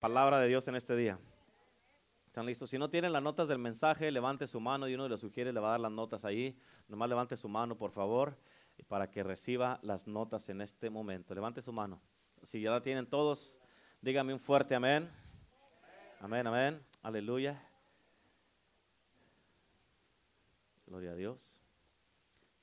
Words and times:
palabra 0.00 0.40
de 0.40 0.48
Dios 0.48 0.66
en 0.66 0.76
este 0.76 0.96
día. 0.96 1.18
¿Están 2.26 2.46
listos? 2.46 2.70
Si 2.70 2.78
no 2.78 2.88
tienen 2.88 3.12
las 3.12 3.22
notas 3.22 3.48
del 3.48 3.58
mensaje, 3.58 4.10
levante 4.10 4.46
su 4.46 4.58
mano 4.58 4.88
y 4.88 4.94
uno 4.94 5.02
de 5.02 5.10
los 5.10 5.20
sugiere 5.20 5.52
le 5.52 5.60
va 5.60 5.68
a 5.68 5.70
dar 5.72 5.80
las 5.80 5.92
notas 5.92 6.24
ahí. 6.24 6.58
Nomás 6.88 7.08
levante 7.10 7.36
su 7.36 7.48
mano, 7.48 7.76
por 7.76 7.90
favor, 7.90 8.34
para 8.88 9.10
que 9.10 9.22
reciba 9.22 9.78
las 9.82 10.06
notas 10.06 10.48
en 10.48 10.62
este 10.62 10.88
momento. 10.88 11.34
Levante 11.34 11.60
su 11.60 11.72
mano. 11.72 12.00
Si 12.42 12.62
ya 12.62 12.70
la 12.70 12.80
tienen 12.80 13.06
todos, 13.06 13.58
dígame 14.00 14.32
un 14.32 14.40
fuerte 14.40 14.74
amén. 14.74 15.10
Amén, 16.20 16.46
amén. 16.46 16.82
Aleluya. 17.02 17.62
Gloria 20.86 21.10
a 21.10 21.14
Dios. 21.14 21.60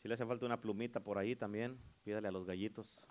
Si 0.02 0.08
le 0.08 0.16
hace 0.16 0.26
falta 0.26 0.46
una 0.46 0.60
plumita 0.60 1.02
por 1.02 1.20
ahí 1.20 1.36
también, 1.36 1.78
pídale 2.04 2.30
a 2.30 2.32
los 2.32 2.46
gallitos. 2.46 3.06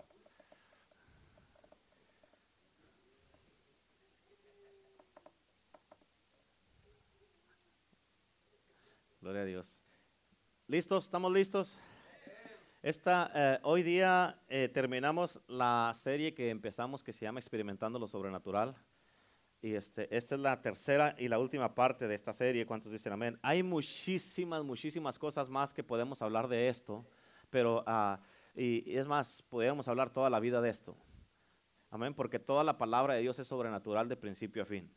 Gloria 9.27 9.41
a 9.41 9.45
Dios. 9.45 9.83
¿Listos? 10.67 11.03
¿Estamos 11.03 11.33
listos? 11.33 11.77
Esta, 12.81 13.29
eh, 13.35 13.59
hoy 13.63 13.83
día 13.83 14.39
eh, 14.47 14.69
terminamos 14.69 15.41
la 15.49 15.91
serie 15.93 16.33
que 16.33 16.49
empezamos 16.49 17.03
que 17.03 17.11
se 17.11 17.25
llama 17.25 17.41
Experimentando 17.41 17.99
lo 17.99 18.07
Sobrenatural. 18.07 18.73
Y 19.61 19.73
este, 19.73 20.07
esta 20.15 20.35
es 20.35 20.39
la 20.39 20.61
tercera 20.61 21.13
y 21.17 21.27
la 21.27 21.39
última 21.39 21.75
parte 21.75 22.07
de 22.07 22.15
esta 22.15 22.31
serie. 22.31 22.65
¿Cuántos 22.65 22.93
dicen 22.93 23.11
amén? 23.11 23.37
Hay 23.41 23.63
muchísimas, 23.63 24.63
muchísimas 24.63 25.19
cosas 25.19 25.49
más 25.49 25.73
que 25.73 25.83
podemos 25.83 26.21
hablar 26.21 26.47
de 26.47 26.69
esto. 26.69 27.05
Pero, 27.49 27.83
ah, 27.85 28.21
y, 28.55 28.95
es 28.97 29.07
más, 29.07 29.41
podríamos 29.41 29.89
hablar 29.89 30.09
toda 30.09 30.29
la 30.29 30.39
vida 30.39 30.61
de 30.61 30.69
esto. 30.69 30.95
Amén, 31.89 32.13
porque 32.13 32.39
toda 32.39 32.63
la 32.63 32.77
palabra 32.77 33.15
de 33.15 33.23
Dios 33.23 33.37
es 33.39 33.47
sobrenatural 33.49 34.07
de 34.07 34.15
principio 34.15 34.63
a 34.63 34.65
fin 34.65 34.89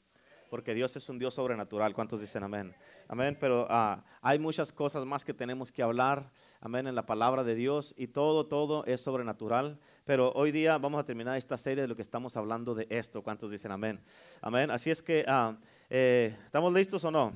porque 0.51 0.75
Dios 0.75 0.95
es 0.97 1.09
un 1.09 1.19
Dios 1.19 1.35
sobrenatural. 1.35 1.95
¿Cuántos 1.95 2.21
dicen 2.21 2.43
amén? 2.43 2.75
Amén, 3.09 3.37
pero 3.41 3.67
ah, 3.71 4.05
hay 4.21 4.39
muchas 4.39 4.73
cosas 4.73 5.07
más 5.07 5.25
que 5.25 5.33
tenemos 5.33 5.71
que 5.71 5.83
hablar, 5.83 6.31
amén, 6.61 6.89
en 6.89 6.97
la 6.97 7.07
palabra 7.07 7.45
de 7.45 7.55
Dios 7.55 7.95
y 7.97 8.09
todo, 8.09 8.47
todo 8.47 8.85
es 8.85 9.01
sobrenatural. 9.01 9.79
Pero 10.05 10.33
hoy 10.33 10.51
día 10.51 10.77
vamos 10.77 11.01
a 11.01 11.07
terminar 11.07 11.39
esta 11.39 11.57
serie 11.57 11.83
de 11.83 11.89
lo 11.89 11.95
que 11.95 12.03
estamos 12.03 12.37
hablando 12.37 12.75
de 12.75 12.87
esto. 12.91 13.23
¿Cuántos 13.23 13.53
dicen 13.53 13.71
amén? 13.71 14.01
Amén, 14.43 14.71
así 14.71 14.91
es 14.91 15.03
que, 15.03 15.25
ah, 15.29 15.57
eh, 15.89 16.37
¿estamos 16.45 16.75
listos 16.75 17.05
o 17.05 17.11
no? 17.11 17.33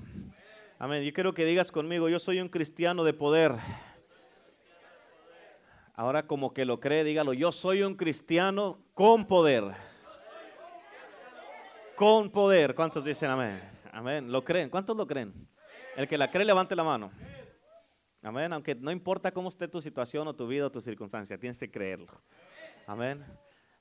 Amén, 0.78 1.04
yo 1.04 1.12
quiero 1.12 1.32
que 1.32 1.44
digas 1.44 1.70
conmigo, 1.70 2.08
yo 2.08 2.18
soy 2.18 2.40
un 2.40 2.48
cristiano 2.48 3.04
de 3.04 3.12
poder. 3.12 3.54
Ahora 5.94 6.26
como 6.26 6.52
que 6.52 6.64
lo 6.64 6.80
cree, 6.80 7.04
dígalo, 7.04 7.32
yo 7.32 7.52
soy 7.52 7.84
un 7.84 7.94
cristiano 7.94 8.80
con 8.94 9.26
poder 9.26 9.93
con 11.96 12.30
poder. 12.30 12.74
¿Cuántos 12.74 13.04
dicen 13.04 13.30
amén? 13.30 13.60
Amén. 13.92 14.30
¿Lo 14.30 14.44
creen? 14.44 14.68
¿Cuántos 14.68 14.96
lo 14.96 15.06
creen? 15.06 15.32
El 15.96 16.08
que 16.08 16.18
la 16.18 16.30
cree, 16.30 16.44
levante 16.44 16.74
la 16.74 16.84
mano. 16.84 17.12
Amén. 18.22 18.52
Aunque 18.52 18.74
no 18.74 18.90
importa 18.90 19.32
cómo 19.32 19.48
esté 19.48 19.68
tu 19.68 19.80
situación 19.80 20.26
o 20.26 20.34
tu 20.34 20.46
vida 20.46 20.66
o 20.66 20.70
tu 20.70 20.80
circunstancia, 20.80 21.38
tienes 21.38 21.58
que 21.58 21.70
creerlo. 21.70 22.20
Amén. 22.86 23.24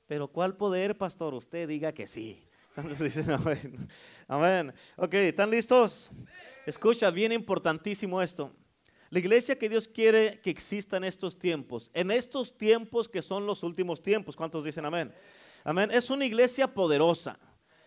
Pero 0.08 0.28
¿cuál 0.28 0.56
poder, 0.56 0.98
pastor? 0.98 1.34
Usted 1.34 1.68
diga 1.68 1.92
que 1.92 2.06
sí. 2.06 2.48
¿Cuántos 2.76 3.00
dicen 3.00 3.30
amén? 3.32 3.88
Amén. 4.28 4.74
Ok, 4.98 5.14
¿están 5.16 5.50
listos? 5.50 6.12
Escucha, 6.66 7.10
bien 7.10 7.32
importantísimo 7.32 8.22
esto. 8.22 8.52
La 9.10 9.20
iglesia 9.20 9.58
que 9.58 9.70
Dios 9.70 9.88
quiere 9.88 10.40
que 10.42 10.50
exista 10.50 10.98
en 10.98 11.04
estos 11.04 11.38
tiempos, 11.38 11.92
en 11.94 12.10
estos 12.10 12.58
tiempos 12.58 13.08
que 13.08 13.22
son 13.22 13.46
los 13.46 13.62
últimos 13.62 14.02
tiempos, 14.02 14.36
¿cuántos 14.36 14.64
dicen 14.64 14.86
amén? 14.86 15.14
Amén. 15.64 15.92
Es 15.92 16.10
una 16.10 16.26
iglesia 16.26 16.74
poderosa. 16.74 17.38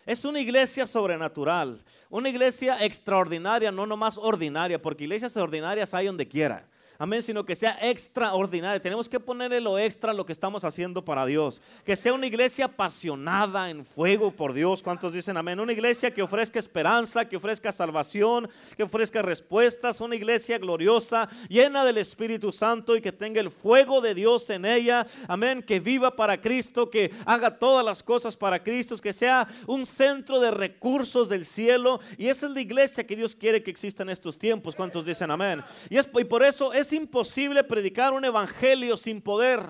Es 0.07 0.23
una 0.25 0.39
iglesia 0.39 0.87
sobrenatural, 0.87 1.83
una 2.09 2.29
iglesia 2.29 2.83
extraordinaria, 2.83 3.71
no 3.73 3.85
nomás 3.85 4.17
ordinaria, 4.17 4.81
porque 4.81 5.03
iglesias 5.03 5.35
ordinarias 5.35 5.93
hay 5.93 6.07
donde 6.07 6.27
quiera 6.27 6.65
amén, 6.97 7.23
sino 7.23 7.45
que 7.45 7.55
sea 7.55 7.77
extraordinaria. 7.81 8.81
Tenemos 8.81 9.07
que 9.09 9.19
ponerle 9.19 9.61
lo 9.61 9.77
extra 9.77 10.11
a 10.11 10.13
lo 10.13 10.25
que 10.25 10.31
estamos 10.31 10.63
haciendo 10.63 11.03
para 11.03 11.25
Dios. 11.25 11.61
Que 11.85 11.95
sea 11.95 12.13
una 12.13 12.27
iglesia 12.27 12.65
apasionada 12.65 13.69
en 13.69 13.85
fuego 13.85 14.31
por 14.31 14.53
Dios. 14.53 14.81
¿Cuántos 14.83 15.13
dicen 15.13 15.37
amén? 15.37 15.59
Una 15.59 15.73
iglesia 15.73 16.13
que 16.13 16.21
ofrezca 16.21 16.59
esperanza, 16.59 17.25
que 17.25 17.37
ofrezca 17.37 17.71
salvación, 17.71 18.49
que 18.75 18.83
ofrezca 18.83 19.21
respuestas. 19.21 20.01
Una 20.01 20.15
iglesia 20.15 20.57
gloriosa, 20.57 21.29
llena 21.49 21.83
del 21.83 21.97
Espíritu 21.97 22.51
Santo 22.51 22.95
y 22.95 23.01
que 23.01 23.11
tenga 23.11 23.41
el 23.41 23.49
fuego 23.49 24.01
de 24.01 24.13
Dios 24.13 24.49
en 24.49 24.65
ella. 24.65 25.05
Amén, 25.27 25.61
que 25.61 25.79
viva 25.79 26.15
para 26.15 26.41
Cristo, 26.41 26.89
que 26.89 27.11
haga 27.25 27.57
todas 27.57 27.85
las 27.85 28.03
cosas 28.03 28.35
para 28.35 28.63
Cristo, 28.63 28.97
que 28.97 29.13
sea 29.13 29.47
un 29.65 29.85
centro 29.85 30.39
de 30.39 30.51
recursos 30.51 31.29
del 31.29 31.45
cielo. 31.45 31.99
Y 32.17 32.27
esa 32.27 32.47
es 32.47 32.51
la 32.53 32.61
iglesia 32.61 33.05
que 33.05 33.15
Dios 33.15 33.35
quiere 33.35 33.63
que 33.63 33.71
exista 33.71 34.03
en 34.03 34.09
estos 34.09 34.37
tiempos. 34.37 34.75
¿Cuántos 34.75 35.05
dicen 35.05 35.31
amén? 35.31 35.63
Y, 35.89 35.97
es, 35.97 36.09
y 36.13 36.23
por 36.23 36.43
eso 36.43 36.73
es 36.73 36.86
es 36.87 36.93
imposible 36.93 37.63
predicar 37.65 38.13
un 38.13 38.23
evangelio 38.23 38.95
sin 38.95 39.21
poder. 39.21 39.61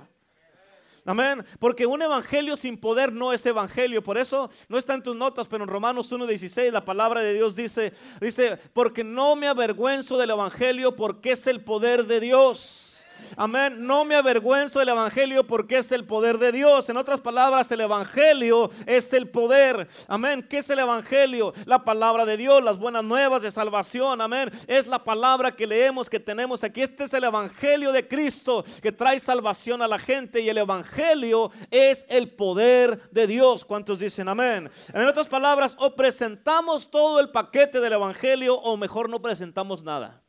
Amén. 1.04 1.44
Porque 1.58 1.86
un 1.86 2.02
evangelio 2.02 2.56
sin 2.56 2.78
poder 2.78 3.12
no 3.12 3.34
es 3.34 3.46
evangelio. 3.46 4.04
Por 4.04 4.18
eso 4.18 4.52
no 4.68 4.78
está 4.78 4.94
en 4.94 5.02
tus 5.02 5.16
notas, 5.16 5.48
pero 5.48 5.64
en 5.64 5.70
Romanos 5.70 6.12
1.16 6.12 6.70
la 6.72 6.86
palabra 6.86 7.22
de 7.22 7.34
Dios 7.34 7.56
dice, 7.56 7.94
dice, 8.22 8.58
porque 8.74 9.04
no 9.04 9.36
me 9.36 9.48
avergüenzo 9.48 10.18
del 10.18 10.32
evangelio 10.32 10.96
porque 10.96 11.32
es 11.32 11.48
el 11.48 11.64
poder 11.64 12.06
de 12.06 12.20
Dios 12.20 12.87
Amén. 13.36 13.86
No 13.86 14.06
me 14.06 14.16
avergüenzo 14.16 14.80
del 14.80 14.90
Evangelio 14.90 15.46
porque 15.46 15.78
es 15.78 15.92
el 15.92 16.06
poder 16.06 16.38
de 16.38 16.52
Dios. 16.52 16.90
En 16.90 16.98
otras 16.98 17.22
palabras, 17.22 17.72
el 17.72 17.82
Evangelio 17.82 18.72
es 18.86 19.12
el 19.14 19.30
poder. 19.30 19.88
Amén. 20.08 20.46
¿Qué 20.50 20.60
es 20.60 20.70
el 20.70 20.80
Evangelio? 20.80 21.54
La 21.66 21.84
palabra 21.84 22.26
de 22.26 22.38
Dios, 22.38 22.64
las 22.64 22.78
buenas 22.78 23.04
nuevas 23.04 23.42
de 23.42 23.52
salvación. 23.52 24.22
Amén. 24.22 24.52
Es 24.68 24.88
la 24.88 25.04
palabra 25.04 25.56
que 25.56 25.68
leemos, 25.68 26.10
que 26.10 26.20
tenemos 26.20 26.64
aquí. 26.64 26.82
Este 26.82 27.06
es 27.06 27.14
el 27.14 27.24
Evangelio 27.24 27.92
de 27.92 28.08
Cristo 28.08 28.66
que 28.82 28.92
trae 28.92 29.20
salvación 29.20 29.82
a 29.82 29.88
la 29.88 30.00
gente. 30.00 30.42
Y 30.42 30.50
el 30.50 30.58
Evangelio 30.58 31.52
es 31.72 32.06
el 32.10 32.30
poder 32.30 33.10
de 33.12 33.28
Dios. 33.28 33.66
¿Cuántos 33.66 34.00
dicen 34.00 34.28
amén? 34.28 34.70
En 34.94 35.08
otras 35.08 35.28
palabras, 35.28 35.76
o 35.80 35.96
presentamos 35.96 36.90
todo 36.90 37.20
el 37.20 37.30
paquete 37.30 37.80
del 37.80 37.94
Evangelio 37.94 38.56
o 38.56 38.78
mejor 38.78 39.10
no 39.10 39.22
presentamos 39.22 39.84
nada. 39.84 40.22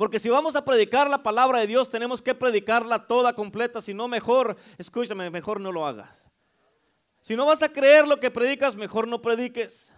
Porque 0.00 0.18
si 0.18 0.30
vamos 0.30 0.56
a 0.56 0.64
predicar 0.64 1.10
la 1.10 1.22
palabra 1.22 1.58
de 1.58 1.66
Dios, 1.66 1.90
tenemos 1.90 2.22
que 2.22 2.34
predicarla 2.34 3.06
toda 3.06 3.34
completa. 3.34 3.82
Si 3.82 3.92
no, 3.92 4.08
mejor, 4.08 4.56
escúchame, 4.78 5.28
mejor 5.28 5.60
no 5.60 5.72
lo 5.72 5.86
hagas. 5.86 6.26
Si 7.20 7.36
no 7.36 7.44
vas 7.44 7.62
a 7.62 7.68
creer 7.68 8.08
lo 8.08 8.18
que 8.18 8.30
predicas, 8.30 8.76
mejor 8.76 9.06
no 9.06 9.20
prediques. 9.20 9.92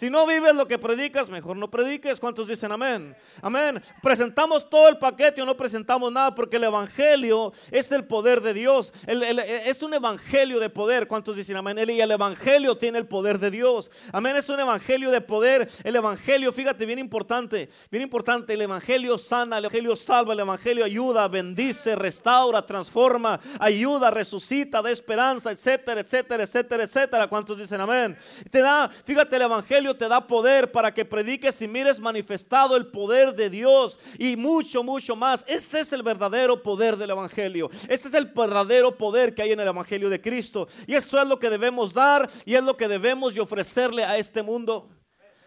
Si 0.00 0.08
no 0.08 0.26
vives 0.26 0.54
lo 0.54 0.66
que 0.66 0.78
predicas, 0.78 1.28
mejor 1.28 1.58
no 1.58 1.70
prediques. 1.70 2.18
¿Cuántos 2.18 2.48
dicen 2.48 2.72
amén? 2.72 3.14
Amén. 3.42 3.82
Presentamos 4.02 4.70
todo 4.70 4.88
el 4.88 4.96
paquete 4.96 5.42
o 5.42 5.44
no 5.44 5.54
presentamos 5.54 6.10
nada 6.10 6.34
porque 6.34 6.56
el 6.56 6.64
Evangelio 6.64 7.52
es 7.70 7.92
el 7.92 8.06
poder 8.06 8.40
de 8.40 8.54
Dios. 8.54 8.94
es 9.06 9.82
un 9.82 9.92
Evangelio 9.92 10.58
de 10.58 10.70
poder. 10.70 11.06
¿Cuántos 11.06 11.36
dicen 11.36 11.58
amén? 11.58 11.76
y 11.90 12.00
el 12.00 12.10
Evangelio 12.12 12.78
tiene 12.78 12.96
el 12.96 13.06
poder 13.08 13.38
de 13.38 13.50
Dios. 13.50 13.90
Amén. 14.10 14.36
Es 14.36 14.48
un 14.48 14.58
Evangelio 14.58 15.10
de 15.10 15.20
poder. 15.20 15.68
El 15.84 15.94
Evangelio, 15.94 16.50
fíjate, 16.50 16.86
bien 16.86 16.98
importante. 16.98 17.68
Bien 17.90 18.02
importante. 18.02 18.54
El 18.54 18.62
Evangelio 18.62 19.18
sana, 19.18 19.58
el 19.58 19.66
Evangelio 19.66 19.96
salva, 19.96 20.32
el 20.32 20.40
Evangelio 20.40 20.82
ayuda, 20.82 21.28
bendice, 21.28 21.94
restaura, 21.94 22.64
transforma, 22.64 23.38
ayuda, 23.58 24.10
resucita, 24.10 24.80
da 24.80 24.90
esperanza, 24.90 25.52
etcétera, 25.52 26.00
etcétera, 26.00 26.44
etcétera, 26.44 26.84
etcétera. 26.84 27.26
¿Cuántos 27.28 27.58
dicen 27.58 27.82
amén? 27.82 28.16
Te 28.50 28.60
da, 28.60 28.88
fíjate, 28.88 29.36
el 29.36 29.42
Evangelio 29.42 29.89
te 29.96 30.08
da 30.08 30.26
poder 30.26 30.70
para 30.70 30.92
que 30.92 31.04
prediques 31.04 31.60
y 31.62 31.68
mires 31.68 32.00
manifestado 32.00 32.76
el 32.76 32.86
poder 32.86 33.34
de 33.34 33.50
Dios 33.50 33.98
y 34.18 34.36
mucho, 34.36 34.82
mucho 34.82 35.16
más. 35.16 35.44
Ese 35.46 35.80
es 35.80 35.92
el 35.92 36.02
verdadero 36.02 36.62
poder 36.62 36.96
del 36.96 37.10
Evangelio. 37.10 37.70
Ese 37.88 38.08
es 38.08 38.14
el 38.14 38.26
verdadero 38.26 38.96
poder 38.96 39.34
que 39.34 39.42
hay 39.42 39.52
en 39.52 39.60
el 39.60 39.68
Evangelio 39.68 40.08
de 40.08 40.20
Cristo. 40.20 40.68
Y 40.86 40.94
eso 40.94 41.20
es 41.20 41.26
lo 41.26 41.38
que 41.38 41.50
debemos 41.50 41.92
dar 41.92 42.30
y 42.44 42.54
es 42.54 42.62
lo 42.62 42.76
que 42.76 42.88
debemos 42.88 43.38
ofrecerle 43.38 44.04
a 44.04 44.18
este 44.18 44.42
mundo. 44.42 44.88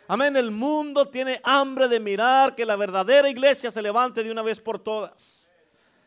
Amén, 0.08 0.36
el 0.36 0.52
mundo 0.52 1.08
tiene 1.08 1.40
hambre 1.44 1.88
de 1.88 2.00
mirar 2.00 2.56
que 2.56 2.66
la 2.66 2.76
verdadera 2.76 3.30
iglesia 3.30 3.72
se 3.72 3.82
levante 3.82 4.24
de 4.24 4.32
una 4.32 4.42
vez 4.42 4.60
por 4.60 4.78
todas. 4.78 5.43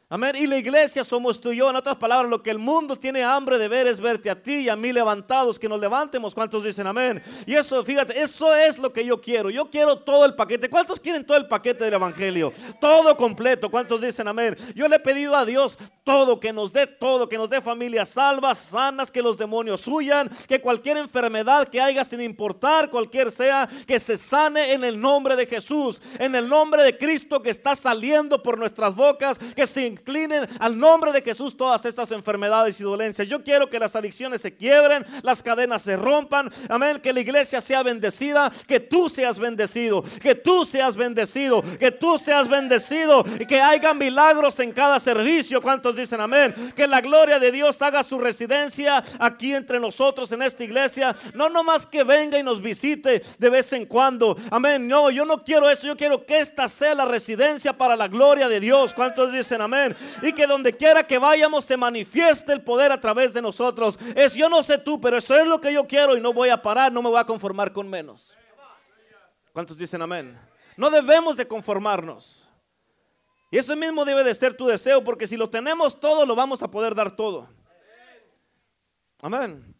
Amén. 0.08 0.36
Y 0.38 0.46
la 0.46 0.56
iglesia 0.56 1.02
somos 1.02 1.40
tú 1.40 1.50
y 1.50 1.56
yo. 1.56 1.68
En 1.68 1.74
otras 1.74 1.96
palabras, 1.96 2.30
lo 2.30 2.40
que 2.40 2.52
el 2.52 2.58
mundo 2.58 2.94
tiene 2.94 3.24
hambre 3.24 3.58
de 3.58 3.66
ver 3.66 3.88
es 3.88 3.98
verte 3.98 4.30
a 4.30 4.40
ti 4.40 4.58
y 4.58 4.68
a 4.68 4.76
mí 4.76 4.92
levantados, 4.92 5.58
que 5.58 5.68
nos 5.68 5.80
levantemos. 5.80 6.32
¿Cuántos 6.32 6.62
dicen 6.62 6.86
amén? 6.86 7.20
Y 7.44 7.54
eso, 7.54 7.84
fíjate, 7.84 8.16
eso 8.20 8.54
es 8.54 8.78
lo 8.78 8.92
que 8.92 9.04
yo 9.04 9.20
quiero. 9.20 9.50
Yo 9.50 9.68
quiero 9.68 9.98
todo 9.98 10.24
el 10.24 10.36
paquete. 10.36 10.70
¿Cuántos 10.70 11.00
quieren 11.00 11.26
todo 11.26 11.36
el 11.36 11.48
paquete 11.48 11.86
del 11.86 11.94
Evangelio? 11.94 12.52
Todo 12.80 13.16
completo. 13.16 13.68
¿Cuántos 13.68 14.00
dicen 14.00 14.28
amén? 14.28 14.56
Yo 14.76 14.86
le 14.86 14.94
he 14.94 15.00
pedido 15.00 15.34
a 15.34 15.44
Dios 15.44 15.76
todo, 16.04 16.38
que 16.38 16.52
nos 16.52 16.72
dé 16.72 16.86
todo, 16.86 17.28
que 17.28 17.36
nos 17.36 17.50
dé 17.50 17.60
familias 17.60 18.10
salvas, 18.10 18.58
sanas, 18.58 19.10
que 19.10 19.20
los 19.20 19.36
demonios 19.36 19.88
huyan, 19.88 20.30
que 20.46 20.60
cualquier 20.60 20.98
enfermedad 20.98 21.66
que 21.66 21.80
haya, 21.80 22.04
sin 22.04 22.20
importar 22.20 22.90
cualquier 22.90 23.32
sea, 23.32 23.68
que 23.88 23.98
se 23.98 24.16
sane 24.16 24.72
en 24.72 24.84
el 24.84 25.00
nombre 25.00 25.34
de 25.34 25.46
Jesús, 25.46 26.00
en 26.20 26.36
el 26.36 26.48
nombre 26.48 26.84
de 26.84 26.96
Cristo 26.96 27.42
que 27.42 27.50
está 27.50 27.74
saliendo 27.74 28.40
por 28.40 28.56
nuestras 28.56 28.94
bocas, 28.94 29.36
que 29.38 29.66
sin 29.66 29.95
inclinen 29.96 30.46
al 30.58 30.78
nombre 30.78 31.12
de 31.12 31.22
Jesús 31.22 31.56
todas 31.56 31.84
estas 31.84 32.10
enfermedades 32.10 32.80
y 32.80 32.84
dolencias. 32.84 33.26
Yo 33.28 33.42
quiero 33.42 33.68
que 33.68 33.78
las 33.78 33.96
adicciones 33.96 34.40
se 34.40 34.54
quiebren, 34.54 35.04
las 35.22 35.42
cadenas 35.42 35.82
se 35.82 35.96
rompan. 35.96 36.50
Amén. 36.68 37.00
Que 37.00 37.12
la 37.12 37.20
iglesia 37.20 37.60
sea 37.60 37.82
bendecida, 37.82 38.52
que 38.66 38.80
tú 38.80 39.08
seas 39.08 39.38
bendecido, 39.38 40.04
que 40.20 40.34
tú 40.34 40.64
seas 40.64 40.96
bendecido, 40.96 41.62
que 41.78 41.90
tú 41.90 42.18
seas 42.18 42.48
bendecido 42.48 43.24
y 43.38 43.46
que 43.46 43.60
haya 43.60 43.94
milagros 43.94 44.60
en 44.60 44.72
cada 44.72 44.98
servicio. 45.00 45.60
¿Cuántos 45.62 45.96
dicen 45.96 46.20
amén? 46.20 46.54
Que 46.74 46.86
la 46.86 47.00
gloria 47.00 47.38
de 47.38 47.50
Dios 47.50 47.80
haga 47.82 48.02
su 48.02 48.18
residencia 48.18 49.02
aquí 49.18 49.54
entre 49.54 49.80
nosotros 49.80 50.30
en 50.32 50.42
esta 50.42 50.64
iglesia. 50.64 51.14
No 51.34 51.48
nomás 51.48 51.86
que 51.86 52.04
venga 52.04 52.38
y 52.38 52.42
nos 52.42 52.60
visite 52.60 53.22
de 53.38 53.50
vez 53.50 53.72
en 53.72 53.86
cuando. 53.86 54.36
Amén. 54.50 54.86
No, 54.86 55.10
yo 55.10 55.24
no 55.24 55.42
quiero 55.42 55.68
eso. 55.68 55.86
Yo 55.86 55.96
quiero 55.96 56.24
que 56.24 56.38
esta 56.38 56.68
sea 56.68 56.94
la 56.94 57.04
residencia 57.04 57.72
para 57.72 57.96
la 57.96 58.08
gloria 58.08 58.48
de 58.48 58.60
Dios. 58.60 58.94
¿Cuántos 58.94 59.32
dicen 59.32 59.60
amén? 59.60 59.85
Y 60.22 60.32
que 60.32 60.46
donde 60.46 60.72
quiera 60.72 61.06
que 61.06 61.18
vayamos 61.18 61.64
se 61.64 61.76
manifieste 61.76 62.52
el 62.52 62.62
poder 62.62 62.90
a 62.92 63.00
través 63.00 63.34
de 63.34 63.42
nosotros. 63.42 63.98
Es 64.14 64.34
yo 64.34 64.48
no 64.48 64.62
sé 64.62 64.78
tú, 64.78 65.00
pero 65.00 65.18
eso 65.18 65.34
es 65.34 65.46
lo 65.46 65.60
que 65.60 65.72
yo 65.72 65.86
quiero 65.86 66.16
y 66.16 66.20
no 66.20 66.32
voy 66.32 66.48
a 66.48 66.60
parar, 66.60 66.90
no 66.92 67.02
me 67.02 67.10
voy 67.10 67.20
a 67.20 67.24
conformar 67.24 67.72
con 67.72 67.88
menos. 67.88 68.36
¿Cuántos 69.52 69.78
dicen 69.78 70.02
amén? 70.02 70.38
No 70.76 70.90
debemos 70.90 71.36
de 71.36 71.46
conformarnos. 71.46 72.46
Y 73.50 73.58
eso 73.58 73.76
mismo 73.76 74.04
debe 74.04 74.24
de 74.24 74.34
ser 74.34 74.54
tu 74.54 74.66
deseo, 74.66 75.02
porque 75.04 75.26
si 75.26 75.36
lo 75.36 75.48
tenemos 75.48 75.98
todo, 75.98 76.26
lo 76.26 76.34
vamos 76.34 76.62
a 76.62 76.70
poder 76.70 76.94
dar 76.94 77.14
todo. 77.14 77.48
Amén. 79.22 79.74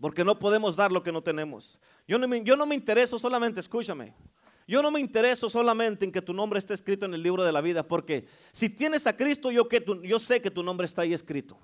Porque 0.00 0.24
no 0.24 0.38
podemos 0.38 0.76
dar 0.76 0.92
lo 0.92 1.02
que 1.02 1.12
no 1.12 1.22
tenemos. 1.22 1.78
Yo 2.06 2.18
no 2.18 2.28
me, 2.28 2.42
yo 2.44 2.56
no 2.56 2.66
me 2.66 2.74
intereso 2.74 3.18
solamente, 3.18 3.60
escúchame. 3.60 4.14
Yo 4.70 4.82
no 4.82 4.92
me 4.92 5.00
intereso 5.00 5.50
solamente 5.50 6.04
en 6.04 6.12
que 6.12 6.22
tu 6.22 6.32
nombre 6.32 6.60
esté 6.60 6.74
escrito 6.74 7.04
en 7.04 7.12
el 7.12 7.24
libro 7.24 7.42
de 7.42 7.50
la 7.50 7.60
vida, 7.60 7.82
porque 7.82 8.28
si 8.52 8.68
tienes 8.68 9.04
a 9.08 9.16
Cristo, 9.16 9.50
yo, 9.50 9.68
yo 10.04 10.18
sé 10.20 10.40
que 10.40 10.48
tu 10.48 10.62
nombre 10.62 10.84
está 10.84 11.02
ahí 11.02 11.12
escrito. 11.12 11.58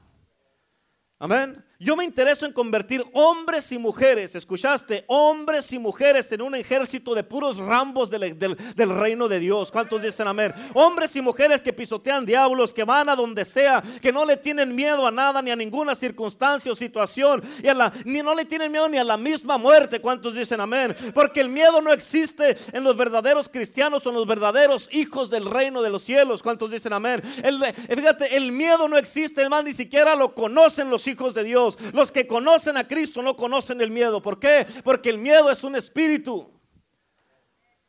Amén. 1.19 1.65
Yo 1.79 1.95
me 1.95 2.05
intereso 2.05 2.47
en 2.47 2.55
convertir 2.55 3.05
hombres 3.13 3.71
y 3.71 3.77
mujeres, 3.77 4.35
escuchaste, 4.35 5.05
hombres 5.09 5.71
y 5.75 5.79
mujeres 5.79 6.33
en 6.33 6.41
un 6.41 6.55
ejército 6.55 7.15
de 7.15 7.23
puros 7.23 7.59
rambos 7.59 8.09
del, 8.09 8.57
reino 8.77 9.29
de 9.29 9.39
Dios. 9.39 9.71
¿Cuántos 9.71 10.01
dicen 10.01 10.27
amén? 10.27 10.55
Hombres 10.73 11.15
y 11.17 11.21
mujeres 11.21 11.61
que 11.61 11.75
pisotean 11.75 12.25
diablos, 12.25 12.73
que 12.73 12.83
van 12.83 13.11
a 13.11 13.17
donde 13.17 13.45
sea, 13.45 13.83
que 14.01 14.11
no 14.11 14.25
le 14.25 14.39
tienen 14.39 14.75
miedo 14.75 15.07
a 15.07 15.11
nada, 15.11 15.43
ni 15.43 15.51
a 15.51 15.57
ninguna 15.57 15.95
circunstancia 15.95 16.73
o 16.73 16.75
situación, 16.75 17.43
y 17.63 17.69
a 17.69 17.75
la, 17.75 17.93
ni 18.07 18.23
no 18.23 18.35
le 18.35 18.47
tienen 18.47 18.73
miedo 18.73 18.89
ni 18.89 18.97
a 18.97 19.05
la 19.05 19.19
misma 19.19 19.59
muerte. 19.59 20.01
¿Cuántos 20.01 20.35
dicen 20.35 20.63
amén? 20.63 20.97
Porque 21.13 21.43
el 21.43 21.51
miedo 21.51 21.83
no 21.83 21.93
existe 21.93 22.57
en 22.73 22.85
los 22.85 22.97
verdaderos 22.97 23.51
cristianos 23.51 24.07
o 24.07 24.09
en 24.09 24.15
los 24.15 24.27
verdaderos 24.27 24.89
hijos 24.93 25.29
del 25.29 25.45
reino 25.45 25.83
de 25.83 25.91
los 25.91 26.03
cielos. 26.03 26.43
¿Cuántos 26.43 26.71
dicen 26.71 26.95
amén? 26.95 27.23
El, 27.43 27.63
fíjate, 27.87 28.35
el 28.35 28.51
miedo 28.51 28.89
no 28.89 28.97
existe, 28.97 29.43
además 29.43 29.65
ni 29.65 29.75
siquiera 29.75 30.17
lo 30.17 30.35
conocen 30.35 30.89
los 30.89 31.06
hijos 31.07 31.35
de 31.35 31.45
Dios. 31.45 31.79
Los 31.93 32.11
que 32.11 32.27
conocen 32.27 32.77
a 32.77 32.87
Cristo 32.87 33.23
no 33.23 33.37
conocen 33.37 33.81
el 33.81 33.91
miedo. 33.91 34.21
¿Por 34.23 34.39
qué? 34.39 34.67
Porque 34.85 35.11
el 35.11 35.19
miedo 35.19 35.51
es 35.51 35.63
un 35.65 35.77
espíritu. 35.77 36.51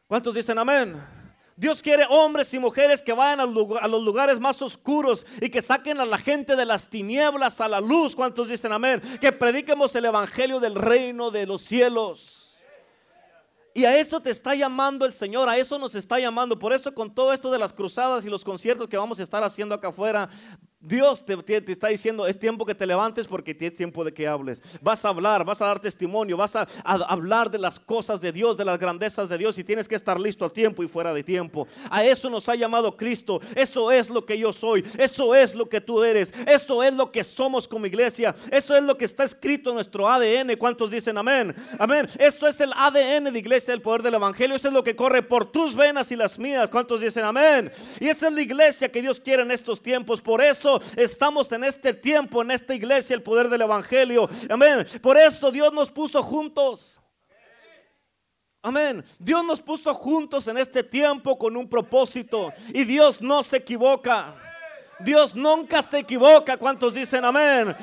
¿Cuántos 0.07 0.35
dicen 0.35 0.57
amén? 0.57 1.03
Dios 1.57 1.81
quiere 1.81 2.05
hombres 2.09 2.53
y 2.53 2.59
mujeres 2.59 3.01
que 3.01 3.13
vayan 3.13 3.39
a 3.39 3.87
los 3.87 4.03
lugares 4.03 4.39
más 4.39 4.61
oscuros 4.61 5.25
y 5.41 5.49
que 5.49 5.61
saquen 5.61 5.99
a 5.99 6.05
la 6.05 6.19
gente 6.19 6.55
de 6.55 6.65
las 6.65 6.87
tinieblas 6.87 7.59
a 7.59 7.67
la 7.67 7.81
luz. 7.81 8.15
¿Cuántos 8.15 8.47
dicen 8.47 8.71
amén? 8.71 9.01
Que 9.19 9.31
prediquemos 9.31 9.95
el 9.95 10.05
evangelio 10.05 10.59
del 10.59 10.75
reino 10.75 11.31
de 11.31 11.47
los 11.47 11.63
cielos. 11.63 12.59
Y 13.73 13.85
a 13.85 13.95
eso 13.97 14.19
te 14.19 14.29
está 14.29 14.55
llamando 14.55 15.05
el 15.05 15.13
Señor, 15.13 15.49
a 15.49 15.57
eso 15.57 15.77
nos 15.79 15.93
está 15.93 16.19
llamando. 16.19 16.57
Por 16.57 16.73
eso 16.73 16.93
con 16.93 17.13
todo 17.13 17.33
esto 17.33 17.51
de 17.51 17.59
las 17.59 17.73
cruzadas 17.73 18.23
y 18.23 18.29
los 18.29 18.43
conciertos 18.43 18.87
que 18.87 18.97
vamos 18.97 19.19
a 19.19 19.23
estar 19.23 19.43
haciendo 19.43 19.73
acá 19.75 19.89
afuera, 19.89 20.29
Dios 20.79 21.25
te, 21.25 21.35
está 21.71 21.87
diciendo, 21.87 22.27
es 22.27 22.39
tiempo 22.39 22.63
que 22.63 22.75
te 22.75 22.85
levantes 22.85 23.25
porque 23.25 23.57
es 23.59 23.75
tiempo 23.75 24.05
de 24.05 24.13
que 24.13 24.27
hables. 24.27 24.61
Vas 24.79 25.03
a 25.05 25.09
hablar, 25.09 25.43
vas 25.43 25.59
a 25.59 25.65
dar 25.65 25.79
testimonio, 25.79 26.37
vas 26.37 26.55
a, 26.55 26.67
hablar 26.83 27.49
de 27.49 27.57
las 27.57 27.79
cosas 27.79 28.21
de 28.21 28.31
Dios, 28.31 28.57
de 28.57 28.63
las 28.63 28.77
grandezas 28.77 29.27
de 29.27 29.39
Dios 29.39 29.57
y 29.57 29.63
tienes 29.63 29.87
que 29.87 29.95
estar 29.95 30.19
listo 30.19 30.45
a 30.45 30.49
tiempo 30.51 30.83
y 30.83 30.87
fuera 30.87 31.15
de 31.15 31.23
tiempo. 31.23 31.67
A 31.89 32.05
eso 32.05 32.29
nos 32.29 32.47
ha 32.47 32.53
llamado 32.53 32.95
Cristo. 32.95 33.41
Eso 33.55 33.91
es 33.91 34.11
lo 34.11 34.23
que 34.23 34.37
yo 34.37 34.53
soy. 34.53 34.85
Eso 34.99 35.33
es 35.33 35.55
lo 35.55 35.67
que 35.67 35.81
tú 35.81 36.03
eres. 36.03 36.31
Eso 36.45 36.83
es 36.83 36.93
lo 36.93 37.11
que 37.11 37.23
somos 37.23 37.67
como 37.67 37.87
iglesia. 37.87 38.35
Eso 38.51 38.75
es 38.75 38.83
lo 38.83 38.95
que 38.95 39.05
está 39.05 39.23
escrito 39.23 39.71
en 39.71 39.75
nuestro 39.75 40.07
ADN. 40.07 40.55
¿Cuántos 40.59 40.91
dicen 40.91 41.17
amén? 41.17 41.55
Amén. 41.79 42.07
Eso 42.19 42.47
es 42.47 42.61
el 42.61 42.71
ADN 42.75 43.33
de 43.33 43.39
iglesia 43.39 43.73
del 43.73 43.81
poder 43.81 44.03
del 44.03 44.13
evangelio. 44.13 44.55
Eso 44.55 44.67
es 44.67 44.73
lo 44.75 44.83
que 44.83 44.95
corre 44.95 45.23
por 45.23 45.51
tus 45.51 45.75
venas 45.75 46.11
y 46.11 46.15
las 46.15 46.37
mías. 46.37 46.69
¿Cuántos 46.69 47.01
dicen 47.01 47.23
amén? 47.23 47.71
Y 47.99 48.07
esa 48.09 48.27
es 48.27 48.33
la 48.33 48.41
iglesia 48.41 48.91
que 48.91 49.01
Dios 49.01 49.19
quiere 49.19 49.41
en 49.41 49.49
estos 49.49 49.81
tiempos. 49.81 50.21
Por 50.21 50.39
eso 50.39 50.66
estamos 50.95 51.51
en 51.51 51.63
este 51.63 51.93
tiempo, 51.93 52.41
en 52.41 52.51
esta 52.51 52.73
iglesia, 52.73 53.13
el 53.13 53.23
poder 53.23 53.49
del 53.49 53.61
Evangelio. 53.61 54.29
Amén. 54.49 54.85
Por 55.01 55.17
eso 55.17 55.51
Dios 55.51 55.73
nos 55.73 55.89
puso 55.89 56.21
juntos. 56.21 57.01
Amén. 58.61 59.03
Dios 59.17 59.45
nos 59.45 59.61
puso 59.61 59.93
juntos 59.93 60.47
en 60.47 60.57
este 60.57 60.83
tiempo 60.83 61.37
con 61.37 61.55
un 61.55 61.69
propósito. 61.69 62.51
Y 62.73 62.83
Dios 62.83 63.21
no 63.21 63.43
se 63.43 63.57
equivoca. 63.57 64.46
Dios 64.99 65.35
nunca 65.35 65.81
se 65.81 65.99
equivoca. 65.99 66.57
¿Cuántos 66.57 66.93
dicen 66.93 67.23
amén? 67.23 67.75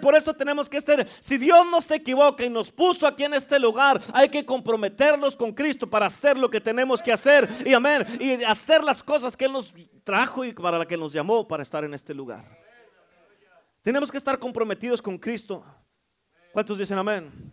Por 0.00 0.14
eso 0.14 0.34
tenemos 0.34 0.68
que 0.68 0.80
ser, 0.80 1.06
si 1.06 1.38
Dios 1.38 1.66
no 1.70 1.80
se 1.80 1.96
equivoca 1.96 2.44
y 2.44 2.50
nos 2.50 2.70
puso 2.70 3.06
aquí 3.06 3.24
en 3.24 3.34
este 3.34 3.58
lugar, 3.58 4.00
hay 4.12 4.28
que 4.28 4.44
comprometernos 4.44 5.36
con 5.36 5.52
Cristo 5.52 5.88
para 5.88 6.06
hacer 6.06 6.38
lo 6.38 6.48
que 6.50 6.60
tenemos 6.60 7.02
que 7.02 7.12
hacer. 7.12 7.48
Y 7.64 7.72
amén. 7.72 8.04
Y 8.20 8.42
hacer 8.44 8.84
las 8.84 9.02
cosas 9.02 9.36
que 9.36 9.46
Él 9.46 9.52
nos 9.52 9.74
trajo 10.04 10.44
y 10.44 10.52
para 10.52 10.78
la 10.78 10.86
que 10.86 10.96
nos 10.96 11.12
llamó 11.12 11.46
para 11.46 11.62
estar 11.62 11.84
en 11.84 11.94
este 11.94 12.14
lugar. 12.14 12.44
Tenemos 13.82 14.10
que 14.10 14.18
estar 14.18 14.38
comprometidos 14.38 15.00
con 15.00 15.18
Cristo. 15.18 15.64
¿Cuántos 16.52 16.78
dicen 16.78 16.98
amén? 16.98 17.52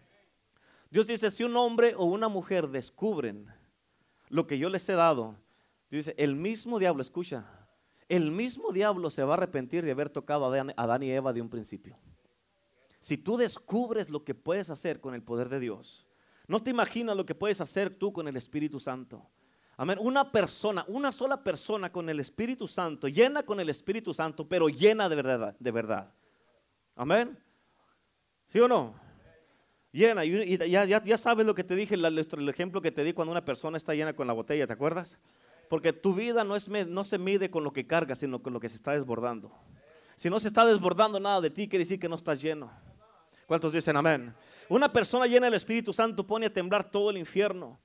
Dios 0.89 1.05
dice, 1.07 1.31
si 1.31 1.43
un 1.43 1.55
hombre 1.55 1.93
o 1.95 2.05
una 2.05 2.27
mujer 2.27 2.67
descubren 2.67 3.47
lo 4.29 4.47
que 4.47 4.57
yo 4.57 4.69
les 4.69 4.87
he 4.89 4.93
dado, 4.93 5.35
dice, 5.89 6.15
el 6.17 6.35
mismo 6.35 6.79
diablo, 6.79 7.01
escucha, 7.01 7.45
el 8.09 8.31
mismo 8.31 8.71
diablo 8.71 9.09
se 9.09 9.23
va 9.23 9.33
a 9.33 9.37
arrepentir 9.37 9.83
de 9.83 9.91
haber 9.91 10.09
tocado 10.09 10.45
a 10.45 10.73
Adán 10.77 11.03
y 11.03 11.11
Eva 11.11 11.33
de 11.33 11.41
un 11.41 11.49
principio. 11.49 11.97
Si 12.99 13.17
tú 13.17 13.37
descubres 13.37 14.09
lo 14.09 14.23
que 14.23 14.35
puedes 14.35 14.69
hacer 14.69 14.99
con 14.99 15.13
el 15.13 15.23
poder 15.23 15.49
de 15.49 15.59
Dios, 15.59 16.07
no 16.47 16.63
te 16.63 16.71
imaginas 16.71 17.15
lo 17.15 17.25
que 17.25 17.35
puedes 17.35 17.61
hacer 17.61 17.89
tú 17.89 18.13
con 18.13 18.27
el 18.27 18.37
Espíritu 18.37 18.79
Santo. 18.79 19.29
Amén. 19.75 19.97
Una 20.01 20.31
persona, 20.31 20.83
una 20.87 21.11
sola 21.11 21.43
persona 21.43 21.91
con 21.91 22.09
el 22.09 22.19
Espíritu 22.19 22.67
Santo, 22.67 23.07
llena 23.07 23.43
con 23.43 23.59
el 23.59 23.69
Espíritu 23.69 24.13
Santo, 24.13 24.47
pero 24.47 24.69
llena 24.69 25.07
de 25.07 25.15
verdad, 25.15 25.55
de 25.59 25.71
verdad. 25.71 26.13
Amén. 26.95 27.37
¿Sí 28.47 28.59
o 28.59 28.67
no? 28.67 28.95
Llena. 29.91 30.25
Y 30.25 30.57
ya, 30.69 30.85
ya, 30.85 31.17
sabes 31.17 31.45
lo 31.45 31.53
que 31.53 31.63
te 31.63 31.75
dije, 31.75 31.95
el 31.95 32.49
ejemplo 32.49 32.81
que 32.81 32.91
te 32.91 33.03
di 33.03 33.13
cuando 33.13 33.31
una 33.31 33.45
persona 33.45 33.77
está 33.77 33.93
llena 33.93 34.13
con 34.13 34.25
la 34.25 34.33
botella, 34.33 34.65
¿te 34.65 34.73
acuerdas? 34.73 35.19
Porque 35.69 35.93
tu 35.93 36.13
vida 36.13 36.43
no, 36.43 36.55
es, 36.55 36.67
no 36.67 37.03
se 37.03 37.17
mide 37.17 37.49
con 37.49 37.63
lo 37.63 37.73
que 37.73 37.85
cargas, 37.85 38.19
sino 38.19 38.41
con 38.41 38.53
lo 38.53 38.59
que 38.59 38.69
se 38.69 38.75
está 38.75 38.91
desbordando. 38.91 39.51
Si 40.15 40.29
no 40.29 40.39
se 40.39 40.47
está 40.47 40.65
desbordando 40.65 41.19
nada 41.19 41.41
de 41.41 41.49
ti, 41.49 41.67
quiere 41.67 41.83
decir 41.83 41.99
que 41.99 42.09
no 42.09 42.15
estás 42.15 42.41
lleno. 42.41 42.71
¿Cuántos 43.45 43.73
dicen 43.73 43.95
amén? 43.95 44.33
Una 44.69 44.91
persona 44.91 45.25
llena 45.25 45.45
del 45.45 45.53
Espíritu 45.53 45.93
Santo 45.93 46.25
pone 46.25 46.47
a 46.47 46.53
temblar 46.53 46.89
todo 46.89 47.09
el 47.09 47.17
infierno. 47.17 47.79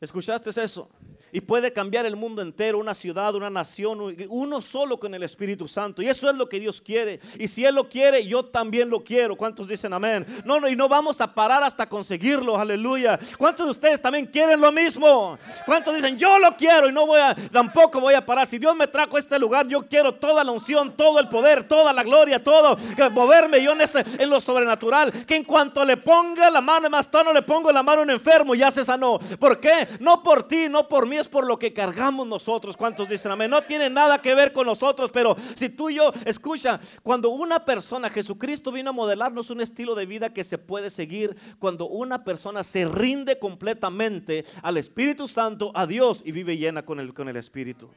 ¿Escuchaste 0.00 0.50
eso? 0.50 0.88
Y 1.32 1.40
puede 1.40 1.72
cambiar 1.72 2.06
el 2.06 2.16
mundo 2.16 2.42
entero, 2.42 2.78
una 2.78 2.94
ciudad, 2.94 3.34
una 3.34 3.50
nación, 3.50 4.16
uno 4.28 4.60
solo 4.60 4.98
con 4.98 5.14
el 5.14 5.22
Espíritu 5.22 5.68
Santo. 5.68 6.00
Y 6.00 6.08
eso 6.08 6.30
es 6.30 6.36
lo 6.36 6.48
que 6.48 6.60
Dios 6.60 6.80
quiere. 6.80 7.20
Y 7.38 7.48
si 7.48 7.64
Él 7.64 7.74
lo 7.74 7.88
quiere, 7.88 8.26
yo 8.26 8.44
también 8.44 8.88
lo 8.88 9.04
quiero. 9.04 9.36
¿Cuántos 9.36 9.68
dicen 9.68 9.92
amén? 9.92 10.26
No, 10.44 10.60
no, 10.60 10.68
y 10.68 10.76
no 10.76 10.88
vamos 10.88 11.20
a 11.20 11.34
parar 11.34 11.62
hasta 11.62 11.88
conseguirlo. 11.88 12.56
Aleluya. 12.56 13.18
¿Cuántos 13.36 13.66
de 13.66 13.72
ustedes 13.72 14.00
también 14.00 14.26
quieren 14.26 14.60
lo 14.60 14.72
mismo? 14.72 15.38
¿Cuántos 15.66 15.94
dicen, 15.94 16.16
yo 16.16 16.38
lo 16.38 16.56
quiero 16.56 16.88
y 16.88 16.92
no 16.92 17.06
voy 17.06 17.20
a, 17.20 17.34
tampoco 17.52 18.00
voy 18.00 18.14
a 18.14 18.24
parar? 18.24 18.46
Si 18.46 18.58
Dios 18.58 18.74
me 18.74 18.86
trajo 18.86 19.18
este 19.18 19.38
lugar, 19.38 19.66
yo 19.66 19.86
quiero 19.86 20.14
toda 20.14 20.42
la 20.44 20.52
unción, 20.52 20.96
todo 20.96 21.18
el 21.20 21.28
poder, 21.28 21.64
toda 21.64 21.92
la 21.92 22.02
gloria, 22.02 22.42
todo. 22.42 22.78
Moverme 23.10 23.62
yo 23.62 23.72
en 23.72 24.30
lo 24.30 24.40
sobrenatural. 24.40 25.26
Que 25.26 25.36
en 25.36 25.44
cuanto 25.44 25.84
le 25.84 25.96
ponga 25.96 26.50
la 26.50 26.60
mano, 26.60 26.88
más 26.88 27.08
no 27.12 27.32
le 27.32 27.42
pongo 27.42 27.72
la 27.72 27.82
mano 27.82 28.00
a 28.00 28.04
un 28.04 28.10
enfermo, 28.10 28.54
ya 28.54 28.70
se 28.70 28.84
sanó. 28.84 29.18
¿Por 29.38 29.60
qué? 29.60 29.88
No 30.00 30.22
por 30.22 30.46
ti, 30.46 30.68
no 30.68 30.86
por 30.86 31.06
mí, 31.06 31.17
es 31.18 31.28
por 31.28 31.46
lo 31.46 31.58
que 31.58 31.72
cargamos 31.72 32.26
nosotros. 32.26 32.76
¿Cuántos 32.76 33.08
dicen 33.08 33.32
amén? 33.32 33.50
No 33.50 33.62
tiene 33.62 33.90
nada 33.90 34.20
que 34.20 34.34
ver 34.34 34.52
con 34.52 34.66
nosotros, 34.66 35.10
pero 35.10 35.36
si 35.54 35.68
tú 35.68 35.90
y 35.90 35.96
yo, 35.96 36.12
escucha, 36.24 36.80
cuando 37.02 37.30
una 37.30 37.64
persona, 37.64 38.10
Jesucristo 38.10 38.72
vino 38.72 38.90
a 38.90 38.92
modelarnos 38.92 39.50
un 39.50 39.60
estilo 39.60 39.94
de 39.94 40.06
vida 40.06 40.32
que 40.32 40.44
se 40.44 40.58
puede 40.58 40.90
seguir, 40.90 41.36
cuando 41.58 41.86
una 41.88 42.24
persona 42.24 42.64
se 42.64 42.86
rinde 42.86 43.38
completamente 43.38 44.44
al 44.62 44.76
Espíritu 44.76 45.28
Santo, 45.28 45.72
a 45.74 45.86
Dios 45.86 46.22
y 46.24 46.32
vive 46.32 46.56
llena 46.56 46.84
con 46.84 47.00
el, 47.00 47.12
con 47.14 47.28
el 47.28 47.36
Espíritu. 47.36 47.90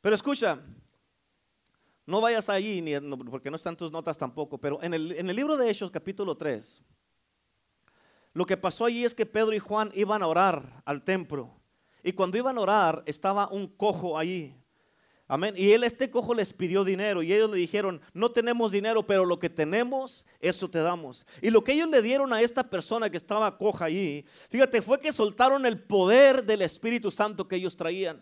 Pero 0.00 0.14
escucha, 0.14 0.60
no 2.06 2.20
vayas 2.20 2.48
allí, 2.48 2.80
ni, 2.80 2.92
porque 3.30 3.50
no 3.50 3.56
están 3.56 3.76
tus 3.76 3.90
notas 3.90 4.16
tampoco, 4.16 4.58
pero 4.58 4.80
en 4.82 4.94
el, 4.94 5.12
en 5.12 5.28
el 5.28 5.36
libro 5.36 5.56
de 5.56 5.68
Hechos 5.68 5.90
capítulo 5.90 6.36
3, 6.36 6.82
lo 8.36 8.44
que 8.44 8.56
pasó 8.58 8.84
allí 8.84 9.04
es 9.04 9.14
que 9.14 9.24
Pedro 9.24 9.54
y 9.54 9.58
Juan 9.58 9.90
iban 9.94 10.22
a 10.22 10.26
orar 10.26 10.82
al 10.84 11.02
templo. 11.02 11.55
Y 12.06 12.12
cuando 12.12 12.38
iban 12.38 12.56
a 12.56 12.60
orar, 12.60 13.02
estaba 13.04 13.48
un 13.48 13.66
cojo 13.66 14.16
allí. 14.16 14.54
Amén. 15.26 15.54
Y 15.56 15.72
él, 15.72 15.82
este 15.82 16.08
cojo, 16.08 16.34
les 16.34 16.52
pidió 16.52 16.84
dinero 16.84 17.20
y 17.20 17.32
ellos 17.32 17.50
le 17.50 17.56
dijeron, 17.56 18.00
no 18.14 18.30
tenemos 18.30 18.70
dinero, 18.70 19.04
pero 19.04 19.24
lo 19.24 19.40
que 19.40 19.50
tenemos, 19.50 20.24
eso 20.38 20.70
te 20.70 20.78
damos. 20.78 21.26
Y 21.42 21.50
lo 21.50 21.64
que 21.64 21.72
ellos 21.72 21.90
le 21.90 22.02
dieron 22.02 22.32
a 22.32 22.40
esta 22.42 22.62
persona 22.62 23.10
que 23.10 23.16
estaba 23.16 23.58
coja 23.58 23.86
allí, 23.86 24.24
fíjate, 24.50 24.82
fue 24.82 25.00
que 25.00 25.12
soltaron 25.12 25.66
el 25.66 25.80
poder 25.80 26.44
del 26.44 26.62
Espíritu 26.62 27.10
Santo 27.10 27.48
que 27.48 27.56
ellos 27.56 27.76
traían. 27.76 28.20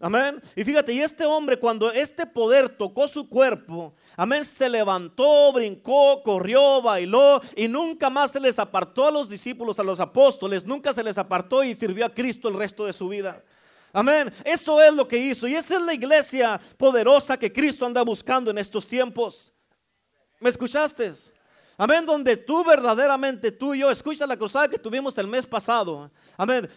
Amén. 0.00 0.42
Y 0.56 0.64
fíjate, 0.64 0.92
y 0.92 0.98
este 0.98 1.24
hombre 1.24 1.56
cuando 1.56 1.92
este 1.92 2.26
poder 2.26 2.68
tocó 2.68 3.06
su 3.06 3.28
cuerpo, 3.28 3.94
amén, 4.16 4.44
se 4.44 4.68
levantó, 4.68 5.52
brincó, 5.52 6.22
corrió, 6.22 6.82
bailó 6.82 7.40
y 7.56 7.68
nunca 7.68 8.10
más 8.10 8.30
se 8.32 8.40
les 8.40 8.58
apartó 8.58 9.06
a 9.06 9.10
los 9.10 9.28
discípulos, 9.28 9.78
a 9.78 9.82
los 9.82 10.00
apóstoles, 10.00 10.64
nunca 10.64 10.92
se 10.92 11.02
les 11.02 11.18
apartó 11.18 11.62
y 11.64 11.74
sirvió 11.74 12.06
a 12.06 12.14
Cristo 12.14 12.48
el 12.48 12.54
resto 12.54 12.86
de 12.86 12.92
su 12.92 13.08
vida. 13.08 13.42
Amén. 13.92 14.32
Eso 14.44 14.82
es 14.82 14.92
lo 14.92 15.06
que 15.06 15.16
hizo. 15.16 15.46
Y 15.46 15.54
esa 15.54 15.76
es 15.76 15.82
la 15.82 15.94
iglesia 15.94 16.60
poderosa 16.76 17.36
que 17.36 17.52
Cristo 17.52 17.86
anda 17.86 18.02
buscando 18.02 18.50
en 18.50 18.58
estos 18.58 18.86
tiempos. 18.88 19.52
¿Me 20.40 20.50
escuchaste? 20.50 21.12
Amén, 21.76 22.04
donde 22.04 22.36
tú 22.36 22.64
verdaderamente, 22.64 23.50
tú 23.52 23.74
y 23.74 23.80
yo, 23.80 23.90
escucha 23.90 24.26
la 24.26 24.36
cruzada 24.36 24.68
que 24.68 24.78
tuvimos 24.78 25.16
el 25.18 25.26
mes 25.26 25.46
pasado. 25.46 26.10
Amén. 26.36 26.68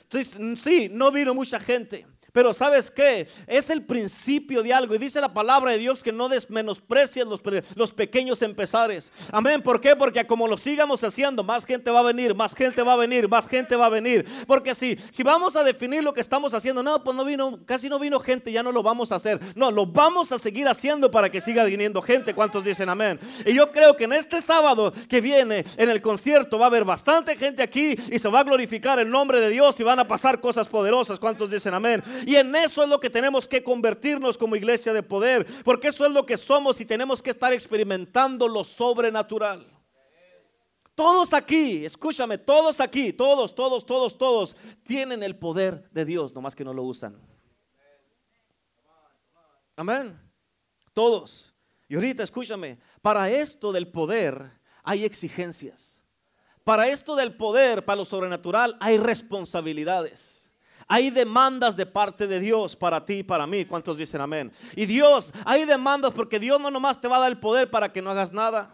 Sí, 0.57 0.89
no 0.91 1.11
vino 1.11 1.33
mucha 1.33 1.59
gente. 1.59 2.05
Pero 2.37 2.53
sabes 2.53 2.91
qué? 2.91 3.27
Es 3.47 3.71
el 3.71 3.81
principio 3.81 4.61
de 4.61 4.71
algo. 4.71 4.93
Y 4.93 4.99
dice 4.99 5.19
la 5.19 5.33
palabra 5.33 5.71
de 5.71 5.79
Dios 5.79 6.03
que 6.03 6.11
no 6.11 6.29
desmenosprecies 6.29 7.25
los, 7.25 7.91
pequeños 7.93 8.43
empezares. 8.43 9.11
Amén. 9.31 9.59
¿Por 9.59 9.81
qué? 9.81 9.95
Porque 9.95 10.23
como 10.27 10.47
lo 10.47 10.55
sigamos 10.55 11.03
haciendo, 11.03 11.43
más 11.43 11.65
gente 11.65 11.89
va 11.89 12.01
a 12.01 12.03
venir, 12.03 12.35
más 12.35 12.53
gente 12.53 12.83
va 12.83 12.93
a 12.93 12.95
venir, 12.95 13.27
más 13.27 13.47
gente 13.49 13.75
va 13.75 13.87
a 13.87 13.89
venir. 13.89 14.23
Porque 14.45 14.75
si, 14.75 14.99
si 15.09 15.23
vamos 15.23 15.55
a 15.55 15.63
definir 15.63 16.03
lo 16.03 16.13
que 16.13 16.21
estamos 16.21 16.53
haciendo, 16.53 16.83
no, 16.83 17.03
pues 17.03 17.17
no 17.17 17.25
vino, 17.25 17.57
casi 17.65 17.89
no 17.89 17.97
vino 17.97 18.19
gente, 18.19 18.51
ya 18.51 18.61
no 18.61 18.71
lo 18.71 18.83
vamos 18.83 19.11
a 19.11 19.15
hacer. 19.15 19.39
No, 19.55 19.71
lo 19.71 19.87
vamos 19.87 20.31
a 20.31 20.37
seguir 20.37 20.67
haciendo 20.67 21.09
para 21.09 21.31
que 21.31 21.41
siga 21.41 21.63
viniendo 21.63 22.03
gente. 22.03 22.35
¿Cuántos 22.35 22.63
dicen 22.63 22.87
amén? 22.87 23.19
Y 23.47 23.55
yo 23.55 23.71
creo 23.71 23.97
que 23.97 24.03
en 24.03 24.13
este 24.13 24.43
sábado 24.43 24.93
que 25.09 25.21
viene, 25.21 25.65
en 25.75 25.89
el 25.89 26.03
concierto, 26.03 26.59
va 26.59 26.65
a 26.65 26.69
haber 26.69 26.85
bastante 26.85 27.35
gente 27.35 27.63
aquí 27.63 27.95
y 28.11 28.19
se 28.19 28.29
va 28.29 28.41
a 28.41 28.43
glorificar 28.43 28.99
el 28.99 29.09
nombre 29.09 29.41
de 29.41 29.49
Dios 29.49 29.79
y 29.79 29.83
van 29.83 29.97
a 29.97 30.07
pasar 30.07 30.39
cosas 30.39 30.67
poderosas. 30.67 31.17
¿Cuántos 31.17 31.49
dicen 31.49 31.73
amén? 31.73 32.03
Y 32.27 32.35
en 32.35 32.53
eso 32.57 32.83
es 32.83 32.89
lo 32.89 32.99
que 32.99 33.09
tenemos 33.09 33.47
que 33.47 33.63
convertirnos 33.63 34.37
como 34.37 34.57
iglesia 34.57 34.91
de 34.91 35.01
poder, 35.01 35.47
porque 35.63 35.87
eso 35.87 36.05
es 36.05 36.11
lo 36.11 36.25
que 36.25 36.35
somos 36.35 36.81
y 36.81 36.85
tenemos 36.85 37.23
que 37.23 37.29
estar 37.29 37.53
experimentando 37.53 38.49
lo 38.49 38.65
sobrenatural. 38.65 39.65
Todos 40.93 41.31
aquí, 41.31 41.85
escúchame, 41.85 42.37
todos 42.37 42.81
aquí, 42.81 43.13
todos, 43.13 43.55
todos, 43.55 43.85
todos, 43.85 44.17
todos 44.17 44.57
tienen 44.83 45.23
el 45.23 45.37
poder 45.37 45.89
de 45.91 46.03
Dios, 46.03 46.35
nomás 46.35 46.53
que 46.53 46.65
no 46.65 46.73
lo 46.73 46.83
usan. 46.83 47.17
Amén. 49.77 50.19
Todos. 50.91 51.55
Y 51.87 51.95
ahorita 51.95 52.23
escúchame, 52.23 52.77
para 53.01 53.29
esto 53.29 53.71
del 53.71 53.87
poder 53.87 54.51
hay 54.83 55.05
exigencias. 55.05 56.03
Para 56.65 56.89
esto 56.89 57.15
del 57.15 57.37
poder, 57.37 57.85
para 57.85 57.95
lo 57.95 58.03
sobrenatural, 58.03 58.75
hay 58.81 58.97
responsabilidades. 58.97 60.46
Hay 60.87 61.09
demandas 61.09 61.75
de 61.75 61.85
parte 61.85 62.27
de 62.27 62.39
Dios 62.39 62.75
para 62.75 63.03
ti 63.03 63.15
y 63.15 63.23
para 63.23 63.45
mí. 63.45 63.65
¿Cuántos 63.65 63.97
dicen 63.97 64.21
amén? 64.21 64.51
Y 64.75 64.85
Dios, 64.85 65.33
hay 65.45 65.65
demandas 65.65 66.13
porque 66.13 66.39
Dios 66.39 66.61
no 66.61 66.71
nomás 66.71 67.01
te 67.01 67.09
va 67.09 67.17
a 67.17 67.21
dar 67.21 67.31
el 67.31 67.39
poder 67.39 67.69
para 67.69 67.91
que 67.91 68.01
no 68.01 68.09
hagas 68.09 68.31
nada. 68.31 68.73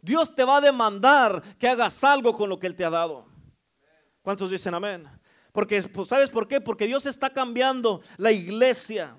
Dios 0.00 0.34
te 0.34 0.44
va 0.44 0.56
a 0.56 0.60
demandar 0.62 1.42
que 1.58 1.68
hagas 1.68 2.02
algo 2.02 2.32
con 2.32 2.48
lo 2.48 2.58
que 2.58 2.66
Él 2.66 2.74
te 2.74 2.84
ha 2.84 2.90
dado. 2.90 3.26
¿Cuántos 4.22 4.50
dicen 4.50 4.74
amén? 4.74 5.06
Porque, 5.52 5.82
pues, 5.82 6.08
¿sabes 6.08 6.30
por 6.30 6.48
qué? 6.48 6.60
Porque 6.60 6.86
Dios 6.86 7.04
está 7.04 7.30
cambiando 7.30 8.00
la 8.16 8.32
iglesia. 8.32 9.14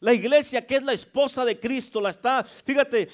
La 0.00 0.12
iglesia 0.12 0.66
que 0.66 0.76
es 0.76 0.82
la 0.82 0.92
esposa 0.92 1.44
de 1.44 1.58
Cristo, 1.58 2.00
la 2.00 2.10
está, 2.10 2.44
fíjate, 2.44 3.08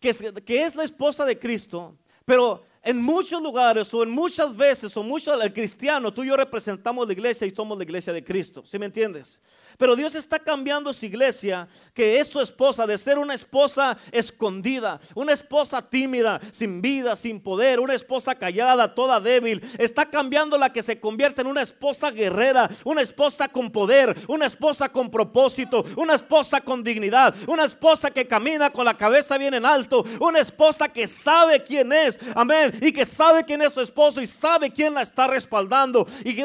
que 0.00 0.14
que 0.44 0.62
es 0.62 0.76
la 0.76 0.84
esposa 0.84 1.24
de 1.24 1.38
Cristo, 1.38 1.98
pero 2.24 2.64
en 2.82 3.00
muchos 3.02 3.42
lugares 3.42 3.92
o 3.92 4.02
en 4.02 4.10
muchas 4.10 4.56
veces 4.56 4.96
o 4.96 5.02
muchos 5.02 5.42
el 5.42 5.52
cristiano, 5.52 6.12
tú 6.12 6.24
y 6.24 6.28
yo 6.28 6.36
representamos 6.36 7.06
la 7.06 7.12
iglesia 7.12 7.46
y 7.46 7.50
somos 7.50 7.76
la 7.76 7.84
iglesia 7.84 8.12
de 8.12 8.24
Cristo. 8.24 8.64
¿Sí 8.66 8.78
me 8.78 8.86
entiendes? 8.86 9.40
Pero 9.78 9.94
Dios 9.94 10.16
está 10.16 10.40
cambiando 10.40 10.92
su 10.92 11.06
iglesia, 11.06 11.68
que 11.94 12.18
es 12.18 12.26
su 12.26 12.40
esposa, 12.40 12.84
de 12.84 12.98
ser 12.98 13.16
una 13.16 13.34
esposa 13.34 13.96
escondida, 14.10 15.00
una 15.14 15.32
esposa 15.32 15.80
tímida, 15.80 16.40
sin 16.50 16.82
vida, 16.82 17.14
sin 17.14 17.40
poder, 17.40 17.78
una 17.78 17.94
esposa 17.94 18.34
callada, 18.34 18.92
toda 18.92 19.20
débil. 19.20 19.62
Está 19.78 20.04
cambiando 20.04 20.58
la 20.58 20.72
que 20.72 20.82
se 20.82 20.98
convierte 20.98 21.42
en 21.42 21.46
una 21.46 21.62
esposa 21.62 22.10
guerrera, 22.10 22.68
una 22.84 23.02
esposa 23.02 23.46
con 23.46 23.70
poder, 23.70 24.16
una 24.26 24.46
esposa 24.46 24.88
con 24.88 25.08
propósito, 25.10 25.84
una 25.94 26.16
esposa 26.16 26.60
con 26.60 26.82
dignidad, 26.82 27.36
una 27.46 27.64
esposa 27.64 28.10
que 28.10 28.26
camina 28.26 28.70
con 28.70 28.84
la 28.84 28.98
cabeza 28.98 29.38
bien 29.38 29.54
en 29.54 29.64
alto, 29.64 30.04
una 30.18 30.40
esposa 30.40 30.88
que 30.88 31.06
sabe 31.06 31.62
quién 31.62 31.92
es, 31.92 32.18
amén, 32.34 32.76
y 32.82 32.90
que 32.90 33.06
sabe 33.06 33.44
quién 33.44 33.62
es 33.62 33.74
su 33.74 33.80
esposo 33.80 34.20
y 34.20 34.26
sabe 34.26 34.72
quién 34.72 34.92
la 34.92 35.02
está 35.02 35.28
respaldando, 35.28 36.04
y 36.24 36.34
que, 36.34 36.44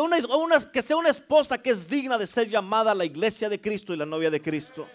que 0.72 0.82
sea 0.84 0.98
una 0.98 1.10
esposa 1.10 1.58
que 1.58 1.72
es 1.72 1.90
digna 1.90 2.20
de 2.20 2.28
ser 2.28 2.48
llamada 2.48 2.94
la 2.94 3.06
iglesia 3.06 3.23
iglesia 3.24 3.48
de 3.48 3.62
Cristo 3.62 3.94
y 3.94 3.98
la 3.98 4.06
novia 4.06 4.30
de 4.30 4.42
Cristo. 4.42 4.86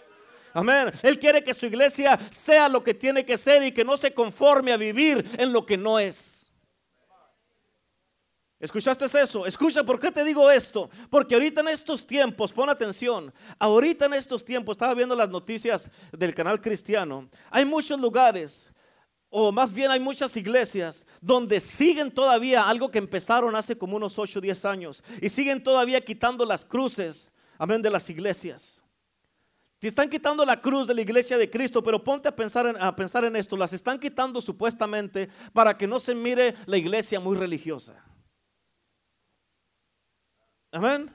Amén. 0.53 0.91
Él 1.01 1.17
quiere 1.17 1.43
que 1.43 1.51
su 1.51 1.65
iglesia 1.65 2.19
sea 2.29 2.69
lo 2.69 2.83
que 2.83 2.93
tiene 2.93 3.25
que 3.25 3.37
ser 3.37 3.63
y 3.63 3.71
que 3.71 3.83
no 3.83 3.97
se 3.97 4.13
conforme 4.13 4.71
a 4.71 4.77
vivir 4.77 5.25
en 5.35 5.51
lo 5.51 5.65
que 5.65 5.75
no 5.75 5.97
es. 5.97 6.47
¿Escuchaste 8.59 9.05
eso? 9.19 9.47
Escucha, 9.47 9.83
¿por 9.83 9.99
qué 9.99 10.11
te 10.11 10.23
digo 10.23 10.51
esto? 10.51 10.91
Porque 11.09 11.33
ahorita 11.33 11.61
en 11.61 11.69
estos 11.69 12.05
tiempos, 12.05 12.53
pon 12.53 12.69
atención, 12.69 13.33
ahorita 13.57 14.05
en 14.05 14.13
estos 14.13 14.45
tiempos, 14.45 14.73
estaba 14.73 14.93
viendo 14.93 15.15
las 15.15 15.29
noticias 15.29 15.89
del 16.11 16.35
canal 16.35 16.61
cristiano, 16.61 17.29
hay 17.49 17.65
muchos 17.65 17.99
lugares, 17.99 18.71
o 19.29 19.51
más 19.51 19.73
bien 19.73 19.89
hay 19.89 19.99
muchas 19.99 20.37
iglesias, 20.37 21.03
donde 21.19 21.59
siguen 21.59 22.11
todavía 22.11 22.69
algo 22.69 22.91
que 22.91 22.99
empezaron 22.99 23.55
hace 23.55 23.75
como 23.75 23.95
unos 23.95 24.19
8 24.19 24.37
o 24.37 24.41
10 24.41 24.65
años, 24.65 25.03
y 25.19 25.29
siguen 25.29 25.63
todavía 25.63 26.01
quitando 26.01 26.45
las 26.45 26.63
cruces 26.63 27.31
amén, 27.59 27.83
de 27.83 27.91
las 27.91 28.09
iglesias. 28.09 28.81
Te 29.77 29.87
están 29.87 30.09
quitando 30.09 30.43
la 30.43 30.59
cruz 30.59 30.87
de 30.87 30.95
la 30.95 31.01
iglesia 31.01 31.37
de 31.37 31.49
Cristo, 31.49 31.83
pero 31.83 32.03
ponte 32.03 32.27
a 32.27 32.35
pensar, 32.35 32.65
en, 32.65 32.81
a 32.81 32.95
pensar 32.95 33.23
en 33.23 33.35
esto. 33.35 33.55
Las 33.55 33.71
están 33.71 33.99
quitando 33.99 34.41
supuestamente 34.41 35.29
para 35.53 35.77
que 35.77 35.85
no 35.85 35.99
se 35.99 36.15
mire 36.15 36.55
la 36.65 36.77
iglesia 36.77 37.19
muy 37.19 37.37
religiosa. 37.37 38.03
Amén. 40.71 41.13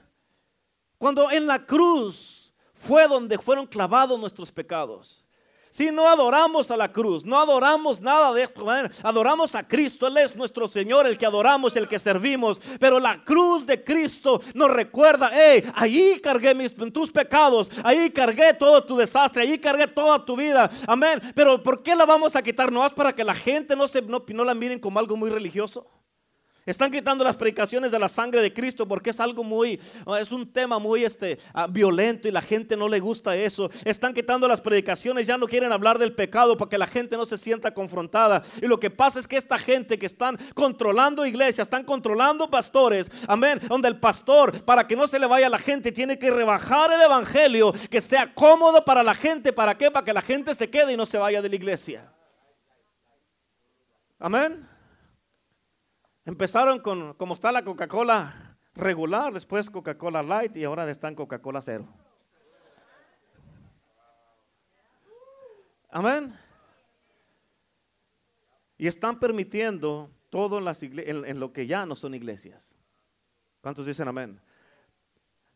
Cuando 0.97 1.29
en 1.29 1.45
la 1.45 1.65
cruz 1.65 2.53
fue 2.73 3.07
donde 3.07 3.37
fueron 3.37 3.67
clavados 3.67 4.19
nuestros 4.19 4.51
pecados. 4.51 5.24
Si 5.75 5.91
no 5.91 6.07
adoramos 6.07 6.71
a 6.71 6.77
la 6.77 6.89
cruz, 6.89 7.25
no 7.25 7.37
adoramos 7.37 7.99
nada 7.99 8.31
de 8.31 8.43
esto, 8.43 8.65
adoramos 9.03 9.55
a 9.55 9.67
Cristo, 9.67 10.07
Él 10.07 10.15
es 10.15 10.33
nuestro 10.33 10.69
Señor, 10.69 11.05
el 11.05 11.17
que 11.17 11.25
adoramos, 11.25 11.75
el 11.75 11.89
que 11.89 11.99
servimos. 11.99 12.61
Pero 12.79 12.97
la 12.97 13.21
cruz 13.25 13.65
de 13.65 13.83
Cristo 13.83 14.39
nos 14.53 14.71
recuerda, 14.71 15.31
hey, 15.33 15.65
ahí 15.75 16.21
cargué 16.23 16.55
mis, 16.55 16.73
tus 16.93 17.11
pecados, 17.11 17.69
ahí 17.83 18.09
cargué 18.09 18.53
todo 18.53 18.85
tu 18.85 18.95
desastre, 18.95 19.41
ahí 19.41 19.59
cargué 19.59 19.85
toda 19.85 20.23
tu 20.23 20.37
vida. 20.37 20.71
Amén. 20.87 21.21
Pero 21.35 21.61
¿por 21.61 21.83
qué 21.83 21.93
la 21.93 22.05
vamos 22.05 22.37
a 22.37 22.41
quitar? 22.41 22.71
¿No 22.71 22.85
es 22.85 22.93
para 22.93 23.13
que 23.13 23.25
la 23.25 23.35
gente 23.35 23.75
no, 23.75 23.85
se, 23.89 24.01
no, 24.01 24.23
no 24.25 24.45
la 24.45 24.53
miren 24.53 24.79
como 24.79 24.97
algo 24.97 25.17
muy 25.17 25.29
religioso? 25.29 25.85
Están 26.65 26.91
quitando 26.91 27.23
las 27.23 27.35
predicaciones 27.35 27.91
de 27.91 27.99
la 27.99 28.07
sangre 28.07 28.41
de 28.41 28.51
Cristo 28.51 28.87
porque 28.87 29.11
es 29.11 29.19
algo 29.19 29.43
muy, 29.43 29.79
es 30.19 30.31
un 30.31 30.51
tema 30.51 30.79
muy 30.79 31.05
este, 31.05 31.37
ah, 31.53 31.67
violento 31.67 32.27
y 32.27 32.31
la 32.31 32.41
gente 32.41 32.75
no 32.75 32.89
le 32.89 32.99
gusta 32.99 33.35
eso. 33.35 33.69
Están 33.83 34.15
quitando 34.15 34.47
las 34.47 34.61
predicaciones, 34.61 35.27
ya 35.27 35.37
no 35.37 35.47
quieren 35.47 35.71
hablar 35.71 35.99
del 35.99 36.13
pecado 36.13 36.57
para 36.57 36.69
que 36.69 36.79
la 36.79 36.87
gente 36.87 37.17
no 37.17 37.27
se 37.27 37.37
sienta 37.37 37.71
confrontada. 37.71 38.41
Y 38.63 38.65
lo 38.65 38.79
que 38.79 38.89
pasa 38.89 39.19
es 39.19 39.27
que 39.27 39.37
esta 39.37 39.59
gente 39.59 39.99
que 39.99 40.07
están 40.07 40.39
controlando 40.55 41.23
iglesias, 41.23 41.67
están 41.67 41.83
controlando 41.83 42.49
pastores, 42.49 43.11
amén, 43.27 43.59
donde 43.69 43.87
el 43.87 43.99
pastor, 43.99 44.63
para 44.63 44.87
que 44.87 44.95
no 44.95 45.05
se 45.05 45.19
le 45.19 45.27
vaya 45.27 45.45
a 45.45 45.51
la 45.51 45.59
gente, 45.59 45.91
tiene 45.91 46.17
que 46.17 46.31
rebajar 46.31 46.91
el 46.91 47.01
evangelio, 47.01 47.73
que 47.91 48.01
sea 48.01 48.33
cómodo 48.33 48.83
para 48.83 49.03
la 49.03 49.13
gente. 49.13 49.53
¿Para 49.53 49.77
qué? 49.77 49.91
Para 49.91 50.03
que 50.03 50.13
la 50.13 50.21
gente 50.23 50.55
se 50.55 50.67
quede 50.67 50.93
y 50.93 50.97
no 50.97 51.05
se 51.05 51.19
vaya 51.19 51.43
de 51.43 51.49
la 51.49 51.55
iglesia. 51.55 52.11
Amén. 54.17 54.74
Empezaron 56.25 56.79
con, 56.79 57.13
como 57.13 57.35
está 57.35 57.51
la 57.51 57.63
Coca-Cola 57.63 58.57
regular, 58.73 59.31
después 59.31 59.69
Coca-Cola 59.69 60.23
Light 60.23 60.57
y 60.57 60.63
ahora 60.63 60.89
están 60.89 61.13
Coca-Cola 61.13 61.61
Cero. 61.61 61.87
Amén. 65.89 66.37
Y 68.77 68.87
están 68.87 69.19
permitiendo 69.19 70.11
todo 70.29 70.57
en, 70.57 70.65
las 70.65 70.83
en, 70.83 71.39
lo 71.39 71.53
que 71.53 71.67
ya 71.67 71.85
no 71.85 71.95
son 71.95 72.15
iglesias. 72.15 72.75
¿Cuántos 73.61 73.85
dicen 73.85 74.07
amén? 74.07 74.41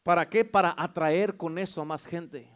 ¿Para 0.04 0.30
qué? 0.30 0.46
Para 0.46 0.74
atraer 0.78 1.36
con 1.36 1.58
eso 1.58 1.82
a 1.82 1.86
más 1.86 2.06
gente. 2.06 2.50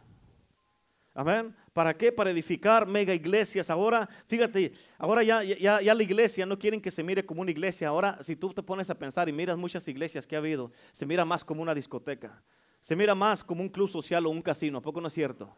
Amén. 1.14 1.54
¿Para 1.72 1.96
qué? 1.96 2.10
Para 2.10 2.32
edificar 2.32 2.88
mega 2.88 3.14
iglesias. 3.14 3.70
Ahora, 3.70 4.08
fíjate, 4.26 4.72
ahora 4.98 5.22
ya, 5.22 5.44
ya, 5.44 5.80
ya, 5.80 5.94
la 5.94 6.02
iglesia 6.02 6.44
no 6.44 6.58
quieren 6.58 6.80
que 6.80 6.90
se 6.90 7.04
mire 7.04 7.24
como 7.24 7.40
una 7.40 7.52
iglesia. 7.52 7.88
Ahora, 7.88 8.18
si 8.20 8.34
tú 8.34 8.52
te 8.52 8.64
pones 8.64 8.90
a 8.90 8.98
pensar 8.98 9.28
y 9.28 9.32
miras 9.32 9.56
muchas 9.56 9.86
iglesias 9.86 10.26
que 10.26 10.34
ha 10.34 10.40
habido, 10.40 10.72
se 10.90 11.06
mira 11.06 11.24
más 11.24 11.44
como 11.44 11.62
una 11.62 11.74
discoteca. 11.74 12.42
se 12.80 12.96
mira 12.96 13.14
más 13.14 13.42
como 13.42 13.62
un 13.62 13.68
club 13.70 13.88
social 13.88 14.26
o 14.26 14.30
un 14.30 14.42
casino. 14.42 14.78
¿A 14.78 14.82
poco 14.82 15.00
no 15.00 15.06
es 15.06 15.14
cierto? 15.14 15.56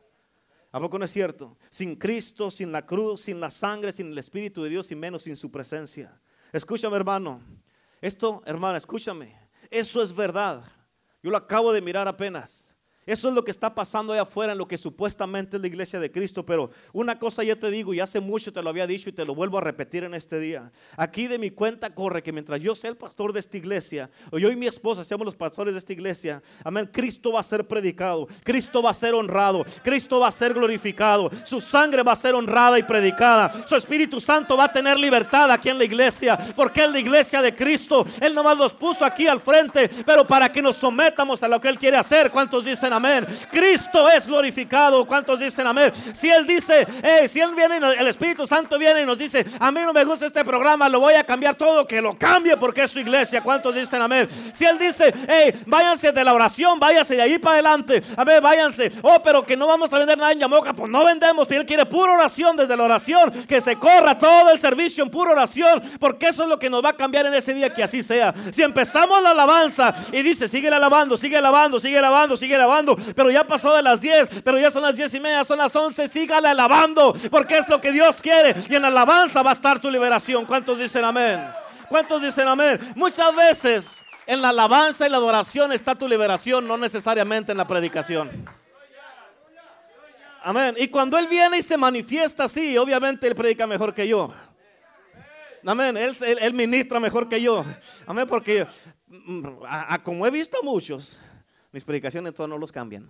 ¿A 0.70 0.78
poco 0.78 0.98
no 0.98 1.06
es 1.06 1.10
cierto? 1.10 1.56
Sin 1.70 1.96
Cristo, 1.96 2.50
sin 2.50 2.70
la 2.70 2.84
cruz, 2.84 3.22
sin 3.22 3.40
la 3.40 3.50
sangre, 3.50 3.92
sin 3.92 4.12
el 4.12 4.18
Espíritu 4.18 4.62
de 4.62 4.68
Dios 4.68 4.92
y 4.92 4.94
menos 4.94 5.22
sin 5.22 5.36
su 5.36 5.50
presencia. 5.50 6.20
Escúchame, 6.52 6.96
hermano. 6.96 7.40
Esto, 8.00 8.42
hermana, 8.44 8.76
escúchame. 8.76 9.34
Eso 9.70 10.02
es 10.02 10.14
verdad. 10.14 10.64
Yo 11.22 11.30
lo 11.30 11.36
acabo 11.36 11.72
de 11.72 11.80
mirar 11.80 12.06
apenas. 12.06 12.65
Eso 13.06 13.28
es 13.28 13.34
lo 13.34 13.44
que 13.44 13.52
está 13.52 13.72
pasando 13.72 14.12
allá 14.12 14.22
afuera 14.22 14.52
en 14.52 14.58
lo 14.58 14.66
que 14.66 14.76
supuestamente 14.76 15.56
es 15.56 15.60
la 15.60 15.68
iglesia 15.68 16.00
de 16.00 16.10
Cristo. 16.10 16.44
Pero 16.44 16.70
una 16.92 17.18
cosa 17.18 17.44
yo 17.44 17.56
te 17.56 17.70
digo, 17.70 17.94
y 17.94 18.00
hace 18.00 18.18
mucho 18.18 18.52
te 18.52 18.60
lo 18.60 18.68
había 18.68 18.86
dicho 18.86 19.08
y 19.08 19.12
te 19.12 19.24
lo 19.24 19.32
vuelvo 19.32 19.58
a 19.58 19.60
repetir 19.60 20.02
en 20.02 20.12
este 20.14 20.40
día. 20.40 20.72
Aquí 20.96 21.28
de 21.28 21.38
mi 21.38 21.50
cuenta 21.50 21.94
corre 21.94 22.22
que 22.22 22.32
mientras 22.32 22.60
yo 22.60 22.74
sea 22.74 22.90
el 22.90 22.96
pastor 22.96 23.32
de 23.32 23.38
esta 23.38 23.56
iglesia, 23.56 24.10
o 24.32 24.38
yo 24.38 24.50
y 24.50 24.56
mi 24.56 24.66
esposa 24.66 25.04
seamos 25.04 25.24
los 25.24 25.36
pastores 25.36 25.74
de 25.74 25.78
esta 25.78 25.92
iglesia, 25.92 26.42
amén, 26.64 26.90
Cristo 26.92 27.32
va 27.32 27.40
a 27.40 27.44
ser 27.44 27.66
predicado, 27.68 28.26
Cristo 28.42 28.82
va 28.82 28.90
a 28.90 28.94
ser 28.94 29.14
honrado, 29.14 29.64
Cristo 29.84 30.18
va 30.18 30.26
a 30.26 30.32
ser 30.32 30.52
glorificado, 30.52 31.30
su 31.44 31.60
sangre 31.60 32.02
va 32.02 32.12
a 32.12 32.16
ser 32.16 32.34
honrada 32.34 32.76
y 32.76 32.82
predicada, 32.82 33.52
su 33.66 33.76
Espíritu 33.76 34.20
Santo 34.20 34.56
va 34.56 34.64
a 34.64 34.72
tener 34.72 34.98
libertad 34.98 35.48
aquí 35.52 35.68
en 35.68 35.78
la 35.78 35.84
iglesia, 35.84 36.36
porque 36.56 36.84
es 36.84 36.90
la 36.90 36.98
iglesia 36.98 37.40
de 37.40 37.54
Cristo. 37.54 38.04
Él 38.20 38.34
nomás 38.34 38.58
los 38.58 38.72
puso 38.72 39.04
aquí 39.04 39.28
al 39.28 39.40
frente, 39.40 39.88
pero 40.04 40.26
para 40.26 40.50
que 40.50 40.60
nos 40.60 40.74
sometamos 40.74 41.42
a 41.44 41.48
lo 41.48 41.60
que 41.60 41.68
Él 41.68 41.78
quiere 41.78 41.96
hacer. 41.96 42.32
¿Cuántos 42.32 42.64
dicen 42.64 42.92
amén. 42.96 43.26
Cristo 43.50 44.08
es 44.10 44.26
glorificado. 44.26 45.06
¿Cuántos 45.06 45.38
dicen 45.40 45.66
amén? 45.66 45.92
Si 46.14 46.28
Él 46.28 46.46
dice, 46.46 46.86
si 47.28 47.40
Él 47.40 47.54
viene, 47.54 47.76
el 47.76 48.08
Espíritu 48.08 48.46
Santo 48.46 48.78
viene 48.78 49.02
y 49.02 49.06
nos 49.06 49.18
dice, 49.18 49.44
a 49.58 49.70
mí 49.70 49.80
no 49.80 49.92
me 49.92 50.04
gusta 50.04 50.26
este 50.26 50.44
programa, 50.44 50.88
lo 50.88 51.00
voy 51.00 51.14
a 51.14 51.24
cambiar 51.24 51.54
todo, 51.54 51.86
que 51.86 52.00
lo 52.00 52.16
cambie 52.16 52.56
porque 52.56 52.82
es 52.82 52.90
su 52.90 52.98
iglesia. 52.98 53.40
¿Cuántos 53.40 53.74
dicen 53.74 54.02
amén? 54.02 54.28
Si 54.52 54.64
Él 54.64 54.78
dice, 54.78 55.14
hey, 55.28 55.62
váyanse 55.66 56.12
de 56.12 56.24
la 56.24 56.34
oración, 56.34 56.78
váyanse 56.78 57.16
de 57.16 57.22
ahí 57.22 57.38
para 57.38 57.54
adelante. 57.54 58.02
Amén, 58.16 58.42
váyanse. 58.42 58.92
Oh, 59.02 59.20
pero 59.22 59.42
que 59.42 59.56
no 59.56 59.66
vamos 59.66 59.92
a 59.92 59.98
vender 59.98 60.18
nada 60.18 60.32
en 60.32 60.40
Yamoca, 60.40 60.72
pues 60.72 60.90
no 60.90 61.04
vendemos. 61.04 61.48
Si 61.48 61.54
Él 61.54 61.64
quiere 61.66 61.86
pura 61.86 62.12
oración 62.12 62.56
desde 62.56 62.76
la 62.76 62.84
oración, 62.84 63.30
que 63.46 63.60
se 63.60 63.76
corra 63.76 64.16
todo 64.18 64.50
el 64.50 64.58
servicio 64.58 65.02
en 65.04 65.10
pura 65.10 65.32
oración, 65.32 65.82
porque 65.98 66.28
eso 66.28 66.42
es 66.42 66.48
lo 66.48 66.58
que 66.58 66.70
nos 66.70 66.84
va 66.84 66.90
a 66.90 66.96
cambiar 66.96 67.26
en 67.26 67.34
ese 67.34 67.54
día, 67.54 67.72
que 67.72 67.82
así 67.82 68.02
sea. 68.02 68.34
Si 68.52 68.62
empezamos 68.62 69.22
la 69.22 69.30
alabanza 69.30 69.94
y 70.12 70.22
dice, 70.22 70.48
sigue 70.48 70.68
alabando, 70.68 71.16
sigue 71.16 71.36
alabando, 71.36 71.80
sigue 71.80 71.98
alabando, 71.98 72.36
sigue 72.36 72.54
alabando 72.54 72.85
pero 73.14 73.30
ya 73.30 73.42
pasó 73.44 73.74
de 73.74 73.82
las 73.82 74.00
10, 74.00 74.42
pero 74.44 74.58
ya 74.58 74.70
son 74.70 74.82
las 74.82 74.94
10 74.94 75.14
y 75.14 75.20
media, 75.20 75.44
son 75.44 75.58
las 75.58 75.74
11, 75.74 76.06
sígale 76.06 76.48
alabando, 76.48 77.14
porque 77.30 77.58
es 77.58 77.68
lo 77.68 77.80
que 77.80 77.90
Dios 77.90 78.20
quiere. 78.22 78.54
Y 78.68 78.74
en 78.74 78.82
la 78.82 78.88
alabanza 78.88 79.42
va 79.42 79.50
a 79.50 79.54
estar 79.54 79.80
tu 79.80 79.90
liberación. 79.90 80.44
¿Cuántos 80.44 80.78
dicen 80.78 81.04
amén? 81.04 81.44
¿Cuántos 81.88 82.22
dicen 82.22 82.46
amén? 82.46 82.78
Muchas 82.94 83.34
veces 83.34 84.04
en 84.26 84.42
la 84.42 84.50
alabanza 84.50 85.06
y 85.06 85.10
la 85.10 85.16
adoración 85.16 85.72
está 85.72 85.94
tu 85.94 86.08
liberación, 86.08 86.66
no 86.66 86.76
necesariamente 86.76 87.52
en 87.52 87.58
la 87.58 87.66
predicación. 87.66 88.30
Amén. 90.42 90.76
Y 90.78 90.88
cuando 90.88 91.18
Él 91.18 91.26
viene 91.26 91.58
y 91.58 91.62
se 91.62 91.76
manifiesta 91.76 92.44
así, 92.44 92.78
obviamente 92.78 93.26
Él 93.26 93.34
predica 93.34 93.66
mejor 93.66 93.92
que 93.94 94.06
yo. 94.06 94.32
Amén. 95.64 95.96
Él, 95.96 96.54
ministra 96.54 97.00
mejor 97.00 97.28
que 97.28 97.42
yo. 97.42 97.64
Amén. 98.06 98.26
Porque 98.28 98.64
mm, 99.08 99.44
como 100.04 100.24
he 100.24 100.30
visto 100.30 100.58
muchos, 100.62 101.18
mis 101.76 101.84
predicaciones 101.84 102.32
todos 102.32 102.48
no 102.48 102.56
los 102.56 102.72
cambian. 102.72 103.06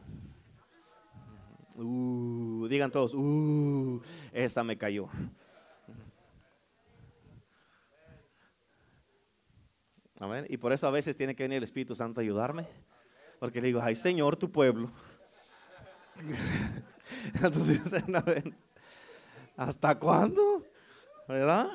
Uh, 1.77 2.67
digan 2.69 2.91
todos, 2.91 3.15
uh, 3.15 4.03
esa 4.33 4.65
me 4.65 4.77
cayó. 4.77 5.09
Y 10.49 10.57
por 10.57 10.73
eso 10.73 10.89
a 10.89 10.91
veces 10.91 11.15
tiene 11.15 11.37
que 11.37 11.45
venir 11.45 11.59
el 11.59 11.63
Espíritu 11.63 11.95
Santo 11.95 12.21
a 12.21 12.25
ayudarme. 12.25 12.67
Porque 13.39 13.61
le 13.61 13.69
digo, 13.69 13.81
ay 13.81 13.95
Señor, 13.95 14.37
tu 14.37 14.51
pueblo. 14.51 14.91
Entonces, 17.35 17.81
¿hasta 19.57 19.97
cuándo? 19.97 20.67
¿Verdad? 21.29 21.69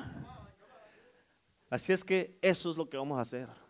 Así 1.69 1.93
es 1.93 2.03
que 2.03 2.37
eso 2.41 2.69
es 2.69 2.75
lo 2.75 2.89
que 2.89 2.97
vamos 2.97 3.17
a 3.17 3.21
hacer. 3.21 3.60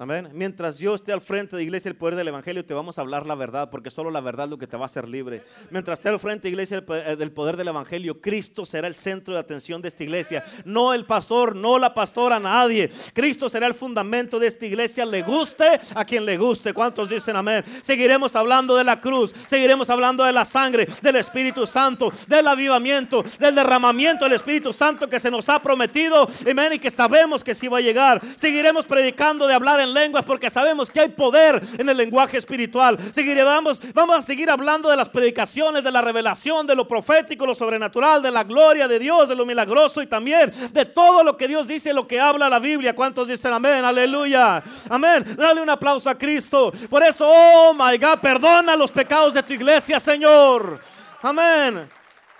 Amén. 0.00 0.30
Mientras 0.32 0.78
yo 0.78 0.94
esté 0.94 1.12
al 1.12 1.20
frente 1.20 1.56
de 1.56 1.62
iglesia, 1.62 1.90
el 1.90 1.94
poder 1.94 2.16
del 2.16 2.26
evangelio, 2.26 2.64
te 2.64 2.72
vamos 2.72 2.96
a 2.96 3.02
hablar 3.02 3.26
la 3.26 3.34
verdad, 3.34 3.68
porque 3.68 3.90
solo 3.90 4.10
la 4.10 4.22
verdad 4.22 4.46
es 4.46 4.50
lo 4.50 4.56
que 4.56 4.66
te 4.66 4.78
va 4.78 4.84
a 4.84 4.86
hacer 4.86 5.06
libre. 5.06 5.42
Mientras 5.68 5.98
esté 5.98 6.08
al 6.08 6.18
frente 6.18 6.44
de 6.44 6.48
iglesia 6.48 6.82
eh, 6.88 7.16
del 7.18 7.32
poder 7.32 7.58
del 7.58 7.68
evangelio, 7.68 8.18
Cristo 8.18 8.64
será 8.64 8.88
el 8.88 8.94
centro 8.94 9.34
de 9.34 9.40
atención 9.40 9.82
de 9.82 9.88
esta 9.88 10.02
iglesia. 10.02 10.42
No 10.64 10.94
el 10.94 11.04
pastor, 11.04 11.54
no 11.54 11.78
la 11.78 11.92
pastora, 11.92 12.40
nadie. 12.40 12.88
Cristo 13.12 13.50
será 13.50 13.66
el 13.66 13.74
fundamento 13.74 14.38
de 14.38 14.46
esta 14.46 14.64
iglesia, 14.64 15.04
le 15.04 15.20
guste 15.20 15.66
a 15.94 16.02
quien 16.06 16.24
le 16.24 16.38
guste. 16.38 16.72
¿Cuántos 16.72 17.10
dicen 17.10 17.36
amén? 17.36 17.62
Seguiremos 17.82 18.34
hablando 18.34 18.76
de 18.76 18.84
la 18.84 19.02
cruz, 19.02 19.34
seguiremos 19.48 19.90
hablando 19.90 20.24
de 20.24 20.32
la 20.32 20.46
sangre, 20.46 20.86
del 21.02 21.16
Espíritu 21.16 21.66
Santo, 21.66 22.10
del 22.26 22.46
avivamiento, 22.46 23.22
del 23.38 23.54
derramamiento 23.54 24.24
del 24.24 24.32
Espíritu 24.32 24.72
Santo 24.72 25.10
que 25.10 25.20
se 25.20 25.30
nos 25.30 25.46
ha 25.50 25.58
prometido. 25.58 26.26
Amén. 26.50 26.72
Y 26.72 26.78
que 26.78 26.90
sabemos 26.90 27.44
que 27.44 27.54
sí 27.54 27.68
va 27.68 27.76
a 27.76 27.82
llegar. 27.82 28.22
Seguiremos 28.36 28.86
predicando 28.86 29.46
de 29.46 29.52
hablar 29.52 29.78
en 29.80 29.89
lenguas 29.92 30.24
porque 30.24 30.50
sabemos 30.50 30.90
que 30.90 31.00
hay 31.00 31.08
poder 31.08 31.60
en 31.78 31.88
el 31.88 31.96
lenguaje 31.96 32.38
espiritual. 32.38 32.98
Seguiremos, 33.12 33.80
vamos 33.92 34.16
a 34.16 34.22
seguir 34.22 34.50
hablando 34.50 34.88
de 34.88 34.96
las 34.96 35.08
predicaciones, 35.08 35.84
de 35.84 35.90
la 35.90 36.00
revelación, 36.00 36.66
de 36.66 36.74
lo 36.74 36.86
profético, 36.86 37.46
lo 37.46 37.54
sobrenatural, 37.54 38.22
de 38.22 38.30
la 38.30 38.44
gloria 38.44 38.88
de 38.88 38.98
Dios, 38.98 39.28
de 39.28 39.34
lo 39.34 39.46
milagroso 39.46 40.02
y 40.02 40.06
también 40.06 40.52
de 40.72 40.84
todo 40.84 41.22
lo 41.22 41.36
que 41.36 41.48
Dios 41.48 41.68
dice, 41.68 41.92
lo 41.92 42.06
que 42.06 42.20
habla 42.20 42.48
la 42.48 42.58
Biblia. 42.58 42.94
¿Cuántos 42.94 43.28
dicen 43.28 43.52
amén? 43.52 43.84
Aleluya. 43.84 44.62
Amén. 44.88 45.24
Dale 45.36 45.60
un 45.60 45.70
aplauso 45.70 46.08
a 46.08 46.16
Cristo. 46.16 46.72
Por 46.88 47.02
eso, 47.02 47.26
oh 47.28 47.74
my 47.74 47.96
God, 47.98 48.18
perdona 48.20 48.76
los 48.76 48.90
pecados 48.90 49.34
de 49.34 49.42
tu 49.42 49.52
iglesia, 49.52 50.00
Señor. 50.00 50.80
Amén. 51.22 51.88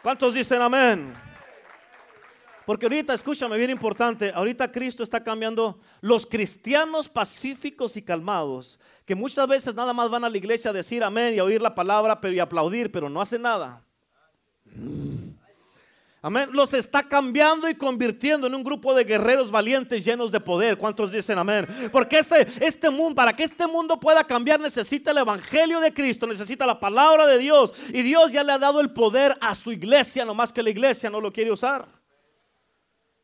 ¿Cuántos 0.02 0.34
dicen 0.34 0.62
amén? 0.62 1.29
Porque 2.70 2.86
ahorita, 2.86 3.14
escúchame, 3.14 3.56
bien 3.56 3.70
importante, 3.70 4.30
ahorita 4.32 4.70
Cristo 4.70 5.02
está 5.02 5.24
cambiando 5.24 5.80
los 6.00 6.24
cristianos 6.24 7.08
pacíficos 7.08 7.96
y 7.96 8.02
calmados, 8.02 8.78
que 9.04 9.16
muchas 9.16 9.48
veces 9.48 9.74
nada 9.74 9.92
más 9.92 10.08
van 10.08 10.22
a 10.22 10.30
la 10.30 10.38
iglesia 10.38 10.70
a 10.70 10.72
decir 10.72 11.02
amén 11.02 11.34
y 11.34 11.40
a 11.40 11.42
oír 11.42 11.60
la 11.60 11.74
palabra 11.74 12.20
pero 12.20 12.32
y 12.32 12.38
aplaudir, 12.38 12.92
pero 12.92 13.10
no 13.10 13.20
hacen 13.20 13.42
nada. 13.42 13.82
Amén. 16.22 16.48
Los 16.52 16.72
está 16.72 17.02
cambiando 17.02 17.68
y 17.68 17.74
convirtiendo 17.74 18.46
en 18.46 18.54
un 18.54 18.62
grupo 18.62 18.94
de 18.94 19.02
guerreros 19.02 19.50
valientes 19.50 20.04
llenos 20.04 20.30
de 20.30 20.38
poder. 20.38 20.78
¿Cuántos 20.78 21.10
dicen 21.10 21.38
amén? 21.38 21.66
Porque 21.90 22.20
este 22.20 22.88
mundo, 22.88 23.16
para 23.16 23.34
que 23.34 23.42
este 23.42 23.66
mundo 23.66 23.98
pueda 23.98 24.22
cambiar, 24.22 24.60
necesita 24.60 25.10
el 25.10 25.18
evangelio 25.18 25.80
de 25.80 25.92
Cristo, 25.92 26.24
necesita 26.24 26.64
la 26.66 26.78
palabra 26.78 27.26
de 27.26 27.38
Dios. 27.38 27.74
Y 27.88 28.02
Dios 28.02 28.30
ya 28.30 28.44
le 28.44 28.52
ha 28.52 28.58
dado 28.60 28.80
el 28.80 28.92
poder 28.92 29.36
a 29.40 29.56
su 29.56 29.72
iglesia, 29.72 30.24
no 30.24 30.34
más 30.36 30.52
que 30.52 30.62
la 30.62 30.70
iglesia 30.70 31.10
no 31.10 31.20
lo 31.20 31.32
quiere 31.32 31.50
usar. 31.50 31.99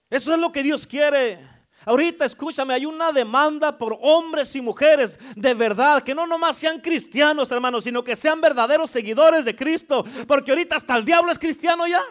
Eso 0.09 0.33
es 0.33 0.41
lo 0.41 0.53
que 0.53 0.63
Dios 0.63 0.87
quiere. 0.87 1.57
Ahorita 1.85 2.25
escúchame, 2.25 2.75
hay 2.75 2.85
una 2.85 3.13
demanda 3.13 3.79
por 3.79 3.97
hombres 4.03 4.55
y 4.57 4.61
mujeres 4.61 5.19
de 5.37 5.55
verdad, 5.55 6.03
que 6.03 6.15
no 6.15 6.27
nomás 6.27 6.57
sean 6.57 6.81
cristianos, 6.81 7.51
hermanos, 7.53 7.85
sino 7.85 8.03
que 8.03 8.17
sean 8.17 8.41
verdaderos 8.41 8.91
seguidores 8.91 9.45
de 9.45 9.55
Cristo, 9.55 10.05
porque 10.27 10.51
ahorita 10.51 10.77
hasta 10.77 10.97
el 10.97 11.05
diablo 11.05 11.31
es 11.31 11.39
cristiano 11.39 11.87
ya. 11.87 12.03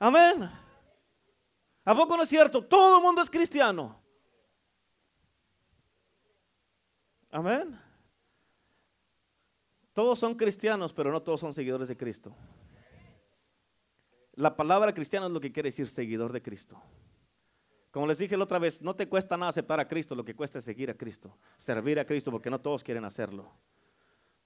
Amén. 0.00 0.50
¿A 1.84 1.94
poco 1.94 2.16
no 2.16 2.24
es 2.24 2.28
cierto? 2.28 2.64
Todo 2.64 2.96
el 2.96 3.02
mundo 3.02 3.22
es 3.22 3.30
cristiano. 3.30 4.02
Amén. 7.30 7.80
Todos 9.92 10.18
son 10.18 10.34
cristianos, 10.34 10.92
pero 10.92 11.12
no 11.12 11.22
todos 11.22 11.40
son 11.40 11.54
seguidores 11.54 11.88
de 11.88 11.96
Cristo. 11.96 12.34
La 14.36 14.56
palabra 14.56 14.92
cristiana 14.92 15.26
es 15.26 15.32
lo 15.32 15.40
que 15.40 15.52
quiere 15.52 15.68
decir 15.68 15.88
seguidor 15.88 16.32
de 16.32 16.42
Cristo. 16.42 16.80
Como 17.90 18.08
les 18.08 18.18
dije 18.18 18.36
la 18.36 18.44
otra 18.44 18.58
vez, 18.58 18.82
no 18.82 18.96
te 18.96 19.08
cuesta 19.08 19.36
nada 19.36 19.50
aceptar 19.50 19.78
a 19.78 19.86
Cristo, 19.86 20.16
lo 20.16 20.24
que 20.24 20.34
cuesta 20.34 20.58
es 20.58 20.64
seguir 20.64 20.90
a 20.90 20.94
Cristo, 20.94 21.38
servir 21.56 22.00
a 22.00 22.04
Cristo, 22.04 22.32
porque 22.32 22.50
no 22.50 22.60
todos 22.60 22.82
quieren 22.82 23.04
hacerlo. 23.04 23.52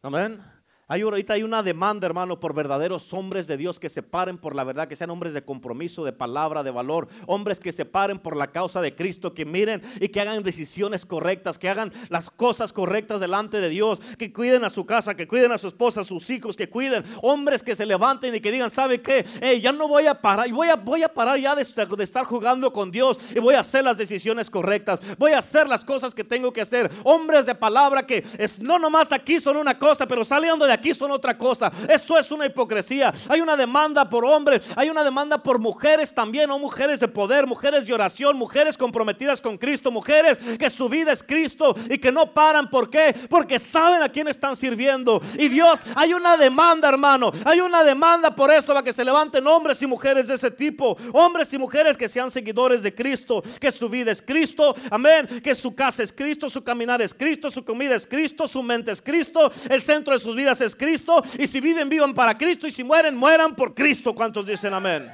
Amén. 0.03 0.43
Ahorita 0.91 1.35
hay 1.35 1.43
una 1.43 1.63
demanda, 1.63 2.07
hermano, 2.07 2.41
por 2.41 2.55
verdaderos 2.55 3.13
hombres 3.13 3.47
de 3.47 3.59
Dios 3.59 3.79
que 3.79 3.91
se 3.91 4.03
paren 4.03 4.39
por 4.39 4.55
la 4.55 4.65
verdad, 4.65 4.89
que 4.89 4.97
sean 4.97 5.11
hombres 5.11 5.35
de 5.35 5.45
compromiso, 5.45 6.03
de 6.03 6.15
palabra, 6.15 6.63
de 6.63 6.71
valor, 6.71 7.09
hombres 7.27 7.61
que 7.61 7.73
se 7.73 7.85
paren 7.85 8.19
por 8.19 8.39
la 8.39 8.47
causa 8.47 8.81
de 8.81 8.95
Cristo, 8.95 9.35
que 9.35 9.45
miren 9.45 9.83
y 10.01 10.09
que 10.09 10.23
hagan 10.23 10.43
decisiones 10.43 11.05
correctas, 11.05 11.59
que 11.59 11.69
hagan 11.69 11.93
las 12.09 12.31
cosas 12.31 12.73
correctas 12.73 13.21
delante 13.21 13.61
de 13.61 13.69
Dios, 13.69 14.01
que 14.17 14.33
cuiden 14.33 14.65
a 14.65 14.71
su 14.71 14.87
casa, 14.87 15.15
que 15.15 15.29
cuiden 15.29 15.53
a 15.53 15.59
su 15.59 15.69
esposa, 15.69 16.01
a 16.01 16.05
sus 16.05 16.31
hijos, 16.31 16.57
que 16.57 16.71
cuiden, 16.71 17.05
hombres 17.21 17.63
que 17.63 17.75
se 17.75 17.85
levanten 17.85 18.35
y 18.35 18.41
que 18.41 18.51
digan, 18.51 18.71
¿sabe 18.71 19.03
qué? 19.03 19.27
ya 19.61 19.73
no 19.73 19.89
voy 19.89 20.07
a 20.07 20.15
parar, 20.15 20.51
voy 20.51 20.71
a, 21.03 21.13
parar 21.13 21.39
ya 21.39 21.55
de 21.55 21.61
estar, 21.61 22.25
jugando 22.25 22.73
con 22.73 22.91
Dios 22.91 23.19
y 23.37 23.41
voy 23.41 23.57
a 23.57 23.61
hacer 23.61 23.85
las 23.85 23.99
decisiones 23.99 24.49
correctas, 24.49 25.01
voy 25.19 25.33
a 25.33 25.39
hacer 25.39 25.69
las 25.69 25.85
cosas 25.85 26.15
que 26.15 26.25
tengo 26.25 26.51
que 26.51 26.63
hacer. 26.63 26.91
Hombres 27.05 27.45
de 27.45 27.55
palabra 27.55 28.07
que 28.07 28.25
no 28.61 28.79
nomás 28.79 29.13
aquí 29.13 29.39
son 29.39 29.59
una 29.59 29.79
cosa, 29.79 30.09
pero 30.09 30.25
saliendo 30.25 30.65
de 30.65 30.73
aquí 30.73 30.78
son 30.95 31.11
otra 31.11 31.37
cosa. 31.37 31.71
Eso 31.89 32.19
es 32.19 32.31
una 32.31 32.47
hipocresía. 32.47 33.13
Hay 33.29 33.41
una 33.41 33.57
demanda 33.57 34.09
por 34.09 34.25
hombres, 34.25 34.63
hay 34.77 34.91
una 34.91 35.05
demanda 35.05 35.39
por 35.39 35.59
mujeres 35.59 36.13
también, 36.15 36.51
o 36.51 36.59
mujeres 36.59 37.01
de 37.01 37.09
poder, 37.09 37.47
mujeres 37.47 37.87
de 37.87 37.95
oración, 37.95 38.37
mujeres 38.37 38.77
comprometidas 38.77 39.41
con 39.41 39.59
Cristo, 39.59 39.91
mujeres 39.91 40.39
que 40.59 40.71
su 40.71 40.89
vida 40.89 41.13
es 41.13 41.23
Cristo 41.23 41.75
y 41.91 41.99
que 41.99 42.13
no 42.13 42.33
paran. 42.33 42.69
¿Por 42.71 42.91
qué? 42.91 43.15
Porque 43.29 43.59
saben 43.59 44.03
a 44.03 44.09
quién 44.09 44.29
están 44.29 44.57
sirviendo. 44.57 45.21
Y 45.39 45.49
Dios, 45.49 45.81
hay 45.95 46.15
una 46.15 46.37
demanda, 46.37 46.89
hermano. 46.89 47.33
Hay 47.45 47.61
una 47.61 47.85
demanda 47.85 48.35
por 48.35 48.51
eso 48.51 48.69
para 48.69 48.83
que 48.83 48.93
se 48.93 49.05
levanten 49.05 49.47
hombres 49.47 49.81
y 49.83 49.87
mujeres 49.87 50.29
de 50.29 50.35
ese 50.35 50.51
tipo. 50.51 50.97
Hombres 51.13 51.53
y 51.53 51.59
mujeres 51.59 51.97
que 51.97 52.09
sean 52.09 52.31
seguidores 52.31 52.83
de 52.83 52.95
Cristo, 52.95 53.43
que 53.61 53.71
su 53.71 53.89
vida 53.89 54.11
es 54.11 54.23
Cristo. 54.23 54.75
Amén. 54.91 55.27
Que 55.43 55.55
su 55.55 55.75
casa 55.75 56.03
es 56.03 56.13
Cristo, 56.13 56.49
su 56.49 56.63
caminar 56.63 57.03
es 57.03 57.15
Cristo, 57.15 57.51
su 57.51 57.65
comida 57.65 57.95
es 57.95 58.07
Cristo, 58.07 58.49
su 58.49 58.63
mente 58.63 58.93
es 58.93 59.03
Cristo, 59.03 59.51
el 59.69 59.83
centro 59.83 60.15
de 60.15 60.21
sus 60.21 60.35
vidas 60.35 60.61
es 60.61 60.68
Cristo. 60.75 61.23
Y 61.39 61.47
si 61.47 61.61
viven, 61.61 61.89
vivan 61.89 62.15
para 62.15 62.37
Cristo. 62.37 62.67
Y 62.67 62.71
si 62.71 62.85
mueren, 62.85 63.17
mueran 63.17 63.55
por 63.55 63.75
Cristo. 63.75 64.15
¿Cuántos 64.15 64.47
dicen 64.47 64.75
amén? 64.75 65.11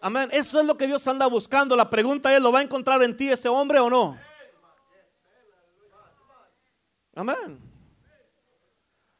Amén. 0.00 0.28
Eso 0.32 0.60
es 0.60 0.66
lo 0.66 0.76
que 0.76 0.86
Dios 0.86 1.06
anda 1.08 1.26
buscando. 1.26 1.74
La 1.74 1.88
pregunta 1.88 2.34
es, 2.34 2.40
¿lo 2.40 2.52
va 2.52 2.60
a 2.60 2.62
encontrar 2.62 3.02
en 3.02 3.16
ti 3.16 3.30
ese 3.30 3.48
hombre 3.48 3.78
o 3.78 3.90
no? 3.90 4.18
Amén. 7.14 7.58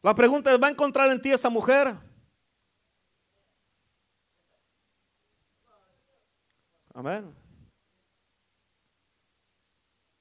La 0.03 0.15
pregunta 0.15 0.53
es, 0.53 0.63
¿va 0.63 0.69
a 0.69 0.71
encontrar 0.71 1.11
en 1.11 1.21
ti 1.21 1.33
esa 1.33 1.49
mujer? 1.49 1.97
Amén. 6.95 7.35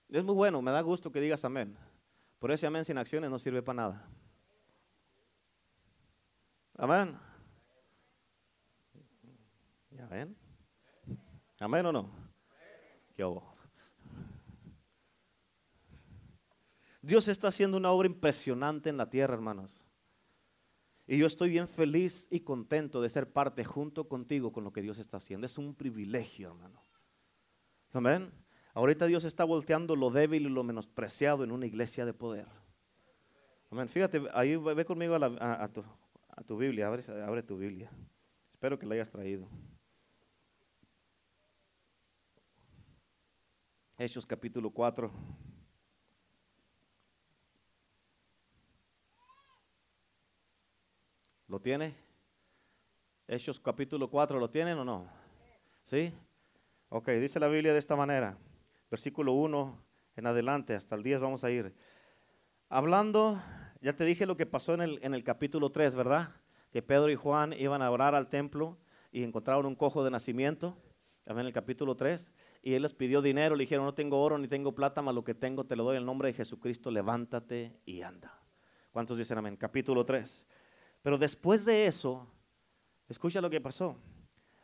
Es 0.09 0.23
muy 0.23 0.35
bueno, 0.35 0.61
me 0.61 0.71
da 0.71 0.81
gusto 0.81 1.11
que 1.11 1.19
digas 1.19 1.43
amén. 1.45 1.77
Por 2.39 2.51
ese 2.51 2.67
amén 2.67 2.85
sin 2.85 2.97
acciones 2.97 3.29
no 3.29 3.39
sirve 3.39 3.61
para 3.61 3.75
nada. 3.75 4.09
Amén. 6.77 7.17
¿Ya 9.91 10.05
ven? 10.07 10.35
Amén 11.59 11.85
o 11.85 11.91
no. 11.91 12.11
¿Qué 13.15 13.23
Dios 17.01 17.27
está 17.27 17.49
haciendo 17.49 17.77
una 17.77 17.91
obra 17.91 18.07
impresionante 18.07 18.89
en 18.89 18.97
la 18.97 19.09
tierra, 19.09 19.35
hermanos. 19.35 19.85
Y 21.05 21.19
yo 21.19 21.27
estoy 21.27 21.51
bien 21.51 21.67
feliz 21.67 22.27
y 22.31 22.39
contento 22.39 22.99
de 22.99 23.09
ser 23.09 23.31
parte 23.31 23.63
junto 23.63 24.09
contigo 24.09 24.51
con 24.51 24.63
lo 24.63 24.73
que 24.73 24.81
Dios 24.81 24.97
está 24.97 25.17
haciendo. 25.17 25.45
Es 25.45 25.59
un 25.59 25.75
privilegio, 25.75 26.49
hermano. 26.49 26.81
Amén. 27.93 28.31
Ahorita 28.75 29.05
Dios 29.05 29.23
está 29.23 29.45
volteando 29.45 29.95
lo 29.95 30.11
débil 30.11 30.47
y 30.47 30.49
lo 30.49 30.61
menospreciado 30.61 31.45
en 31.45 31.53
una 31.53 31.65
iglesia 31.65 32.05
de 32.05 32.13
poder. 32.13 32.45
Amén. 33.71 33.87
Fíjate, 33.87 34.21
ahí 34.33 34.57
ve 34.57 34.83
conmigo 34.83 35.15
a, 35.15 35.69
tu, 36.45 36.57
Biblia, 36.57 36.87
abre, 36.87 37.01
abre 37.23 37.41
tu 37.41 37.57
Biblia. 37.57 37.89
Espero 38.51 38.77
que 38.77 38.85
la 38.85 38.95
hayas 38.95 39.09
traído. 39.09 39.47
Hechos 43.97 44.25
capítulo 44.25 44.69
4. 44.69 45.09
¿Lo 51.47 51.61
tiene? 51.61 51.95
Hechos 53.25 53.57
capítulo 53.57 54.09
4, 54.09 54.37
¿lo 54.37 54.49
tienen 54.49 54.77
o 54.77 54.83
no? 54.83 55.07
¿Sí? 55.85 56.11
Ok, 56.89 57.07
dice 57.11 57.39
la 57.39 57.47
Biblia 57.47 57.71
de 57.71 57.79
esta 57.79 57.95
manera. 57.95 58.37
Versículo 58.95 59.33
1 59.33 59.77
en 60.15 60.25
adelante, 60.25 60.73
hasta 60.73 60.95
el 60.95 61.03
10 61.03 61.19
vamos 61.19 61.43
a 61.43 61.51
ir. 61.51 61.75
Hablando, 62.69 63.41
ya 63.81 63.93
te 63.93 64.05
dije 64.05 64.25
lo 64.25 64.37
que 64.37 64.45
pasó 64.45 64.73
en 64.73 64.79
el, 64.79 64.99
en 65.01 65.13
el 65.13 65.21
capítulo 65.21 65.69
3, 65.69 65.97
¿verdad? 65.97 66.29
Que 66.71 66.81
Pedro 66.81 67.09
y 67.09 67.15
Juan 67.15 67.51
iban 67.51 67.81
a 67.81 67.91
orar 67.91 68.15
al 68.15 68.29
templo 68.29 68.77
y 69.11 69.23
encontraron 69.23 69.65
un 69.65 69.75
cojo 69.75 70.05
de 70.05 70.11
nacimiento, 70.11 70.77
también 71.25 71.41
en 71.41 71.47
el 71.47 71.53
capítulo 71.53 71.97
3 71.97 72.31
y 72.61 72.75
él 72.75 72.83
les 72.83 72.93
pidió 72.93 73.21
dinero, 73.21 73.57
le 73.57 73.63
dijeron, 73.63 73.83
no 73.83 73.93
tengo 73.93 74.23
oro 74.23 74.37
ni 74.37 74.47
tengo 74.47 74.73
plata, 74.73 75.01
mas 75.01 75.13
lo 75.13 75.25
que 75.25 75.33
tengo 75.33 75.65
te 75.65 75.75
lo 75.75 75.83
doy 75.83 75.97
en 75.97 76.03
el 76.03 76.05
nombre 76.05 76.29
de 76.29 76.33
Jesucristo, 76.33 76.89
levántate 76.89 77.73
y 77.83 78.01
anda. 78.01 78.39
¿Cuántos 78.93 79.17
dicen 79.17 79.37
amén? 79.37 79.57
Capítulo 79.57 80.05
3. 80.05 80.47
Pero 81.01 81.17
después 81.17 81.65
de 81.65 81.85
eso, 81.85 82.25
escucha 83.09 83.41
lo 83.41 83.49
que 83.49 83.59
pasó. 83.59 83.97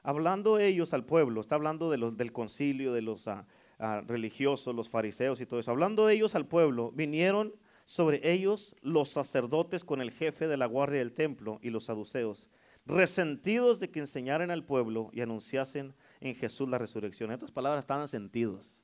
Hablando 0.04 0.58
ellos 0.58 0.94
al 0.94 1.04
pueblo, 1.04 1.42
está 1.42 1.56
hablando 1.56 1.92
de 1.92 1.98
los, 1.98 2.16
del 2.16 2.32
concilio, 2.32 2.94
de 2.94 3.02
los 3.02 3.28
ah, 3.28 3.46
ah, 3.82 4.02
religiosos, 4.08 4.74
los 4.74 4.88
fariseos 4.88 5.42
y 5.42 5.46
todo 5.46 5.60
eso. 5.60 5.72
Hablando 5.72 6.08
ellos 6.08 6.36
al 6.36 6.46
pueblo, 6.46 6.92
vinieron 6.94 7.54
sobre 7.86 8.32
ellos 8.32 8.74
los 8.82 9.10
sacerdotes 9.10 9.84
con 9.84 10.02
el 10.02 10.12
jefe 10.12 10.48
de 10.48 10.56
la 10.56 10.66
guardia 10.66 11.00
del 11.00 11.12
templo 11.12 11.60
y 11.62 11.72
los 11.72 11.84
saduceos, 11.84 12.48
resentidos 12.86 13.82
de 13.82 13.90
que 13.90 14.00
enseñaran 14.00 14.50
al 14.50 14.64
pueblo 14.64 15.10
y 15.12 15.20
anunciasen 15.20 15.94
en 16.22 16.36
Jesús 16.36 16.70
la 16.70 16.78
resurrección. 16.78 17.32
En 17.32 17.36
otras 17.36 17.52
palabras, 17.52 17.84
estaban 17.84 18.08
sentidos. 18.08 18.82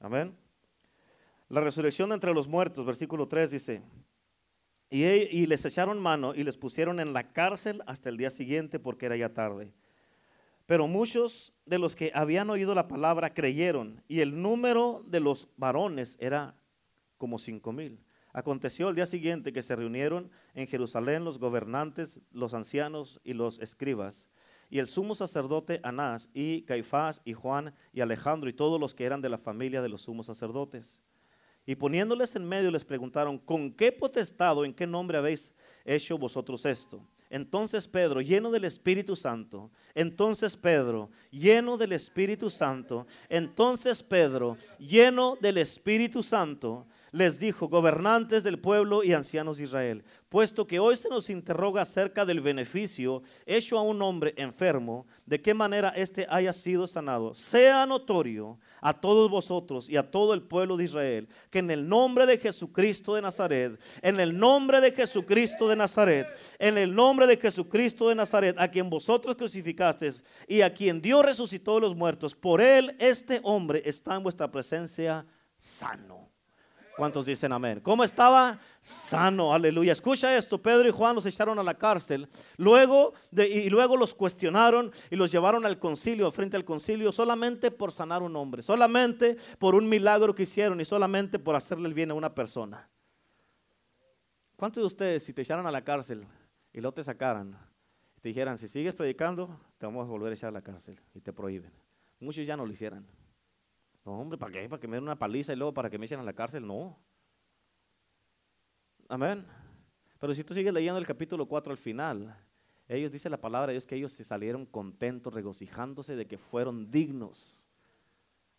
Amén. 0.00 0.34
La 1.48 1.60
resurrección 1.60 2.10
entre 2.10 2.34
los 2.34 2.48
muertos, 2.48 2.84
versículo 2.84 3.28
3 3.28 3.50
dice, 3.52 3.82
y, 4.90 5.04
y, 5.04 5.46
les 5.46 5.64
echaron 5.64 6.00
mano 6.00 6.34
y 6.34 6.42
les 6.42 6.56
pusieron 6.56 6.98
en 6.98 7.12
la 7.12 7.32
cárcel 7.32 7.82
hasta 7.86 8.08
el 8.08 8.16
día 8.16 8.30
siguiente 8.30 8.80
porque 8.80 9.06
era 9.06 9.16
ya 9.16 9.32
tarde. 9.32 9.72
Pero 10.66 10.88
muchos 10.88 11.54
de 11.64 11.78
los 11.78 11.94
que 11.94 12.10
habían 12.14 12.50
oído 12.50 12.74
la 12.74 12.88
palabra 12.88 13.32
creyeron 13.32 14.02
y 14.08 14.20
el 14.20 14.42
número 14.42 15.02
de 15.06 15.20
los 15.20 15.48
varones 15.56 16.16
era 16.20 16.54
como 17.18 17.38
cinco 17.38 17.72
mil. 17.72 18.00
Aconteció 18.32 18.88
el 18.88 18.96
día 18.96 19.06
siguiente 19.06 19.52
que 19.52 19.62
se 19.62 19.76
reunieron 19.76 20.30
en 20.54 20.66
Jerusalén 20.66 21.24
los 21.24 21.38
gobernantes, 21.38 22.20
los 22.32 22.52
ancianos 22.52 23.20
y 23.24 23.32
los 23.32 23.58
escribas 23.60 24.28
y 24.70 24.78
el 24.78 24.88
sumo 24.88 25.14
sacerdote 25.14 25.80
Anás 25.82 26.28
y 26.34 26.62
Caifás 26.62 27.22
y 27.24 27.32
Juan 27.32 27.74
y 27.92 28.00
Alejandro 28.00 28.48
y 28.48 28.52
todos 28.52 28.80
los 28.80 28.94
que 28.94 29.04
eran 29.04 29.20
de 29.20 29.28
la 29.28 29.38
familia 29.38 29.82
de 29.82 29.88
los 29.88 30.02
sumos 30.02 30.26
sacerdotes. 30.26 31.00
Y 31.64 31.74
poniéndoles 31.74 32.34
en 32.36 32.48
medio 32.48 32.70
les 32.70 32.84
preguntaron, 32.84 33.38
¿con 33.38 33.72
qué 33.72 33.92
potestad 33.92 34.56
o 34.58 34.64
en 34.64 34.74
qué 34.74 34.86
nombre 34.86 35.18
habéis 35.18 35.52
hecho 35.84 36.18
vosotros 36.18 36.64
esto? 36.64 37.02
Entonces 37.30 37.88
Pedro, 37.88 38.20
lleno 38.20 38.50
del 38.50 38.64
Espíritu 38.64 39.16
Santo, 39.16 39.70
entonces 39.94 40.56
Pedro, 40.56 41.10
lleno 41.30 41.76
del 41.76 41.92
Espíritu 41.92 42.50
Santo, 42.50 43.06
entonces 43.28 44.02
Pedro, 44.02 44.56
lleno 44.78 45.36
del 45.40 45.58
Espíritu 45.58 46.22
Santo, 46.22 46.86
les 47.12 47.40
dijo, 47.40 47.68
gobernantes 47.68 48.44
del 48.44 48.58
pueblo 48.58 49.02
y 49.02 49.12
ancianos 49.12 49.56
de 49.56 49.64
Israel, 49.64 50.04
puesto 50.28 50.66
que 50.66 50.78
hoy 50.78 50.96
se 50.96 51.08
nos 51.08 51.30
interroga 51.30 51.82
acerca 51.82 52.26
del 52.26 52.40
beneficio 52.40 53.22
hecho 53.46 53.78
a 53.78 53.82
un 53.82 54.02
hombre 54.02 54.34
enfermo, 54.36 55.06
de 55.24 55.40
qué 55.40 55.54
manera 55.54 55.90
éste 55.90 56.26
haya 56.28 56.52
sido 56.52 56.86
sanado, 56.86 57.32
sea 57.32 57.86
notorio 57.86 58.58
a 58.86 58.92
todos 58.92 59.28
vosotros 59.28 59.88
y 59.88 59.96
a 59.96 60.08
todo 60.08 60.32
el 60.32 60.42
pueblo 60.42 60.76
de 60.76 60.84
Israel, 60.84 61.28
que 61.50 61.58
en 61.58 61.72
el 61.72 61.88
nombre 61.88 62.24
de 62.24 62.38
Jesucristo 62.38 63.16
de 63.16 63.22
Nazaret, 63.22 63.80
en 64.00 64.20
el 64.20 64.38
nombre 64.38 64.80
de 64.80 64.92
Jesucristo 64.92 65.68
de 65.68 65.74
Nazaret, 65.74 66.28
en 66.60 66.78
el 66.78 66.94
nombre 66.94 67.26
de 67.26 67.36
Jesucristo 67.36 68.08
de 68.08 68.14
Nazaret, 68.14 68.54
a 68.56 68.68
quien 68.68 68.88
vosotros 68.88 69.34
crucificasteis 69.34 70.22
y 70.46 70.60
a 70.60 70.72
quien 70.72 71.02
Dios 71.02 71.24
resucitó 71.24 71.74
de 71.74 71.80
los 71.80 71.96
muertos, 71.96 72.36
por 72.36 72.60
él 72.60 72.94
este 73.00 73.40
hombre 73.42 73.82
está 73.84 74.14
en 74.14 74.22
vuestra 74.22 74.52
presencia 74.52 75.26
sano. 75.58 76.35
¿Cuántos 76.96 77.26
dicen 77.26 77.52
amén? 77.52 77.80
¿Cómo 77.80 78.02
estaba? 78.02 78.58
Sano, 78.80 79.52
aleluya. 79.52 79.92
Escucha 79.92 80.34
esto, 80.34 80.56
Pedro 80.62 80.88
y 80.88 80.92
Juan 80.92 81.14
los 81.14 81.26
echaron 81.26 81.58
a 81.58 81.62
la 81.62 81.74
cárcel, 81.74 82.26
luego 82.56 83.12
de, 83.30 83.46
y 83.46 83.68
luego 83.68 83.98
los 83.98 84.14
cuestionaron 84.14 84.90
y 85.10 85.16
los 85.16 85.30
llevaron 85.30 85.66
al 85.66 85.78
concilio, 85.78 86.32
frente 86.32 86.56
al 86.56 86.64
concilio, 86.64 87.12
solamente 87.12 87.70
por 87.70 87.92
sanar 87.92 88.22
un 88.22 88.34
hombre, 88.34 88.62
solamente 88.62 89.36
por 89.58 89.74
un 89.74 89.88
milagro 89.90 90.34
que 90.34 90.44
hicieron 90.44 90.80
y 90.80 90.86
solamente 90.86 91.38
por 91.38 91.54
hacerle 91.54 91.88
el 91.88 91.94
bien 91.94 92.12
a 92.12 92.14
una 92.14 92.34
persona. 92.34 92.88
¿Cuántos 94.56 94.80
de 94.80 94.86
ustedes, 94.86 95.22
si 95.22 95.34
te 95.34 95.42
echaran 95.42 95.66
a 95.66 95.70
la 95.70 95.84
cárcel 95.84 96.26
y 96.72 96.80
luego 96.80 96.94
te 96.94 97.04
sacaran, 97.04 97.58
te 98.22 98.30
dijeran, 98.30 98.56
si 98.56 98.68
sigues 98.68 98.94
predicando, 98.94 99.60
te 99.76 99.84
vamos 99.84 100.06
a 100.06 100.10
volver 100.10 100.32
a 100.32 100.34
echar 100.34 100.48
a 100.48 100.52
la 100.52 100.62
cárcel 100.62 100.98
y 101.14 101.20
te 101.20 101.34
prohíben? 101.34 101.72
Muchos 102.20 102.46
ya 102.46 102.56
no 102.56 102.64
lo 102.64 102.72
hicieran. 102.72 103.06
No, 104.06 104.12
hombre, 104.12 104.38
¿para 104.38 104.52
qué? 104.52 104.68
¿Para 104.68 104.80
que 104.80 104.86
me 104.86 104.96
den 104.96 105.02
una 105.02 105.18
paliza 105.18 105.52
y 105.52 105.56
luego 105.56 105.74
para 105.74 105.90
que 105.90 105.98
me 105.98 106.06
echen 106.06 106.20
a 106.20 106.22
la 106.22 106.32
cárcel? 106.32 106.64
No. 106.64 106.96
Amén. 109.08 109.44
Pero 110.20 110.32
si 110.32 110.44
tú 110.44 110.54
sigues 110.54 110.72
leyendo 110.72 110.98
el 110.98 111.06
capítulo 111.06 111.46
4 111.46 111.72
al 111.72 111.76
final, 111.76 112.38
ellos 112.86 113.10
dicen 113.10 113.32
la 113.32 113.40
palabra 113.40 113.66
de 113.66 113.72
Dios 113.72 113.84
que 113.84 113.96
ellos 113.96 114.12
se 114.12 114.22
salieron 114.22 114.64
contentos, 114.64 115.34
regocijándose 115.34 116.14
de 116.14 116.26
que 116.28 116.38
fueron 116.38 116.88
dignos 116.88 117.66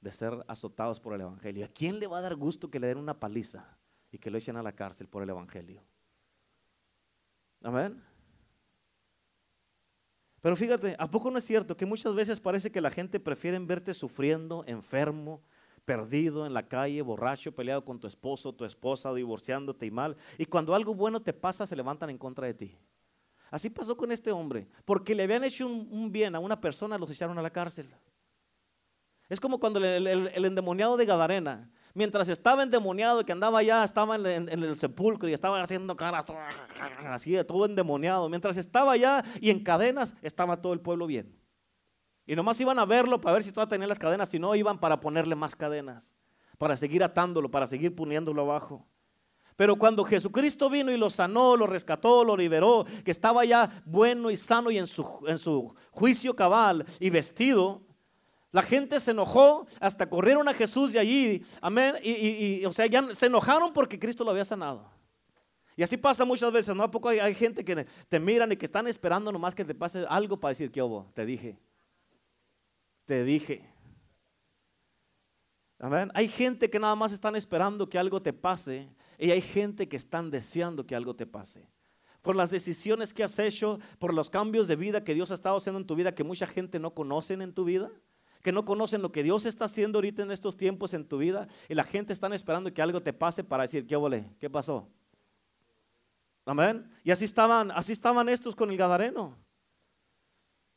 de 0.02 0.12
ser 0.12 0.34
azotados 0.50 1.00
por 1.00 1.14
el 1.14 1.22
Evangelio. 1.22 1.66
¿A 1.66 1.70
quién 1.70 1.98
le 2.00 2.08
va 2.08 2.18
a 2.18 2.22
dar 2.22 2.36
gusto 2.36 2.70
que 2.70 2.82
le 2.82 2.88
den 2.88 2.98
una 2.98 3.18
paliza 3.18 3.78
y 4.12 4.18
que 4.20 4.30
lo 4.30 4.38
echen 4.38 4.58
a 4.58 4.64
la 4.64 4.74
cárcel 4.74 5.08
por 5.08 5.24
el 5.24 5.30
Evangelio? 5.30 5.82
Amén. 7.64 8.04
Pero 10.48 10.56
fíjate, 10.56 10.96
¿a 10.98 11.12
poco 11.12 11.30
no 11.30 11.40
es 11.40 11.44
cierto 11.44 11.76
que 11.76 11.86
muchas 11.86 12.16
veces 12.16 12.40
parece 12.40 12.72
que 12.72 12.80
la 12.80 12.90
gente 12.90 13.20
prefiere 13.20 13.60
verte 13.60 13.94
sufriendo, 13.94 14.64
enfermo, 14.66 15.42
perdido 15.84 16.46
en 16.46 16.54
la 16.54 16.70
calle, 16.70 17.02
borracho, 17.02 17.52
peleado 17.52 17.84
con 17.84 18.00
tu 18.00 18.08
esposo, 18.08 18.54
tu 18.54 18.64
esposa, 18.64 19.14
divorciándote 19.14 19.86
y 19.86 19.92
mal. 19.92 20.16
Y 20.38 20.46
cuando 20.46 20.74
algo 20.74 20.96
bueno 20.96 21.22
te 21.22 21.34
pasa, 21.34 21.68
se 21.68 21.76
levantan 21.76 22.12
en 22.12 22.18
contra 22.18 22.48
de 22.48 22.54
ti. 22.54 22.78
Así 23.52 23.70
pasó 23.70 23.98
con 23.98 24.10
este 24.10 24.32
hombre, 24.32 24.70
porque 24.86 25.14
le 25.14 25.24
habían 25.24 25.44
hecho 25.44 25.68
un, 25.68 26.14
bien 26.14 26.34
a 26.34 26.40
una 26.40 26.62
persona, 26.62 26.98
los 26.98 27.12
echaron 27.12 27.38
a 27.38 27.42
la 27.42 27.50
cárcel. 27.50 27.94
Es 29.28 29.42
como 29.42 29.60
cuando 29.60 29.84
el, 29.84 30.46
endemoniado 30.46 30.96
de 30.96 31.06
Gadarena, 31.06 31.70
mientras 31.98 32.30
estaba 32.30 32.62
endemoniado, 32.62 33.26
que 33.26 33.32
andaba 33.32 33.58
allá, 33.60 33.84
estaba 33.84 34.16
en, 34.16 34.48
el 34.48 34.78
sepulcro 34.78 35.28
y 35.28 35.34
estaba 35.34 35.62
haciendo 35.62 35.98
caras 35.98 36.28
así 37.08 37.32
de 37.32 37.44
todo 37.44 37.66
endemoniado, 37.66 38.30
mientras 38.30 38.56
estaba 38.56 38.92
allá 38.92 39.26
y 39.42 39.50
en 39.50 39.64
cadenas, 39.64 40.14
estaba 40.22 40.62
todo 40.62 40.74
el 40.74 40.80
pueblo 40.80 41.08
bien. 41.08 41.36
Y 42.28 42.36
nomás 42.36 42.62
iban 42.62 42.78
a 42.78 42.86
verlo 42.86 43.20
para 43.20 43.34
ver 43.34 43.44
si 43.44 43.52
todavía 43.52 43.70
tenía 43.70 43.88
las 43.88 43.98
cadenas, 43.98 44.30
si 44.30 44.38
no, 44.38 44.54
iban 44.54 44.80
para 44.80 45.00
ponerle 45.00 45.36
más 45.36 45.56
cadenas, 45.56 46.14
para 46.60 46.78
seguir 46.78 47.04
atándolo, 47.04 47.50
para 47.50 47.66
seguir 47.66 47.96
poniéndolo 47.96 48.44
abajo. 48.44 48.88
Pero 49.56 49.76
cuando 49.76 50.04
Jesucristo 50.04 50.70
vino 50.70 50.92
y 50.92 50.98
lo 50.98 51.10
sanó, 51.10 51.58
lo 51.58 51.66
rescató, 51.66 52.24
lo 52.24 52.38
liberó, 52.38 52.86
que 53.04 53.10
estaba 53.10 53.44
ya 53.44 53.82
bueno 53.86 54.30
y 54.30 54.38
sano 54.38 54.70
y 54.70 54.78
en 54.78 54.86
su, 54.86 55.04
en 55.26 55.40
su 55.40 55.74
juicio 55.90 56.36
cabal 56.36 56.86
y 57.00 57.10
vestido, 57.10 57.87
la 58.58 58.64
gente 58.64 59.00
se 59.00 59.12
enojó 59.12 59.68
hasta 59.80 60.10
corrieron 60.10 60.48
a 60.48 60.54
Jesús 60.54 60.94
de 60.94 61.00
allí. 61.00 61.46
Amén. 61.62 61.96
Y, 62.04 62.66
o 62.66 62.74
sea, 62.74 62.88
ya 62.88 63.14
se 63.14 63.28
enojaron 63.28 63.72
porque 63.72 64.00
Cristo 64.00 64.24
lo 64.24 64.32
había 64.32 64.46
sanado. 64.46 64.90
Y 65.76 65.84
así 65.84 65.96
pasa 65.96 66.26
muchas 66.26 66.52
veces, 66.52 66.76
¿no? 66.76 66.82
¿A 66.82 66.90
poco 66.90 67.10
hay, 67.10 67.36
gente 67.36 67.64
que 67.64 67.86
te 68.10 68.20
miran 68.20 68.52
y 68.52 68.58
que 68.58 68.66
están 68.66 68.88
esperando 68.88 69.32
nomás 69.32 69.54
que 69.54 69.64
te 69.64 69.76
pase 69.76 70.06
algo 70.10 70.40
para 70.40 70.50
decir 70.50 70.72
que 70.72 70.82
hubo? 70.82 71.12
Te 71.14 71.26
dije 71.26 71.60
te 73.08 73.24
dije. 73.24 73.64
Amén. 75.80 76.12
Hay 76.14 76.28
gente 76.28 76.70
que 76.70 76.78
nada 76.78 76.96
más 76.96 77.14
están 77.14 77.36
esperando 77.36 77.88
que 77.88 77.98
algo 77.98 78.22
te 78.22 78.34
pase 78.34 78.90
y 79.18 79.32
hay 79.32 79.42
gente 79.42 79.88
que 79.88 79.96
están 79.96 80.30
deseando 80.30 80.86
que 80.86 80.96
algo 80.96 81.16
te 81.16 81.26
pase. 81.26 81.70
Por 82.22 82.36
las 82.36 82.52
decisiones 82.52 83.14
que 83.14 83.24
has 83.24 83.40
hecho, 83.40 83.80
por 83.98 84.14
los 84.14 84.30
cambios 84.30 84.68
de 84.68 84.76
vida 84.76 85.04
que 85.04 85.14
Dios 85.14 85.32
ha 85.32 85.36
estado 85.36 85.56
haciendo 85.56 85.80
en 85.80 85.88
tu 85.88 85.96
vida 85.96 86.14
que 86.14 86.26
mucha 86.26 86.48
gente 86.48 86.80
no 86.80 86.94
conocen 86.94 87.42
en 87.42 87.54
tu 87.54 87.64
vida, 87.64 87.90
que 88.42 88.52
no 88.52 88.66
conocen 88.66 89.02
lo 89.02 89.12
que 89.12 89.24
Dios 89.24 89.46
está 89.46 89.66
haciendo 89.66 89.98
ahorita 89.98 90.24
en 90.24 90.32
estos 90.32 90.56
tiempos 90.56 90.94
en 90.94 91.06
tu 91.06 91.18
vida 91.18 91.48
y 91.70 91.74
la 91.74 91.84
gente 91.84 92.14
están 92.14 92.34
esperando 92.34 92.74
que 92.74 92.82
algo 92.82 93.02
te 93.02 93.14
pase 93.14 93.44
para 93.44 93.64
decir, 93.64 93.86
¿qué? 93.86 93.98
¿Qué 94.40 94.50
pasó? 94.50 94.88
Amén. 96.46 96.90
Y 97.04 97.12
así 97.12 97.26
estaban, 97.26 97.72
así 97.72 97.92
estaban 97.92 98.30
estos 98.30 98.56
con 98.56 98.72
el 98.72 98.78
Gadareno. 98.78 99.38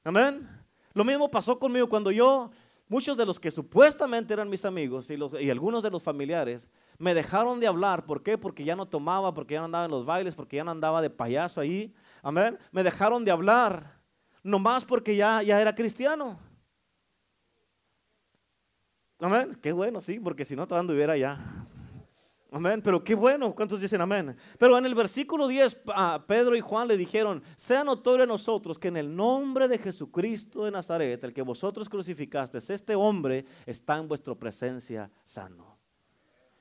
Amén. 0.02 0.48
Lo 0.92 1.04
mismo 1.04 1.30
pasó 1.30 1.58
conmigo 1.58 1.88
cuando 1.88 2.10
yo, 2.10 2.50
muchos 2.88 3.16
de 3.16 3.24
los 3.24 3.38
que 3.38 3.52
supuestamente 3.52 4.32
eran 4.32 4.50
mis 4.50 4.64
amigos 4.64 5.08
y, 5.10 5.50
algunos 5.50 5.82
de 5.84 5.90
los 5.90 6.02
familiares, 6.02 6.66
me 6.98 7.14
dejaron 7.14 7.60
de 7.60 7.68
hablar. 7.68 8.04
¿Por 8.04 8.22
qué? 8.22 8.36
Porque 8.36 8.64
ya 8.64 8.74
no 8.74 8.86
tomaba, 8.86 9.32
porque 9.32 9.54
ya 9.54 9.60
no 9.60 9.66
andaba 9.66 9.84
en 9.84 9.90
los 9.92 10.04
bailes, 10.04 10.34
porque 10.34 10.56
ya 10.56 10.64
no 10.64 10.72
andaba 10.72 11.00
de 11.00 11.10
payaso 11.10 11.60
ahí. 11.60 11.94
Amén. 12.20 12.58
Me 12.72 12.82
dejaron 12.82 13.24
de 13.24 13.30
hablar. 13.30 14.00
Nomás 14.42 14.84
porque 14.84 15.14
ya, 15.14 15.42
ya 15.42 15.60
era 15.60 15.74
cristiano. 15.74 16.40
Amén. 19.20 19.56
Qué 19.60 19.72
bueno, 19.72 20.00
sí, 20.00 20.18
porque 20.18 20.44
si 20.44 20.56
no, 20.56 20.66
todavía 20.66 20.80
anduviera 20.80 21.16
ya. 21.16 21.64
Amén, 22.52 22.82
pero 22.82 23.04
qué 23.04 23.14
bueno, 23.14 23.54
¿cuántos 23.54 23.80
dicen 23.80 24.00
amén? 24.00 24.36
Pero 24.58 24.76
en 24.76 24.84
el 24.84 24.94
versículo 24.94 25.46
10, 25.46 25.82
a 25.94 26.24
Pedro 26.26 26.56
y 26.56 26.60
Juan 26.60 26.88
le 26.88 26.96
dijeron, 26.96 27.42
sea 27.54 27.84
notorio 27.84 28.24
a 28.24 28.26
nosotros 28.26 28.76
que 28.76 28.88
en 28.88 28.96
el 28.96 29.14
nombre 29.14 29.68
de 29.68 29.78
Jesucristo 29.78 30.64
de 30.64 30.72
Nazaret, 30.72 31.22
el 31.22 31.32
que 31.32 31.42
vosotros 31.42 31.88
crucificaste, 31.88 32.58
este 32.58 32.96
hombre 32.96 33.44
está 33.66 33.98
en 33.98 34.08
vuestra 34.08 34.34
presencia 34.34 35.08
sano. 35.24 35.78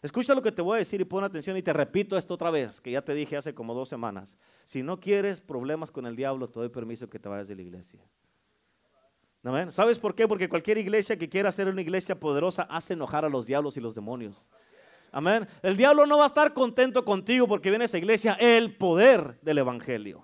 Escucha 0.02 0.36
lo 0.36 0.44
que 0.44 0.52
te 0.52 0.62
voy 0.62 0.76
a 0.76 0.80
decir 0.80 1.02
y 1.02 1.06
pon 1.06 1.24
atención 1.24 1.58
y 1.58 1.64
te 1.64 1.74
repito 1.74 2.16
esto 2.16 2.36
otra 2.36 2.52
vez, 2.52 2.80
que 2.80 2.92
ya 2.92 3.02
te 3.02 3.16
dije 3.16 3.36
hace 3.36 3.56
como 3.56 3.74
dos 3.74 3.90
semanas. 3.90 4.38
Si 4.66 4.84
no 4.84 5.00
quieres 5.00 5.42
problemas 5.42 5.92
con 5.92 6.06
el 6.06 6.16
diablo, 6.16 6.48
te 6.48 6.60
doy 6.60 6.70
permiso 6.70 7.10
que 7.10 7.20
te 7.20 7.28
vayas 7.28 7.48
de 7.48 7.56
la 7.56 7.64
iglesia. 7.64 8.00
¿Amén? 9.44 9.72
¿Sabes 9.72 10.00
por 10.00 10.16
qué? 10.16 10.28
Porque 10.28 10.50
cualquier 10.50 10.78
iglesia 10.78 11.18
que 11.18 11.30
quiera 11.30 11.52
ser 11.52 11.68
una 11.68 11.82
iglesia 11.82 12.20
poderosa 12.20 12.64
hace 12.64 12.94
enojar 12.94 13.24
a 13.24 13.30
los 13.30 13.46
diablos 13.46 13.78
y 13.78 13.80
los 13.80 13.96
demonios. 13.96 14.50
Amén. 15.12 15.48
El 15.62 15.78
diablo 15.78 16.06
no 16.06 16.18
va 16.18 16.26
a 16.26 16.28
estar 16.28 16.54
contento 16.54 17.06
contigo 17.06 17.48
porque 17.48 17.70
viene 17.70 17.84
a 17.84 17.86
esa 17.86 17.98
iglesia 17.98 18.34
el 18.34 18.76
poder 18.76 19.40
del 19.42 19.60
evangelio. 19.60 20.24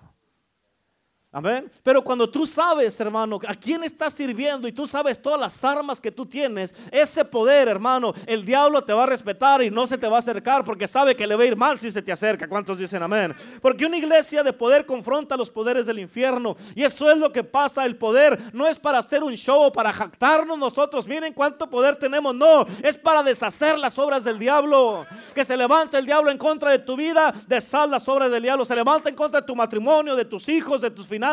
Amén. 1.36 1.70
Pero 1.82 2.02
cuando 2.02 2.30
tú 2.30 2.46
sabes, 2.46 2.98
hermano, 2.98 3.38
a 3.46 3.54
quién 3.54 3.84
estás 3.84 4.14
sirviendo 4.14 4.66
y 4.66 4.72
tú 4.72 4.86
sabes 4.86 5.20
todas 5.20 5.38
las 5.38 5.62
armas 5.62 6.00
que 6.00 6.10
tú 6.10 6.24
tienes, 6.24 6.74
ese 6.90 7.26
poder, 7.26 7.68
hermano, 7.68 8.14
el 8.26 8.42
diablo 8.42 8.82
te 8.82 8.94
va 8.94 9.02
a 9.02 9.06
respetar 9.06 9.60
y 9.60 9.70
no 9.70 9.86
se 9.86 9.98
te 9.98 10.08
va 10.08 10.16
a 10.16 10.20
acercar 10.20 10.64
porque 10.64 10.86
sabe 10.86 11.14
que 11.14 11.26
le 11.26 11.36
va 11.36 11.42
a 11.42 11.46
ir 11.46 11.54
mal 11.54 11.78
si 11.78 11.92
se 11.92 12.00
te 12.00 12.10
acerca. 12.10 12.48
¿Cuántos 12.48 12.78
dicen 12.78 13.02
amén? 13.02 13.34
Porque 13.60 13.84
una 13.84 13.98
iglesia 13.98 14.42
de 14.42 14.54
poder 14.54 14.86
confronta 14.86 15.36
los 15.36 15.50
poderes 15.50 15.84
del 15.84 15.98
infierno 15.98 16.56
y 16.74 16.84
eso 16.84 17.10
es 17.10 17.18
lo 17.18 17.30
que 17.30 17.44
pasa. 17.44 17.84
El 17.84 17.96
poder 17.96 18.54
no 18.54 18.66
es 18.66 18.78
para 18.78 18.96
hacer 18.96 19.22
un 19.22 19.34
show, 19.34 19.70
para 19.70 19.92
jactarnos 19.92 20.58
nosotros. 20.58 21.06
Miren 21.06 21.34
cuánto 21.34 21.68
poder 21.68 21.96
tenemos. 21.96 22.34
No, 22.34 22.64
es 22.82 22.96
para 22.96 23.22
deshacer 23.22 23.78
las 23.78 23.98
obras 23.98 24.24
del 24.24 24.38
diablo. 24.38 25.04
Que 25.34 25.44
se 25.44 25.54
levante 25.54 25.98
el 25.98 26.06
diablo 26.06 26.30
en 26.30 26.38
contra 26.38 26.70
de 26.70 26.78
tu 26.78 26.96
vida, 26.96 27.34
deshaz 27.46 27.90
las 27.90 28.08
obras 28.08 28.30
del 28.30 28.42
diablo. 28.42 28.64
Se 28.64 28.74
levanta 28.74 29.10
en 29.10 29.14
contra 29.14 29.42
de 29.42 29.46
tu 29.46 29.54
matrimonio, 29.54 30.16
de 30.16 30.24
tus 30.24 30.48
hijos, 30.48 30.80
de 30.80 30.90
tus 30.90 31.06
finanzas 31.06 31.25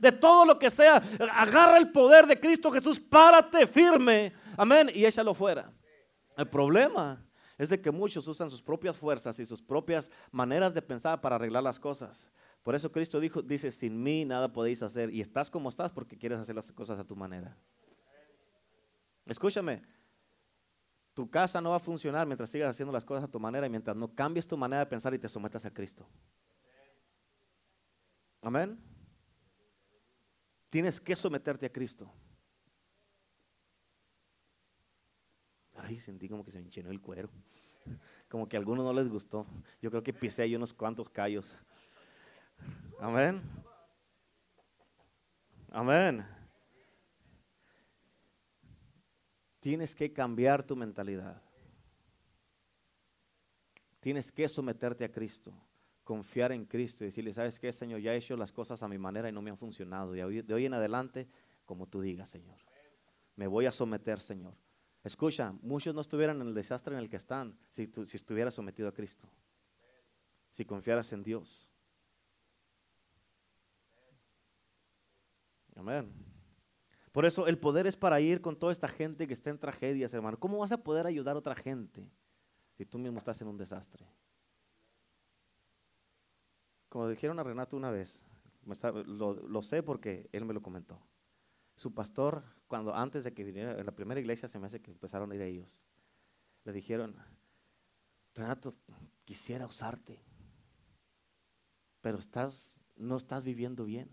de, 0.00 0.12
todo 0.12 0.44
lo 0.44 0.58
que 0.58 0.70
sea. 0.70 1.02
Agarra 1.32 1.78
el 1.78 1.90
poder 1.90 2.26
de 2.26 2.38
Cristo 2.38 2.70
Jesús, 2.70 2.98
párate 2.98 3.66
firme. 3.66 4.32
Amén. 4.56 4.90
Y 4.94 5.04
échalo 5.04 5.34
fuera. 5.34 5.72
El 6.36 6.48
problema 6.48 7.22
es 7.58 7.68
de 7.68 7.80
que 7.80 7.90
muchos 7.90 8.26
usan 8.26 8.48
sus 8.48 8.62
propias 8.62 8.96
fuerzas 8.96 9.38
y 9.38 9.46
sus 9.46 9.60
propias 9.60 10.10
maneras 10.30 10.72
de 10.72 10.82
pensar 10.82 11.20
para 11.20 11.36
arreglar 11.36 11.62
las 11.62 11.78
cosas. 11.78 12.28
Por 12.62 12.74
eso 12.74 12.90
Cristo 12.92 13.20
dijo, 13.20 13.42
dice, 13.42 13.70
sin 13.70 14.02
mí 14.02 14.24
nada 14.24 14.52
podéis 14.52 14.82
hacer. 14.82 15.12
Y 15.12 15.20
estás 15.20 15.50
como 15.50 15.68
estás 15.68 15.92
porque 15.92 16.16
quieres 16.16 16.38
hacer 16.38 16.54
las 16.54 16.70
cosas 16.72 16.98
a 16.98 17.04
tu 17.04 17.16
manera. 17.16 17.56
Escúchame, 19.26 19.82
tu 21.14 21.30
casa 21.30 21.60
no 21.60 21.70
va 21.70 21.76
a 21.76 21.80
funcionar 21.80 22.26
mientras 22.26 22.50
sigas 22.50 22.70
haciendo 22.70 22.92
las 22.92 23.04
cosas 23.04 23.24
a 23.24 23.28
tu 23.28 23.38
manera 23.38 23.66
y 23.66 23.70
mientras 23.70 23.96
no 23.96 24.14
cambies 24.14 24.46
tu 24.46 24.56
manera 24.56 24.80
de 24.80 24.86
pensar 24.86 25.14
y 25.14 25.18
te 25.18 25.28
sometas 25.28 25.64
a 25.64 25.70
Cristo. 25.70 26.06
Amén. 28.42 28.78
Tienes 30.70 31.00
que 31.00 31.16
someterte 31.16 31.66
a 31.66 31.72
Cristo. 31.72 32.10
Ay, 35.74 35.98
sentí 35.98 36.28
como 36.28 36.44
que 36.44 36.52
se 36.52 36.60
me 36.60 36.66
enchinó 36.66 36.90
el 36.90 37.00
cuero. 37.00 37.28
Como 38.28 38.48
que 38.48 38.56
a 38.56 38.60
algunos 38.60 38.84
no 38.84 38.92
les 38.92 39.08
gustó. 39.08 39.44
Yo 39.82 39.90
creo 39.90 40.02
que 40.02 40.12
pisé 40.12 40.42
ahí 40.42 40.54
unos 40.54 40.72
cuantos 40.72 41.10
callos. 41.10 41.56
Amén. 43.00 43.42
Amén. 45.72 46.24
Tienes 49.58 49.94
que 49.94 50.12
cambiar 50.12 50.62
tu 50.62 50.76
mentalidad. 50.76 51.42
Tienes 53.98 54.30
que 54.30 54.46
someterte 54.46 55.04
a 55.04 55.10
Cristo 55.10 55.52
confiar 56.10 56.50
en 56.50 56.64
Cristo 56.64 57.04
y 57.04 57.06
decirle, 57.06 57.32
¿sabes 57.32 57.60
qué, 57.60 57.70
Señor? 57.70 58.00
Ya 58.00 58.12
he 58.12 58.16
hecho 58.16 58.36
las 58.36 58.50
cosas 58.50 58.82
a 58.82 58.88
mi 58.88 58.98
manera 58.98 59.28
y 59.28 59.32
no 59.32 59.40
me 59.40 59.50
han 59.50 59.56
funcionado. 59.56 60.10
Hoy, 60.10 60.42
de 60.42 60.54
hoy 60.54 60.66
en 60.66 60.74
adelante, 60.74 61.28
como 61.64 61.86
tú 61.86 62.00
digas, 62.00 62.28
Señor. 62.28 62.58
Me 63.36 63.46
voy 63.46 63.66
a 63.66 63.70
someter, 63.70 64.18
Señor. 64.18 64.56
Escucha, 65.04 65.52
muchos 65.62 65.94
no 65.94 66.00
estuvieran 66.00 66.40
en 66.40 66.48
el 66.48 66.54
desastre 66.54 66.96
en 66.96 67.00
el 67.00 67.08
que 67.08 67.14
están 67.14 67.56
si, 67.68 67.86
tú, 67.86 68.04
si 68.06 68.16
estuvieras 68.16 68.54
sometido 68.54 68.88
a 68.88 68.92
Cristo. 68.92 69.28
Si 70.50 70.64
confiaras 70.64 71.12
en 71.12 71.22
Dios. 71.22 71.70
Amén. 75.76 76.12
Por 77.12 77.24
eso 77.24 77.46
el 77.46 77.56
poder 77.56 77.86
es 77.86 77.94
para 77.94 78.20
ir 78.20 78.40
con 78.40 78.58
toda 78.58 78.72
esta 78.72 78.88
gente 78.88 79.28
que 79.28 79.34
está 79.34 79.50
en 79.50 79.60
tragedias, 79.60 80.12
hermano. 80.12 80.40
¿Cómo 80.40 80.58
vas 80.58 80.72
a 80.72 80.82
poder 80.82 81.06
ayudar 81.06 81.36
a 81.36 81.38
otra 81.38 81.54
gente 81.54 82.10
si 82.72 82.84
tú 82.84 82.98
mismo 82.98 83.18
estás 83.18 83.40
en 83.40 83.46
un 83.46 83.56
desastre? 83.56 84.08
Como 86.90 87.08
dijeron 87.08 87.38
a 87.38 87.44
Renato 87.44 87.76
una 87.76 87.90
vez, 87.90 88.22
lo, 89.06 89.62
sé 89.62 89.82
porque 89.82 90.28
él 90.32 90.44
me 90.44 90.52
lo 90.52 90.60
comentó. 90.60 91.00
Su 91.76 91.94
pastor, 91.94 92.42
cuando 92.66 92.94
antes 92.94 93.24
de 93.24 93.32
que 93.32 93.44
viniera, 93.44 93.78
en 93.78 93.86
la 93.86 93.94
primera 93.94 94.20
iglesia 94.20 94.48
se 94.48 94.58
me 94.58 94.66
hace 94.66 94.82
que 94.82 94.90
empezaron 94.90 95.30
a 95.30 95.36
ir 95.36 95.40
a 95.40 95.46
ellos, 95.46 95.82
le 96.64 96.72
dijeron, 96.72 97.16
Renato, 98.34 98.74
quisiera 99.24 99.66
usarte, 99.66 100.20
pero 102.00 102.18
estás, 102.18 102.76
no 102.96 103.16
estás 103.16 103.44
viviendo 103.44 103.84
bien. 103.84 104.10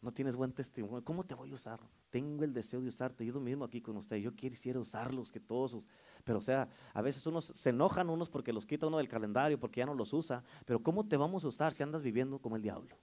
No 0.00 0.12
tienes 0.12 0.36
buen 0.36 0.52
testimonio. 0.52 1.04
¿Cómo 1.04 1.24
te 1.24 1.34
voy 1.34 1.50
a 1.50 1.54
usar? 1.54 1.80
Tengo 2.08 2.44
el 2.44 2.54
deseo 2.54 2.80
de 2.80 2.88
usarte. 2.88 3.26
Yo 3.26 3.38
mismo 3.38 3.64
aquí 3.64 3.82
con 3.82 3.98
usted. 3.98 4.16
Yo 4.16 4.34
quisiera 4.34 4.80
usarlos, 4.80 5.30
que 5.30 5.40
todos. 5.40 5.84
Pero 6.24 6.38
o 6.38 6.42
sea, 6.42 6.68
a 6.92 7.02
veces 7.02 7.26
unos 7.26 7.46
se 7.46 7.70
enojan 7.70 8.10
unos 8.10 8.28
porque 8.28 8.52
los 8.52 8.66
quita 8.66 8.86
uno 8.86 8.98
del 8.98 9.08
calendario, 9.08 9.58
porque 9.58 9.80
ya 9.80 9.86
no 9.86 9.94
los 9.94 10.12
usa. 10.12 10.42
Pero 10.64 10.82
¿cómo 10.82 11.06
te 11.06 11.16
vamos 11.16 11.44
a 11.44 11.48
usar 11.48 11.72
si 11.72 11.82
andas 11.82 12.02
viviendo 12.02 12.38
como 12.38 12.56
el 12.56 12.62
diablo? 12.62 12.96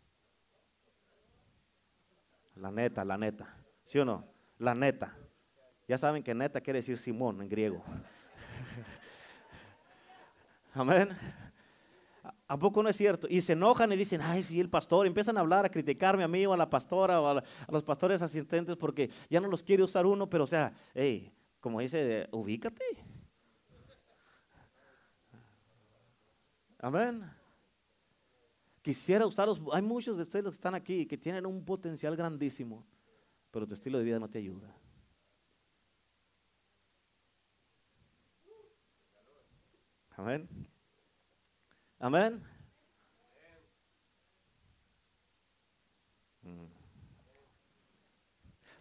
La 2.55 2.71
neta, 2.71 3.05
la 3.05 3.17
neta. 3.17 3.55
¿Sí 3.85 3.99
o 3.99 4.05
no? 4.05 4.25
La 4.57 4.73
neta. 4.73 5.15
Ya 5.87 5.97
saben 5.97 6.23
que 6.23 6.33
neta 6.33 6.61
quiere 6.61 6.79
decir 6.79 6.97
Simón 6.97 7.41
en 7.41 7.49
griego. 7.49 7.83
Amén. 10.73 11.09
¿A 12.49 12.57
poco 12.57 12.81
no 12.81 12.89
es 12.89 12.95
cierto? 12.95 13.27
Y 13.29 13.41
se 13.41 13.53
enojan 13.53 13.91
y 13.91 13.97
dicen, 13.97 14.21
ay, 14.21 14.41
sí, 14.41 14.59
el 14.59 14.69
pastor, 14.69 15.05
empiezan 15.05 15.37
a 15.37 15.41
hablar, 15.41 15.65
a 15.65 15.69
criticarme 15.69 16.23
a 16.23 16.27
mí 16.27 16.45
o 16.45 16.53
a 16.53 16.57
la 16.57 16.69
pastora 16.69 17.19
o 17.19 17.27
a, 17.27 17.43
los 17.69 17.83
pastores 17.83 18.21
asistentes 18.21 18.77
porque 18.77 19.09
ya 19.29 19.41
no 19.41 19.49
los 19.49 19.63
quiere 19.63 19.83
usar 19.83 20.05
uno, 20.05 20.29
pero 20.29 20.45
o 20.45 20.47
sea, 20.47 20.71
hey, 20.93 21.31
como 21.67 21.81
dice, 21.81 22.29
ubícate. 22.31 22.81
Amén. 26.79 27.29
Quisiera 28.81 29.27
usarlos, 29.27 29.61
hay 29.73 29.81
muchos 29.81 30.15
de 30.15 30.23
ustedes 30.23 30.45
que 30.45 30.51
están 30.51 30.75
aquí 30.75 31.05
que 31.05 31.17
tienen 31.17 31.45
un 31.45 31.65
potencial 31.65 32.15
grandísimo, 32.15 32.85
pero 33.51 33.67
tu 33.67 33.73
estilo 33.73 33.97
de 33.97 34.05
vida 34.05 34.17
no 34.17 34.29
te 34.29 34.37
ayuda. 34.37 34.73
Amén. 40.11 40.47
Amén. 41.99 42.41
Mm. 46.43 46.67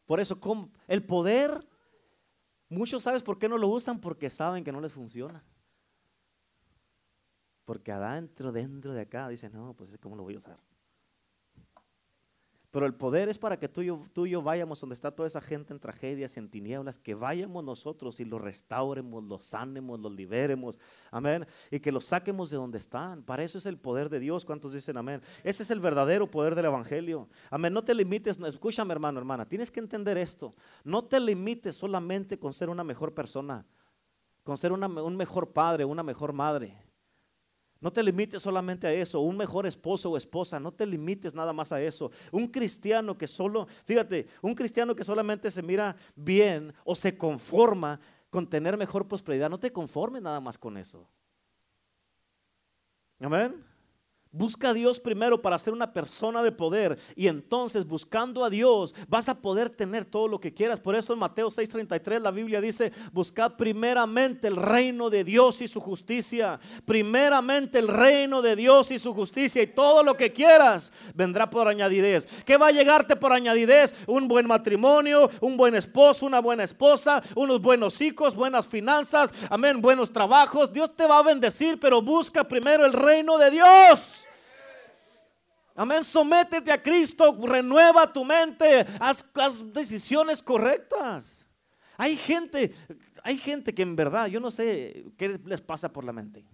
Por 0.07 0.21
eso, 0.21 0.39
el 0.87 1.05
poder, 1.05 1.67
muchos 2.69 3.03
sabes 3.03 3.23
por 3.23 3.39
qué 3.39 3.49
no 3.49 3.59
lo 3.59 3.69
usan, 3.69 4.01
porque 4.01 4.31
saben 4.31 4.65
que 4.65 4.73
no 4.73 4.81
les 4.81 4.93
funciona. 4.93 5.43
Porque 7.65 7.93
adentro, 7.93 8.53
dentro 8.53 8.93
de 8.93 9.03
acá, 9.03 9.29
dicen, 9.29 9.53
no, 9.53 9.75
pues 9.75 9.91
¿cómo 10.01 10.17
lo 10.17 10.23
voy 10.23 10.35
a 10.35 10.39
usar? 10.39 10.59
Pero 12.77 12.85
el 12.85 12.93
poder 12.93 13.31
es 13.31 13.39
para 13.39 13.59
que 13.59 13.71
tú 13.71 13.81
y, 13.81 14.31
yo, 14.31 14.43
vayamos 14.43 14.79
donde 14.79 14.93
está 14.93 15.11
toda 15.11 15.27
esa 15.27 15.41
gente 15.41 15.73
en 15.73 15.81
tragedias, 15.81 16.37
en 16.37 16.47
tinieblas, 16.51 16.99
que 16.99 17.15
vayamos 17.15 17.65
nosotros 17.65 18.21
y 18.21 18.27
los 18.27 18.39
restauremos, 18.39 19.25
los 19.25 19.47
sanemos, 19.47 19.99
los 19.99 20.13
liberemos. 20.13 20.79
Amén. 21.11 21.47
Y 21.71 21.81
que 21.81 21.91
los 21.91 22.05
saquemos 22.05 22.51
de 22.51 22.59
donde 22.59 22.77
están. 22.77 23.23
Para 23.23 23.45
eso 23.45 23.57
es 23.57 23.65
el 23.65 23.79
poder 23.79 24.11
de 24.11 24.21
Dios. 24.21 24.45
¿Cuántos 24.45 24.75
dicen 24.75 24.99
amén? 24.99 25.23
Ese 25.43 25.63
es 25.63 25.71
el 25.71 25.81
verdadero 25.81 26.31
poder 26.31 26.55
del 26.55 26.67
Evangelio. 26.67 27.31
Amén. 27.49 27.73
No 27.73 27.83
te 27.83 27.95
limites, 27.95 28.39
escúchame 28.41 28.93
hermano, 28.93 29.21
hermana. 29.21 29.49
Tienes 29.49 29.71
que 29.71 29.81
entender 29.81 30.19
esto. 30.19 30.53
No 30.85 31.01
te 31.01 31.19
limites 31.19 31.77
solamente 31.77 32.39
con 32.39 32.53
ser 32.53 32.69
una 32.69 32.85
mejor 32.85 33.15
persona, 33.15 33.65
con 34.45 34.59
ser 34.59 34.71
un 34.73 35.17
mejor 35.17 35.51
padre, 35.51 35.87
una 35.87 36.03
mejor 36.03 36.35
madre. 36.35 36.86
No 37.87 37.93
te 37.93 38.03
limites 38.03 38.43
solamente 38.43 38.89
a 38.89 38.93
eso, 38.93 39.21
un 39.21 39.37
mejor 39.37 39.65
esposo 39.65 40.11
o 40.11 40.17
esposa, 40.17 40.59
no 40.59 40.73
te 40.73 40.85
limites 40.85 41.37
nada 41.37 41.53
más 41.53 41.71
a 41.71 41.81
eso. 41.81 42.11
Un 42.33 42.49
cristiano 42.49 43.17
que 43.17 43.29
solo, 43.29 43.69
fíjate, 43.85 44.27
un 44.43 44.57
cristiano 44.57 44.97
que 44.97 45.05
solamente 45.05 45.53
se 45.53 45.63
mira 45.63 45.95
bien 46.17 46.75
o 46.83 46.97
se 46.97 47.17
conforma 47.17 48.01
con 48.29 48.51
tener 48.51 48.77
mejor 48.77 49.07
prosperidad, 49.07 49.49
no 49.49 49.61
te 49.61 49.71
conformes 49.73 50.21
nada 50.21 50.41
más 50.41 50.59
con 50.59 50.77
eso. 50.77 51.09
Amén. 53.21 53.65
Busca 54.37 54.69
a 54.69 54.75
Dios 54.75 55.01
primero 55.01 55.41
para 55.41 55.59
ser 55.59 55.73
una 55.73 55.95
persona 55.95 56.43
de 56.43 56.53
poder 56.53 56.99
y 57.15 57.27
entonces 57.27 57.87
buscando 57.87 58.45
a 58.45 58.51
Dios 58.51 58.95
vas 59.09 59.31
a 59.31 59.41
poder 59.41 59.71
tener 59.71 60.05
todo 60.05 60.29
lo 60.29 60.39
que 60.39 60.53
quieras. 60.53 60.79
Por 60.79 60.95
eso 60.95 61.15
en 61.15 61.19
Mateo 61.19 61.51
6:33 61.51 62.21
la 62.21 62.31
Biblia 62.31 62.61
dice, 62.61 62.93
buscad 63.13 63.55
primeramente 63.57 64.47
el 64.49 64.57
reino 64.57 65.09
de 65.09 65.25
Dios 65.25 65.63
y 65.63 65.69
su 65.69 65.81
justicia. 65.81 66.61
Primeramente 66.85 67.79
el 67.79 67.89
reino 67.89 68.43
de 68.43 68.57
Dios 68.57 68.91
y 68.91 68.99
su 68.99 69.15
justicia 69.15 69.63
y 69.63 69.69
todo 69.69 70.03
lo 70.03 70.19
que 70.19 70.35
quieras 70.35 70.93
vendrá 71.15 71.49
por 71.49 71.67
añadidez. 71.67 72.27
¿Qué 72.45 72.59
va 72.59 72.69
a 72.69 72.73
llegarte 72.73 73.17
por 73.17 73.33
añadidez? 73.33 73.95
Un 74.07 74.29
buen 74.29 74.47
matrimonio, 74.47 75.31
un 75.41 75.57
buen 75.57 75.75
esposo, 75.75 76.27
una 76.27 76.41
buena 76.41 76.65
esposa, 76.65 77.23
unos 77.35 77.63
buenos 77.63 78.03
hijos, 78.03 78.35
buenas 78.35 78.69
finanzas, 78.69 79.33
amén, 79.49 79.81
buenos 79.81 80.13
trabajos. 80.13 80.73
Dios 80.73 80.95
te 80.95 81.07
va 81.07 81.21
a 81.21 81.23
bendecir, 81.23 81.81
pero 81.81 82.03
busca 82.03 82.45
primero 82.45 82.85
el 82.85 82.93
reino 82.93 83.39
de 83.39 83.51
Dios. 83.51 84.26
Amén, 85.77 86.03
sométete 86.03 86.73
a 86.73 86.83
Cristo, 86.83 87.39
renueva 87.47 88.11
tu 88.11 88.25
mente, 88.25 88.87
haz, 88.99 89.23
decisiones 89.75 90.43
correctas. 90.43 91.45
Hay 91.99 92.17
gente, 92.17 92.75
hay 93.23 93.37
gente 93.37 93.75
que 93.75 93.83
en 93.83 93.95
verdad, 93.95 94.27
yo 94.27 94.41
no 94.41 94.51
sé 94.51 95.05
qué 95.19 95.39
les 95.45 95.61
pasa 95.61 95.93
por 95.93 96.05
la 96.05 96.13
mente. 96.13 96.47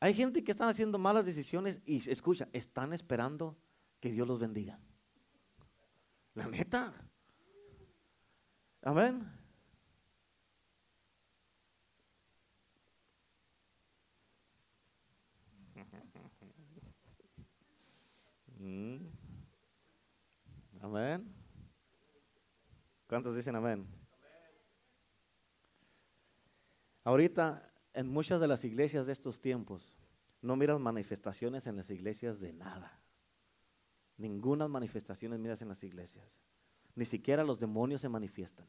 Hay 0.00 0.14
gente 0.14 0.42
que 0.42 0.52
están 0.52 0.68
haciendo 0.68 0.98
malas 0.98 1.26
decisiones 1.26 1.80
y 1.84 2.10
escucha, 2.10 2.48
están 2.52 2.94
esperando 2.94 3.56
que 4.00 4.10
Dios 4.10 4.26
los 4.26 4.38
bendiga. 4.38 4.78
La 6.34 6.46
neta. 6.46 6.92
Amén. 8.82 9.43
Amén. 20.80 21.34
¿Cuántos 23.06 23.34
dicen 23.34 23.56
amén? 23.56 23.86
Ahorita, 27.04 27.70
en 27.92 28.08
muchas 28.08 28.40
de 28.40 28.48
las 28.48 28.64
iglesias 28.64 29.06
de 29.06 29.12
estos 29.12 29.40
tiempos, 29.40 29.96
no 30.40 30.56
miras 30.56 30.80
manifestaciones 30.80 31.66
en 31.66 31.76
las 31.76 31.90
iglesias 31.90 32.40
de 32.40 32.52
nada. 32.52 33.00
Ninguna 34.16 34.68
manifestaciones 34.68 35.38
miras 35.38 35.62
en 35.62 35.68
las 35.68 35.82
iglesias. 35.82 36.26
Ni 36.94 37.04
siquiera 37.04 37.44
los 37.44 37.58
demonios 37.58 38.00
se 38.00 38.08
manifiestan. 38.08 38.66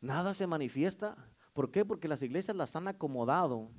Nada 0.00 0.34
se 0.34 0.46
manifiesta. 0.46 1.16
¿Por 1.52 1.70
qué? 1.70 1.84
Porque 1.84 2.08
las 2.08 2.22
iglesias 2.22 2.56
las 2.56 2.76
han 2.76 2.88
acomodado 2.88 3.70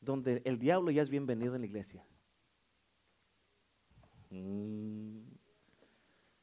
donde 0.00 0.42
el 0.44 0.58
diablo 0.58 0.90
ya 0.90 1.02
es 1.02 1.10
bienvenido 1.10 1.54
en 1.54 1.62
la 1.62 1.66
iglesia. 1.66 2.06
Mm. 4.30 5.20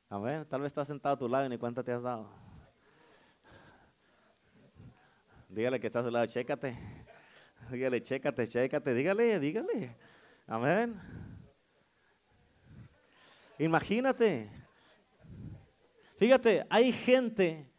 A 0.09 0.17
ver, 0.19 0.45
tal 0.45 0.61
vez 0.61 0.67
estás 0.67 0.87
sentado 0.87 1.15
a 1.15 1.17
tu 1.17 1.27
lado 1.27 1.45
y 1.45 1.49
ni 1.49 1.57
cuenta 1.57 1.83
te 1.83 1.91
has 1.91 2.03
dado. 2.03 2.29
Dígale 5.49 5.79
que 5.79 5.87
está 5.87 5.99
a 5.99 6.03
su 6.03 6.11
lado, 6.11 6.25
chécate. 6.25 6.77
Dígale, 7.71 8.01
chécate, 8.01 8.47
chécate. 8.47 8.93
Dígale, 8.93 9.39
dígale. 9.39 9.95
Amén. 10.47 10.99
Imagínate. 13.57 14.49
Fíjate, 16.17 16.65
hay 16.69 16.91
gente, 16.91 17.69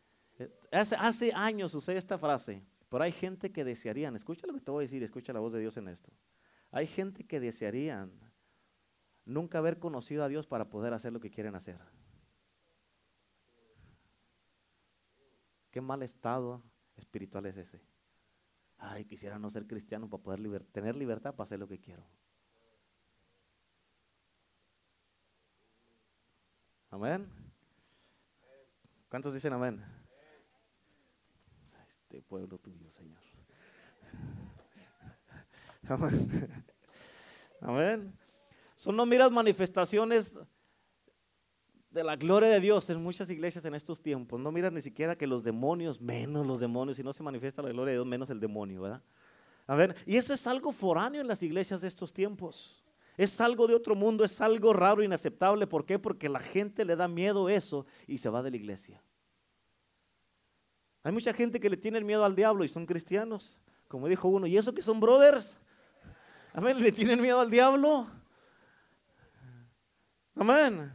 hace, 0.71 0.97
hace 0.97 1.33
años 1.33 1.75
usé 1.75 1.97
esta 1.97 2.19
frase, 2.19 2.63
pero 2.91 3.03
hay 3.03 3.13
gente 3.13 3.51
que 3.51 3.65
desearían, 3.65 4.15
escucha 4.15 4.47
lo 4.47 4.53
que 4.53 4.61
te 4.61 4.71
voy 4.71 4.83
a 4.83 4.87
decir, 4.87 5.03
escucha 5.03 5.33
la 5.33 5.41
voz 5.41 5.53
de 5.53 5.61
Dios 5.61 5.77
en 5.77 5.89
esto. 5.89 6.13
Hay 6.71 6.87
gente 6.87 7.25
que 7.25 7.41
desearían 7.41 8.13
nunca 9.27 9.59
haber 9.59 9.79
conocido 9.79 10.25
a 10.25 10.29
Dios 10.29 10.47
para 10.47 10.71
poder 10.71 10.95
hacer 10.95 11.13
lo 11.13 11.21
que 11.21 11.31
quieren 11.31 11.55
hacer. 11.55 11.79
Qué 15.71 15.83
mal 15.83 16.03
estado 16.03 16.63
espiritual 16.97 17.45
es 17.45 17.59
ese. 17.59 17.83
Ay, 18.79 19.05
quisiera 19.05 19.39
no 19.39 19.51
ser 19.51 19.67
cristiano 19.67 20.09
para 20.09 20.23
poder 20.23 20.65
tener 20.67 20.97
libertad 20.97 21.35
para 21.35 21.45
hacer 21.45 21.59
lo 21.59 21.69
que 21.69 21.79
quiero. 21.79 22.07
Amén. 26.91 27.29
¿Cuántos 29.11 29.35
dicen 29.35 29.53
amén? 29.53 29.85
Este 31.89 32.23
pueblo 32.23 32.59
tuyo, 32.59 32.91
Señor. 32.91 33.21
Amén. 35.89 36.65
Amén. 37.61 38.26
Son 38.87 38.95
no 38.95 39.05
miras 39.05 39.33
manifestaciones 39.33 40.33
de 41.91 42.05
la 42.05 42.15
gloria 42.15 42.49
de 42.51 42.61
Dios 42.61 42.89
en 42.89 43.03
muchas 43.03 43.29
iglesias 43.31 43.65
en 43.65 43.75
estos 43.75 44.01
tiempos. 44.01 44.39
No 44.39 44.53
miras 44.53 44.73
ni 44.73 44.81
siquiera 44.81 45.19
que 45.19 45.27
los 45.27 45.43
demonios, 45.43 46.01
menos 46.01 46.47
los 46.47 46.61
demonios, 46.61 46.97
si 46.97 47.03
no 47.03 47.13
se 47.13 47.25
manifiesta 47.25 47.63
la 47.63 47.71
gloria 47.71 47.91
de 47.91 47.97
Dios, 47.97 48.07
menos 48.07 48.31
el 48.31 48.39
demonio, 48.39 48.83
¿verdad? 48.83 49.03
A 49.67 49.75
ver, 49.75 49.97
y 50.07 50.17
eso 50.17 50.33
es 50.33 50.47
algo 50.47 50.71
foráneo 50.71 51.21
en 51.21 51.27
las 51.27 51.43
iglesias 51.43 51.81
de 51.81 51.89
estos 51.89 52.13
tiempos. 52.13 52.85
Es 53.17 53.41
algo 53.41 53.67
de 53.67 53.75
otro 53.75 53.97
mundo, 53.97 54.23
es 54.23 54.41
algo 54.41 54.73
raro, 54.73 55.03
inaceptable. 55.03 55.67
¿Por 55.67 55.85
qué? 55.85 55.99
Porque 55.99 56.29
la 56.29 56.39
gente 56.39 56.85
le 56.85 56.95
da 56.95 57.09
miedo 57.09 57.49
eso 57.49 57.87
y 58.07 58.19
se 58.19 58.29
va 58.29 58.41
de 58.41 58.53
la 58.53 58.57
iglesia. 58.57 59.03
Hay 61.03 61.11
mucha 61.11 61.33
gente 61.33 61.59
que 61.59 61.71
le 61.71 61.77
tiene 61.77 62.01
miedo 62.03 62.25
al 62.25 62.37
diablo 62.37 62.63
y 62.63 62.69
son 62.69 62.87
cristianos. 62.87 63.59
Como 63.89 64.07
dijo 64.07 64.29
uno, 64.29 64.47
¿y 64.47 64.57
eso 64.57 64.73
que 64.73 64.83
son 64.83 65.01
brothers? 65.01 65.57
A 66.53 66.61
ver, 66.61 66.81
¿le 66.81 66.93
tienen 66.93 67.21
miedo 67.21 67.41
al 67.41 67.51
diablo? 67.51 68.07
Amén. 70.37 70.93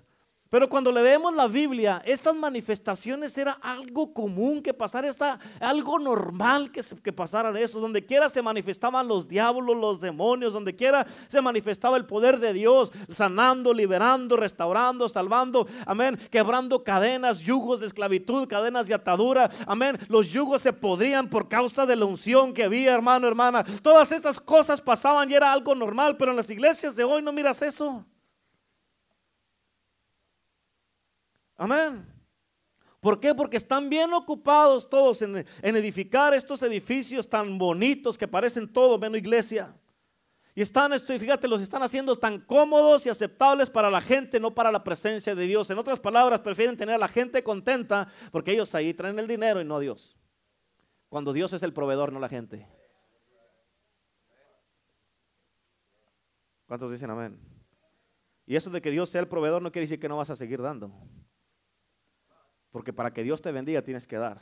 Pero 0.51 0.67
cuando 0.67 0.91
leemos 0.91 1.33
la 1.33 1.47
Biblia, 1.47 2.01
esas 2.03 2.35
manifestaciones 2.35 3.37
era 3.37 3.53
algo 3.61 4.13
común 4.13 4.61
que 4.61 4.73
pasara, 4.73 5.39
algo 5.61 5.97
normal 5.97 6.69
que, 6.73 6.81
que 7.01 7.13
pasaran 7.13 7.55
eso. 7.55 7.79
Donde 7.79 8.05
quiera 8.05 8.27
se 8.27 8.41
manifestaban 8.41 9.07
los 9.07 9.29
diablos, 9.29 9.77
los 9.77 10.01
demonios, 10.01 10.51
donde 10.51 10.75
quiera 10.75 11.07
se 11.29 11.41
manifestaba 11.41 11.95
el 11.95 12.05
poder 12.05 12.37
de 12.37 12.51
Dios, 12.51 12.91
sanando, 13.07 13.73
liberando, 13.73 14.35
restaurando, 14.35 15.07
salvando, 15.07 15.67
amén, 15.85 16.19
quebrando 16.29 16.83
cadenas, 16.83 17.39
yugos 17.39 17.79
de 17.79 17.87
esclavitud, 17.87 18.45
cadenas 18.45 18.87
de 18.87 18.93
atadura, 18.93 19.49
amén. 19.65 19.97
Los 20.09 20.33
yugos 20.33 20.61
se 20.61 20.73
podrían 20.73 21.29
por 21.29 21.47
causa 21.47 21.85
de 21.85 21.95
la 21.95 22.03
unción 22.03 22.53
que 22.53 22.65
había, 22.65 22.93
hermano, 22.93 23.25
hermana. 23.25 23.63
Todas 23.81 24.11
esas 24.11 24.37
cosas 24.37 24.81
pasaban 24.81 25.31
y 25.31 25.33
era 25.33 25.53
algo 25.53 25.73
normal, 25.75 26.17
pero 26.17 26.31
en 26.31 26.37
las 26.37 26.49
iglesias 26.49 26.97
de 26.97 27.05
hoy 27.05 27.21
no 27.21 27.31
miras 27.31 27.61
eso. 27.61 28.05
Amén. 31.61 32.11
¿Por 32.99 33.19
qué? 33.19 33.35
Porque 33.35 33.57
están 33.57 33.87
bien 33.87 34.11
ocupados 34.15 34.89
todos 34.89 35.21
en, 35.21 35.45
edificar 35.61 36.33
estos 36.33 36.63
edificios 36.63 37.29
tan 37.29 37.59
bonitos 37.59 38.17
que 38.17 38.27
parecen 38.27 38.67
todo 38.67 38.97
menos 38.97 39.19
iglesia. 39.19 39.71
Y 40.55 40.63
están, 40.63 40.91
esto, 40.91 41.17
fíjate, 41.19 41.47
los 41.47 41.61
están 41.61 41.83
haciendo 41.83 42.17
tan 42.17 42.39
cómodos 42.39 43.05
y 43.05 43.09
aceptables 43.09 43.69
para 43.69 43.91
la 43.91 44.01
gente, 44.01 44.39
no 44.39 44.55
para 44.55 44.71
la 44.71 44.83
presencia 44.83 45.35
de 45.35 45.45
Dios. 45.45 45.69
En 45.69 45.77
otras 45.77 45.99
palabras, 45.99 46.39
prefieren 46.39 46.75
tener 46.75 46.95
a 46.95 46.97
la 46.97 47.07
gente 47.07 47.43
contenta 47.43 48.11
porque 48.31 48.53
ellos 48.53 48.73
ahí 48.73 48.91
traen 48.95 49.19
el 49.19 49.27
dinero 49.27 49.61
y 49.61 49.63
no 49.63 49.79
Dios. 49.79 50.17
Cuando 51.09 51.31
Dios 51.31 51.53
es 51.53 51.61
el 51.61 51.73
proveedor, 51.73 52.11
no 52.11 52.19
la 52.19 52.29
gente. 52.29 52.67
¿Cuántos 56.65 56.89
dicen 56.89 57.11
amén? 57.11 57.39
Y 58.47 58.55
eso 58.55 58.71
de 58.71 58.81
que 58.81 58.89
Dios 58.89 59.11
sea 59.11 59.21
el 59.21 59.27
proveedor 59.27 59.61
no 59.61 59.71
quiere 59.71 59.83
decir 59.83 59.99
que 59.99 60.09
no 60.09 60.17
vas 60.17 60.31
a 60.31 60.35
seguir 60.35 60.59
dando. 60.59 60.91
Porque 62.71 62.93
para 62.93 63.11
que 63.13 63.23
Dios 63.23 63.41
te 63.41 63.51
bendiga 63.51 63.81
tienes 63.81 64.07
que 64.07 64.17
dar. 64.17 64.41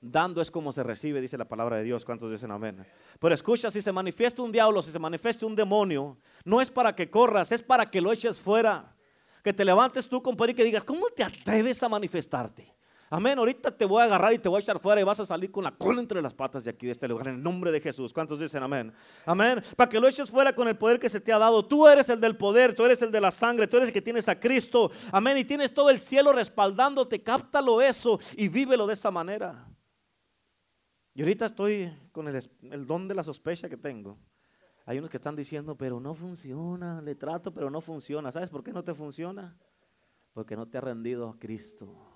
Dando 0.00 0.40
es 0.40 0.50
como 0.50 0.72
se 0.72 0.82
recibe, 0.82 1.20
dice 1.20 1.38
la 1.38 1.46
palabra 1.46 1.76
de 1.76 1.82
Dios. 1.82 2.04
¿Cuántos 2.04 2.30
dicen 2.30 2.50
amén? 2.50 2.86
Pero 3.18 3.34
escucha, 3.34 3.70
si 3.70 3.80
se 3.80 3.92
manifiesta 3.92 4.42
un 4.42 4.52
diablo, 4.52 4.82
si 4.82 4.90
se 4.90 4.98
manifiesta 4.98 5.46
un 5.46 5.56
demonio, 5.56 6.18
no 6.44 6.60
es 6.60 6.70
para 6.70 6.94
que 6.94 7.10
corras, 7.10 7.50
es 7.50 7.62
para 7.62 7.90
que 7.90 8.00
lo 8.00 8.12
eches 8.12 8.40
fuera. 8.40 8.94
Que 9.42 9.52
te 9.52 9.64
levantes 9.64 10.08
tú, 10.08 10.22
compadre, 10.22 10.52
y 10.52 10.54
que 10.54 10.64
digas, 10.64 10.84
¿cómo 10.84 11.06
te 11.08 11.24
atreves 11.24 11.82
a 11.82 11.88
manifestarte? 11.88 12.75
Amén. 13.08 13.38
Ahorita 13.38 13.70
te 13.70 13.84
voy 13.84 14.02
a 14.02 14.04
agarrar 14.04 14.32
y 14.32 14.38
te 14.38 14.48
voy 14.48 14.58
a 14.58 14.60
echar 14.60 14.80
fuera 14.80 15.00
y 15.00 15.04
vas 15.04 15.20
a 15.20 15.24
salir 15.24 15.52
con 15.52 15.62
la 15.62 15.70
cola 15.70 16.00
entre 16.00 16.20
las 16.20 16.34
patas 16.34 16.64
de 16.64 16.70
aquí, 16.70 16.86
de 16.86 16.92
este 16.92 17.06
lugar, 17.06 17.28
en 17.28 17.36
el 17.36 17.42
nombre 17.42 17.70
de 17.70 17.80
Jesús. 17.80 18.12
¿Cuántos 18.12 18.40
dicen 18.40 18.62
amén? 18.62 18.92
Amén. 19.24 19.62
Para 19.76 19.88
que 19.88 20.00
lo 20.00 20.08
eches 20.08 20.28
fuera 20.28 20.52
con 20.52 20.66
el 20.66 20.76
poder 20.76 20.98
que 20.98 21.08
se 21.08 21.20
te 21.20 21.32
ha 21.32 21.38
dado. 21.38 21.64
Tú 21.64 21.86
eres 21.86 22.08
el 22.08 22.20
del 22.20 22.36
poder, 22.36 22.74
tú 22.74 22.84
eres 22.84 23.00
el 23.02 23.12
de 23.12 23.20
la 23.20 23.30
sangre, 23.30 23.68
tú 23.68 23.76
eres 23.76 23.88
el 23.88 23.94
que 23.94 24.02
tienes 24.02 24.28
a 24.28 24.38
Cristo. 24.38 24.90
Amén. 25.12 25.38
Y 25.38 25.44
tienes 25.44 25.72
todo 25.72 25.88
el 25.88 26.00
cielo 26.00 26.32
respaldándote. 26.32 27.22
Cáptalo 27.22 27.80
eso 27.80 28.18
y 28.36 28.48
vívelo 28.48 28.88
de 28.88 28.94
esa 28.94 29.12
manera. 29.12 29.68
Y 31.14 31.22
ahorita 31.22 31.46
estoy 31.46 31.92
con 32.10 32.26
el, 32.26 32.50
el 32.72 32.86
don 32.86 33.06
de 33.06 33.14
la 33.14 33.22
sospecha 33.22 33.68
que 33.68 33.76
tengo. 33.76 34.18
Hay 34.84 34.98
unos 34.98 35.10
que 35.10 35.16
están 35.16 35.36
diciendo, 35.36 35.76
pero 35.76 36.00
no 36.00 36.14
funciona, 36.14 37.00
le 37.00 37.14
trato, 37.14 37.52
pero 37.52 37.70
no 37.70 37.80
funciona. 37.80 38.32
¿Sabes 38.32 38.50
por 38.50 38.64
qué 38.64 38.72
no 38.72 38.82
te 38.82 38.94
funciona? 38.94 39.56
Porque 40.32 40.56
no 40.56 40.66
te 40.66 40.78
ha 40.78 40.80
rendido 40.80 41.28
a 41.28 41.38
Cristo 41.38 42.15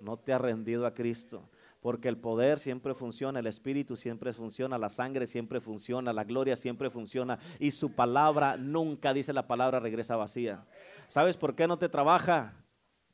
no 0.00 0.16
te 0.18 0.32
ha 0.32 0.38
rendido 0.38 0.86
a 0.86 0.94
Cristo. 0.94 1.48
Porque 1.80 2.08
el 2.08 2.16
poder 2.16 2.58
siempre 2.58 2.94
funciona, 2.94 3.40
el 3.40 3.46
espíritu 3.46 3.96
siempre 3.96 4.32
funciona, 4.32 4.78
la 4.78 4.88
sangre 4.88 5.26
siempre 5.26 5.60
funciona, 5.60 6.12
la 6.14 6.24
gloria 6.24 6.56
siempre 6.56 6.88
funciona 6.88 7.38
y 7.58 7.72
su 7.72 7.92
palabra 7.92 8.56
nunca, 8.56 9.12
dice 9.12 9.34
la 9.34 9.46
palabra, 9.46 9.80
regresa 9.80 10.16
vacía. 10.16 10.64
¿Sabes 11.08 11.36
por 11.36 11.54
qué 11.54 11.66
no 11.66 11.78
te 11.78 11.90
trabaja? 11.90 12.54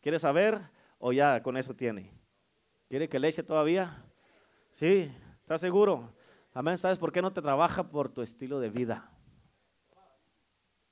¿Quieres 0.01 0.23
saber 0.23 0.61
o 0.99 1.13
ya 1.13 1.43
con 1.43 1.57
eso 1.57 1.75
tiene? 1.75 2.13
¿Quiere 2.89 3.09
que 3.09 3.19
le 3.19 3.29
eche 3.29 3.43
todavía? 3.43 4.05
Sí, 4.71 5.11
¿estás 5.41 5.61
seguro? 5.61 6.13
Amén. 6.53 6.79
¿Sabes 6.79 6.99
por 6.99 7.13
qué 7.13 7.23
no 7.23 7.33
te 7.33 7.43
trabaja? 7.43 7.91
Por 7.91 8.09
tu 8.09 8.23
estilo 8.23 8.61
de 8.61 8.71
vida. 8.71 9.11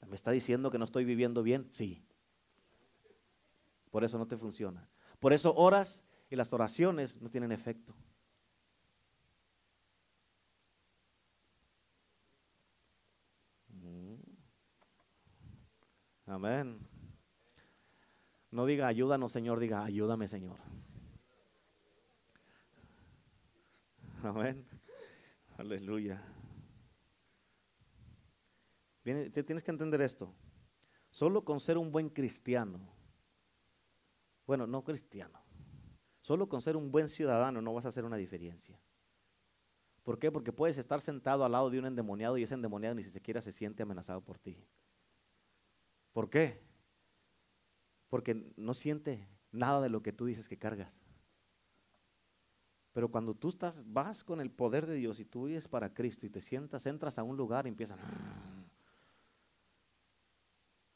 ¿Me 0.09 0.17
está 0.17 0.31
diciendo 0.31 0.71
que 0.71 0.79
no 0.79 0.85
estoy 0.85 1.05
viviendo 1.05 1.43
bien? 1.43 1.69
Sí. 1.71 2.03
Por 3.91 4.05
eso 4.05 4.19
no 4.19 4.27
te 4.27 4.37
funciona. 4.37 4.89
Por 5.19 5.33
eso 5.33 5.55
oras 5.55 6.05
y 6.31 6.37
las 6.37 6.53
oraciones 6.53 7.21
no 7.21 7.31
tienen 7.31 7.53
efecto. 7.53 7.95
Mm. 13.69 14.15
Amén. 16.27 16.79
No 18.51 18.65
diga 18.65 18.87
ayúdanos 18.87 19.33
Señor, 19.33 19.59
diga 19.59 19.85
ayúdame 19.85 20.29
Señor. 20.29 20.59
Amén. 24.23 24.67
Aleluya. 25.57 26.23
tienes 29.03 29.63
que 29.63 29.71
entender 29.71 30.01
esto. 30.03 30.33
Solo 31.11 31.45
con 31.45 31.59
ser 31.61 31.79
un 31.79 31.91
buen 31.91 32.11
cristiano 32.11 32.98
bueno, 34.49 34.67
no 34.67 34.83
cristiano. 34.83 35.39
Solo 36.23 36.49
con 36.49 36.63
ser 36.63 36.75
un 36.75 36.91
buen 36.91 37.11
ciudadano 37.11 37.61
no 37.61 37.75
vas 37.75 37.85
a 37.85 37.91
hacer 37.91 38.07
una 38.07 38.17
diferencia. 38.17 38.81
¿Por 40.03 40.19
qué? 40.19 40.33
Porque 40.33 40.55
puedes 40.55 40.79
estar 40.79 41.03
sentado 41.03 41.45
al 41.45 41.53
lado 41.53 41.69
de 41.69 41.79
un 41.79 41.85
endemoniado 41.85 42.39
y 42.39 42.45
ese 42.45 42.55
endemoniado 42.55 42.95
ni 42.95 43.03
siquiera 43.03 43.43
se 43.43 43.53
siente 43.53 43.83
amenazado 43.83 44.23
por 44.23 44.39
ti. 44.39 44.65
¿Por 46.15 46.31
qué? 46.31 46.63
Porque 48.09 48.51
no 48.57 48.73
siente 48.73 49.29
nada 49.53 49.83
de 49.83 49.91
lo 49.91 50.03
que 50.03 50.15
tú 50.15 50.25
dices 50.25 50.49
que 50.49 50.57
cargas. 50.57 50.99
Pero 52.95 53.11
cuando 53.11 53.35
tú 53.35 53.51
estás, 53.51 53.85
vas 53.93 54.25
con 54.25 54.41
el 54.41 54.51
poder 54.51 54.87
de 54.87 54.95
Dios 54.95 55.21
y 55.21 55.27
tú 55.27 55.45
vives 55.45 55.69
para 55.69 55.93
Cristo 55.93 56.25
y 56.25 56.31
te 56.31 56.41
sientas, 56.41 56.87
entras 56.87 57.19
a 57.19 57.23
un 57.23 57.37
lugar 57.37 57.67
y 57.67 57.69
empiezan 57.69 57.99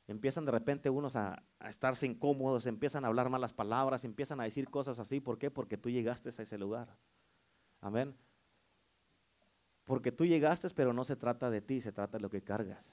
empiezan 0.07 0.45
de 0.45 0.53
repente 0.53 0.91
unos 0.91 1.17
a, 1.17 1.43
estarse 1.69 2.07
incómodos, 2.07 2.67
empiezan 2.67 3.05
a 3.05 3.09
hablar 3.09 3.29
malas 3.29 3.53
palabras, 3.53 4.05
empiezan 4.05 4.41
a 4.41 4.45
decir 4.45 4.69
cosas 4.69 4.99
así. 4.99 5.21
¿Por 5.21 5.39
qué? 5.39 5.51
Porque 5.51 5.77
tú 5.77 5.91
llegaste 5.91 6.29
a 6.29 6.43
ese 6.43 6.59
lugar. 6.59 6.89
Amén. 7.81 8.15
Porque 9.85 10.13
tú 10.13 10.25
llegaste, 10.25 10.69
pero 10.71 10.93
no 10.93 11.05
se 11.05 11.17
trata 11.17 11.51
de 11.51 11.61
ti, 11.61 11.81
se 11.81 11.93
trata 11.93 12.19
de 12.19 12.23
lo 12.23 12.31
que 12.31 12.43
cargas. 12.43 12.93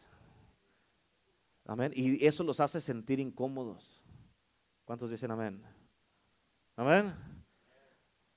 Amén. 1.66 1.92
Y 1.96 2.26
eso 2.26 2.44
los 2.44 2.60
hace 2.60 2.82
sentir 2.82 3.20
incómodos. 3.20 4.02
¿Cuántos 4.86 5.12
dicen 5.12 5.30
amén? 5.30 5.62
Amén. 6.76 7.14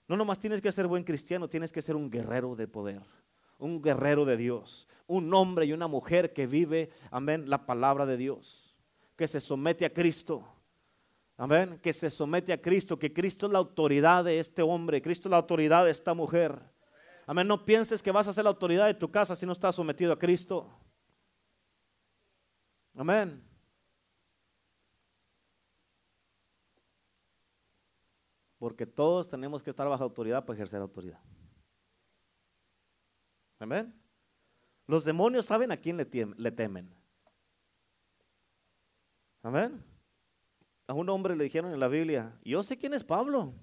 No 0.06 0.16
nomás 0.16 0.38
tienes 0.38 0.60
que 0.60 0.70
ser 0.70 0.86
buen 0.86 1.04
cristiano, 1.04 1.48
tienes 1.48 1.72
que 1.72 1.80
ser 1.80 1.96
un 1.96 2.10
guerrero 2.10 2.54
de 2.54 2.68
poder, 2.68 3.02
un 3.64 3.80
guerrero 3.80 4.24
de 4.24 4.36
Dios, 4.36 4.88
un 5.06 5.32
hombre 5.34 5.66
y 5.66 5.72
una 5.72 5.86
mujer 5.86 6.32
que 6.32 6.46
vive, 6.46 6.90
amén, 7.10 7.48
la 7.48 7.66
palabra 7.66 8.06
de 8.06 8.16
Dios 8.16 8.72
que 9.16 9.28
se 9.28 9.40
somete 9.40 9.84
a 9.84 9.92
Cristo. 9.92 10.44
Amén, 11.36 11.78
que 11.80 11.92
se 11.92 12.10
somete 12.10 12.52
a 12.52 12.60
Cristo, 12.60 12.98
que 12.98 13.12
Cristo 13.12 13.46
es 13.46 13.52
la 13.52 13.58
autoridad 13.58 14.24
de 14.24 14.38
este 14.38 14.62
hombre, 14.62 15.00
Cristo 15.00 15.28
es 15.28 15.30
la 15.30 15.36
autoridad 15.36 15.84
de 15.84 15.90
esta 15.90 16.12
mujer. 16.12 16.60
Amén, 17.26 17.46
no 17.46 17.64
pienses 17.64 18.02
que 18.02 18.10
vas 18.10 18.28
a 18.28 18.32
ser 18.32 18.44
la 18.44 18.50
autoridad 18.50 18.86
de 18.86 18.94
tu 18.94 19.10
casa 19.10 19.34
si 19.34 19.46
no 19.46 19.52
estás 19.52 19.74
sometido 19.74 20.12
a 20.12 20.18
Cristo. 20.18 20.68
Amén. 22.96 23.42
Porque 28.58 28.86
todos 28.86 29.28
tenemos 29.28 29.62
que 29.62 29.70
estar 29.70 29.88
bajo 29.88 30.04
autoridad 30.04 30.44
para 30.44 30.56
ejercer 30.56 30.80
autoridad. 30.80 31.20
Amén. 33.62 33.94
Los 34.88 35.04
demonios 35.04 35.46
saben 35.46 35.70
a 35.70 35.76
quién 35.76 35.96
le, 35.96 36.50
temen. 36.50 36.92
Amén. 39.40 39.80
A 40.88 40.94
un 40.94 41.08
hombre 41.08 41.36
le 41.36 41.44
dijeron 41.44 41.72
en 41.72 41.78
la 41.78 41.86
Biblia, 41.86 42.36
yo 42.44 42.64
sé 42.64 42.76
quién 42.76 42.92
es 42.92 43.04
Pablo 43.04 43.54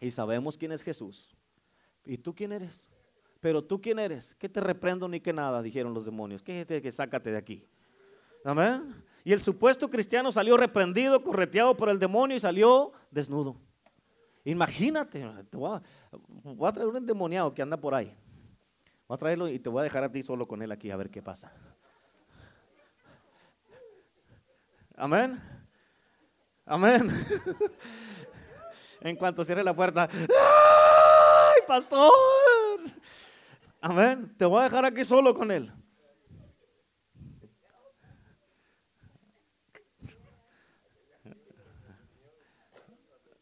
y 0.00 0.10
sabemos 0.10 0.56
quién 0.56 0.72
es 0.72 0.82
Jesús. 0.82 1.36
¿Y 2.06 2.16
tú 2.16 2.34
quién 2.34 2.52
eres? 2.52 2.86
Pero 3.40 3.62
tú 3.62 3.82
quién 3.82 3.98
eres? 3.98 4.34
¿Qué 4.36 4.48
te 4.48 4.62
reprendo 4.62 5.06
ni 5.08 5.20
que 5.20 5.34
nada? 5.34 5.60
Dijeron 5.60 5.92
los 5.92 6.06
demonios. 6.06 6.42
¿Qué 6.42 6.64
te 6.64 6.80
que 6.80 6.90
sácate 6.90 7.30
de 7.30 7.36
aquí? 7.36 7.68
Amén. 8.44 9.04
Y 9.24 9.32
el 9.34 9.40
supuesto 9.40 9.90
cristiano 9.90 10.32
salió 10.32 10.56
reprendido, 10.56 11.22
correteado 11.22 11.76
por 11.76 11.90
el 11.90 11.98
demonio 11.98 12.34
y 12.34 12.40
salió 12.40 12.92
desnudo. 13.10 13.60
Imagínate, 14.42 15.22
a, 15.22 15.44
voy 15.52 16.68
a 16.68 16.72
traer 16.72 16.88
un 16.88 16.96
endemoniado 16.96 17.52
que 17.52 17.60
anda 17.60 17.76
por 17.76 17.94
ahí. 17.94 18.16
Voy 19.08 19.14
a 19.14 19.18
traerlo 19.18 19.48
y 19.48 19.58
te 19.58 19.68
voy 19.68 19.80
a 19.80 19.84
dejar 19.84 20.04
a 20.04 20.10
ti 20.10 20.22
solo 20.22 20.48
con 20.48 20.62
él 20.62 20.72
aquí 20.72 20.90
a 20.90 20.96
ver 20.96 21.10
qué 21.10 21.22
pasa. 21.22 21.52
Amén. 24.96 25.40
Amén. 26.64 27.08
en 29.00 29.16
cuanto 29.16 29.44
cierre 29.44 29.62
la 29.62 29.74
puerta, 29.74 30.08
¡ay, 30.10 31.60
pastor! 31.68 32.10
Amén. 33.80 34.34
Te 34.36 34.44
voy 34.44 34.60
a 34.60 34.64
dejar 34.64 34.84
aquí 34.84 35.04
solo 35.04 35.34
con 35.34 35.50
él. 35.52 35.72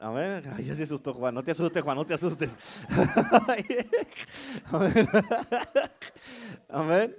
Amén. 0.05 0.45
Ay, 0.53 0.65
ya 0.67 0.77
se 0.77 0.83
asustó 0.83 1.15
Juan. 1.15 1.35
No 1.35 1.43
te 1.43 1.53
asustes, 1.53 1.83
Juan, 1.83 1.97
no 1.97 2.05
te 2.05 2.13
asustes. 2.13 2.59
Amén. 6.69 7.17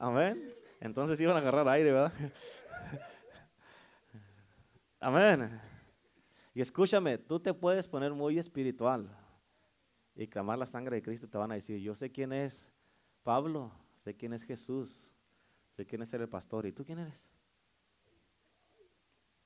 Amén. 0.00 0.54
Entonces 0.80 1.20
iban 1.20 1.36
a 1.36 1.38
agarrar 1.38 1.68
aire, 1.68 1.92
¿verdad? 1.92 2.12
Amén. 4.98 5.60
Y 6.52 6.60
escúchame, 6.60 7.18
tú 7.18 7.38
te 7.38 7.54
puedes 7.54 7.86
poner 7.86 8.12
muy 8.12 8.36
espiritual 8.36 9.16
y 10.16 10.26
clamar 10.26 10.58
la 10.58 10.66
sangre 10.66 10.96
de 10.96 11.02
Cristo. 11.02 11.28
Te 11.28 11.38
van 11.38 11.52
a 11.52 11.54
decir, 11.54 11.78
yo 11.78 11.94
sé 11.94 12.10
quién 12.10 12.32
es 12.32 12.68
Pablo, 13.22 13.70
sé 13.94 14.16
quién 14.16 14.32
es 14.32 14.42
Jesús, 14.42 15.12
sé 15.76 15.86
quién 15.86 16.02
es 16.02 16.12
el 16.14 16.28
pastor. 16.28 16.66
¿Y 16.66 16.72
tú 16.72 16.84
quién 16.84 16.98
eres? 16.98 17.37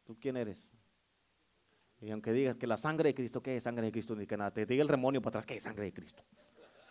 ¿Tú 0.04 0.16
quién 0.20 0.36
eres? 0.36 0.68
Y 2.00 2.10
aunque 2.10 2.32
digas 2.32 2.56
que 2.56 2.66
la 2.66 2.76
sangre 2.76 3.10
de 3.10 3.14
Cristo, 3.14 3.42
¿qué 3.42 3.56
es 3.56 3.62
sangre 3.62 3.86
de 3.86 3.92
Cristo? 3.92 4.16
Ni 4.16 4.26
que 4.26 4.36
nada, 4.36 4.50
te 4.50 4.66
diga 4.66 4.82
el 4.82 4.88
demonio 4.88 5.22
para 5.22 5.30
atrás, 5.30 5.46
¿qué 5.46 5.56
es 5.56 5.62
sangre 5.62 5.84
de 5.84 5.92
Cristo? 5.92 6.24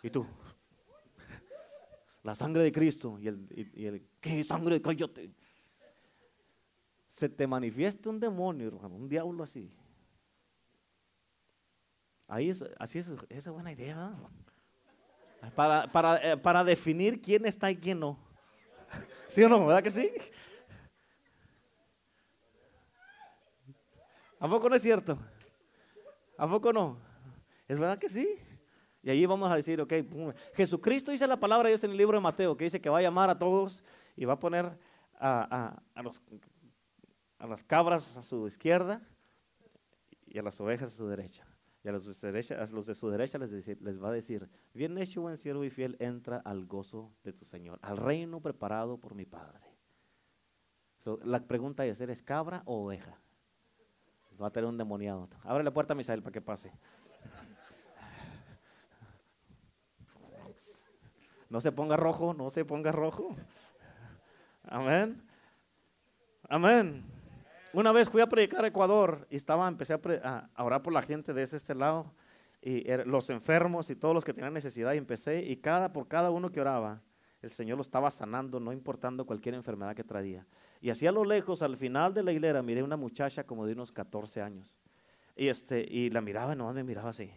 Y 0.02 0.10
tú, 0.10 0.26
la 2.22 2.34
sangre 2.34 2.62
de 2.62 2.72
Cristo 2.72 3.18
y 3.18 3.28
el, 3.28 3.70
y, 3.74 3.86
el 3.86 4.06
¿qué 4.20 4.40
es 4.40 4.46
sangre 4.46 4.76
de 4.76 4.82
Cállate. 4.82 5.30
Se 7.08 7.28
te 7.28 7.46
manifiesta 7.46 8.08
un 8.08 8.18
demonio, 8.18 8.70
un 8.70 9.08
diablo 9.08 9.42
así. 9.44 9.70
Ahí 12.26 12.48
es, 12.48 12.64
así 12.78 13.00
es, 13.00 13.08
esa 13.28 13.50
es 13.50 13.50
buena 13.50 13.72
idea. 13.72 14.16
Para, 15.54 15.90
para, 15.90 16.32
eh, 16.32 16.36
para 16.36 16.64
definir 16.64 17.20
quién 17.20 17.44
está 17.44 17.70
y 17.70 17.76
quién 17.76 18.00
no. 18.00 18.18
¿Sí 19.28 19.42
o 19.42 19.48
no? 19.48 19.66
¿Verdad 19.66 19.82
que 19.82 19.90
sí? 19.90 20.10
¿A 24.42 24.48
poco 24.48 24.68
no 24.68 24.74
es 24.74 24.82
cierto? 24.82 25.16
¿A 26.36 26.48
poco 26.48 26.72
no? 26.72 26.98
¿Es 27.68 27.78
verdad 27.78 27.96
que 27.96 28.08
sí? 28.08 28.28
Y 29.00 29.08
ahí 29.08 29.24
vamos 29.24 29.48
a 29.48 29.54
decir, 29.54 29.80
ok, 29.80 29.92
Jesucristo 30.54 31.12
dice 31.12 31.28
la 31.28 31.38
palabra 31.38 31.68
Dios 31.68 31.84
en 31.84 31.92
el 31.92 31.96
libro 31.96 32.16
de 32.16 32.22
Mateo, 32.22 32.56
que 32.56 32.64
dice 32.64 32.80
que 32.80 32.90
va 32.90 32.98
a 32.98 33.02
llamar 33.02 33.30
a 33.30 33.38
todos 33.38 33.84
y 34.16 34.24
va 34.24 34.32
a 34.32 34.40
poner 34.40 34.76
a, 35.20 35.80
los, 36.02 36.20
a 37.38 37.46
las 37.46 37.62
cabras 37.62 38.16
a 38.16 38.22
su 38.22 38.48
izquierda 38.48 39.00
y 40.26 40.40
a 40.40 40.42
las 40.42 40.60
ovejas 40.60 40.92
a 40.92 40.96
su 40.96 41.06
derecha. 41.06 41.46
Y 41.84 41.88
a 41.88 41.92
los 41.92 42.04
de 42.04 42.12
su 42.12 42.26
derecha, 42.26 42.60
a 42.60 42.66
los 42.66 42.86
de 42.86 42.96
su 42.96 43.10
derecha 43.10 43.38
les, 43.38 44.02
va 44.02 44.08
a 44.08 44.12
decir, 44.12 44.50
bien 44.74 44.98
hecho, 44.98 45.20
buen 45.20 45.36
siervo 45.36 45.62
y 45.62 45.70
fiel, 45.70 45.96
entra 46.00 46.38
al 46.44 46.66
gozo 46.66 47.12
de 47.22 47.32
tu 47.32 47.44
Señor, 47.44 47.78
al 47.80 47.96
reino 47.96 48.40
preparado 48.40 48.98
por 48.98 49.14
mi 49.14 49.24
Padre. 49.24 49.68
la 51.22 51.46
pregunta 51.46 51.86
es, 51.86 52.00
¿eres 52.00 52.22
cabra 52.22 52.64
o 52.66 52.86
oveja? 52.86 53.20
Va 54.42 54.48
a 54.48 54.50
tener 54.50 54.68
un 54.68 54.76
demoniado. 54.76 55.28
Abre 55.44 55.62
la 55.62 55.70
puerta 55.70 55.94
Misael 55.94 56.22
para 56.22 56.32
que 56.32 56.40
pase. 56.40 56.72
No 61.48 61.60
se 61.60 61.70
ponga 61.70 61.96
rojo, 61.96 62.34
no 62.34 62.50
se 62.50 62.64
ponga 62.64 62.90
rojo. 62.90 63.36
Amén. 64.64 65.22
Amén. 66.48 67.04
Una 67.72 67.92
vez 67.92 68.08
fui 68.08 68.20
a 68.20 68.26
predicar 68.26 68.64
a 68.64 68.68
Ecuador 68.68 69.26
y 69.30 69.36
estaba, 69.36 69.68
empecé 69.68 69.94
a, 69.94 70.50
orar 70.56 70.82
por 70.82 70.92
la 70.92 71.02
gente 71.02 71.32
de 71.32 71.42
este 71.42 71.74
lado 71.74 72.12
y 72.60 72.84
los 73.04 73.30
enfermos 73.30 73.90
y 73.90 73.96
todos 73.96 74.14
los 74.14 74.24
que 74.24 74.34
tenían 74.34 74.54
necesidad 74.54 74.92
y 74.94 74.98
empecé 74.98 75.42
y 75.42 75.56
cada 75.56 75.92
por 75.92 76.08
cada 76.08 76.30
uno 76.30 76.50
que 76.50 76.60
oraba, 76.60 77.00
el 77.42 77.50
Señor 77.50 77.76
lo 77.76 77.82
estaba 77.82 78.10
sanando, 78.10 78.60
no 78.60 78.72
importando 78.72 79.26
cualquier 79.26 79.56
enfermedad 79.56 79.96
que 79.96 80.04
traía. 80.04 80.46
Y 80.80 80.90
así 80.90 81.06
a 81.06 81.12
lo 81.12 81.24
lejos, 81.24 81.60
al 81.62 81.76
final 81.76 82.14
de 82.14 82.22
la 82.22 82.32
hilera, 82.32 82.62
miré 82.62 82.82
una 82.82 82.96
muchacha 82.96 83.44
como 83.44 83.66
de 83.66 83.72
unos 83.72 83.90
14 83.90 84.40
años. 84.40 84.78
Y, 85.34 85.48
este, 85.48 85.80
y 85.80 86.10
la 86.10 86.20
miraba 86.20 86.54
no 86.54 86.72
me 86.72 86.84
miraba 86.84 87.10
así. 87.10 87.30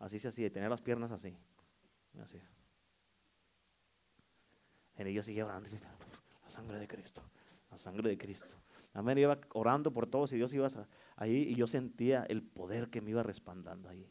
Así 0.00 0.18
se 0.18 0.28
hacía, 0.28 0.50
tenía 0.50 0.68
las 0.68 0.82
piernas 0.82 1.12
así. 1.12 1.36
Así. 2.20 2.40
Y 4.98 5.12
yo 5.12 5.22
seguía 5.22 5.44
orando, 5.44 5.68
la 5.70 6.50
sangre 6.50 6.78
de 6.78 6.88
Cristo, 6.88 7.22
la 7.70 7.78
sangre 7.78 8.08
de 8.08 8.18
Cristo. 8.18 8.54
Amén, 8.94 9.18
iba 9.18 9.38
orando 9.52 9.92
por 9.92 10.06
todos 10.06 10.32
y 10.32 10.36
Dios 10.36 10.52
iba 10.54 10.68
ahí 11.16 11.36
y 11.50 11.54
yo 11.54 11.66
sentía 11.66 12.24
el 12.24 12.42
poder 12.42 12.88
que 12.88 13.02
me 13.02 13.10
iba 13.10 13.22
respaldando 13.22 13.90
ahí. 13.90 14.10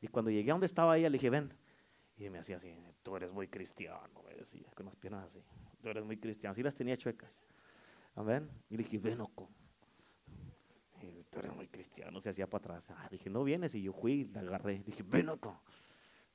Y 0.00 0.08
cuando 0.08 0.30
llegué 0.30 0.50
a 0.50 0.54
donde 0.54 0.66
estaba 0.66 0.96
ella, 0.98 1.08
le 1.08 1.14
dije, 1.14 1.30
ven. 1.30 1.54
Y 2.18 2.30
me 2.30 2.38
hacía 2.38 2.56
así, 2.56 2.74
tú 3.02 3.16
eres 3.16 3.30
muy 3.30 3.48
cristiano, 3.48 4.22
me 4.26 4.34
decía, 4.34 4.70
con 4.74 4.86
las 4.86 4.96
piernas 4.96 5.26
así 5.26 5.42
tú 5.86 5.90
eres 5.90 6.04
muy 6.04 6.16
cristiano. 6.16 6.50
Así 6.50 6.64
las 6.64 6.74
tenía 6.74 6.96
chuecas. 6.96 7.44
Amén. 8.16 8.48
Y 8.70 8.76
le 8.76 8.82
dije, 8.82 8.98
ven, 8.98 9.20
Oco. 9.20 9.48
Y 11.00 11.22
tú 11.30 11.38
eres 11.38 11.54
muy 11.54 11.68
cristiano, 11.68 12.20
se 12.20 12.30
hacía 12.30 12.50
para 12.50 12.64
atrás. 12.64 12.90
Ah, 12.90 13.08
dije, 13.08 13.30
no 13.30 13.44
vienes. 13.44 13.72
Y 13.76 13.82
yo 13.82 13.92
fui, 13.92 14.24
la 14.24 14.40
agarré. 14.40 14.82
Dije, 14.84 15.04
ven, 15.04 15.28
Oco. 15.28 15.62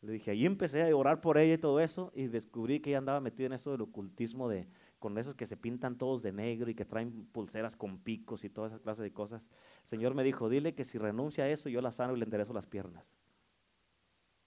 Le 0.02 0.14
dije, 0.14 0.32
ahí 0.32 0.46
empecé 0.46 0.90
a 0.90 0.96
orar 0.96 1.20
por 1.20 1.38
ella 1.38 1.56
y 1.56 1.58
todo 1.58 1.82
eso. 1.82 2.14
Y 2.16 2.28
descubrí 2.28 2.80
que 2.80 2.92
ella 2.92 3.00
andaba 3.00 3.20
metida 3.20 3.48
en 3.48 3.54
eso 3.54 3.72
del 3.72 3.82
ocultismo, 3.82 4.48
de, 4.48 4.70
con 5.00 5.18
esos 5.18 5.36
que 5.36 5.46
se 5.46 5.58
pintan 5.58 5.98
todos 5.98 6.22
de 6.22 6.32
negro 6.32 6.72
y 6.72 6.76
que 6.76 6.86
traen 6.86 7.26
pulseras 7.26 7.76
con 7.76 8.00
picos 8.00 8.46
y 8.46 8.50
toda 8.50 8.68
esa 8.68 8.80
clase 8.80 9.04
de 9.04 9.12
cosas. 9.12 9.50
El 9.84 9.90
Señor 9.90 10.16
me 10.16 10.24
dijo, 10.24 10.48
dile 10.48 10.74
que 10.74 10.86
si 10.86 10.98
renuncia 10.98 11.44
a 11.44 11.50
eso, 11.50 11.68
yo 11.68 11.82
la 11.82 11.92
sano 11.92 12.16
y 12.16 12.20
le 12.20 12.24
enderezo 12.24 12.54
las 12.54 12.68
piernas. 12.68 13.14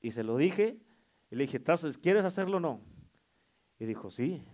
Y 0.00 0.12
se 0.12 0.24
lo 0.24 0.38
dije. 0.38 0.78
Y 1.30 1.36
le 1.36 1.44
dije, 1.44 1.62
¿quieres 2.00 2.24
hacerlo 2.24 2.58
o 2.58 2.60
no? 2.60 2.80
Y 3.78 3.86
dijo, 3.86 4.10
sí. 4.10 4.44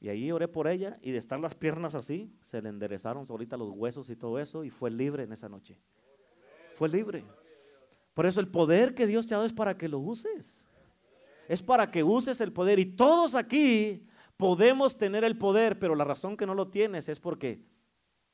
Y 0.00 0.08
ahí 0.08 0.32
oré 0.32 0.48
por 0.48 0.66
ella 0.66 0.98
y 1.02 1.12
de 1.12 1.18
estar 1.18 1.38
las 1.38 1.54
piernas 1.54 1.94
así, 1.94 2.34
se 2.40 2.62
le 2.62 2.70
enderezaron 2.70 3.26
ahorita 3.28 3.56
los 3.56 3.70
huesos 3.70 4.08
y 4.08 4.16
todo 4.16 4.38
eso 4.38 4.64
y 4.64 4.70
fue 4.70 4.90
libre 4.90 5.24
en 5.24 5.32
esa 5.32 5.48
noche. 5.48 5.78
Fue 6.76 6.88
libre. 6.88 7.22
Por 8.14 8.24
eso 8.24 8.40
el 8.40 8.48
poder 8.48 8.94
que 8.94 9.06
Dios 9.06 9.26
te 9.26 9.34
ha 9.34 9.36
dado 9.36 9.46
es 9.46 9.52
para 9.52 9.76
que 9.76 9.88
lo 9.88 9.98
uses. 9.98 10.64
Es 11.48 11.62
para 11.62 11.90
que 11.90 12.02
uses 12.02 12.40
el 12.40 12.52
poder. 12.52 12.78
Y 12.78 12.86
todos 12.86 13.34
aquí 13.34 14.06
podemos 14.38 14.96
tener 14.96 15.22
el 15.22 15.36
poder, 15.36 15.78
pero 15.78 15.94
la 15.94 16.04
razón 16.04 16.36
que 16.36 16.46
no 16.46 16.54
lo 16.54 16.68
tienes 16.68 17.08
es 17.10 17.20
porque 17.20 17.62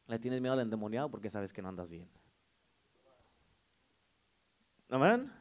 le 0.07 0.19
tienes 0.21 0.41
miedo 0.41 0.55
al 0.55 0.61
endemoniado 0.61 1.11
porque 1.11 1.29
sabes 1.29 1.53
que 1.53 1.63
no 1.63 1.69
andas 1.69 1.91
bien. 1.91 2.09
Amén. 4.89 5.33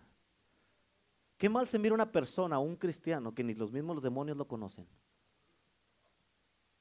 Qué 1.37 1.49
mal 1.49 1.67
se 1.67 1.77
mira 1.77 1.93
una 1.93 2.11
persona, 2.11 2.59
un 2.59 2.75
cristiano, 2.75 3.33
que 3.33 3.43
ni 3.43 3.53
los 3.53 3.71
mismos 3.71 3.97
los 3.97 4.03
demonios 4.03 4.37
lo 4.37 4.47
conocen. 4.47 4.87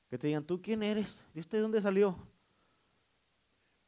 Que 0.09 0.19
te 0.19 0.29
digan, 0.29 0.45
¿tú 0.45 0.61
quién 0.63 0.83
eres? 0.83 1.23
¿Y 1.35 1.41
usted 1.41 1.59
de 1.59 1.63
dónde 1.63 1.81
salió? 1.81 2.17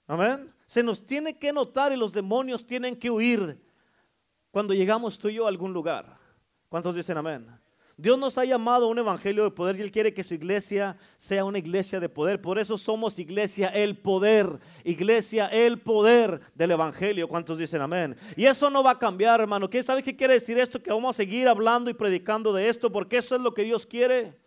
Amén. 0.07 0.53
Se 0.67 0.83
nos 0.83 1.05
tiene 1.05 1.39
que 1.39 1.53
notar 1.53 1.93
y 1.93 1.97
los 1.97 2.12
demonios 2.12 2.67
tienen 2.67 2.97
que 2.97 3.11
huir 3.11 3.61
cuando 4.51 4.75
llegamos 4.75 5.19
tú 5.19 5.29
y 5.29 5.35
yo 5.35 5.47
a 5.47 5.49
algún 5.49 5.73
lugar. 5.73 6.19
¿Cuántos 6.69 6.95
dicen 6.95 7.17
amén? 7.17 7.47
Dios 7.99 8.18
nos 8.18 8.36
ha 8.36 8.44
llamado 8.44 8.84
a 8.84 8.88
un 8.90 8.99
evangelio 8.99 9.44
de 9.44 9.51
poder 9.51 9.76
y 9.76 9.80
Él 9.80 9.90
quiere 9.90 10.12
que 10.12 10.22
su 10.22 10.34
iglesia 10.34 10.99
sea 11.16 11.47
una 11.47 11.59
iglesia 11.59 11.99
de 11.99 12.11
poder. 12.11 12.42
Por 12.42 12.59
eso 12.59 12.76
somos 12.76 13.18
iglesia 13.18 13.68
el 13.68 13.97
poder, 13.97 14.59
iglesia 14.84 15.47
el 15.47 15.78
poder 15.78 16.42
del 16.55 16.72
evangelio. 16.72 17.26
¿Cuántos 17.26 17.57
dicen 17.57 17.80
amén? 17.80 18.14
Y 18.36 18.44
eso 18.44 18.68
no 18.68 18.82
va 18.82 18.90
a 18.90 18.99
cambiar, 18.99 19.40
hermano. 19.40 19.70
¿Qué 19.70 19.82
sabe 19.82 20.03
qué 20.03 20.14
quiere 20.14 20.34
decir 20.34 20.59
esto? 20.59 20.82
Que 20.82 20.90
vamos 20.90 21.16
a 21.16 21.16
seguir 21.16 21.49
hablando 21.49 21.88
y 21.88 21.94
predicando 21.94 22.53
de 22.53 22.68
esto 22.68 22.92
porque 22.92 23.16
eso 23.16 23.34
es 23.34 23.40
lo 23.40 23.55
que 23.55 23.62
Dios 23.62 23.86
quiere. 23.86 24.38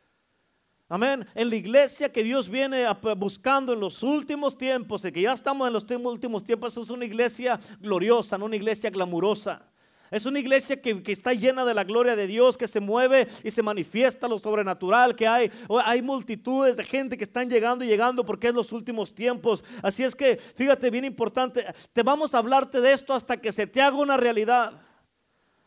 Amén. 0.88 1.26
En 1.34 1.50
la 1.50 1.56
iglesia 1.56 2.12
que 2.12 2.24
Dios 2.24 2.50
viene 2.50 2.86
buscando 3.18 3.74
en 3.74 3.80
los 3.80 4.04
últimos 4.04 4.58
tiempos, 4.58 5.06
y 5.06 5.12
que 5.12 5.22
ya 5.22 5.34
estamos 5.34 5.68
en 5.68 5.74
los 5.74 5.86
últimos 5.90 6.44
tiempos, 6.44 6.78
es 6.78 6.90
una 6.90 7.06
iglesia 7.06 7.60
gloriosa, 7.80 8.38
no 8.38 8.46
una 8.46 8.56
iglesia 8.56 8.92
glamurosa. 8.92 9.69
Es 10.12 10.26
una 10.26 10.40
iglesia 10.40 10.82
que, 10.82 11.02
está 11.08 11.34
llena 11.34 11.66
de 11.66 11.74
la 11.74 11.84
gloria 11.84 12.16
de 12.16 12.28
Dios, 12.28 12.58
que 12.58 12.68
se 12.68 12.80
mueve 12.80 13.28
y 13.44 13.52
se 13.52 13.62
manifiesta 13.62 14.28
lo 14.28 14.40
sobrenatural, 14.40 15.16
que 15.16 15.28
hay, 15.28 15.52
hay 15.86 16.02
multitudes 16.02 16.78
de 16.78 16.84
gente 16.84 17.18
que 17.18 17.24
están 17.24 17.50
llegando 17.50 17.86
y 17.86 17.88
llegando 17.88 18.26
porque 18.26 18.48
es 18.48 18.54
los 18.54 18.72
últimos 18.72 19.14
tiempos. 19.14 19.64
Así 19.82 20.04
es 20.04 20.16
que, 20.16 20.38
fíjate, 20.38 20.90
bien 20.90 21.06
importante, 21.06 21.66
te 21.94 22.04
vamos 22.04 22.34
a 22.34 22.40
hablarte 22.40 22.82
de 22.82 22.94
esto 22.94 23.14
hasta 23.14 23.38
que 23.38 23.52
se 23.52 23.68
te 23.68 23.82
haga 23.82 23.98
una 23.98 24.18
realidad. 24.18 24.89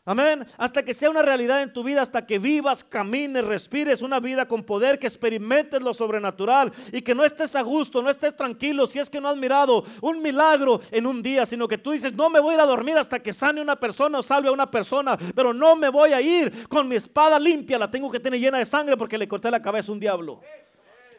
Amén. 0.05 0.45
Hasta 0.57 0.83
que 0.83 0.93
sea 0.93 1.09
una 1.09 1.21
realidad 1.21 1.61
en 1.61 1.71
tu 1.71 1.81
vida, 1.81 2.01
hasta 2.01 2.25
que 2.25 2.37
vivas, 2.37 2.83
camines, 2.83 3.45
respires 3.45 4.01
una 4.01 4.19
vida 4.19 4.45
con 4.45 4.61
poder, 4.61 4.99
que 4.99 5.07
experimentes 5.07 5.81
lo 5.81 5.93
sobrenatural 5.93 6.73
y 6.91 7.01
que 7.01 7.15
no 7.15 7.23
estés 7.23 7.55
a 7.55 7.61
gusto, 7.61 8.01
no 8.01 8.09
estés 8.09 8.35
tranquilo 8.35 8.85
si 8.85 8.99
es 8.99 9.09
que 9.09 9.21
no 9.21 9.29
has 9.29 9.37
mirado 9.37 9.85
un 10.01 10.21
milagro 10.21 10.81
en 10.91 11.07
un 11.07 11.23
día, 11.23 11.45
sino 11.45 11.69
que 11.69 11.77
tú 11.77 11.91
dices, 11.91 12.13
no 12.13 12.29
me 12.29 12.41
voy 12.41 12.51
a 12.51 12.57
ir 12.57 12.61
a 12.61 12.65
dormir 12.65 12.97
hasta 12.97 13.19
que 13.19 13.31
sane 13.31 13.61
una 13.61 13.77
persona 13.77 14.19
o 14.19 14.21
salve 14.21 14.49
a 14.49 14.51
una 14.51 14.69
persona, 14.69 15.17
pero 15.33 15.53
no 15.53 15.77
me 15.77 15.87
voy 15.87 16.11
a 16.11 16.19
ir 16.19 16.67
con 16.67 16.85
mi 16.85 16.97
espada 16.97 17.39
limpia, 17.39 17.79
la 17.79 17.89
tengo 17.89 18.11
que 18.11 18.19
tener 18.19 18.41
llena 18.41 18.57
de 18.57 18.65
sangre 18.65 18.97
porque 18.97 19.17
le 19.17 19.27
corté 19.27 19.49
la 19.49 19.61
cabeza 19.61 19.89
a 19.89 19.93
un 19.93 20.01
diablo. 20.01 20.41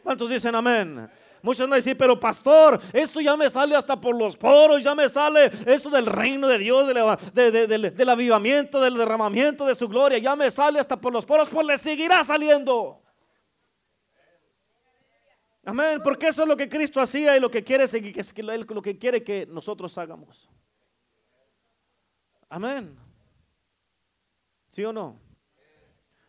¿Cuántos 0.03 0.29
dicen 0.29 0.53
amén? 0.53 1.09
Muchos 1.45 1.67
van 1.67 1.73
a 1.73 1.75
decir, 1.75 1.95
pero 1.95 2.19
pastor, 2.19 2.81
esto 2.91 3.21
ya 3.21 3.37
me 3.37 3.47
sale 3.51 3.75
hasta 3.75 4.01
por 4.01 4.15
los 4.15 4.35
poros, 4.35 4.83
ya 4.83 4.95
me 4.95 5.07
sale 5.07 5.51
esto 5.67 5.91
del 5.91 6.07
reino 6.07 6.47
de 6.47 6.57
Dios, 6.57 6.87
del 6.87 8.09
avivamiento, 8.09 8.81
del 8.81 8.95
derramamiento 8.95 9.63
de 9.67 9.75
su 9.75 9.87
gloria, 9.87 10.17
ya 10.17 10.35
me 10.35 10.49
sale 10.49 10.79
hasta 10.79 10.99
por 10.99 11.13
los 11.13 11.23
poros, 11.23 11.47
pues 11.49 11.67
le 11.67 11.77
seguirá 11.77 12.23
saliendo. 12.23 12.99
Amén, 15.63 16.01
porque 16.03 16.29
eso 16.29 16.41
es 16.41 16.47
lo 16.47 16.57
que 16.57 16.67
Cristo 16.67 16.99
hacía 16.99 17.37
y 17.37 17.39
lo 17.39 17.51
que 17.51 17.63
quiere 17.63 17.85
lo 18.67 18.81
que 18.81 18.97
quiere 18.97 19.23
que 19.23 19.45
nosotros 19.45 19.95
hagamos. 19.99 20.49
Amén. 22.49 22.97
¿Sí 24.71 24.83
o 24.83 24.91
no? 24.91 25.24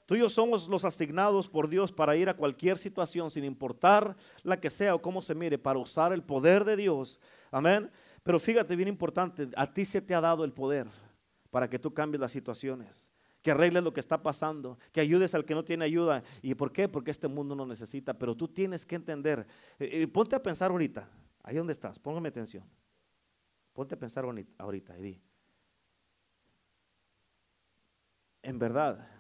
Tú 0.07 0.15
y 0.15 0.21
yo 0.21 0.29
somos 0.29 0.69
los 0.69 0.85
asignados 0.85 1.49
por 1.49 1.69
Dios 1.69 1.91
para 1.91 2.17
ir 2.17 2.29
a 2.29 2.37
cualquier 2.37 2.79
situación, 2.79 3.29
sin 3.29 3.45
importar 3.45 4.17
la 4.45 4.61
que 4.61 4.71
sea 4.71 4.95
o 4.95 5.03
cómo 5.03 5.21
se 5.21 5.35
mire, 5.35 5.59
para 5.59 5.81
usar 5.81 6.13
el 6.13 6.23
poder 6.23 6.65
de 6.65 6.77
Dios. 6.77 7.19
Amén. 7.51 7.91
Pero 8.23 8.39
fíjate, 8.39 8.77
bien 8.77 8.89
importante, 8.89 9.49
a 9.57 9.73
ti 9.73 9.85
se 9.85 10.01
te 10.01 10.15
ha 10.15 10.21
dado 10.21 10.45
el 10.45 10.53
poder 10.53 10.87
para 11.51 11.69
que 11.69 11.81
tú 11.81 11.93
cambies 11.93 12.21
las 12.21 12.31
situaciones, 12.31 13.09
que 13.43 13.51
arregles 13.51 13.83
lo 13.83 13.93
que 13.93 13.99
está 13.99 14.23
pasando, 14.23 14.79
que 14.93 15.01
ayudes 15.01 15.35
al 15.35 15.45
que 15.45 15.55
no 15.55 15.65
tiene 15.65 15.85
ayuda. 15.85 16.23
¿Y 16.41 16.55
por 16.55 16.71
qué? 16.71 16.89
Porque 16.89 17.11
este 17.11 17.27
mundo 17.27 17.57
no 17.57 17.67
necesita. 17.67 18.15
Pero 18.15 18.37
tú 18.37 18.47
tienes 18.47 18.87
que 18.87 18.95
entender. 18.95 19.45
Eh, 19.81 20.03
eh, 20.03 20.07
ponte 20.07 20.37
a 20.37 20.43
pensar 20.43 20.71
ahorita, 20.71 21.09
ahí 21.43 21.57
donde 21.57 21.73
estás, 21.73 21.99
póngame 21.99 22.29
atención. 22.29 22.65
Ponte 23.73 23.97
a 23.97 23.99
pensar 23.99 24.25
ahorita 24.25 24.99
y. 25.01 25.21
En 28.43 28.61
verdad, 28.61 29.16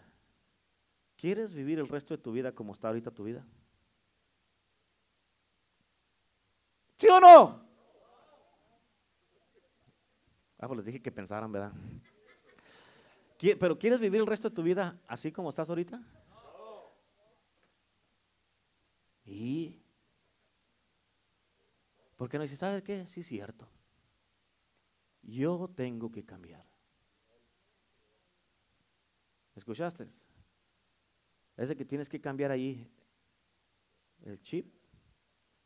¿quieres 1.16 1.54
vivir 1.54 1.78
el 1.78 1.88
resto 1.88 2.16
de 2.16 2.22
tu 2.22 2.32
vida 2.32 2.52
como 2.52 2.72
está 2.72 2.88
ahorita 2.88 3.10
tu 3.10 3.24
vida? 3.24 3.44
¿Sí 6.98 7.08
o 7.08 7.20
no? 7.20 7.66
Ah, 10.58 10.66
pues 10.66 10.78
les 10.78 10.86
dije 10.86 11.02
que 11.02 11.12
pensaran, 11.12 11.52
¿verdad? 11.52 11.72
¿Pero 13.38 13.78
quieres 13.78 14.00
vivir 14.00 14.20
el 14.20 14.26
resto 14.26 14.48
de 14.48 14.54
tu 14.54 14.62
vida 14.62 14.98
así 15.06 15.30
como 15.30 15.50
estás 15.50 15.68
ahorita? 15.68 16.02
¿Y? 19.24 19.82
Porque 22.16 22.38
no 22.38 22.42
dice, 22.42 22.56
¿sabes 22.56 22.82
qué? 22.82 23.06
Sí, 23.06 23.20
es 23.20 23.26
cierto. 23.26 23.68
Yo 25.22 25.68
tengo 25.74 26.10
que 26.10 26.24
cambiar. 26.24 26.64
¿Escuchaste? 29.54 30.08
Es 31.57 31.68
de 31.68 31.76
que 31.76 31.84
tienes 31.84 32.09
que 32.09 32.20
cambiar 32.20 32.50
ahí 32.50 32.90
el 34.22 34.40
chip. 34.40 34.72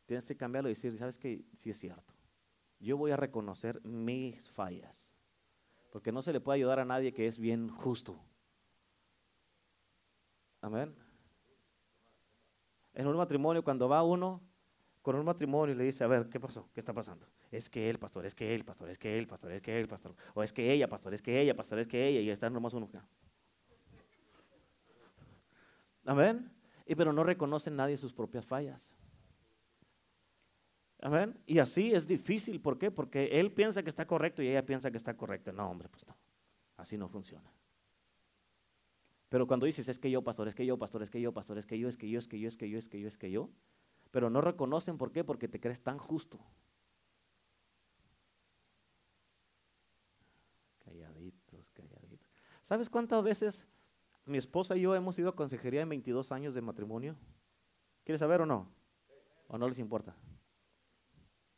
Tienes 0.05 0.25
que 0.25 0.35
cambiarlo 0.35 0.69
y 0.69 0.73
decir, 0.73 0.97
¿sabes 0.97 1.17
qué? 1.17 1.45
Sí 1.55 1.69
es 1.69 1.77
cierto. 1.77 2.13
Yo 2.79 2.97
voy 2.97 3.11
a 3.11 3.17
reconocer 3.17 3.81
mis 3.83 4.49
fallas. 4.51 5.09
Porque 5.91 6.11
no 6.11 6.21
se 6.21 6.33
le 6.33 6.39
puede 6.39 6.57
ayudar 6.57 6.79
a 6.79 6.85
nadie 6.85 7.13
que 7.13 7.27
es 7.27 7.37
bien 7.37 7.69
justo. 7.69 8.19
Amén. 10.61 10.95
En 12.93 13.07
un 13.07 13.17
matrimonio, 13.17 13.63
cuando 13.63 13.87
va 13.87 14.03
uno 14.03 14.41
con 15.01 15.15
un 15.15 15.25
matrimonio 15.25 15.73
y 15.73 15.77
le 15.77 15.83
dice, 15.85 16.03
a 16.03 16.07
ver, 16.07 16.29
¿qué 16.29 16.39
pasó? 16.39 16.69
¿Qué 16.73 16.79
está 16.79 16.93
pasando? 16.93 17.27
Es 17.49 17.69
que 17.69 17.89
él, 17.89 17.97
pastor, 17.99 18.25
es 18.25 18.35
que 18.35 18.53
él, 18.53 18.63
pastor, 18.63 18.89
es 18.89 18.99
que 18.99 19.17
él, 19.17 19.27
pastor, 19.27 19.51
es 19.51 19.61
que 19.61 19.79
él, 19.79 19.87
pastor. 19.87 20.15
O 20.33 20.43
es 20.43 20.53
que 20.53 20.71
ella, 20.71 20.87
pastor, 20.87 21.13
es 21.13 21.21
que 21.21 21.41
ella, 21.41 21.55
pastor, 21.55 21.79
es 21.79 21.87
que 21.87 22.07
ella. 22.07 22.21
Y 22.21 22.29
está 22.29 22.49
nomás 22.49 22.73
uno. 22.73 22.89
Amén. 26.11 26.51
Y 26.85 26.95
pero 26.95 27.13
no 27.13 27.23
reconoce 27.23 27.71
nadie 27.71 27.95
sus 27.95 28.11
propias 28.11 28.45
fallas. 28.45 28.93
Amén. 30.99 31.39
Y 31.45 31.59
así 31.59 31.93
es 31.93 32.05
difícil. 32.05 32.59
¿Por 32.59 32.77
qué? 32.77 32.91
Porque 32.91 33.39
él 33.39 33.53
piensa 33.53 33.81
que 33.81 33.87
está 33.87 34.05
correcto 34.05 34.43
y 34.43 34.49
ella 34.49 34.65
piensa 34.65 34.91
que 34.91 34.97
está 34.97 35.15
correcto. 35.15 35.53
No, 35.53 35.69
hombre, 35.69 35.87
pues 35.87 36.05
no. 36.05 36.17
Así 36.75 36.97
no 36.97 37.07
funciona. 37.07 37.49
Pero 39.29 39.47
cuando 39.47 39.65
dices, 39.65 39.87
es 39.87 39.99
que 39.99 40.11
yo, 40.11 40.21
pastor, 40.21 40.49
es 40.49 40.55
que 40.55 40.65
yo, 40.65 40.77
pastor, 40.77 41.01
es 41.01 41.09
que 41.09 41.21
yo, 41.21 41.31
pastor, 41.31 41.57
es 41.57 41.65
que 41.65 41.79
yo, 41.79 41.87
es 41.87 41.95
que 41.95 42.09
yo, 42.09 42.19
es 42.19 42.27
que 42.27 42.39
yo, 42.41 42.49
es 42.49 42.57
que 42.57 42.69
yo, 42.69 42.77
es 42.77 42.89
que 42.89 42.99
yo, 42.99 43.07
es 43.07 43.17
que 43.17 43.31
yo. 43.31 43.49
Pero 44.11 44.29
no 44.29 44.41
reconocen 44.41 44.97
por 44.97 45.13
qué, 45.13 45.23
porque 45.23 45.47
te 45.47 45.61
crees 45.61 45.81
tan 45.81 45.97
justo. 45.97 46.41
Calladitos, 50.83 51.71
calladitos. 51.71 52.29
¿Sabes 52.63 52.89
cuántas 52.89 53.23
veces 53.23 53.65
mi 54.25 54.37
esposa 54.37 54.75
y 54.75 54.81
yo 54.81 54.95
hemos 54.95 55.17
ido 55.19 55.29
a 55.29 55.35
consejería 55.35 55.81
en 55.81 55.89
22 55.89 56.31
años 56.31 56.53
de 56.53 56.61
matrimonio? 56.61 57.15
¿Quieres 58.03 58.19
saber 58.19 58.41
o 58.41 58.45
no? 58.45 58.71
¿O 59.47 59.57
no 59.57 59.67
les 59.67 59.79
importa? 59.79 60.15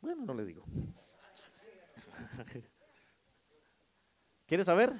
Bueno, 0.00 0.24
no 0.24 0.34
les 0.34 0.46
digo. 0.46 0.64
¿Quieres 4.46 4.66
saber? 4.66 4.92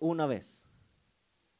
Una 0.00 0.26
vez, 0.26 0.64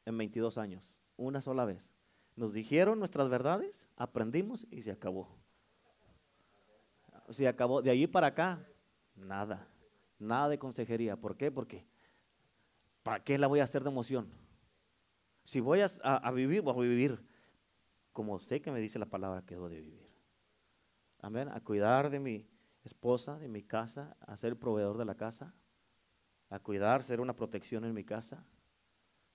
en 0.05 0.17
22 0.17 0.57
años, 0.57 1.01
una 1.17 1.41
sola 1.41 1.65
vez. 1.65 1.91
Nos 2.35 2.53
dijeron 2.53 2.99
nuestras 2.99 3.27
verdades, 3.27 3.87
aprendimos 3.97 4.65
y 4.71 4.81
se 4.81 4.91
acabó. 4.91 5.27
Se 7.29 7.47
acabó. 7.47 7.81
De 7.81 7.91
allí 7.91 8.07
para 8.07 8.27
acá, 8.27 8.65
nada. 9.15 9.67
Nada 10.17 10.49
de 10.49 10.57
consejería. 10.57 11.17
¿Por 11.17 11.35
qué? 11.35 11.51
Porque, 11.51 11.85
¿para 13.03 13.23
qué 13.23 13.37
la 13.37 13.47
voy 13.47 13.59
a 13.59 13.65
hacer 13.65 13.83
de 13.83 13.89
emoción? 13.89 14.31
Si 15.43 15.59
voy 15.59 15.81
a, 15.81 15.85
a 16.03 16.31
vivir, 16.31 16.61
voy 16.61 16.85
a 16.85 16.89
vivir 16.89 17.29
como 18.13 18.39
sé 18.39 18.61
que 18.61 18.71
me 18.71 18.79
dice 18.79 18.99
la 18.99 19.05
palabra 19.05 19.43
que 19.45 19.55
debo 19.55 19.69
de 19.69 19.81
vivir. 19.81 20.09
Amén. 21.21 21.49
A 21.49 21.59
cuidar 21.61 22.09
de 22.09 22.19
mi 22.19 22.47
esposa, 22.83 23.37
de 23.39 23.47
mi 23.47 23.63
casa, 23.63 24.15
a 24.19 24.37
ser 24.37 24.57
proveedor 24.57 24.97
de 24.97 25.05
la 25.05 25.15
casa, 25.15 25.53
a 26.49 26.59
cuidar, 26.59 27.03
ser 27.03 27.21
una 27.21 27.35
protección 27.35 27.85
en 27.85 27.93
mi 27.93 28.03
casa. 28.03 28.45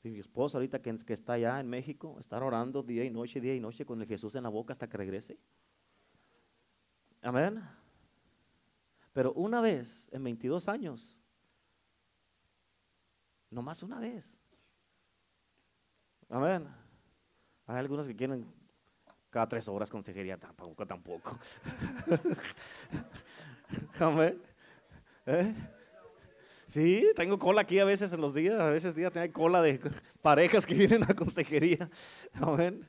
Y 0.03 0.11
mi 0.11 0.19
esposa 0.19 0.59
ahorita 0.59 0.83
que, 0.83 0.97
que, 0.99 1.13
está 1.15 1.35
allá 1.35 1.61
en 1.61 1.69
México, 1.69 2.19
estar 2.21 2.43
orando 2.43 2.83
día 2.83 3.05
y 3.05 3.11
noche, 3.11 3.41
día 3.41 3.55
y 3.55 3.61
noche 3.61 3.87
con 3.87 4.01
el 4.01 4.07
Jesús 4.07 4.35
en 4.35 4.43
la 4.43 4.51
boca 4.51 4.73
hasta 4.73 4.89
que 4.89 4.99
regrese. 4.99 5.39
Amén. 7.23 7.63
Pero 9.15 9.33
una 9.33 9.63
vez 9.63 10.09
en 10.13 10.25
22 10.25 10.69
años, 10.69 11.19
nomás 13.49 13.83
una 13.83 13.99
vez. 13.99 14.44
Amén. 16.35 16.67
Hay 17.65 17.77
algunos 17.77 18.09
que 18.09 18.17
quieren 18.17 18.45
cada 19.31 19.49
tres 19.49 19.69
horas 19.69 19.89
consejería, 19.89 20.37
tampoco, 20.37 20.85
tampoco. 20.85 21.39
Amén. 24.01 24.43
¿Eh? 25.27 25.55
Sí, 26.67 27.07
tengo 27.15 27.39
cola 27.39 27.61
aquí 27.61 27.79
a 27.79 27.85
veces 27.85 28.13
en 28.13 28.21
los 28.21 28.35
días, 28.35 28.59
a 28.59 28.69
veces 28.69 28.97
día 28.97 29.13
tengo 29.13 29.33
cola 29.33 29.63
de 29.63 29.81
parejas 30.23 30.67
que 30.67 30.75
vienen 30.75 31.05
a 31.05 31.15
consejería. 31.15 31.89
Amén. 32.33 32.85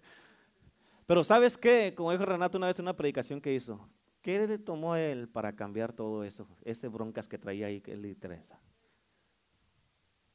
Pero 1.05 1.23
¿sabes 1.23 1.55
qué? 1.55 1.93
Como 1.95 2.11
dijo 2.13 2.25
Renato 2.25 2.57
una 2.57 2.65
vez 2.65 2.79
en 2.79 2.85
una 2.85 2.97
predicación 2.97 3.39
que 3.39 3.53
hizo, 3.53 3.87
¿qué 4.23 4.47
le 4.47 4.57
tomó 4.57 4.95
él 4.95 5.29
para 5.29 5.55
cambiar 5.55 5.93
todo 5.93 6.23
eso? 6.23 6.47
Ese 6.63 6.87
broncas 6.87 7.29
que 7.29 7.37
traía 7.37 7.67
ahí 7.67 7.79
que 7.79 7.95
le 7.95 8.07
interesa. 8.07 8.59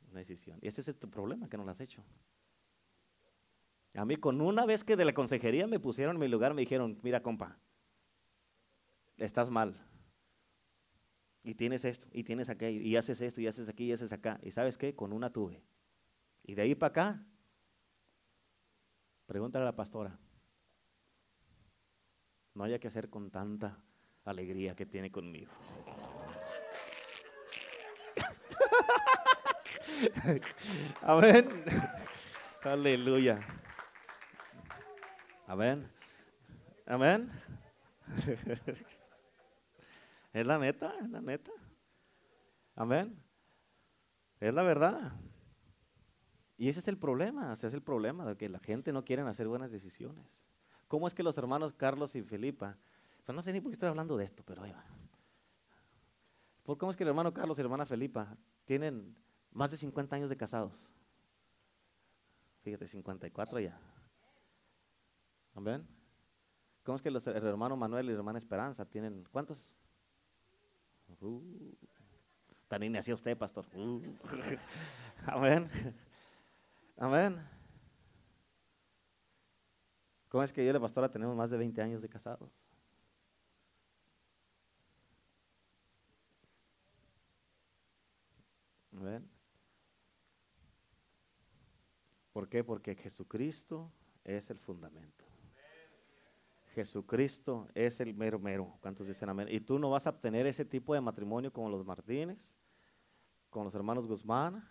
Una 0.08 0.20
decisión. 0.20 0.60
Y 0.62 0.68
ese 0.68 0.80
es 0.80 0.96
tu 0.96 1.10
problema, 1.10 1.48
que 1.48 1.56
no 1.56 1.64
lo 1.64 1.72
has 1.72 1.80
hecho. 1.80 2.04
A 3.94 4.04
mí 4.04 4.16
con 4.16 4.40
una 4.40 4.66
vez 4.66 4.84
que 4.84 4.96
de 4.96 5.04
la 5.04 5.12
consejería 5.12 5.66
me 5.66 5.80
pusieron 5.80 6.16
en 6.16 6.20
mi 6.20 6.28
lugar, 6.28 6.54
me 6.54 6.62
dijeron, 6.62 6.98
mira 7.02 7.22
compa, 7.22 7.58
estás 9.16 9.50
mal. 9.50 9.76
Y 11.42 11.54
tienes 11.54 11.84
esto, 11.84 12.06
y 12.12 12.22
tienes 12.22 12.48
aquello, 12.50 12.80
y 12.80 12.96
haces 12.96 13.20
esto, 13.20 13.40
y 13.40 13.46
haces 13.46 13.68
aquí, 13.68 13.84
y 13.84 13.92
haces 13.92 14.12
acá. 14.12 14.38
¿Y 14.42 14.50
sabes 14.50 14.76
qué? 14.76 14.94
Con 14.94 15.12
una 15.12 15.32
tuve. 15.32 15.62
Y 16.44 16.54
de 16.54 16.62
ahí 16.62 16.74
para 16.74 16.90
acá, 16.90 17.24
pregúntale 19.26 19.62
a 19.62 19.66
la 19.66 19.76
pastora. 19.76 20.18
No 22.54 22.64
haya 22.64 22.78
que 22.78 22.88
hacer 22.88 23.08
con 23.08 23.30
tanta 23.30 23.78
alegría 24.24 24.76
que 24.76 24.86
tiene 24.86 25.10
conmigo. 25.10 25.50
Amén. 31.02 31.48
Aleluya. 32.62 33.40
Amén. 35.50 35.90
Amén. 36.86 37.28
es 40.32 40.46
la 40.46 40.58
neta, 40.58 40.94
es 41.02 41.10
la 41.10 41.20
neta. 41.20 41.50
Amén. 42.76 43.20
Es 44.38 44.54
la 44.54 44.62
verdad. 44.62 45.10
Y 46.56 46.68
ese 46.68 46.78
es 46.78 46.86
el 46.86 46.96
problema, 46.96 47.52
ese 47.52 47.66
es 47.66 47.74
el 47.74 47.82
problema 47.82 48.24
de 48.24 48.36
que 48.36 48.48
la 48.48 48.60
gente 48.60 48.92
no 48.92 49.04
quiere 49.04 49.22
hacer 49.22 49.48
buenas 49.48 49.72
decisiones. 49.72 50.46
¿Cómo 50.86 51.08
es 51.08 51.14
que 51.14 51.24
los 51.24 51.36
hermanos 51.36 51.72
Carlos 51.72 52.14
y 52.14 52.22
Felipa, 52.22 52.78
pues 53.24 53.34
no 53.34 53.42
sé 53.42 53.52
ni 53.52 53.60
por 53.60 53.72
qué 53.72 53.74
estoy 53.74 53.88
hablando 53.88 54.16
de 54.16 54.26
esto, 54.26 54.44
pero 54.46 54.62
ahí 54.62 54.70
va. 54.70 54.84
¿Cómo 56.76 56.92
es 56.92 56.96
que 56.96 57.02
el 57.02 57.08
hermano 57.08 57.34
Carlos 57.34 57.58
y 57.58 57.62
la 57.62 57.66
hermana 57.66 57.86
Felipa 57.86 58.36
tienen 58.66 59.16
más 59.50 59.72
de 59.72 59.78
50 59.78 60.14
años 60.14 60.30
de 60.30 60.36
casados? 60.36 60.88
Fíjate, 62.62 62.86
54 62.86 63.58
ya. 63.58 63.80
Amén. 65.54 65.86
¿Cómo 66.84 66.96
es 66.96 67.02
que 67.02 67.10
los, 67.10 67.26
el 67.26 67.46
hermano 67.46 67.76
Manuel 67.76 68.06
y 68.06 68.12
la 68.12 68.18
hermana 68.18 68.38
Esperanza 68.38 68.84
tienen 68.84 69.24
cuántos? 69.30 69.74
Uh, 71.20 71.42
tan 72.68 72.82
usted, 73.12 73.36
pastor. 73.36 73.66
Uh. 73.74 74.00
Amén. 75.26 75.68
Amén. 76.96 77.40
¿Cómo 80.28 80.44
es 80.44 80.52
que 80.52 80.64
yo 80.64 80.70
y 80.70 80.72
la 80.72 80.80
pastora 80.80 81.10
tenemos 81.10 81.34
más 81.34 81.50
de 81.50 81.58
20 81.58 81.82
años 81.82 82.00
de 82.00 82.08
casados? 82.08 82.52
¿Ven? 88.92 89.28
¿Por 92.32 92.48
qué? 92.48 92.62
Porque 92.62 92.94
Jesucristo 92.94 93.90
es 94.24 94.50
el 94.50 94.58
fundamento. 94.58 95.29
Jesucristo 96.74 97.68
es 97.74 98.00
el 98.00 98.14
mero 98.14 98.38
mero. 98.38 98.78
¿Cuántos 98.80 99.06
dicen 99.08 99.28
amén? 99.28 99.48
Y 99.50 99.60
tú 99.60 99.78
no 99.78 99.90
vas 99.90 100.06
a 100.06 100.10
obtener 100.10 100.46
ese 100.46 100.64
tipo 100.64 100.94
de 100.94 101.00
matrimonio 101.00 101.52
como 101.52 101.68
los 101.68 101.84
Martínez, 101.84 102.54
con 103.48 103.64
los 103.64 103.74
hermanos 103.74 104.06
Guzmán, 104.06 104.64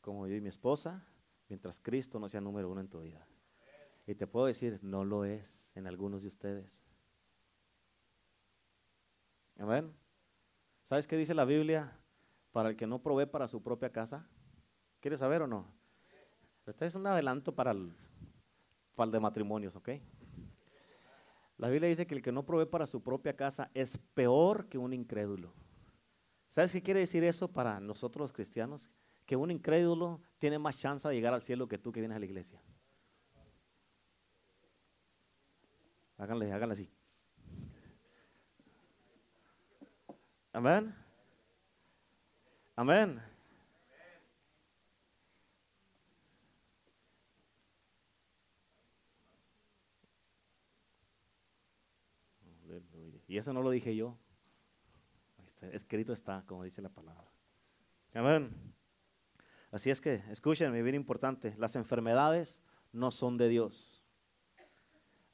como 0.00 0.26
yo 0.26 0.34
y 0.34 0.40
mi 0.40 0.48
esposa, 0.48 1.04
mientras 1.48 1.78
Cristo 1.80 2.18
no 2.18 2.28
sea 2.28 2.40
número 2.40 2.70
uno 2.70 2.80
en 2.80 2.88
tu 2.88 3.00
vida. 3.00 3.26
Y 4.06 4.14
te 4.14 4.26
puedo 4.26 4.46
decir, 4.46 4.78
no 4.82 5.04
lo 5.04 5.24
es 5.24 5.66
en 5.74 5.86
algunos 5.86 6.22
de 6.22 6.28
ustedes. 6.28 6.80
Amén. 9.58 9.92
¿Sabes 10.84 11.06
qué 11.06 11.16
dice 11.16 11.34
la 11.34 11.44
Biblia? 11.44 11.92
Para 12.52 12.70
el 12.70 12.76
que 12.76 12.86
no 12.86 13.02
provee 13.02 13.26
para 13.26 13.48
su 13.48 13.62
propia 13.62 13.92
casa. 13.92 14.26
¿Quieres 15.00 15.20
saber 15.20 15.42
o 15.42 15.46
no? 15.46 15.66
Este 16.66 16.86
es 16.86 16.94
un 16.94 17.06
adelanto 17.06 17.54
para 17.54 17.72
el, 17.72 17.94
para 18.94 19.06
el 19.06 19.12
de 19.12 19.20
matrimonios, 19.20 19.76
¿ok? 19.76 19.90
La 21.58 21.68
Biblia 21.68 21.88
dice 21.88 22.06
que 22.06 22.14
el 22.14 22.22
que 22.22 22.32
no 22.32 22.46
provee 22.46 22.66
para 22.66 22.86
su 22.86 23.02
propia 23.02 23.34
casa 23.34 23.70
es 23.74 23.98
peor 24.14 24.68
que 24.68 24.78
un 24.78 24.92
incrédulo. 24.92 25.52
¿Sabes 26.50 26.72
qué 26.72 26.82
quiere 26.82 27.00
decir 27.00 27.24
eso 27.24 27.48
para 27.48 27.80
nosotros 27.80 28.22
los 28.22 28.32
cristianos? 28.32 28.88
Que 29.26 29.36
un 29.36 29.50
incrédulo 29.50 30.22
tiene 30.38 30.58
más 30.58 30.78
chance 30.78 31.06
de 31.06 31.14
llegar 31.14 31.34
al 31.34 31.42
cielo 31.42 31.68
que 31.68 31.76
tú 31.76 31.92
que 31.92 32.00
vienes 32.00 32.16
a 32.16 32.20
la 32.20 32.24
iglesia. 32.24 32.62
Háganle, 36.16 36.52
háganle 36.52 36.72
así. 36.72 36.90
Amén. 40.52 40.94
Amén. 42.76 43.20
Y 53.28 53.36
eso 53.36 53.52
no 53.52 53.62
lo 53.62 53.70
dije 53.70 53.94
yo. 53.94 54.18
escrito 55.72 56.12
está, 56.12 56.42
como 56.46 56.64
dice 56.64 56.82
la 56.82 56.88
palabra. 56.88 57.30
Amén. 58.14 58.50
Así 59.70 59.90
es 59.90 60.00
que, 60.00 60.22
escúchenme, 60.30 60.82
bien 60.82 60.94
importante, 60.94 61.54
las 61.58 61.76
enfermedades 61.76 62.62
no 62.90 63.10
son 63.10 63.36
de 63.36 63.48
Dios. 63.48 64.02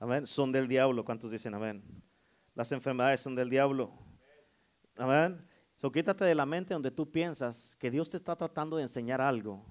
Amén. 0.01 0.27
Son 0.27 0.51
del 0.51 0.67
diablo. 0.67 1.05
¿Cuántos 1.05 1.31
dicen 1.31 1.55
amén? 1.55 1.83
Las 2.55 2.73
enfermedades 2.73 3.21
son 3.21 3.37
del 3.37 3.49
diablo. 3.49 3.93
Amén. 4.97 5.47
So, 5.77 5.91
quítate 5.93 6.25
de 6.25 6.35
la 6.35 6.47
mente 6.47 6.75
donde 6.75 6.91
tú 6.91 7.11
piensas 7.11 7.77
que 7.77 7.91
Dios 7.91 8.11
te 8.11 8.17
está 8.17 8.35
tratando 8.37 8.77
de 8.77 8.83
enseñar 8.83 9.21
algo 9.21 9.65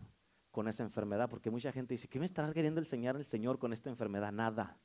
con 0.52 0.68
esa 0.68 0.84
enfermedad, 0.84 1.30
porque 1.30 1.50
mucha 1.50 1.72
gente 1.72 1.94
dice, 1.94 2.08
¿qué 2.08 2.20
me 2.20 2.26
estará 2.26 2.54
queriendo 2.54 2.80
enseñar 2.80 3.16
el 3.16 3.26
Señor 3.26 3.60
con 3.60 3.74
esta 3.74 3.90
enfermedad? 3.90 4.32
Nada. 4.32 4.78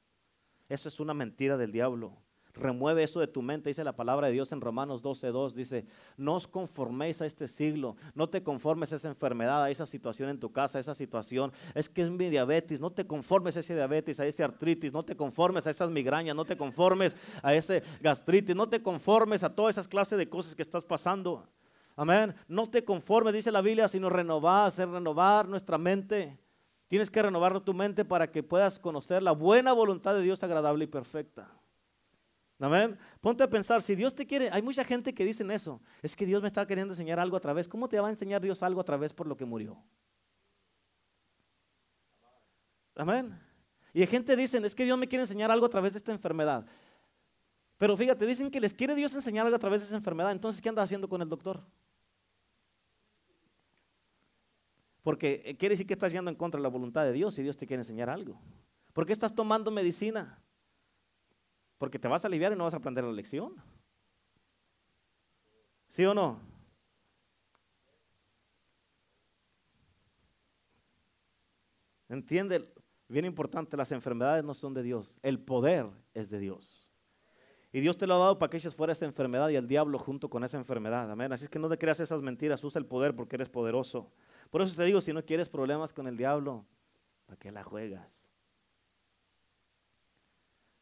Eso 0.69 0.89
es 0.89 0.99
una 0.99 1.15
mentira 1.15 1.57
del 1.57 1.71
diablo. 1.71 2.17
Remueve 2.59 3.05
eso 3.05 3.21
de 3.21 3.29
tu 3.29 3.41
mente, 3.41 3.71
dice 3.71 3.85
la 3.85 3.95
palabra 3.95 4.27
de 4.27 4.33
Dios 4.33 4.51
en 4.51 4.61
Romanos 4.61 5.03
12:2. 5.03 5.53
Dice: 5.53 5.87
No 6.17 6.35
os 6.35 6.49
conforméis 6.49 7.23
a 7.23 7.27
este 7.27 7.47
siglo, 7.47 7.97
no 8.15 8.29
te 8.29 8.43
conformes 8.43 8.93
a 8.93 8.97
esa 8.97 9.09
enfermedad, 9.09 9.63
a 9.63 9.71
esa 9.71 9.87
situación 9.87 10.29
en 10.29 10.41
tu 10.41 10.51
casa, 10.51 10.79
a 10.79 10.81
esa 10.81 10.95
situación. 10.95 11.53
Es 11.75 11.89
que 11.89 12.03
es 12.03 12.11
mi 12.11 12.29
diabetes, 12.29 12.81
no 12.81 12.91
te 12.91 13.07
conformes 13.07 13.57
a 13.57 13.61
ese 13.61 13.75
diabetes, 13.75 14.19
a 14.19 14.27
ese 14.27 14.43
artritis, 14.43 14.93
no 14.93 15.05
te 15.05 15.17
conformes 15.17 15.67
a 15.67 15.71
esas 15.71 15.89
migrañas, 15.91 16.35
no 16.35 16.45
te 16.45 16.57
conformes 16.57 17.17
a 17.43 17.55
ese 17.55 17.83
gastritis, 18.01 18.57
no 18.57 18.69
te 18.69 18.83
conformes 18.83 19.45
a 19.45 19.55
todas 19.55 19.77
esas 19.77 19.87
clases 19.87 20.19
de 20.19 20.29
cosas 20.29 20.57
que 20.57 20.63
estás 20.63 20.85
pasando. 20.85 21.47
Amén. 21.95 22.35
No 22.49 22.69
te 22.69 22.85
conformes, 22.85 23.35
dice 23.35 23.53
la 23.53 23.61
Biblia, 23.61 23.87
sino 23.87 24.11
renovar, 24.11 24.67
hacer 24.67 24.89
renovar 24.89 25.49
nuestra 25.49 25.79
mente. 25.79 26.39
Tienes 26.89 27.11
que 27.11 27.23
renovar 27.23 27.61
tu 27.61 27.75
mente 27.75 28.05
para 28.05 28.31
que 28.31 28.43
puedas 28.43 28.79
conocer 28.79 29.23
la 29.23 29.33
buena 29.33 29.73
voluntad 29.73 30.15
de 30.15 30.23
Dios 30.23 30.43
agradable 30.43 30.85
y 30.85 30.89
perfecta. 30.89 31.49
Amén. 32.61 32.99
Ponte 33.21 33.45
a 33.45 33.49
pensar, 33.49 33.81
si 33.83 33.95
Dios 33.95 34.15
te 34.15 34.27
quiere, 34.27 34.51
hay 34.51 34.63
mucha 34.63 34.83
gente 34.83 35.15
que 35.15 35.25
dicen 35.25 35.51
eso, 35.51 35.81
es 36.03 36.17
que 36.17 36.27
Dios 36.27 36.43
me 36.43 36.49
está 36.49 36.67
queriendo 36.67 36.93
enseñar 36.93 37.21
algo 37.21 37.37
a 37.37 37.41
través. 37.41 37.69
¿Cómo 37.69 37.89
te 37.89 38.01
va 38.01 38.09
a 38.09 38.11
enseñar 38.11 38.41
Dios 38.41 38.63
algo 38.63 38.81
a 38.81 38.85
través 38.85 39.13
por 39.13 39.27
lo 39.27 39.37
que 39.37 39.45
murió? 39.45 39.81
Amén. 42.97 43.39
Y 43.95 44.01
hay 44.01 44.09
gente 44.09 44.35
dicen, 44.35 44.65
es 44.65 44.75
que 44.75 44.85
Dios 44.85 44.99
me 44.99 45.07
quiere 45.07 45.23
enseñar 45.23 45.51
algo 45.51 45.67
a 45.67 45.69
través 45.69 45.93
de 45.93 45.99
esta 45.99 46.11
enfermedad. 46.11 46.67
Pero 47.79 47.97
fíjate, 47.97 48.27
dicen 48.27 48.51
que 48.51 48.61
les 48.61 48.75
quiere 48.75 48.97
Dios 48.97 49.15
enseñar 49.15 49.47
algo 49.47 49.57
a 49.57 49.61
través 49.61 49.81
de 49.83 49.87
esa 49.87 49.97
enfermedad. 49.97 50.33
Entonces, 50.33 50.61
¿qué 50.61 50.69
andas 50.69 50.85
haciendo 50.85 51.09
con 51.09 51.23
el 51.23 51.29
doctor? 51.29 51.63
Porque 55.03 55.43
eh, 55.45 55.57
quiere 55.57 55.75
decir 55.75 55.87
que 55.87 55.95
estás 55.95 56.11
yendo 56.11 56.29
en 56.29 56.37
contra 56.37 56.59
de 56.59 56.63
la 56.63 56.69
voluntad 56.69 57.05
de 57.05 57.13
Dios 57.13 57.39
y 57.39 57.43
Dios 57.43 57.57
te 57.57 57.69
quiere 57.69 57.83
enseñar 57.83 58.11
algo. 58.11 58.41
¿Por 58.93 59.07
qué 59.07 59.13
estás 59.13 59.33
tomando 59.33 59.71
medicina? 59.71 60.43
Porque 61.79 61.99
te 61.99 62.09
vas 62.09 62.25
a 62.25 62.29
aliviar 62.29 62.53
y 62.53 62.57
no 62.57 62.65
vas 62.65 62.75
a 62.75 62.79
aprender 62.79 63.05
la 63.05 63.13
lección. 63.13 63.55
¿Sí 65.89 66.05
o 66.05 66.13
no? 66.13 66.41
Entiende, 72.09 72.73
bien 73.09 73.25
importante, 73.25 73.77
las 73.77 73.93
enfermedades 73.93 74.43
no 74.45 74.55
son 74.55 74.73
de 74.75 74.83
Dios, 74.83 75.19
el 75.23 75.39
poder 75.39 75.87
es 76.15 76.31
de 76.31 76.39
Dios. 76.39 76.89
Y 77.71 77.81
Dios 77.81 77.99
te 77.99 78.07
lo 78.07 78.15
ha 78.15 78.19
dado 78.19 78.39
para 78.39 78.49
que 78.49 78.57
eches 78.57 78.75
fuera 78.75 78.93
esa 78.93 79.05
enfermedad 79.05 79.51
y 79.51 79.57
el 79.57 79.69
diablo 79.69 79.99
junto 79.99 80.31
con 80.31 80.43
esa 80.43 80.57
enfermedad. 80.57 81.11
Amén. 81.11 81.33
Así 81.33 81.45
es 81.45 81.51
que 81.51 81.59
no 81.59 81.69
te 81.69 81.77
creas 81.77 82.01
esas 82.01 82.23
mentiras, 82.23 82.65
usa 82.65 82.79
el 82.79 82.87
poder 82.87 83.15
porque 83.15 83.37
eres 83.37 83.51
poderoso. 83.51 84.11
Por 84.51 84.63
eso 84.63 84.75
te 84.75 84.85
digo, 84.85 85.03
si 85.03 85.13
no 85.13 85.23
quieres 85.23 85.51
problemas 85.51 85.93
con 85.93 86.07
el 86.07 86.17
diablo, 86.17 86.65
¿para 87.27 87.39
qué 87.39 87.53
la 87.53 87.63
juegas? 87.63 88.18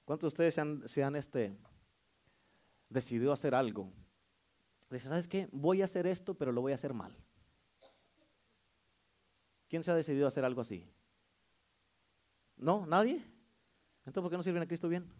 ¿Cuántos 0.06 0.32
de 0.32 0.44
ustedes 0.46 0.54
se 0.88 1.02
han, 1.02 1.16
este, 1.16 1.58
decidido 2.88 3.32
hacer 3.32 3.56
algo? 3.56 3.92
Dice, 4.88 5.08
¿sabes 5.08 5.26
qué? 5.26 5.48
Voy 5.50 5.82
a 5.82 5.86
hacer 5.86 6.06
esto, 6.06 6.34
pero 6.34 6.52
lo 6.52 6.60
voy 6.60 6.70
a 6.70 6.76
hacer 6.76 6.94
mal. 6.94 7.12
¿Quién 9.68 9.82
se 9.82 9.90
ha 9.90 9.96
decidido 9.96 10.28
hacer 10.28 10.44
algo 10.44 10.60
así? 10.60 10.88
¿No? 12.56 12.86
¿Nadie? 12.86 13.14
Entonces, 14.06 14.22
¿por 14.22 14.30
qué 14.30 14.36
no 14.36 14.44
sirven 14.44 14.62
a 14.62 14.68
Cristo 14.68 14.88
bien? 14.88 15.12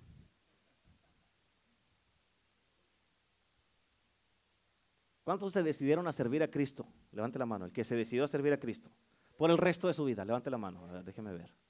¿Cuántos 5.25 5.53
se 5.53 5.65
decidieron 5.65 6.07
a 6.07 6.13
servir 6.13 6.45
a 6.45 6.49
Cristo? 6.49 6.87
Levante 7.11 7.41
la 7.41 7.47
mano. 7.47 7.65
El 7.65 7.73
que 7.73 7.83
se 7.83 7.97
decidió 7.97 8.23
a 8.23 8.29
servir 8.29 8.53
a 8.53 8.61
Cristo. 8.61 8.93
Por 9.37 9.51
el 9.51 9.59
resto 9.59 9.89
de 9.89 9.95
su 9.95 10.05
vida. 10.05 10.25
Levante 10.25 10.49
la 10.49 10.59
mano. 10.59 11.03
déjeme 11.03 11.33
ver. 11.33 11.66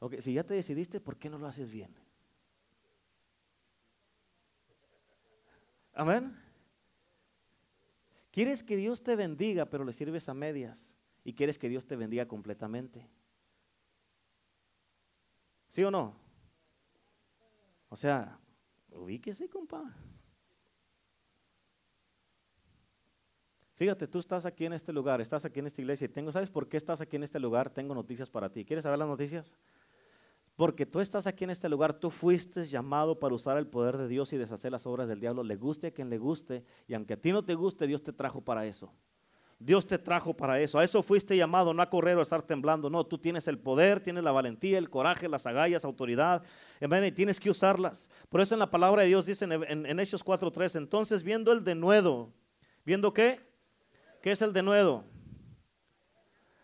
Ok, 0.00 0.16
si 0.20 0.34
ya 0.34 0.44
te 0.44 0.54
decidiste, 0.54 1.00
¿por 1.00 1.16
qué 1.16 1.28
no 1.28 1.38
lo 1.38 1.46
haces 1.46 1.70
bien? 1.70 1.94
Amén. 5.94 6.36
Quieres 8.30 8.62
que 8.62 8.76
Dios 8.76 9.02
te 9.02 9.16
bendiga, 9.16 9.66
pero 9.66 9.84
le 9.84 9.92
sirves 9.92 10.28
a 10.28 10.34
medias. 10.34 10.94
Y 11.24 11.34
quieres 11.34 11.58
que 11.58 11.68
Dios 11.68 11.86
te 11.86 11.96
bendiga 11.96 12.26
completamente. 12.26 13.08
¿Sí 15.66 15.82
o 15.82 15.90
no? 15.90 16.14
O 17.88 17.96
sea, 17.96 18.38
ubíquese, 18.92 19.48
compa. 19.48 19.92
Fíjate, 23.74 24.08
tú 24.08 24.18
estás 24.18 24.44
aquí 24.44 24.64
en 24.66 24.72
este 24.72 24.92
lugar, 24.92 25.20
estás 25.20 25.44
aquí 25.44 25.60
en 25.60 25.66
esta 25.66 25.80
iglesia 25.80 26.06
y 26.06 26.08
tengo, 26.08 26.32
¿sabes 26.32 26.50
por 26.50 26.68
qué 26.68 26.76
estás 26.76 27.00
aquí 27.00 27.16
en 27.16 27.22
este 27.22 27.38
lugar? 27.38 27.70
Tengo 27.70 27.94
noticias 27.94 28.28
para 28.28 28.50
ti. 28.50 28.64
¿Quieres 28.64 28.82
saber 28.82 28.98
las 28.98 29.08
noticias? 29.08 29.54
Porque 30.58 30.84
tú 30.84 30.98
estás 30.98 31.28
aquí 31.28 31.44
en 31.44 31.50
este 31.50 31.68
lugar, 31.68 32.00
tú 32.00 32.10
fuiste 32.10 32.64
llamado 32.64 33.16
para 33.16 33.32
usar 33.32 33.58
el 33.58 33.68
poder 33.68 33.96
de 33.96 34.08
Dios 34.08 34.32
y 34.32 34.36
deshacer 34.36 34.72
las 34.72 34.88
obras 34.88 35.06
del 35.06 35.20
diablo, 35.20 35.44
le 35.44 35.54
guste 35.54 35.86
a 35.86 35.90
quien 35.92 36.10
le 36.10 36.18
guste, 36.18 36.64
y 36.88 36.94
aunque 36.94 37.14
a 37.14 37.16
ti 37.16 37.30
no 37.30 37.44
te 37.44 37.54
guste, 37.54 37.86
Dios 37.86 38.02
te 38.02 38.12
trajo 38.12 38.40
para 38.40 38.66
eso. 38.66 38.92
Dios 39.60 39.86
te 39.86 39.98
trajo 39.98 40.34
para 40.34 40.58
eso. 40.60 40.80
A 40.80 40.82
eso 40.82 41.00
fuiste 41.04 41.36
llamado, 41.36 41.72
no 41.72 41.80
a 41.80 41.88
correr 41.88 42.16
o 42.16 42.18
a 42.18 42.24
estar 42.24 42.42
temblando. 42.42 42.90
No, 42.90 43.06
tú 43.06 43.18
tienes 43.18 43.46
el 43.46 43.56
poder, 43.56 44.00
tienes 44.00 44.24
la 44.24 44.32
valentía, 44.32 44.78
el 44.78 44.90
coraje, 44.90 45.28
las 45.28 45.46
agallas, 45.46 45.84
autoridad. 45.84 46.42
y 46.80 47.12
tienes 47.12 47.38
que 47.38 47.50
usarlas. 47.50 48.08
Por 48.28 48.40
eso 48.40 48.56
en 48.56 48.58
la 48.58 48.68
palabra 48.68 49.02
de 49.02 49.08
Dios 49.08 49.26
dice 49.26 49.44
en, 49.44 49.52
en, 49.52 49.86
en 49.86 50.00
Hechos 50.00 50.24
4.3, 50.24 50.76
entonces 50.76 51.22
viendo 51.22 51.52
el 51.52 51.62
denuedo, 51.62 52.32
¿viendo 52.84 53.12
qué? 53.12 53.40
¿Qué 54.22 54.32
es 54.32 54.42
el 54.42 54.52
denuedo? 54.52 55.04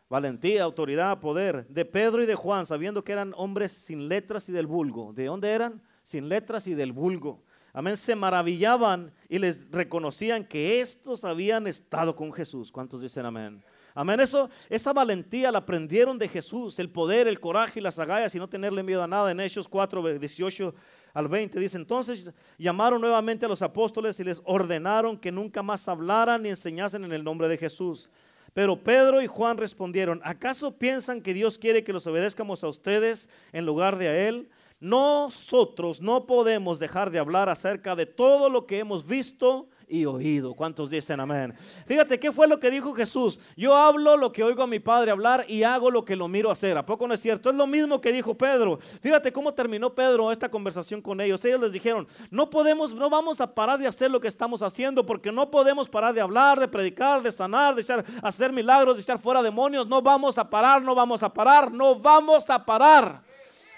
Valentía, 0.09 0.63
autoridad, 0.63 1.21
poder, 1.21 1.67
de 1.69 1.85
Pedro 1.85 2.23
y 2.23 2.27
de 2.27 2.35
Juan, 2.35 2.67
sabiendo 2.67 3.05
que 3.05 3.13
eran 3.13 3.33
hombres 3.37 3.73
sin 3.73 4.09
letras 4.09 4.49
y 4.49 4.53
del 4.53 4.67
vulgo. 4.67 5.13
¿De 5.13 5.27
dónde 5.27 5.51
eran? 5.51 5.83
Sin 6.03 6.29
letras 6.29 6.67
y 6.67 6.75
del 6.75 6.93
vulgo. 6.93 7.43
Amén, 7.73 7.97
se 7.97 8.15
maravillaban 8.15 9.13
y 9.29 9.39
les 9.39 9.69
reconocían 9.71 10.45
que 10.45 10.81
estos 10.81 11.25
habían 11.25 11.67
estado 11.67 12.15
con 12.15 12.33
Jesús. 12.33 12.71
¿Cuántos 12.71 13.01
dicen 13.01 13.27
amén? 13.27 13.65
Amén. 13.97 14.19
Eso, 14.21 14.51
esa 14.69 14.93
valentía 14.93 15.53
la 15.53 15.59
aprendieron 15.59 16.19
de 16.19 16.29
Jesús, 16.29 16.79
el 16.81 16.91
poder, 16.91 17.29
el 17.29 17.39
coraje 17.39 17.79
y 17.79 17.83
las 17.83 17.99
agallas 17.99 18.35
y 18.35 18.39
no 18.39 18.49
tenerle 18.49 18.83
miedo 18.83 19.03
a 19.03 19.07
nada. 19.07 19.31
En 19.31 19.39
Hechos 19.39 19.69
4, 19.69 20.19
18 20.19 20.75
al 21.15 21.29
20 21.29 21.61
dice, 21.61 21.77
entonces 21.77 22.33
llamaron 22.59 23.01
nuevamente 23.01 23.47
a 23.47 23.49
los 23.49 23.63
apóstoles 23.63 24.19
y 24.19 24.25
les 24.25 24.43
ordenaron 24.45 25.17
que 25.17 25.31
nunca 25.31 25.63
más 25.63 25.89
hablaran 25.89 26.43
ni 26.43 26.49
enseñasen 26.49 27.05
en 27.05 27.13
el 27.13 27.23
nombre 27.23 27.49
de 27.49 27.57
Jesús. 27.57 28.11
Pero 28.55 28.83
Pedro 28.83 29.21
y 29.21 29.27
Juan 29.27 29.59
respondieron, 29.59 30.21
¿acaso 30.25 30.79
piensan 30.79 31.21
que 31.21 31.35
Dios 31.35 31.59
quiere 31.59 31.83
que 31.83 31.93
los 31.93 32.07
obedezcamos 32.07 32.63
a 32.63 32.69
ustedes 32.69 33.29
en 33.53 33.67
lugar 33.67 33.99
de 33.99 34.09
a 34.09 34.29
Él? 34.29 34.49
Nosotros 34.79 36.01
no 36.01 36.27
podemos 36.27 36.79
dejar 36.79 37.11
de 37.11 37.19
hablar 37.19 37.49
acerca 37.49 37.97
de 37.97 38.07
todo 38.07 38.49
lo 38.49 38.67
que 38.67 38.79
hemos 38.79 39.07
visto 39.07 39.69
y 39.95 40.07
oído. 40.07 40.55
¿Cuántos 40.55 40.91
dicen 40.91 41.21
amén? 41.21 41.55
Fíjate, 41.87 42.19
¿qué 42.19 42.33
fue 42.33 42.49
lo 42.49 42.59
que 42.59 42.71
dijo 42.71 42.93
Jesús? 42.95 43.39
Yo 43.57 43.77
hablo 43.77 44.17
lo 44.17 44.33
que 44.33 44.43
oigo 44.43 44.63
a 44.63 44.67
mi 44.67 44.81
Padre 44.81 45.13
hablar 45.13 45.45
y 45.49 45.63
hago 45.63 45.91
lo 45.91 46.05
que 46.05 46.17
lo 46.17 46.27
miro 46.27 46.51
hacer. 46.51 46.77
¿A 46.77 46.85
poco 46.85 47.07
no 47.07 47.15
es 47.15 47.21
cierto? 47.21 47.51
Es 47.51 47.57
lo 47.57 47.67
mismo 47.67 48.01
que 48.01 48.13
dijo 48.13 48.35
Pedro. 48.37 48.79
Fíjate 49.01 49.33
cómo 49.33 49.55
terminó 49.55 49.95
Pedro 49.95 50.33
esta 50.33 50.51
conversación 50.51 51.01
con 51.01 51.21
ellos. 51.21 51.45
Ellos 51.45 51.61
les 51.61 51.73
dijeron, 51.73 52.09
no 52.31 52.51
podemos, 52.51 52.95
no 52.95 53.09
vamos 53.09 53.41
a 53.41 53.55
parar 53.55 53.79
de 53.79 53.87
hacer 53.87 54.11
lo 54.11 54.21
que 54.21 54.29
estamos 54.29 54.63
haciendo 54.63 55.07
porque 55.07 55.31
no 55.31 55.51
podemos 55.51 55.89
parar 55.89 56.13
de 56.13 56.21
hablar, 56.21 56.59
de 56.59 56.67
predicar, 56.67 57.23
de 57.23 57.31
sanar, 57.31 57.75
de 57.77 58.05
hacer 58.23 58.53
milagros, 58.53 58.97
de 58.97 59.03
echar 59.03 59.19
fuera 59.19 59.43
demonios. 59.43 59.87
No 59.87 60.03
vamos 60.03 60.39
a 60.39 60.49
parar, 60.51 60.83
no 60.83 60.95
vamos 60.95 61.23
a 61.23 61.33
parar, 61.33 61.71
no 61.71 61.95
vamos 61.95 62.51
a 62.51 62.65
parar. 62.65 63.23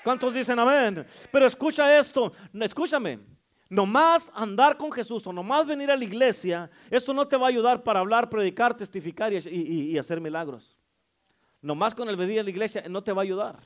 ¿Cuántos 0.03 0.33
dicen 0.33 0.59
amén? 0.59 1.05
Pero 1.31 1.47
escucha 1.47 1.99
esto, 1.99 2.33
escúchame. 2.55 3.36
Nomás 3.69 4.31
andar 4.35 4.77
con 4.77 4.93
Jesús 4.93 5.27
o 5.27 5.33
nomás 5.33 5.67
venir 5.67 5.91
a 5.91 5.97
la 5.97 6.05
iglesia, 6.05 6.71
eso 6.89 7.13
no 7.13 7.27
te 7.27 7.37
va 7.37 7.47
a 7.47 7.49
ayudar 7.49 7.83
para 7.83 7.99
hablar, 7.99 8.31
predicar, 8.31 8.77
testificar 8.77 9.33
y, 9.33 9.99
hacer 9.99 10.21
milagros. 10.21 10.77
Nomás 11.61 11.95
con 11.95 12.09
el 12.09 12.17
venir 12.17 12.39
a 12.39 12.45
la 12.45 12.51
iglesia 12.51 12.85
no 12.89 13.03
te 13.03 13.13
va 13.13 13.23
a 13.23 13.25
ayudar. 13.25 13.59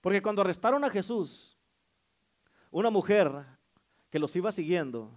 Porque 0.00 0.22
cuando 0.22 0.40
arrestaron 0.40 0.84
a 0.84 0.90
Jesús, 0.90 1.58
una 2.70 2.88
mujer 2.88 3.44
que 4.08 4.18
los 4.18 4.34
iba 4.36 4.50
siguiendo, 4.52 5.10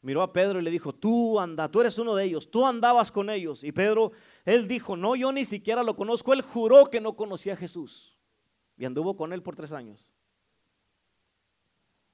miró 0.00 0.22
a 0.22 0.32
Pedro 0.32 0.60
y 0.60 0.62
le 0.62 0.70
dijo, 0.70 0.94
tú 0.94 1.40
anda, 1.40 1.68
tú 1.68 1.80
eres 1.80 1.98
uno 1.98 2.14
de 2.14 2.24
ellos, 2.24 2.48
tú 2.48 2.64
andabas 2.64 3.10
con 3.10 3.28
ellos. 3.28 3.64
Y 3.64 3.72
Pedro, 3.72 4.12
él 4.44 4.68
dijo, 4.68 4.96
no, 4.96 5.16
yo 5.16 5.32
ni 5.32 5.44
siquiera 5.44 5.82
lo 5.82 5.96
conozco. 5.96 6.32
Él 6.32 6.42
juró 6.42 6.86
que 6.86 7.00
no 7.00 7.16
conocía 7.16 7.54
a 7.54 7.56
Jesús. 7.56 8.16
Y 8.76 8.84
anduvo 8.84 9.16
con 9.16 9.32
él 9.32 9.42
por 9.42 9.56
tres 9.56 9.72
años. 9.72 10.13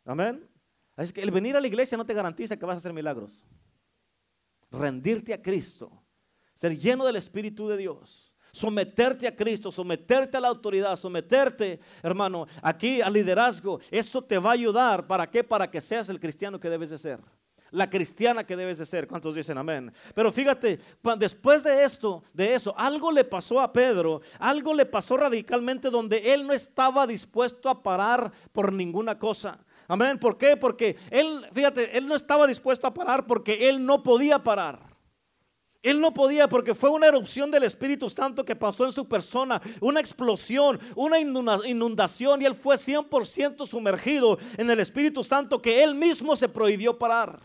Amén. 0.04 0.48
Así 0.96 1.12
que 1.12 1.22
el 1.22 1.30
venir 1.30 1.56
a 1.56 1.60
la 1.60 1.66
iglesia 1.66 1.96
no 1.96 2.04
te 2.04 2.14
garantiza 2.14 2.56
que 2.56 2.66
vas 2.66 2.74
a 2.74 2.78
hacer 2.78 2.92
milagros. 2.92 3.44
Rendirte 4.70 5.32
a 5.32 5.40
Cristo, 5.40 5.90
ser 6.54 6.78
lleno 6.78 7.04
del 7.04 7.16
Espíritu 7.16 7.68
de 7.68 7.76
Dios, 7.76 8.30
someterte 8.52 9.26
a 9.26 9.34
Cristo, 9.34 9.72
someterte 9.72 10.36
a 10.36 10.40
la 10.40 10.48
autoridad, 10.48 10.96
someterte, 10.96 11.80
hermano, 12.02 12.46
aquí 12.62 13.00
al 13.00 13.12
liderazgo, 13.12 13.80
eso 13.90 14.22
te 14.22 14.38
va 14.38 14.50
a 14.50 14.54
ayudar. 14.54 15.06
¿Para 15.06 15.28
qué? 15.28 15.42
Para 15.42 15.70
que 15.70 15.80
seas 15.80 16.08
el 16.08 16.20
cristiano 16.20 16.60
que 16.60 16.70
debes 16.70 16.90
de 16.90 16.98
ser. 16.98 17.20
La 17.72 17.88
cristiana 17.88 18.44
que 18.44 18.56
debes 18.56 18.78
de 18.78 18.86
ser. 18.86 19.06
¿Cuántos 19.06 19.34
dicen 19.34 19.56
amén? 19.56 19.92
Pero 20.14 20.32
fíjate, 20.32 20.80
después 21.18 21.62
de 21.62 21.84
esto, 21.84 22.24
de 22.34 22.54
eso, 22.54 22.74
algo 22.76 23.12
le 23.12 23.24
pasó 23.24 23.60
a 23.60 23.72
Pedro, 23.72 24.20
algo 24.40 24.74
le 24.74 24.86
pasó 24.86 25.16
radicalmente 25.16 25.88
donde 25.88 26.32
él 26.32 26.46
no 26.46 26.52
estaba 26.52 27.06
dispuesto 27.06 27.68
a 27.68 27.80
parar 27.80 28.32
por 28.52 28.72
ninguna 28.72 29.18
cosa. 29.18 29.64
Amén. 29.90 30.20
¿Por 30.20 30.38
qué? 30.38 30.56
Porque 30.56 30.96
él, 31.10 31.44
fíjate, 31.52 31.98
él 31.98 32.06
no 32.06 32.14
estaba 32.14 32.46
dispuesto 32.46 32.86
a 32.86 32.94
parar 32.94 33.26
porque 33.26 33.68
él 33.68 33.84
no 33.84 34.04
podía 34.04 34.40
parar. 34.40 34.78
Él 35.82 36.00
no 36.00 36.14
podía 36.14 36.48
porque 36.48 36.76
fue 36.76 36.90
una 36.90 37.08
erupción 37.08 37.50
del 37.50 37.64
Espíritu 37.64 38.08
Santo 38.08 38.44
que 38.44 38.54
pasó 38.54 38.86
en 38.86 38.92
su 38.92 39.08
persona, 39.08 39.60
una 39.80 39.98
explosión, 39.98 40.78
una 40.94 41.18
inundación 41.18 42.40
y 42.40 42.44
él 42.44 42.54
fue 42.54 42.76
100% 42.76 43.66
sumergido 43.66 44.38
en 44.56 44.70
el 44.70 44.78
Espíritu 44.78 45.24
Santo 45.24 45.60
que 45.60 45.82
él 45.82 45.96
mismo 45.96 46.36
se 46.36 46.48
prohibió 46.48 46.96
parar. 46.96 47.40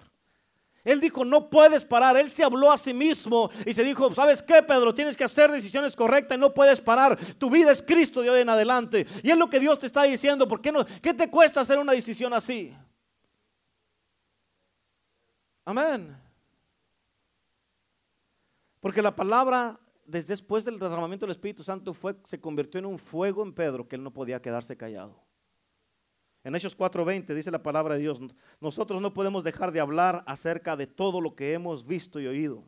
Él 0.86 1.02
dijo, 1.02 1.26
no 1.26 1.50
puedes 1.50 1.84
parar. 1.84 2.16
Él 2.16 2.30
se 2.30 2.44
habló 2.44 2.72
a 2.72 2.78
sí 2.78 2.94
mismo 2.94 3.50
y 3.66 3.74
se 3.74 3.84
dijo, 3.84 4.12
¿sabes 4.14 4.42
qué, 4.42 4.62
Pedro? 4.62 4.94
Tienes 4.94 5.18
que 5.18 5.24
hacer 5.24 5.52
decisiones 5.52 5.96
correctas 5.96 6.38
y 6.38 6.40
no 6.40 6.54
puedes 6.54 6.80
parar. 6.80 7.18
Tu 7.38 7.50
vida 7.50 7.72
es 7.72 7.82
Cristo 7.82 8.22
de 8.22 8.30
hoy 8.30 8.42
en 8.42 8.50
adelante. 8.50 9.08
Y 9.24 9.32
es 9.32 9.38
lo 9.38 9.50
que 9.50 9.60
Dios 9.60 9.80
te 9.80 9.88
está 9.88 10.04
diciendo. 10.04 10.48
¿Por 10.48 10.62
qué 10.62 10.72
no? 10.72 10.86
¿Qué 11.02 11.14
te 11.14 11.30
cuesta 11.30 11.62
hacer 11.62 11.80
una 11.80 11.92
decisión 11.92 12.34
así? 12.34 12.72
Amén. 15.66 16.16
Porque 18.80 19.02
la 19.02 19.16
palabra, 19.16 19.80
desde 20.06 20.34
después 20.34 20.64
del 20.64 20.78
derramamiento 20.78 21.26
del 21.26 21.32
Espíritu 21.32 21.64
Santo, 21.64 21.96
fue, 21.96 22.16
se 22.26 22.40
convirtió 22.40 22.78
en 22.78 22.86
un 22.86 23.00
fuego 23.00 23.42
en 23.42 23.52
Pedro 23.52 23.88
que 23.88 23.96
él 23.96 24.04
no 24.04 24.14
podía 24.14 24.40
quedarse 24.40 24.78
callado. 24.78 25.25
En 26.46 26.56
Hechos 26.56 26.78
4:20 26.78 27.34
dice 27.34 27.50
la 27.50 27.64
palabra 27.64 27.96
de 27.96 28.02
Dios, 28.02 28.20
nosotros 28.62 29.02
no 29.02 29.14
podemos 29.16 29.44
dejar 29.44 29.72
de 29.72 29.80
hablar 29.80 30.24
acerca 30.28 30.78
de 30.78 30.86
todo 30.86 31.20
lo 31.20 31.36
que 31.36 31.54
hemos 31.54 31.88
visto 31.88 32.20
y 32.20 32.28
oído. 32.28 32.64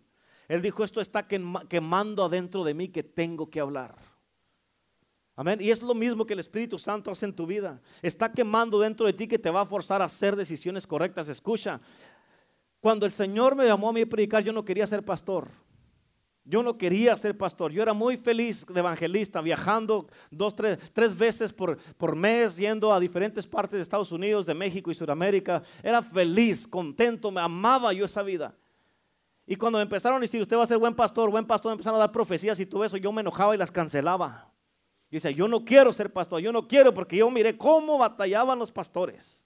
Él 0.48 0.64
dijo, 0.64 0.84
esto 0.84 1.00
está 1.00 1.28
quemando 1.28 2.26
adentro 2.26 2.64
de 2.64 2.74
mí 2.74 2.88
que 2.88 3.04
tengo 3.04 3.52
que 3.52 3.60
hablar. 3.60 3.96
Amén. 5.36 5.60
Y 5.62 5.70
es 5.70 5.84
lo 5.84 5.94
mismo 5.94 6.26
que 6.26 6.34
el 6.34 6.40
Espíritu 6.40 6.80
Santo 6.80 7.12
hace 7.12 7.26
en 7.26 7.36
tu 7.36 7.46
vida. 7.46 7.80
Está 8.02 8.32
quemando 8.32 8.80
dentro 8.80 9.06
de 9.06 9.14
ti 9.14 9.28
que 9.28 9.38
te 9.38 9.52
va 9.52 9.62
a 9.62 9.66
forzar 9.66 10.02
a 10.02 10.06
hacer 10.06 10.36
decisiones 10.36 10.88
correctas. 10.88 11.30
Escucha, 11.30 11.80
cuando 12.80 13.06
el 13.06 13.12
Señor 13.12 13.56
me 13.56 13.68
llamó 13.68 13.90
a 13.90 13.94
mí 13.94 14.02
a 14.02 14.10
predicar, 14.10 14.44
yo 14.44 14.52
no 14.52 14.66
quería 14.66 14.88
ser 14.88 15.06
pastor. 15.06 15.50
Yo 16.50 16.64
no 16.64 16.78
quería 16.78 17.14
ser 17.18 17.38
pastor. 17.38 17.74
Yo 17.74 17.82
era 17.82 17.94
muy 17.94 18.16
feliz 18.16 18.66
de 18.66 18.80
evangelista, 18.80 19.42
viajando 19.42 20.08
dos, 20.32 20.56
tres, 20.56 20.80
tres 20.94 21.16
veces 21.16 21.52
por, 21.52 21.78
por 21.98 22.16
mes, 22.16 22.56
yendo 22.56 22.94
a 22.94 23.02
diferentes 23.02 23.46
partes 23.46 23.74
de 23.78 23.82
Estados 23.82 24.14
Unidos, 24.14 24.46
de 24.46 24.54
México 24.54 24.90
y 24.90 24.96
Sudamérica. 24.96 25.62
Era 25.84 26.02
feliz, 26.02 26.66
contento, 26.66 27.32
me 27.32 27.42
amaba 27.42 27.92
yo 27.92 28.06
esa 28.06 28.24
vida. 28.24 28.56
Y 29.46 29.58
cuando 29.58 29.78
me 29.78 29.84
empezaron 29.84 30.18
a 30.18 30.22
decir, 30.22 30.42
usted 30.42 30.56
va 30.56 30.64
a 30.64 30.68
ser 30.68 30.78
buen 30.78 30.96
pastor, 30.96 31.30
buen 31.30 31.46
pastor, 31.46 31.74
empezaron 31.74 31.98
a 31.98 32.00
dar 32.00 32.14
profecías 32.14 32.58
y 32.62 32.66
todo 32.66 32.86
eso, 32.86 32.96
yo 32.96 33.12
me 33.12 33.20
enojaba 33.20 33.54
y 33.54 33.58
las 33.58 33.72
cancelaba. 33.72 34.50
Y 35.10 35.18
decía, 35.18 35.32
yo 35.32 35.50
no 35.50 35.66
quiero 35.66 35.92
ser 35.92 36.14
pastor, 36.14 36.40
yo 36.40 36.54
no 36.54 36.66
quiero 36.66 36.94
porque 36.94 37.18
yo 37.18 37.30
miré 37.30 37.58
cómo 37.58 37.98
batallaban 37.98 38.58
los 38.58 38.72
pastores. 38.72 39.44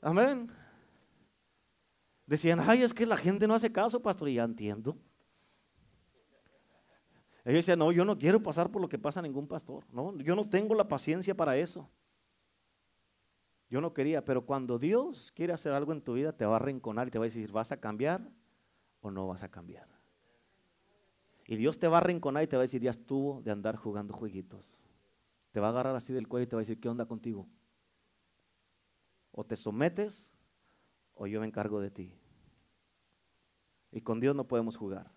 Amén. 0.00 0.52
Decían, 2.28 2.60
ay, 2.60 2.82
es 2.82 2.92
que 2.92 3.06
la 3.06 3.16
gente 3.16 3.48
no 3.48 3.54
hace 3.54 3.72
caso, 3.72 4.02
pastor, 4.02 4.28
y 4.28 4.34
ya 4.34 4.44
entiendo. 4.44 4.98
Ellos 7.42 7.64
decían, 7.64 7.78
no, 7.78 7.90
yo 7.90 8.04
no 8.04 8.18
quiero 8.18 8.42
pasar 8.42 8.70
por 8.70 8.82
lo 8.82 8.88
que 8.88 8.98
pasa 8.98 9.22
ningún 9.22 9.48
pastor. 9.48 9.86
No, 9.90 10.14
yo 10.18 10.36
no 10.36 10.46
tengo 10.46 10.74
la 10.74 10.86
paciencia 10.86 11.34
para 11.34 11.56
eso. 11.56 11.88
Yo 13.70 13.80
no 13.80 13.94
quería, 13.94 14.22
pero 14.22 14.44
cuando 14.44 14.78
Dios 14.78 15.32
quiere 15.32 15.54
hacer 15.54 15.72
algo 15.72 15.92
en 15.92 16.02
tu 16.02 16.12
vida, 16.12 16.32
te 16.32 16.44
va 16.44 16.52
a 16.52 16.56
arrinconar 16.56 17.08
y 17.08 17.10
te 17.10 17.18
va 17.18 17.24
a 17.24 17.28
decir, 17.28 17.50
¿vas 17.50 17.72
a 17.72 17.80
cambiar 17.80 18.30
o 19.00 19.10
no 19.10 19.26
vas 19.26 19.42
a 19.42 19.50
cambiar? 19.50 19.88
Y 21.46 21.56
Dios 21.56 21.78
te 21.78 21.88
va 21.88 21.96
a 21.96 22.00
arrinconar 22.02 22.42
y 22.42 22.46
te 22.46 22.56
va 22.56 22.60
a 22.60 22.64
decir, 22.64 22.82
ya 22.82 22.90
estuvo 22.90 23.40
de 23.40 23.52
andar 23.52 23.76
jugando 23.76 24.12
jueguitos. 24.12 24.76
Te 25.52 25.60
va 25.60 25.68
a 25.68 25.70
agarrar 25.70 25.96
así 25.96 26.12
del 26.12 26.28
cuello 26.28 26.44
y 26.44 26.46
te 26.46 26.56
va 26.56 26.60
a 26.60 26.64
decir, 26.64 26.78
¿qué 26.78 26.90
onda 26.90 27.06
contigo? 27.06 27.48
O 29.32 29.44
te 29.44 29.56
sometes 29.56 30.28
o 31.18 31.26
yo 31.26 31.40
me 31.40 31.46
encargo 31.46 31.80
de 31.80 31.90
ti. 31.90 32.14
Y 33.90 34.00
con 34.00 34.20
Dios 34.20 34.34
no 34.36 34.46
podemos 34.46 34.76
jugar. 34.76 35.10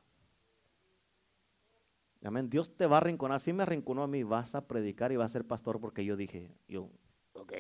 Amén. 2.23 2.49
Dios 2.49 2.75
te 2.75 2.85
va 2.87 2.97
a 2.97 2.99
arrinconar. 2.99 3.39
Si 3.39 3.53
me 3.53 3.63
arrinconó 3.63 4.03
a 4.03 4.07
mí, 4.07 4.23
vas 4.23 4.53
a 4.55 4.67
predicar 4.67 5.11
y 5.11 5.15
vas 5.15 5.31
a 5.31 5.33
ser 5.33 5.45
pastor 5.45 5.79
porque 5.79 6.03
yo 6.03 6.15
dije, 6.15 6.55
yo, 6.67 6.89
ok, 7.33 7.53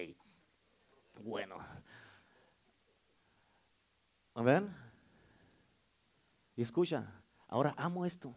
bueno. 1.23 1.57
Amén. 4.33 4.73
Y 6.55 6.61
escucha, 6.61 7.23
ahora 7.47 7.73
amo 7.77 8.05
esto. 8.05 8.35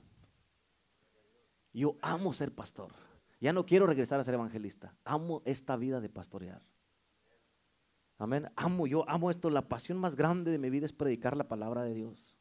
Yo 1.73 1.97
amo 2.03 2.33
ser 2.33 2.55
pastor. 2.55 2.93
Ya 3.41 3.53
no 3.53 3.67
quiero 3.67 3.87
regresar 3.87 4.21
a 4.21 4.25
ser 4.25 4.35
evangelista. 4.35 4.95
Amo 5.05 5.43
esta 5.45 5.77
vida 5.77 6.01
de 6.01 6.09
pastorear. 6.09 6.63
Amén. 8.19 8.51
Amo, 8.57 8.87
yo 8.87 9.09
amo 9.09 9.31
esto. 9.31 9.51
La 9.51 9.63
pasión 9.69 9.99
más 9.99 10.17
grande 10.17 10.51
de 10.51 10.59
mi 10.59 10.71
vida 10.71 10.87
es 10.87 10.93
predicar 10.93 11.37
la 11.37 11.49
palabra 11.49 11.83
de 11.83 11.95
Dios. 11.95 12.37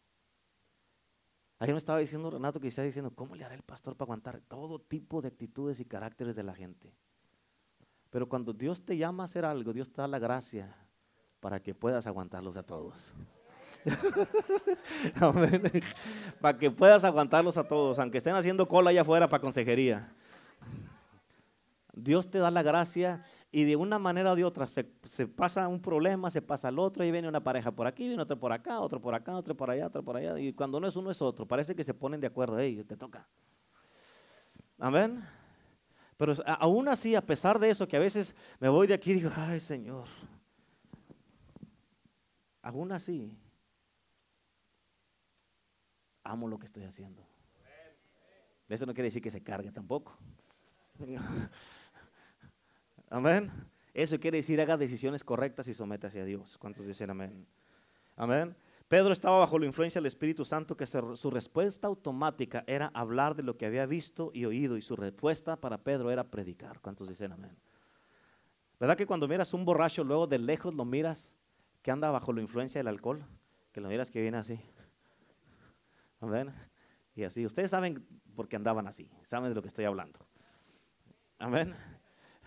Ayer 1.60 1.74
me 1.74 1.80
estaba 1.80 2.00
diciendo 2.00 2.30
Renato 2.30 2.60
que 2.60 2.68
estaba 2.68 2.86
diciendo, 2.86 3.12
¿cómo 3.16 3.36
le 3.36 3.46
hará 3.46 3.56
el 3.56 3.62
pastor 3.62 3.96
para 3.96 4.08
aguantar 4.08 4.42
todo 4.42 4.80
tipo 4.80 5.22
de 5.22 5.30
actitudes 5.30 5.80
y 5.80 5.86
caracteres 5.86 6.36
de 6.36 6.44
la 6.44 6.54
gente? 6.54 6.94
Pero 8.10 8.28
cuando 8.28 8.54
Dios 8.54 8.84
te 8.86 8.98
llama 8.98 9.24
a 9.24 9.26
hacer 9.26 9.46
algo, 9.46 9.74
Dios 9.74 9.92
te 9.92 10.02
da 10.02 10.08
la 10.08 10.20
gracia 10.20 10.76
para 11.40 11.62
que 11.62 11.74
puedas 11.74 12.06
aguantarlos 12.06 12.58
a 12.58 12.64
todos. 12.64 13.14
Amén. 15.20 15.64
para 16.40 16.58
que 16.58 16.70
puedas 16.70 17.04
aguantarlos 17.04 17.58
a 17.58 17.68
todos, 17.68 17.98
aunque 17.98 18.18
estén 18.18 18.36
haciendo 18.36 18.68
cola 18.68 18.92
allá 18.92 19.02
afuera 19.02 19.30
para 19.30 19.42
consejería. 19.42 20.14
Dios 21.94 22.30
te 22.30 22.40
da 22.40 22.52
la 22.52 22.64
gracia 22.64 23.24
y 23.56 23.66
de 23.66 23.76
una 23.76 23.99
manera 23.99 24.32
o 24.32 24.36
de 24.36 24.43
otra 24.43 24.66
se, 24.66 24.84
pasa 25.28 25.68
un 25.68 25.80
problema, 25.80 26.32
se 26.32 26.41
pasa 26.41 26.70
al 26.70 26.80
otro, 26.80 27.06
y 27.06 27.12
viene 27.12 27.28
una 27.28 27.43
pareja 27.43 27.72
por 27.72 27.86
aquí, 27.86 28.08
viene 28.08 28.24
otro 28.24 28.39
por 28.39 28.51
acá, 28.51 28.82
otro 28.82 28.99
por 28.99 29.14
acá, 29.14 29.38
otro 29.38 29.56
por 29.56 29.70
allá, 29.70 29.86
otro 29.86 30.04
por 30.04 30.18
allá, 30.18 30.39
y 30.39 30.54
cuando 30.54 30.80
no 30.80 30.88
es 30.88 30.95
uno 30.95 31.12
es 31.12 31.22
otro, 31.22 31.47
parece 31.47 31.76
que 31.76 31.84
se 31.84 31.93
ponen 31.93 32.20
de 32.20 32.26
acuerdo, 32.26 32.58
hey, 32.58 32.84
te 32.84 32.97
toca. 32.97 33.28
Amén. 34.80 35.24
Pero 36.18 36.34
aún 36.45 36.88
así, 36.88 37.14
a 37.14 37.22
pesar 37.22 37.60
de 37.60 37.70
eso, 37.70 37.88
que 37.88 37.95
a 37.95 37.99
veces 37.99 38.36
me 38.60 38.70
voy 38.70 38.88
de 38.88 38.95
aquí 38.95 39.12
y 39.12 39.16
digo, 39.16 39.30
ay 39.36 39.60
Señor, 39.60 40.08
aún 42.64 42.91
así, 42.91 43.38
amo 46.24 46.47
lo 46.47 46.58
que 46.58 46.66
estoy 46.66 46.86
haciendo. 46.86 47.24
Eso 48.68 48.88
no 48.88 48.95
quiere 48.95 49.10
decir 49.10 49.22
que 49.22 49.30
se 49.30 49.43
cargue 49.43 49.72
tampoco. 49.72 50.18
Amén. 53.14 53.51
Eso 53.93 54.20
quiere 54.20 54.38
decir 54.38 54.59
haga 54.59 54.76
decisiones 54.76 55.24
correctas 55.24 55.68
y 55.68 55.76
sométase 55.76 56.20
a 56.20 56.26
Dios. 56.26 56.57
¿Cuántos 56.57 56.88
dicen 56.88 57.11
amén? 57.11 57.45
Amén. 58.16 58.55
Pedro 58.88 59.14
estaba 59.14 59.38
bajo 59.38 59.59
la 59.59 59.68
influencia 59.68 60.01
del 60.01 60.07
Espíritu 60.07 60.43
Santo 60.43 60.76
que 60.76 60.88
su 60.88 61.30
respuesta 61.30 61.86
automática 61.86 62.64
era 62.66 62.89
hablar 62.95 63.36
de 63.36 63.43
lo 63.43 63.55
que 63.55 63.68
había 63.68 63.86
visto 63.86 64.32
y 64.34 64.45
oído 64.45 64.78
y 64.78 64.82
su 64.82 64.95
respuesta 64.95 65.57
para 65.57 65.78
Pedro 65.78 66.09
era 66.09 66.24
predicar. 66.24 66.80
¿Cuántos 66.80 67.07
dicen 67.07 67.34
amén? 67.34 67.55
¿Verdad 68.80 68.97
que 68.97 69.05
cuando 69.05 69.28
miras 69.28 69.53
un 69.53 69.64
borracho 69.64 70.03
luego 70.03 70.26
de 70.26 70.39
lejos 70.39 70.74
lo 70.74 70.84
miras 70.84 71.36
que 71.84 71.91
anda 71.91 72.09
bajo 72.09 72.34
la 72.34 72.41
influencia 72.41 72.80
del 72.80 72.88
alcohol? 72.88 73.24
Que 73.72 73.80
lo 73.80 73.89
miras 73.89 74.09
que 74.09 74.22
viene 74.22 74.38
así. 74.38 74.59
Amén. 76.20 76.51
Y 77.14 77.26
así, 77.26 77.45
ustedes 77.45 77.70
saben 77.70 78.03
por 78.36 78.47
qué 78.47 78.55
andaban 78.55 78.88
así, 78.88 79.07
saben 79.24 79.49
de 79.49 79.55
lo 79.55 79.61
que 79.61 79.68
estoy 79.68 79.86
hablando. 79.86 80.20
Amén. 81.38 81.76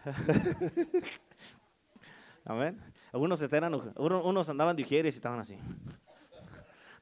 Amén. 2.45 2.81
Algunos, 3.13 3.41
eran, 3.43 3.75
unos 3.97 4.49
andaban 4.49 4.77
de 4.77 4.83
ujieres 4.83 5.15
y 5.15 5.19
estaban 5.19 5.41
así. 5.41 5.59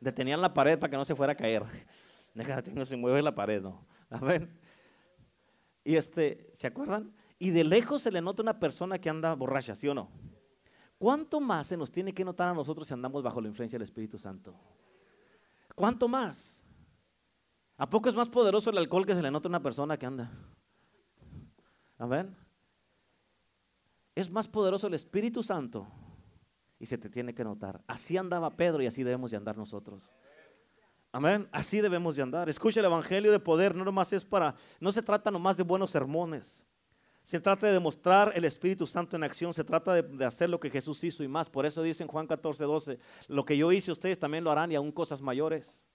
Detenían 0.01 0.41
la 0.41 0.53
pared 0.53 0.79
para 0.79 0.91
que 0.91 0.97
no 0.97 1.05
se 1.05 1.15
fuera 1.15 1.33
a 1.33 1.37
caer. 1.37 1.65
Déjate, 2.35 2.73
no 2.73 2.85
se 2.85 2.97
mueve 2.97 3.23
la 3.23 3.35
pared, 3.35 3.63
no. 3.63 3.87
Amén. 4.11 4.51
Y 5.85 5.97
este, 5.97 6.51
¿se 6.53 6.67
acuerdan? 6.67 7.13
Y 7.39 7.51
de 7.51 7.65
lejos 7.65 8.03
se 8.03 8.11
le 8.11 8.21
nota 8.21 8.43
una 8.43 8.59
persona 8.59 8.99
que 8.99 9.11
anda 9.11 9.35
borracha, 9.35 9.75
¿sí 9.75 9.89
o 9.89 9.95
no? 9.95 10.11
¿Cuánto 10.99 11.41
más 11.41 11.67
se 11.67 11.77
nos 11.77 11.93
tiene 11.93 12.15
que 12.15 12.25
notar 12.25 12.49
a 12.49 12.55
nosotros 12.55 12.87
si 12.87 12.95
andamos 12.95 13.23
bajo 13.23 13.41
la 13.41 13.49
influencia 13.49 13.79
del 13.79 13.85
Espíritu 13.85 14.19
Santo? 14.19 14.55
¿Cuánto 15.75 16.09
más? 16.09 16.63
¿A 17.77 17.91
poco 17.91 18.09
es 18.09 18.15
más 18.15 18.29
poderoso 18.29 18.71
el 18.71 18.79
alcohol 18.79 19.05
que 19.05 19.15
se 19.15 19.23
le 19.23 19.31
nota 19.31 19.49
a 19.49 19.51
una 19.51 19.63
persona 19.63 19.99
que 19.99 20.07
anda? 20.07 20.31
Amén. 21.99 22.44
Es 24.15 24.31
más 24.31 24.47
poderoso 24.47 24.87
el 24.87 24.95
Espíritu 24.95 25.43
Santo 25.43 25.87
y 26.79 26.87
se 26.87 26.99
te 26.99 27.09
tiene 27.09 27.35
que 27.35 27.45
notar. 27.45 27.83
Así 27.87 28.17
andaba 28.17 28.57
Pedro 28.57 28.83
y 28.83 28.87
así 28.87 29.03
debemos 29.03 29.31
de 29.31 29.37
andar 29.37 29.57
nosotros. 29.57 30.11
Amén. 31.11 31.49
Así 31.53 31.81
debemos 31.81 32.17
de 32.17 32.23
andar. 32.23 32.49
Escucha 32.49 32.81
el 32.81 32.87
Evangelio 32.87 33.33
de 33.33 33.39
poder, 33.39 33.75
no 33.75 33.85
nomás 33.85 34.13
es 34.13 34.25
para, 34.25 34.55
no 34.81 34.91
se 34.93 35.03
trata 35.03 35.31
nomás 35.31 35.57
de 35.57 35.63
buenos 35.63 35.91
sermones. 35.91 36.65
Se 37.23 37.41
trata 37.41 37.67
de 37.67 37.73
demostrar 37.73 38.33
el 38.35 38.45
Espíritu 38.45 38.87
Santo 38.87 39.17
en 39.17 39.25
acción, 39.25 39.55
se 39.55 39.65
trata 39.65 39.95
de, 39.95 40.03
de, 40.03 40.25
hacer 40.27 40.51
lo 40.51 40.61
que 40.61 40.69
Jesús 40.69 41.03
hizo 41.05 41.25
y 41.25 41.29
más. 41.29 41.49
Por 41.49 41.65
eso 41.65 41.83
dice 41.83 42.03
en 42.03 42.09
Juan 42.09 42.27
14, 42.27 42.65
12, 42.65 42.99
lo 43.29 43.45
que 43.45 43.57
yo 43.57 43.73
hice 43.73 43.93
ustedes 43.93 44.19
también 44.19 44.45
lo 44.45 44.51
harán 44.51 44.71
y 44.71 44.75
aún 44.75 44.93
cosas 44.93 45.23
mayores. 45.23 45.87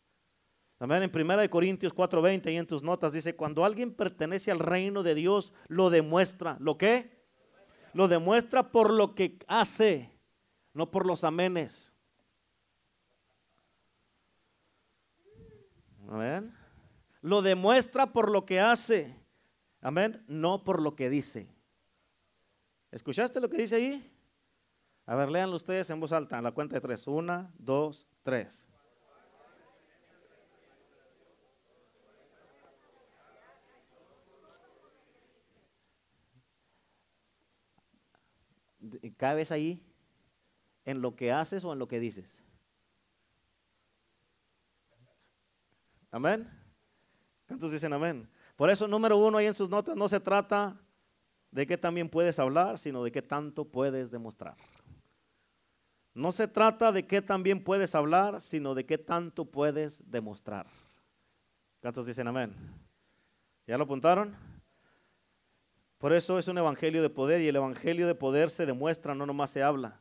Amén. 0.80 1.04
En 1.04 1.12
1 1.14 1.50
Corintios 1.50 1.94
4:20 1.94 2.52
y 2.52 2.58
en 2.58 2.66
tus 2.66 2.82
notas 2.82 3.12
dice, 3.12 3.36
cuando 3.36 3.66
alguien 3.66 3.94
pertenece 3.94 4.50
al 4.52 4.60
reino 4.60 5.04
de 5.04 5.14
Dios, 5.14 5.54
lo 5.68 5.90
demuestra. 5.90 6.58
¿Lo 6.60 6.78
qué? 6.78 7.19
Lo 7.94 8.08
demuestra 8.08 8.72
por 8.72 8.92
lo 8.92 9.16
que 9.16 9.40
hace, 9.48 10.12
no 10.74 10.92
por 10.92 11.06
los 11.06 11.24
amenes. 11.24 11.94
Amén. 16.08 16.54
Lo 17.22 17.42
demuestra 17.42 18.12
por 18.12 18.32
lo 18.32 18.46
que 18.46 18.60
hace. 18.60 19.16
Amén. 19.82 20.24
No 20.28 20.64
por 20.64 20.82
lo 20.82 20.96
que 20.96 21.10
dice. 21.10 21.48
¿Escuchaste 22.92 23.40
lo 23.40 23.50
que 23.50 23.58
dice 23.58 23.76
ahí? 23.76 24.12
A 25.06 25.16
ver, 25.16 25.30
léanlo 25.30 25.56
ustedes 25.56 25.90
en 25.90 26.00
voz 26.00 26.12
alta, 26.12 26.38
en 26.38 26.44
la 26.44 26.52
cuenta 26.52 26.76
de 26.76 26.82
tres. 26.82 27.08
Una, 27.08 27.52
dos, 27.58 28.08
tres. 28.24 28.66
¿Cabes 39.20 39.52
ahí 39.52 39.86
en 40.86 41.02
lo 41.02 41.14
que 41.14 41.34
haces 41.34 41.66
o 41.66 41.74
en 41.74 41.80
lo 41.80 41.90
que 41.90 42.00
dices? 42.00 42.42
Amén. 46.10 46.50
¿Cuántos 47.46 47.74
dicen 47.74 47.92
amén? 47.92 48.30
Por 48.56 48.70
eso, 48.70 48.88
número 48.88 49.18
uno, 49.18 49.38
ahí 49.38 49.48
en 49.48 49.54
sus 49.54 49.70
notas, 49.70 49.98
no 49.98 50.08
se 50.08 50.22
trata 50.22 50.80
de 51.52 51.68
qué 51.68 51.78
también 51.78 52.08
puedes 52.08 52.40
hablar, 52.40 52.78
sino 52.78 53.04
de 53.04 53.12
qué 53.12 53.22
tanto 53.22 53.66
puedes 53.66 54.10
demostrar. 54.10 54.56
No 56.14 56.32
se 56.32 56.48
trata 56.48 56.94
de 56.94 57.06
qué 57.06 57.22
también 57.22 57.62
puedes 57.62 57.96
hablar, 57.96 58.40
sino 58.40 58.74
de 58.74 58.86
qué 58.86 58.98
tanto 58.98 59.44
puedes 59.44 60.10
demostrar. 60.10 60.66
¿Cuántos 61.82 62.06
dicen 62.06 62.26
amén? 62.26 62.56
¿Ya 63.68 63.78
lo 63.78 63.84
apuntaron? 63.84 64.34
Por 66.00 66.14
eso 66.14 66.40
es 66.40 66.48
un 66.48 66.58
evangelio 66.58 67.02
de 67.02 67.10
poder 67.10 67.42
y 67.42 67.50
el 67.50 67.58
evangelio 67.58 68.08
de 68.08 68.16
poder 68.16 68.50
se 68.50 68.66
demuestra, 68.66 69.14
no 69.14 69.26
nomás 69.26 69.50
se 69.50 69.62
habla. 69.62 70.00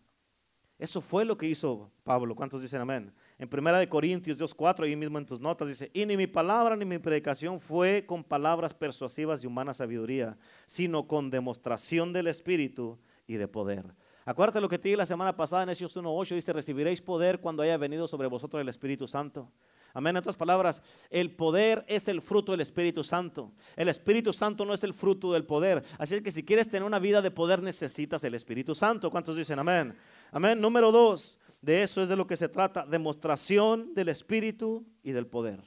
Eso 0.79 1.01
fue 1.01 1.25
lo 1.25 1.37
que 1.37 1.47
hizo 1.47 1.91
Pablo. 2.05 2.37
¿Cuántos 2.37 2.63
dicen 2.63 2.81
amén? 2.81 3.13
En 3.37 3.49
primera 3.49 3.81
de 3.81 3.89
Corintios 3.89 4.39
2.4, 4.39 4.85
ahí 4.85 4.95
mismo 4.95 5.19
en 5.19 5.27
tus 5.27 5.41
notas 5.41 5.67
dice, 5.67 5.91
y 5.93 6.07
ni 6.07 6.17
mi 6.17 6.29
palabra 6.29 6.77
ni 6.77 6.85
mi 6.85 6.99
predicación 6.99 7.59
fue 7.59 8.07
con 8.07 8.23
palabras 8.23 8.75
persuasivas 8.75 9.41
de 9.41 9.49
humana 9.49 9.75
sabiduría, 9.75 10.39
sino 10.69 11.09
con 11.09 11.31
demostración 11.31 12.13
del 12.13 12.29
Espíritu 12.29 12.97
y 13.27 13.35
de 13.35 13.49
poder. 13.49 13.85
Acuérdate 14.25 14.61
lo 14.61 14.69
que 14.69 14.79
te 14.79 14.89
dije 14.89 14.97
la 14.97 15.05
semana 15.05 15.35
pasada 15.35 15.65
en 15.65 15.71
Hechos 15.71 15.97
1.8, 15.97 16.37
dice, 16.37 16.53
recibiréis 16.53 17.03
poder 17.03 17.41
cuando 17.41 17.65
haya 17.65 17.77
venido 17.77 18.07
sobre 18.07 18.29
vosotros 18.29 18.61
el 18.61 18.69
Espíritu 18.69 19.09
Santo. 19.09 19.51
Amén. 19.95 20.11
En 20.11 20.19
otras 20.19 20.37
palabras, 20.37 20.83
el 21.11 21.31
poder 21.33 21.85
es 21.89 22.09
el 22.09 22.21
fruto 22.21 22.53
del 22.53 22.61
Espíritu 22.61 23.03
Santo. 23.03 23.53
El 23.77 23.89
Espíritu 23.89 24.33
Santo 24.33 24.65
no 24.65 24.75
es 24.75 24.85
el 24.85 24.95
fruto 24.95 25.33
del 25.33 25.45
poder. 25.45 25.85
Así 25.99 26.21
que 26.21 26.31
si 26.31 26.45
quieres 26.45 26.69
tener 26.69 26.85
una 26.85 26.99
vida 26.99 27.23
de 27.23 27.31
poder, 27.31 27.63
necesitas 27.63 28.23
el 28.25 28.35
Espíritu 28.35 28.75
Santo. 28.75 29.11
¿Cuántos 29.11 29.37
dicen 29.37 29.59
amén? 29.59 29.97
Amén. 30.31 30.61
Número 30.61 30.93
dos, 30.93 31.39
de 31.61 31.83
eso 31.83 32.03
es 32.03 32.09
de 32.09 32.17
lo 32.17 32.27
que 32.27 32.37
se 32.37 32.49
trata. 32.49 32.87
Demostración 32.87 33.95
del 33.95 34.09
Espíritu 34.09 34.87
y 35.03 35.13
del 35.13 35.27
poder. 35.27 35.63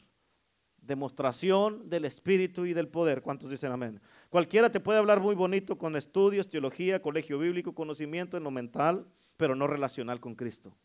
Demostración 0.77 1.89
del 1.89 2.05
Espíritu 2.05 2.65
y 2.65 2.73
del 2.73 2.87
poder. 2.87 3.21
¿Cuántos 3.21 3.49
dicen 3.49 3.71
amén? 3.71 4.01
Cualquiera 4.29 4.71
te 4.71 4.79
puede 4.79 4.99
hablar 4.99 5.19
muy 5.19 5.35
bonito 5.35 5.77
con 5.77 5.95
estudios, 5.95 6.49
teología, 6.49 7.01
colegio 7.01 7.37
bíblico, 7.37 7.73
conocimiento 7.73 8.37
en 8.37 8.43
lo 8.43 8.51
mental, 8.51 9.05
pero 9.37 9.55
no 9.55 9.67
relacional 9.67 10.19
con 10.19 10.35
Cristo. 10.35 10.75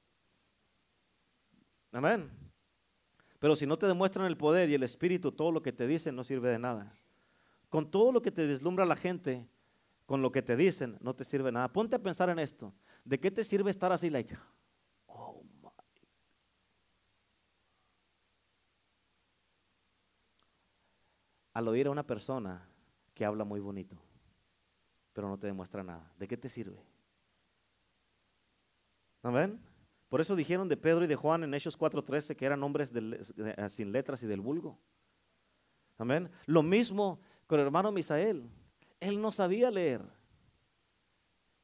Amén. 1.92 2.45
Pero 3.46 3.54
si 3.54 3.64
no 3.64 3.78
te 3.78 3.86
demuestran 3.86 4.26
el 4.26 4.36
poder 4.36 4.70
y 4.70 4.74
el 4.74 4.82
espíritu, 4.82 5.30
todo 5.30 5.52
lo 5.52 5.62
que 5.62 5.72
te 5.72 5.86
dicen 5.86 6.16
no 6.16 6.24
sirve 6.24 6.50
de 6.50 6.58
nada. 6.58 6.92
Con 7.68 7.88
todo 7.88 8.10
lo 8.10 8.20
que 8.20 8.32
te 8.32 8.44
deslumbra 8.44 8.84
la 8.84 8.96
gente, 8.96 9.46
con 10.04 10.20
lo 10.20 10.32
que 10.32 10.42
te 10.42 10.56
dicen, 10.56 10.98
no 11.00 11.14
te 11.14 11.22
sirve 11.22 11.52
nada. 11.52 11.72
Ponte 11.72 11.94
a 11.94 12.00
pensar 12.00 12.28
en 12.28 12.40
esto. 12.40 12.74
¿De 13.04 13.20
qué 13.20 13.30
te 13.30 13.44
sirve 13.44 13.70
estar 13.70 13.92
así, 13.92 14.10
like, 14.10 14.36
oh 15.06 15.44
my. 15.62 15.70
Al 21.54 21.68
oír 21.68 21.86
a 21.86 21.92
una 21.92 22.04
persona 22.04 22.68
que 23.14 23.24
habla 23.24 23.44
muy 23.44 23.60
bonito, 23.60 23.96
pero 25.12 25.28
no 25.28 25.38
te 25.38 25.46
demuestra 25.46 25.84
nada, 25.84 26.12
¿de 26.18 26.26
qué 26.26 26.36
te 26.36 26.48
sirve? 26.48 26.82
¿Amén? 29.22 29.75
Por 30.08 30.20
eso 30.20 30.36
dijeron 30.36 30.68
de 30.68 30.76
Pedro 30.76 31.04
y 31.04 31.08
de 31.08 31.16
Juan 31.16 31.42
en 31.44 31.54
Hechos 31.54 31.78
4:13 31.78 32.36
que 32.36 32.46
eran 32.46 32.62
hombres 32.62 32.92
eh, 32.94 33.68
sin 33.68 33.92
letras 33.92 34.22
y 34.22 34.26
del 34.26 34.40
vulgo. 34.40 34.78
Amén. 35.98 36.30
Lo 36.46 36.62
mismo 36.62 37.20
con 37.46 37.60
el 37.60 37.66
hermano 37.66 37.90
Misael. 37.90 38.48
Él 39.00 39.20
no 39.20 39.32
sabía 39.32 39.70
leer. 39.70 40.02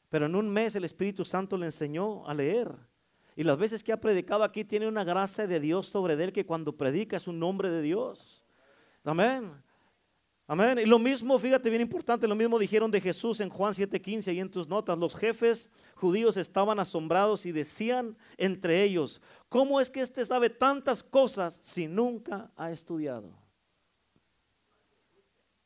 Pero 0.09 0.27
en 0.27 0.35
un 0.35 0.51
mes 0.51 0.75
el 0.75 0.85
Espíritu 0.85 1.25
Santo 1.25 1.57
le 1.57 1.67
enseñó 1.67 2.27
a 2.27 2.35
leer. 2.35 2.75
Y 3.35 3.45
las 3.45 3.57
veces 3.57 3.83
que 3.83 3.93
ha 3.93 4.01
predicado 4.01 4.45
aquí 4.45 4.65
tiene 4.65 4.87
una 4.87 5.05
gracia 5.05 5.47
de 5.47 5.59
Dios 5.59 5.87
sobre 5.87 6.23
él 6.23 6.33
que 6.33 6.45
cuando 6.45 6.77
predica 6.77 7.17
es 7.17 7.27
un 7.27 7.39
nombre 7.39 7.71
de 7.71 7.81
Dios. 7.81 8.43
Amén. 9.05 9.53
Amén. 10.53 10.81
Y 10.81 10.85
lo 10.85 10.99
mismo, 10.99 11.39
fíjate 11.39 11.71
bien 11.71 11.81
importante, 11.81 12.29
lo 12.29 12.35
mismo 12.35 12.59
dijeron 12.59 12.91
de 12.91 13.01
Jesús 13.01 13.41
en 13.41 13.49
Juan 13.49 13.73
7:15 13.73 14.35
y 14.35 14.39
en 14.39 14.51
tus 14.51 14.69
notas. 14.69 14.99
Los 14.99 15.17
jefes 15.17 15.71
judíos 15.95 16.37
estaban 16.37 16.79
asombrados 16.79 17.47
y 17.47 17.53
decían 17.53 18.15
entre 18.37 18.83
ellos, 18.83 19.23
¿cómo 19.49 19.81
es 19.81 19.89
que 19.89 20.03
éste 20.03 20.23
sabe 20.27 20.51
tantas 20.51 21.03
cosas 21.03 21.59
si 21.63 21.89
nunca 21.89 22.51
ha 22.55 22.71
estudiado? 22.71 23.31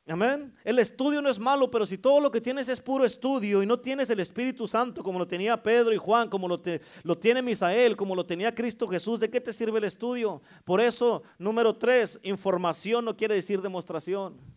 Amén. 0.07 0.55
El 0.63 0.79
estudio 0.79 1.21
no 1.21 1.31
es 1.31 1.41
malo, 1.41 1.69
pero 1.69 1.85
si 1.85 1.99
todo 1.99 2.21
lo 2.21 2.31
que 2.31 2.41
tienes 2.41 2.69
es 2.69 2.81
puro 2.81 3.05
estudio 3.05 3.65
y 3.65 3.67
no 3.67 3.81
tienes 3.81 4.09
el 4.09 4.21
Espíritu 4.21 4.69
Santo 4.69 5.03
como 5.03 5.19
lo 5.19 5.27
tenía 5.27 5.61
Pedro 5.61 5.93
y 5.93 5.97
Juan, 5.97 6.29
como 6.29 6.47
lo, 6.47 6.63
lo, 7.03 7.19
tiene 7.19 7.43
Misael, 7.43 7.97
como 7.97 8.15
lo 8.15 8.25
tenía 8.25 8.55
Cristo 8.55 8.87
Jesús, 8.87 9.19
¿de 9.19 9.31
qué 9.31 9.41
te 9.41 9.53
sirve 9.53 9.81
el 9.81 9.85
estudio? 9.85 10.41
Por 10.65 10.81
eso, 10.81 11.25
número 11.39 11.75
tres, 11.75 12.21
información 12.23 13.05
no 13.05 13.17
quiere 13.17 13.35
decir 13.35 13.61
demostración. 13.61 14.56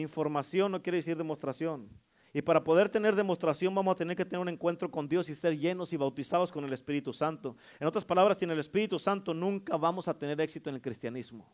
Información 0.00 0.72
no 0.72 0.82
quiere 0.82 0.96
decir 0.96 1.16
demostración. 1.16 1.88
Y 2.32 2.42
para 2.42 2.62
poder 2.62 2.88
tener 2.88 3.16
demostración 3.16 3.74
vamos 3.74 3.92
a 3.92 3.96
tener 3.96 4.16
que 4.16 4.24
tener 4.24 4.40
un 4.40 4.48
encuentro 4.48 4.90
con 4.90 5.08
Dios 5.08 5.28
y 5.28 5.34
ser 5.34 5.58
llenos 5.58 5.92
y 5.92 5.96
bautizados 5.96 6.52
con 6.52 6.64
el 6.64 6.72
Espíritu 6.72 7.12
Santo. 7.12 7.56
En 7.80 7.86
otras 7.86 8.04
palabras, 8.04 8.38
sin 8.38 8.50
el 8.50 8.58
Espíritu 8.58 8.98
Santo 8.98 9.32
nunca 9.32 9.76
vamos 9.76 10.08
a 10.08 10.18
tener 10.18 10.40
éxito 10.40 10.68
en 10.68 10.76
el 10.76 10.82
cristianismo. 10.82 11.50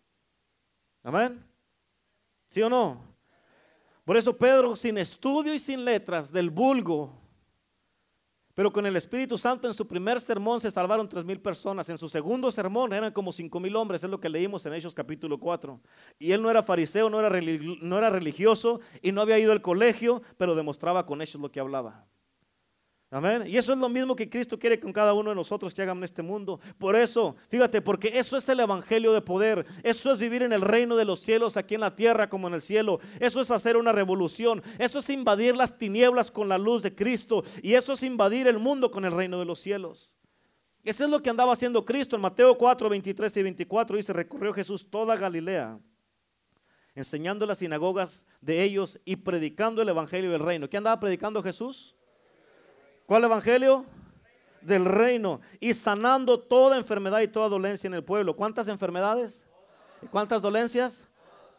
Amén. 1.03 1.45
¿Sí 2.51 2.61
o 2.61 2.69
no? 2.69 3.01
Por 4.05 4.17
eso 4.17 4.37
Pedro, 4.37 4.77
sin 4.77 4.99
estudio 4.99 5.55
y 5.55 5.59
sin 5.59 5.85
letras 5.85 6.31
del 6.31 6.51
vulgo, 6.51 7.24
pero 8.55 8.73
con 8.73 8.87
el 8.87 8.97
Espíritu 8.97 9.37
Santo 9.37 9.67
en 9.67 9.75
su 9.75 9.87
primer 9.87 10.21
sermón 10.21 10.61
se 10.61 10.71
salvaron 10.71 11.09
tres 11.09 11.25
mil 11.25 11.41
personas. 11.41 11.89
En 11.89 11.99
su 11.99 12.09
segundo 12.09 12.53
sermón 12.53 12.93
eran 12.93 13.13
como 13.13 13.33
cinco 13.33 13.59
mil 13.59 13.75
hombres, 13.77 14.05
es 14.05 14.11
lo 14.11 14.21
que 14.21 14.29
leímos 14.29 14.65
en 14.67 14.75
Hechos 14.75 14.95
capítulo 14.95 15.39
4. 15.39 15.81
Y 16.19 16.33
él 16.33 16.41
no 16.41 16.51
era 16.51 16.63
fariseo, 16.63 17.11
no 17.11 17.19
era, 17.19 17.41
no 17.83 17.99
era 17.99 18.11
religioso 18.11 18.81
y 19.03 19.13
no 19.13 19.21
había 19.21 19.39
ido 19.39 19.53
al 19.53 19.63
colegio, 19.63 20.23
pero 20.37 20.55
demostraba 20.55 21.05
con 21.05 21.21
hechos 21.21 21.41
lo 21.41 21.51
que 21.51 21.61
hablaba. 21.61 22.07
Amén. 23.15 23.45
Y 23.47 23.57
eso 23.57 23.73
es 23.73 23.79
lo 23.79 23.89
mismo 23.89 24.17
que 24.17 24.29
Cristo 24.29 24.59
quiere 24.59 24.81
con 24.81 24.93
cada 24.93 25.13
uno 25.13 25.31
de 25.31 25.37
nosotros 25.37 25.73
que 25.73 25.81
hagan 25.81 25.99
en 25.99 26.03
este 26.03 26.21
mundo. 26.21 26.59
Por 26.79 26.97
eso, 26.97 27.37
fíjate, 27.49 27.81
porque 27.81 28.19
eso 28.19 28.37
es 28.37 28.49
el 28.49 28.59
evangelio 28.59 29.13
de 29.13 29.21
poder. 29.21 29.65
Eso 29.85 30.11
es 30.11 30.19
vivir 30.19 30.43
en 30.43 30.53
el 30.53 30.63
reino 30.63 30.97
de 30.97 31.05
los 31.05 31.21
cielos, 31.21 31.57
aquí 31.57 31.77
en 31.77 31.83
la 31.83 31.95
tierra 31.95 32.29
como 32.29 32.49
en 32.49 32.55
el 32.55 32.61
cielo. 32.61 32.99
Eso 33.21 33.41
es 33.41 33.53
hacer 33.53 33.77
una 33.77 33.93
revolución. 33.93 34.65
Eso 34.81 34.99
es 34.99 35.09
invadir 35.11 35.55
las 35.55 35.79
tinieblas 35.79 36.33
con 36.33 36.49
la 36.49 36.59
luz 36.59 36.83
de 36.83 36.93
Cristo. 36.93 37.45
Y 37.63 37.75
eso 37.75 37.93
es 37.93 38.03
invadir 38.03 38.49
el 38.49 38.59
mundo 38.59 38.91
con 38.91 39.05
el 39.05 39.13
reino 39.13 39.39
de 39.39 39.45
los 39.45 39.61
cielos. 39.61 40.17
Eso 40.83 41.05
es 41.05 41.11
lo 41.11 41.23
que 41.23 41.31
andaba 41.31 41.53
haciendo 41.53 41.85
Cristo. 41.85 42.17
En 42.17 42.23
Mateo 42.23 42.59
4, 42.59 42.89
23 42.89 43.37
y 43.37 43.43
24 43.45 43.97
dice, 43.97 44.13
recorrió 44.13 44.53
Jesús 44.53 44.91
toda 44.91 45.15
Galilea, 45.15 45.79
enseñando 46.97 47.47
las 47.47 47.59
sinagogas 47.59 48.27
de 48.41 48.65
ellos 48.65 48.99
y 49.05 49.15
predicando 49.15 49.83
el 49.83 49.89
evangelio 49.89 50.33
del 50.33 50.41
reino. 50.41 50.69
¿Qué 50.69 50.79
andaba 50.79 50.99
predicando 50.99 51.41
Jesús? 51.41 51.94
¿Cuál 53.07 53.25
evangelio? 53.25 53.85
Del 54.61 54.85
reino. 54.85 55.41
Y 55.61 55.75
sanando 55.75 56.41
toda 56.41 56.77
enfermedad 56.77 57.21
y 57.21 57.29
toda 57.29 57.49
dolencia 57.49 57.87
en 57.87 57.95
el 57.95 58.05
pueblo. 58.05 58.35
¿Cuántas 58.35 58.69
enfermedades? 58.69 59.45
¿Cuántas 60.11 60.41
dolencias? 60.41 61.05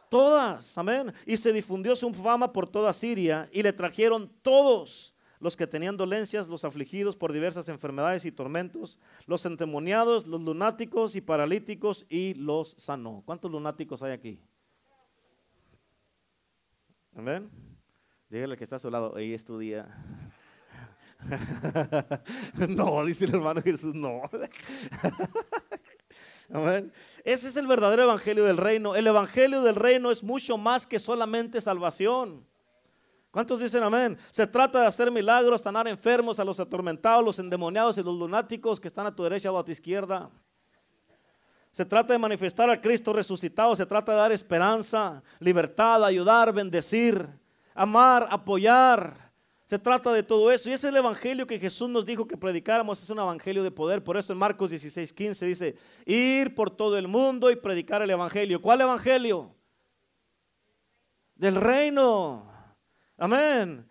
Todas. 0.09 0.77
Amén. 0.77 1.13
Y 1.25 1.37
se 1.37 1.53
difundió 1.53 1.95
su 1.95 2.13
fama 2.13 2.51
por 2.51 2.67
toda 2.67 2.93
Siria 2.93 3.49
y 3.51 3.61
le 3.61 3.73
trajeron 3.73 4.31
todos 4.41 5.13
los 5.39 5.55
que 5.55 5.67
tenían 5.67 5.97
dolencias, 5.97 6.47
los 6.47 6.65
afligidos 6.65 7.15
por 7.15 7.31
diversas 7.31 7.69
enfermedades 7.69 8.25
y 8.25 8.31
tormentos, 8.31 8.97
los 9.27 9.45
endemoniados, 9.45 10.25
los 10.25 10.41
lunáticos 10.41 11.15
y 11.15 11.21
paralíticos 11.21 12.05
y 12.09 12.33
los 12.35 12.75
sanó. 12.79 13.21
¿Cuántos 13.25 13.51
lunáticos 13.51 14.01
hay 14.01 14.13
aquí? 14.13 14.39
Amén. 17.15 17.49
Dígale 18.29 18.57
que 18.57 18.63
está 18.63 18.77
a 18.77 18.79
su 18.79 18.89
lado, 18.89 19.13
hoy 19.13 19.33
es. 19.33 19.45
no, 22.69 23.05
dice 23.05 23.25
el 23.25 23.35
hermano 23.35 23.61
Jesús, 23.61 23.93
no. 23.93 24.21
Ese 27.23 27.47
es 27.47 27.55
el 27.55 27.67
verdadero 27.67 28.03
evangelio 28.03 28.43
del 28.45 28.57
reino. 28.57 28.95
El 28.95 29.07
evangelio 29.07 29.63
del 29.63 29.75
reino 29.75 30.11
es 30.11 30.23
mucho 30.23 30.57
más 30.57 30.85
que 30.85 30.99
solamente 30.99 31.59
salvación. 31.59 32.45
¿Cuántos 33.31 33.59
dicen 33.59 33.83
amén? 33.83 34.17
Se 34.31 34.47
trata 34.47 34.79
de 34.79 34.87
hacer 34.87 35.11
milagros, 35.11 35.61
sanar 35.61 35.87
enfermos, 35.87 36.39
a 36.39 36.45
los 36.45 36.59
atormentados, 36.59 37.25
los 37.25 37.39
endemoniados 37.39 37.97
y 37.97 38.03
los 38.03 38.15
lunáticos 38.15 38.79
que 38.79 38.87
están 38.87 39.07
a 39.07 39.15
tu 39.15 39.23
derecha 39.23 39.51
o 39.51 39.57
a 39.57 39.65
tu 39.65 39.71
izquierda. 39.71 40.29
Se 41.71 41.83
trata 41.83 42.13
de 42.13 42.19
manifestar 42.19 42.69
al 42.69 42.79
Cristo 42.79 43.11
resucitado, 43.11 43.75
se 43.75 43.85
trata 43.85 44.13
de 44.13 44.17
dar 44.19 44.31
esperanza, 44.31 45.21
libertad, 45.39 46.05
ayudar, 46.05 46.53
bendecir, 46.53 47.27
amar, 47.73 48.25
apoyar. 48.31 49.24
Se 49.65 49.79
trata 49.79 50.13
de 50.13 50.21
todo 50.21 50.51
eso. 50.51 50.69
Y 50.69 50.73
es 50.73 50.83
el 50.83 50.95
evangelio 50.95 51.47
que 51.47 51.59
Jesús 51.59 51.89
nos 51.89 52.05
dijo 52.05 52.27
que 52.27 52.37
predicáramos. 52.37 53.01
Es 53.01 53.09
un 53.09 53.19
evangelio 53.19 53.63
de 53.63 53.71
poder. 53.71 54.03
Por 54.03 54.15
eso 54.15 54.31
en 54.31 54.39
Marcos 54.39 54.69
16, 54.69 55.11
15 55.11 55.45
dice, 55.45 55.75
ir 56.05 56.53
por 56.53 56.69
todo 56.69 56.97
el 56.97 57.07
mundo 57.07 57.49
y 57.49 57.55
predicar 57.55 58.01
el 58.01 58.09
evangelio. 58.09 58.61
¿Cuál 58.61 58.81
evangelio? 58.81 59.55
Del 61.35 61.55
reino. 61.55 62.47
Amén. 63.17 63.89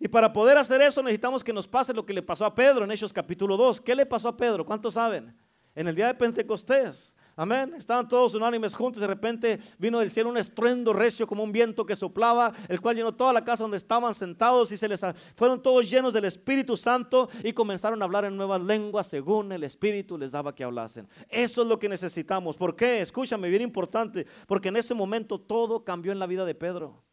Y 0.00 0.08
para 0.08 0.32
poder 0.32 0.58
hacer 0.58 0.80
eso 0.80 1.02
necesitamos 1.02 1.42
que 1.42 1.52
nos 1.52 1.66
pase 1.66 1.92
lo 1.92 2.04
que 2.04 2.12
le 2.12 2.22
pasó 2.22 2.44
a 2.44 2.54
Pedro 2.54 2.84
en 2.84 2.90
Hechos 2.90 3.12
capítulo 3.12 3.56
2. 3.56 3.80
¿Qué 3.80 3.94
le 3.94 4.06
pasó 4.06 4.28
a 4.28 4.36
Pedro? 4.36 4.64
¿Cuántos 4.64 4.94
saben? 4.94 5.36
En 5.74 5.88
el 5.88 5.94
día 5.94 6.08
de 6.08 6.14
Pentecostés. 6.14 7.12
Amén. 7.40 7.72
Estaban 7.76 8.08
todos 8.08 8.34
unánimes 8.34 8.74
juntos. 8.74 9.00
De 9.00 9.06
repente 9.06 9.60
vino 9.78 10.00
del 10.00 10.10
cielo 10.10 10.28
un 10.28 10.38
estruendo 10.38 10.92
recio 10.92 11.24
como 11.24 11.44
un 11.44 11.52
viento 11.52 11.86
que 11.86 11.94
soplaba, 11.94 12.52
el 12.68 12.80
cual 12.80 12.96
llenó 12.96 13.14
toda 13.14 13.32
la 13.32 13.44
casa 13.44 13.62
donde 13.62 13.76
estaban 13.76 14.12
sentados 14.12 14.72
y 14.72 14.76
se 14.76 14.88
les 14.88 15.00
fueron 15.36 15.62
todos 15.62 15.88
llenos 15.88 16.12
del 16.12 16.24
Espíritu 16.24 16.76
Santo 16.76 17.28
y 17.44 17.52
comenzaron 17.52 18.02
a 18.02 18.06
hablar 18.06 18.24
en 18.24 18.36
nuevas 18.36 18.60
lenguas 18.60 19.06
según 19.06 19.52
el 19.52 19.62
Espíritu 19.62 20.18
les 20.18 20.32
daba 20.32 20.52
que 20.52 20.64
hablasen. 20.64 21.08
Eso 21.28 21.62
es 21.62 21.68
lo 21.68 21.78
que 21.78 21.88
necesitamos. 21.88 22.56
¿Por 22.56 22.74
qué? 22.74 23.02
Escúchame, 23.02 23.48
bien 23.48 23.62
importante. 23.62 24.26
Porque 24.48 24.70
en 24.70 24.76
ese 24.76 24.92
momento 24.92 25.38
todo 25.38 25.84
cambió 25.84 26.10
en 26.10 26.18
la 26.18 26.26
vida 26.26 26.44
de 26.44 26.56
Pedro. 26.56 27.04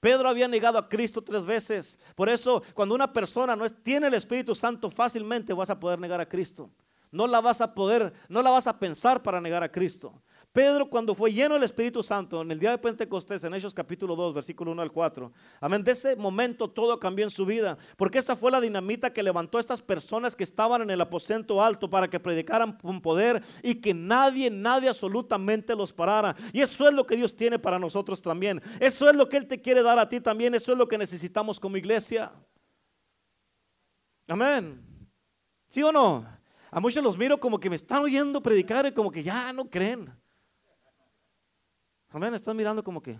Pedro 0.00 0.30
había 0.30 0.48
negado 0.48 0.78
a 0.78 0.88
Cristo 0.88 1.20
tres 1.20 1.44
veces. 1.44 1.98
Por 2.14 2.30
eso, 2.30 2.62
cuando 2.72 2.94
una 2.94 3.12
persona 3.12 3.54
no 3.54 3.68
tiene 3.68 4.06
el 4.06 4.14
Espíritu 4.14 4.54
Santo, 4.54 4.88
fácilmente 4.88 5.52
vas 5.52 5.68
a 5.68 5.78
poder 5.78 5.98
negar 5.98 6.18
a 6.18 6.26
Cristo. 6.26 6.70
No 7.10 7.26
la 7.26 7.40
vas 7.40 7.60
a 7.60 7.74
poder, 7.74 8.12
no 8.28 8.42
la 8.42 8.50
vas 8.50 8.66
a 8.66 8.78
pensar 8.78 9.22
para 9.22 9.40
negar 9.40 9.62
a 9.62 9.70
Cristo. 9.70 10.22
Pedro 10.52 10.90
cuando 10.90 11.14
fue 11.14 11.32
lleno 11.32 11.54
del 11.54 11.62
Espíritu 11.62 12.02
Santo 12.02 12.42
en 12.42 12.50
el 12.50 12.58
día 12.58 12.72
de 12.72 12.78
Pentecostés, 12.78 13.44
en 13.44 13.54
Hechos 13.54 13.72
capítulo 13.72 14.16
2, 14.16 14.34
versículo 14.34 14.72
1 14.72 14.82
al 14.82 14.90
4, 14.90 15.32
amén, 15.60 15.84
de 15.84 15.92
ese 15.92 16.16
momento 16.16 16.68
todo 16.68 16.98
cambió 16.98 17.24
en 17.24 17.30
su 17.30 17.46
vida, 17.46 17.78
porque 17.96 18.18
esa 18.18 18.34
fue 18.34 18.50
la 18.50 18.60
dinamita 18.60 19.12
que 19.12 19.22
levantó 19.22 19.58
a 19.58 19.60
estas 19.60 19.80
personas 19.80 20.34
que 20.34 20.42
estaban 20.42 20.82
en 20.82 20.90
el 20.90 21.00
aposento 21.00 21.62
alto 21.62 21.88
para 21.88 22.10
que 22.10 22.18
predicaran 22.18 22.72
con 22.78 23.00
poder 23.00 23.44
y 23.62 23.76
que 23.76 23.94
nadie, 23.94 24.50
nadie 24.50 24.88
absolutamente 24.88 25.76
los 25.76 25.92
parara. 25.92 26.34
Y 26.52 26.62
eso 26.62 26.88
es 26.88 26.94
lo 26.94 27.06
que 27.06 27.14
Dios 27.14 27.36
tiene 27.36 27.60
para 27.60 27.78
nosotros 27.78 28.20
también. 28.20 28.60
Eso 28.80 29.08
es 29.08 29.14
lo 29.14 29.28
que 29.28 29.36
Él 29.36 29.46
te 29.46 29.62
quiere 29.62 29.84
dar 29.84 30.00
a 30.00 30.08
ti 30.08 30.20
también. 30.20 30.54
Eso 30.54 30.72
es 30.72 30.78
lo 30.78 30.88
que 30.88 30.98
necesitamos 30.98 31.60
como 31.60 31.76
iglesia. 31.76 32.32
Amén. 34.26 34.84
¿Sí 35.68 35.80
o 35.82 35.92
no? 35.92 36.39
A 36.70 36.80
muchos 36.80 37.02
los 37.02 37.18
miro 37.18 37.38
como 37.38 37.58
que 37.58 37.68
me 37.68 37.76
están 37.76 38.02
oyendo 38.02 38.42
predicar 38.42 38.86
y 38.86 38.92
como 38.92 39.10
que 39.10 39.22
ya 39.22 39.52
no 39.52 39.68
creen. 39.68 40.12
Amén, 42.10 42.34
están 42.34 42.56
mirando 42.56 42.82
como 42.82 43.02
que. 43.02 43.18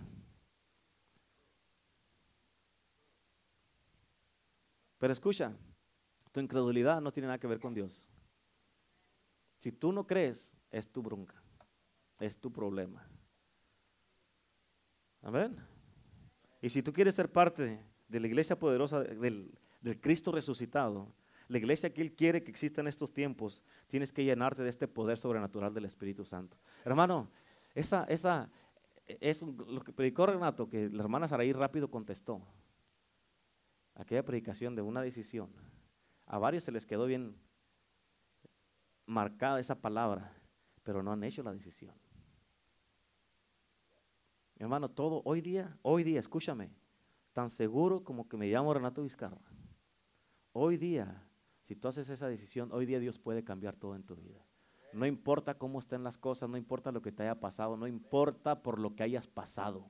Pero 4.97 5.13
escucha, 5.13 5.53
tu 6.31 6.39
incredulidad 6.39 7.01
no 7.01 7.11
tiene 7.11 7.27
nada 7.27 7.39
que 7.39 7.47
ver 7.47 7.59
con 7.59 7.73
Dios. 7.73 8.05
Si 9.57 9.71
tú 9.71 9.91
no 9.91 10.05
crees, 10.05 10.55
es 10.69 10.91
tu 10.91 11.01
bronca, 11.01 11.41
es 12.19 12.37
tu 12.37 12.51
problema. 12.51 13.07
Amén. 15.21 15.57
Y 16.61 16.69
si 16.69 16.81
tú 16.83 16.93
quieres 16.93 17.15
ser 17.15 17.31
parte 17.31 17.83
de, 18.07 18.19
la 18.19 18.27
iglesia 18.27 18.57
poderosa 18.57 19.01
del, 19.01 19.57
Cristo 19.99 20.31
resucitado, 20.31 21.11
la 21.51 21.57
iglesia 21.57 21.93
que 21.93 22.01
Él 22.01 22.13
quiere 22.13 22.43
que 22.43 22.49
exista 22.49 22.79
en 22.79 22.87
estos 22.87 23.11
tiempos, 23.11 23.61
tienes 23.87 24.13
que 24.13 24.23
llenarte 24.23 24.63
de 24.63 24.69
este 24.69 24.87
poder 24.87 25.17
sobrenatural 25.17 25.73
del 25.73 25.83
Espíritu 25.83 26.23
Santo. 26.23 26.57
Hermano, 26.85 27.29
esa, 27.75 28.05
esa, 28.05 28.49
es 29.05 29.41
lo 29.41 29.83
que 29.83 29.91
predicó 29.91 30.25
Renato, 30.25 30.69
que 30.69 30.89
la 30.89 31.03
hermana 31.03 31.27
Saraí 31.27 31.51
rápido 31.51 31.91
contestó. 31.91 32.41
Aquella 33.95 34.23
predicación 34.23 34.75
de 34.75 34.81
una 34.81 35.01
decisión. 35.01 35.49
A 36.25 36.37
varios 36.37 36.63
se 36.63 36.71
les 36.71 36.85
quedó 36.85 37.05
bien 37.05 37.35
marcada 39.05 39.59
esa 39.59 39.75
palabra, 39.75 40.33
pero 40.83 41.03
no 41.03 41.11
han 41.11 41.23
hecho 41.25 41.43
la 41.43 41.51
decisión. 41.51 41.93
Hermano, 44.57 44.89
todo 44.89 45.21
hoy 45.25 45.41
día, 45.41 45.77
hoy 45.81 46.05
día, 46.05 46.21
escúchame, 46.21 46.71
tan 47.33 47.49
seguro 47.49 48.05
como 48.05 48.29
que 48.29 48.37
me 48.37 48.47
llamo 48.47 48.73
Renato 48.73 49.03
Vizcarra. 49.03 49.41
Hoy 50.53 50.77
día 50.77 51.21
si 51.71 51.75
tú 51.77 51.87
haces 51.87 52.09
esa 52.09 52.27
decisión, 52.27 52.69
hoy 52.73 52.85
día 52.85 52.99
Dios 52.99 53.17
puede 53.17 53.45
cambiar 53.45 53.77
todo 53.77 53.95
en 53.95 54.03
tu 54.03 54.17
vida. 54.17 54.45
No 54.91 55.05
importa 55.05 55.57
cómo 55.57 55.79
estén 55.79 56.03
las 56.03 56.17
cosas, 56.17 56.49
no 56.49 56.57
importa 56.57 56.91
lo 56.91 57.01
que 57.01 57.13
te 57.13 57.23
haya 57.23 57.39
pasado, 57.39 57.77
no 57.77 57.87
importa 57.87 58.61
por 58.61 58.77
lo 58.77 58.93
que 58.93 59.03
hayas 59.03 59.27
pasado. 59.29 59.89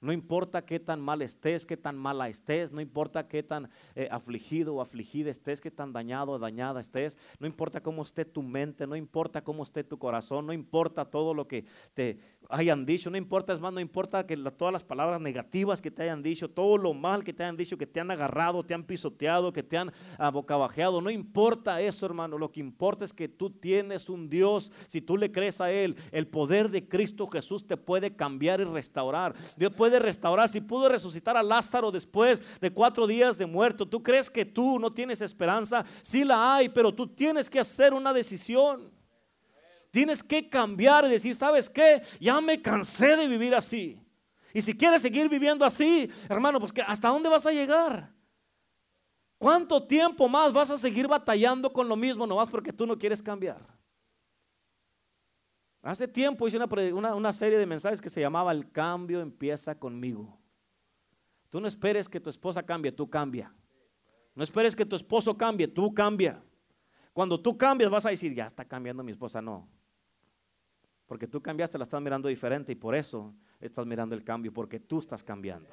No 0.00 0.12
importa 0.12 0.64
qué 0.66 0.78
tan 0.78 1.00
mal 1.00 1.22
estés, 1.22 1.64
qué 1.64 1.76
tan 1.76 1.96
mala 1.96 2.28
estés, 2.28 2.72
no 2.72 2.80
importa 2.80 3.26
qué 3.26 3.42
tan 3.42 3.70
eh, 3.94 4.08
afligido 4.10 4.74
o 4.74 4.80
afligida 4.82 5.30
estés, 5.30 5.60
qué 5.60 5.70
tan 5.70 5.92
dañado 5.92 6.32
o 6.32 6.38
dañada 6.38 6.80
estés, 6.80 7.16
no 7.38 7.46
importa 7.46 7.82
cómo 7.82 8.02
esté 8.02 8.24
tu 8.24 8.42
mente, 8.42 8.86
no 8.86 8.96
importa 8.96 9.42
cómo 9.42 9.62
esté 9.62 9.82
tu 9.82 9.98
corazón, 9.98 10.46
no 10.46 10.52
importa 10.52 11.06
todo 11.06 11.32
lo 11.32 11.48
que 11.48 11.64
te 11.94 12.18
hayan 12.50 12.84
dicho, 12.84 13.08
no 13.10 13.16
importa, 13.16 13.54
es 13.54 13.60
más, 13.60 13.72
no 13.72 13.80
importa 13.80 14.26
que 14.26 14.36
todas 14.36 14.72
las 14.72 14.84
palabras 14.84 15.20
negativas 15.20 15.80
que 15.80 15.90
te 15.90 16.02
hayan 16.02 16.22
dicho, 16.22 16.50
todo 16.50 16.76
lo 16.76 16.92
mal 16.92 17.24
que 17.24 17.32
te 17.32 17.42
hayan 17.42 17.56
dicho, 17.56 17.78
que 17.78 17.86
te 17.86 18.00
han 18.00 18.10
agarrado, 18.10 18.62
te 18.62 18.74
han 18.74 18.84
pisoteado, 18.84 19.52
que 19.52 19.62
te 19.62 19.78
han 19.78 19.90
abocabajeado, 20.18 21.00
no 21.00 21.08
importa 21.08 21.80
eso, 21.80 22.04
hermano, 22.04 22.36
lo 22.36 22.52
que 22.52 22.60
importa 22.60 23.04
es 23.04 23.14
que 23.14 23.28
tú 23.28 23.48
tienes 23.48 24.10
un 24.10 24.28
Dios, 24.28 24.70
si 24.88 25.00
tú 25.00 25.16
le 25.16 25.32
crees 25.32 25.60
a 25.62 25.72
Él, 25.72 25.96
el 26.12 26.26
poder 26.26 26.68
de 26.68 26.86
Cristo 26.86 27.26
Jesús 27.26 27.66
te 27.66 27.76
puede 27.76 28.14
cambiar 28.14 28.60
y 28.60 28.64
restaurar. 28.64 29.34
Dios 29.56 29.72
puede 29.72 29.93
restaurar, 29.98 30.48
si 30.48 30.60
pudo 30.60 30.88
resucitar 30.88 31.36
a 31.36 31.42
Lázaro 31.42 31.90
después 31.90 32.42
de 32.60 32.70
cuatro 32.70 33.06
días 33.06 33.38
de 33.38 33.46
muerto, 33.46 33.86
¿tú 33.86 34.02
crees 34.02 34.30
que 34.30 34.44
tú 34.44 34.78
no 34.78 34.92
tienes 34.92 35.20
esperanza? 35.20 35.84
Sí 36.02 36.24
la 36.24 36.56
hay, 36.56 36.68
pero 36.68 36.92
tú 36.92 37.06
tienes 37.06 37.48
que 37.48 37.60
hacer 37.60 37.94
una 37.94 38.12
decisión. 38.12 38.92
Tienes 39.90 40.22
que 40.22 40.48
cambiar 40.48 41.04
y 41.04 41.08
decir, 41.08 41.34
¿sabes 41.34 41.70
qué? 41.70 42.02
Ya 42.18 42.40
me 42.40 42.60
cansé 42.60 43.16
de 43.16 43.28
vivir 43.28 43.54
así. 43.54 44.00
Y 44.52 44.60
si 44.60 44.76
quieres 44.76 45.02
seguir 45.02 45.28
viviendo 45.28 45.64
así, 45.64 46.10
hermano, 46.28 46.60
pues 46.60 46.72
¿hasta 46.86 47.08
dónde 47.08 47.28
vas 47.28 47.46
a 47.46 47.52
llegar? 47.52 48.12
¿Cuánto 49.38 49.82
tiempo 49.82 50.28
más 50.28 50.52
vas 50.52 50.70
a 50.70 50.78
seguir 50.78 51.08
batallando 51.08 51.72
con 51.72 51.88
lo 51.88 51.96
mismo 51.96 52.26
nomás 52.26 52.48
porque 52.48 52.72
tú 52.72 52.86
no 52.86 52.96
quieres 52.96 53.22
cambiar? 53.22 53.73
Hace 55.84 56.08
tiempo 56.08 56.48
hice 56.48 56.58
una, 56.94 57.32
serie 57.34 57.58
de 57.58 57.66
mensajes 57.66 58.00
que 58.00 58.08
se 58.08 58.18
llamaba 58.18 58.52
El 58.52 58.70
cambio 58.70 59.20
empieza 59.20 59.78
conmigo. 59.78 60.40
Tú 61.50 61.60
no 61.60 61.68
esperes 61.68 62.08
que 62.08 62.18
tu 62.18 62.30
esposa 62.30 62.62
cambie, 62.62 62.90
tú 62.90 63.08
cambia. 63.10 63.54
No 64.34 64.42
esperes 64.42 64.74
que 64.74 64.86
tu 64.86 64.96
esposo 64.96 65.36
cambie, 65.36 65.68
tú 65.68 65.92
cambia. 65.92 66.42
Cuando 67.12 67.38
tú 67.38 67.58
cambias 67.58 67.90
vas 67.90 68.06
a 68.06 68.08
decir, 68.08 68.34
ya 68.34 68.46
está 68.46 68.64
cambiando 68.64 69.04
mi 69.04 69.12
esposa, 69.12 69.42
no. 69.42 69.68
Porque 71.04 71.28
tú 71.28 71.42
cambiaste, 71.42 71.76
la 71.76 71.84
estás 71.84 72.00
mirando 72.00 72.28
diferente 72.28 72.72
y 72.72 72.76
por 72.76 72.94
eso 72.94 73.34
estás 73.60 73.84
mirando 73.84 74.14
el 74.14 74.24
cambio, 74.24 74.54
porque 74.54 74.80
tú 74.80 75.00
estás 75.00 75.22
cambiando. 75.22 75.68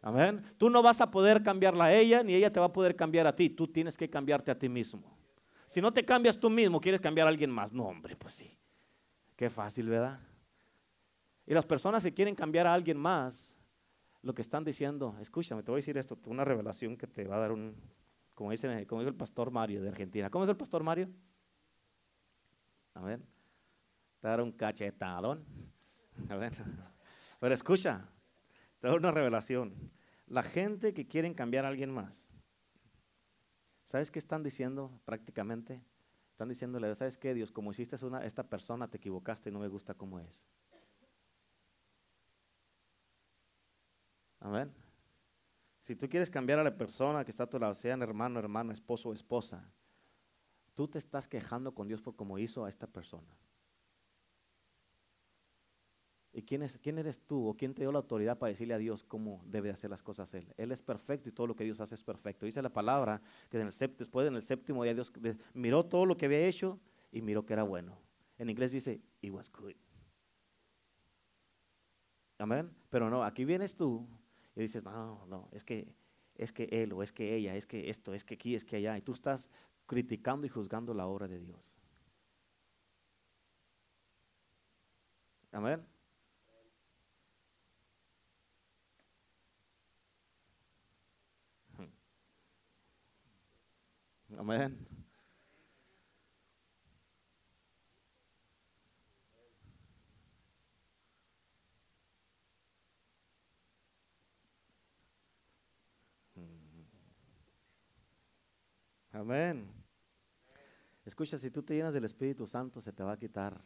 Amén. 0.00 0.42
Tú 0.56 0.70
no 0.70 0.82
vas 0.82 1.02
a 1.02 1.10
poder 1.10 1.42
cambiarla 1.42 1.84
a 1.84 1.94
ella, 1.94 2.22
ni 2.22 2.34
ella 2.34 2.50
te 2.50 2.58
va 2.58 2.66
a 2.66 2.72
poder 2.72 2.96
cambiar 2.96 3.26
a 3.26 3.36
ti. 3.36 3.50
Tú 3.50 3.68
tienes 3.68 3.98
que 3.98 4.08
cambiarte 4.08 4.50
a 4.50 4.58
ti 4.58 4.70
mismo. 4.70 5.14
Si 5.66 5.82
no 5.82 5.92
te 5.92 6.06
cambias 6.06 6.40
tú 6.40 6.48
mismo, 6.48 6.80
quieres 6.80 7.02
cambiar 7.02 7.26
a 7.26 7.30
alguien 7.30 7.50
más. 7.50 7.70
No, 7.70 7.84
hombre, 7.84 8.16
pues 8.16 8.32
sí. 8.32 8.55
Qué 9.36 9.50
fácil, 9.50 9.88
¿verdad? 9.88 10.18
Y 11.46 11.54
las 11.54 11.66
personas 11.66 12.02
que 12.02 12.12
quieren 12.12 12.34
cambiar 12.34 12.66
a 12.66 12.74
alguien 12.74 12.96
más, 12.96 13.56
lo 14.22 14.34
que 14.34 14.42
están 14.42 14.64
diciendo, 14.64 15.16
escúchame, 15.20 15.62
te 15.62 15.70
voy 15.70 15.78
a 15.78 15.82
decir 15.82 15.96
esto, 15.96 16.18
una 16.24 16.44
revelación 16.44 16.96
que 16.96 17.06
te 17.06 17.24
va 17.24 17.36
a 17.36 17.40
dar 17.40 17.52
un, 17.52 17.76
como 18.34 18.50
dice, 18.50 18.86
como 18.86 19.02
dijo 19.02 19.10
el 19.10 19.16
pastor 19.16 19.50
Mario 19.50 19.82
de 19.82 19.88
Argentina. 19.88 20.30
¿Cómo 20.30 20.44
es 20.44 20.50
el 20.50 20.56
pastor 20.56 20.82
Mario? 20.82 21.08
A 22.94 23.02
ver, 23.02 23.20
te 24.20 24.28
dar 24.28 24.40
un 24.40 24.52
cachetadón. 24.52 25.44
A 26.30 26.36
ver, 26.36 26.52
pero 27.38 27.54
escucha, 27.54 28.08
te 28.80 28.88
dar 28.88 28.96
una 28.96 29.10
revelación. 29.10 29.74
La 30.26 30.42
gente 30.42 30.92
que 30.92 31.06
quieren 31.06 31.34
cambiar 31.34 31.64
a 31.66 31.68
alguien 31.68 31.90
más, 31.90 32.32
¿sabes 33.84 34.10
qué 34.10 34.18
están 34.18 34.42
diciendo 34.42 34.98
prácticamente? 35.04 35.82
Están 36.36 36.50
diciéndole, 36.50 36.94
¿sabes 36.94 37.16
qué, 37.16 37.32
Dios? 37.32 37.50
Como 37.50 37.70
hiciste 37.70 37.96
una, 38.04 38.22
esta 38.22 38.42
persona, 38.42 38.88
te 38.88 38.98
equivocaste 38.98 39.48
y 39.48 39.52
no 39.54 39.58
me 39.58 39.68
gusta 39.68 39.94
cómo 39.94 40.20
es. 40.20 40.46
Amén. 44.40 44.70
Si 45.80 45.96
tú 45.96 46.10
quieres 46.10 46.28
cambiar 46.28 46.58
a 46.58 46.62
la 46.62 46.76
persona 46.76 47.24
que 47.24 47.30
está 47.30 47.44
a 47.44 47.48
tu 47.48 47.58
lado, 47.58 47.72
sean 47.72 48.02
hermano, 48.02 48.38
hermana, 48.38 48.74
esposo 48.74 49.08
o 49.08 49.14
esposa, 49.14 49.66
tú 50.74 50.86
te 50.86 50.98
estás 50.98 51.26
quejando 51.26 51.74
con 51.74 51.88
Dios 51.88 52.02
por 52.02 52.14
cómo 52.16 52.36
hizo 52.36 52.66
a 52.66 52.68
esta 52.68 52.86
persona. 52.86 53.34
¿Y 56.36 56.42
quién, 56.42 56.62
es, 56.62 56.76
quién 56.76 56.98
eres 56.98 57.18
tú 57.20 57.48
o 57.48 57.54
quién 57.54 57.72
te 57.72 57.80
dio 57.80 57.90
la 57.90 57.96
autoridad 58.00 58.36
para 58.36 58.50
decirle 58.50 58.74
a 58.74 58.78
Dios 58.78 59.02
cómo 59.02 59.40
debe 59.46 59.70
hacer 59.70 59.88
las 59.88 60.02
cosas 60.02 60.34
Él? 60.34 60.46
Él 60.58 60.70
es 60.70 60.82
perfecto 60.82 61.30
y 61.30 61.32
todo 61.32 61.46
lo 61.46 61.56
que 61.56 61.64
Dios 61.64 61.80
hace 61.80 61.94
es 61.94 62.02
perfecto. 62.02 62.44
Dice 62.44 62.60
la 62.60 62.68
palabra 62.68 63.22
que 63.48 63.56
después 63.56 64.28
en 64.28 64.36
el 64.36 64.42
séptimo 64.42 64.84
día 64.84 64.92
Dios 64.92 65.10
miró 65.54 65.86
todo 65.86 66.04
lo 66.04 66.14
que 66.18 66.26
había 66.26 66.40
hecho 66.40 66.78
y 67.10 67.22
miró 67.22 67.46
que 67.46 67.54
era 67.54 67.62
bueno. 67.62 67.96
En 68.36 68.50
inglés 68.50 68.72
dice, 68.72 69.00
it 69.22 69.32
was 69.32 69.50
good. 69.50 69.72
Amén. 72.36 72.70
Pero 72.90 73.08
no, 73.08 73.24
aquí 73.24 73.46
vienes 73.46 73.74
tú 73.74 74.06
y 74.54 74.60
dices, 74.60 74.84
no, 74.84 75.24
no, 75.28 75.48
es 75.52 75.64
que, 75.64 75.94
es 76.34 76.52
que 76.52 76.64
él 76.70 76.92
o 76.92 77.02
es 77.02 77.12
que 77.14 77.34
ella, 77.34 77.56
es 77.56 77.64
que 77.64 77.88
esto, 77.88 78.12
es 78.12 78.24
que 78.24 78.34
aquí, 78.34 78.54
es 78.54 78.62
que 78.62 78.76
allá. 78.76 78.98
Y 78.98 79.00
tú 79.00 79.14
estás 79.14 79.48
criticando 79.86 80.46
y 80.46 80.50
juzgando 80.50 80.92
la 80.92 81.06
obra 81.06 81.28
de 81.28 81.38
Dios. 81.38 81.78
Amén. 85.50 85.95
Amén. 94.36 94.78
Amén. 109.12 109.66
Escucha, 111.06 111.38
si 111.38 111.50
tú 111.50 111.62
te 111.62 111.74
llenas 111.74 111.94
del 111.94 112.04
Espíritu 112.04 112.46
Santo, 112.46 112.82
se 112.82 112.92
te 112.92 113.02
va 113.02 113.12
a 113.12 113.16
quitar 113.16 113.64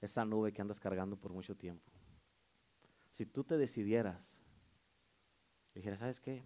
esa 0.00 0.24
nube 0.24 0.52
que 0.52 0.60
andas 0.60 0.80
cargando 0.80 1.16
por 1.16 1.32
mucho 1.32 1.56
tiempo. 1.56 1.92
Si 3.12 3.26
tú 3.26 3.44
te 3.44 3.56
decidieras, 3.56 4.36
dijeras, 5.74 6.00
¿sabes 6.00 6.18
qué? 6.18 6.42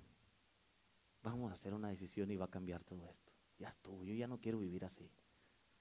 Vamos 1.22 1.50
a 1.50 1.54
hacer 1.54 1.74
una 1.74 1.88
decisión 1.88 2.30
y 2.30 2.36
va 2.36 2.46
a 2.46 2.50
cambiar 2.50 2.84
todo 2.84 3.08
esto. 3.08 3.32
Ya 3.58 3.68
estuvo, 3.68 4.04
yo 4.04 4.14
ya 4.14 4.26
no 4.26 4.40
quiero 4.40 4.58
vivir 4.58 4.84
así. 4.84 5.10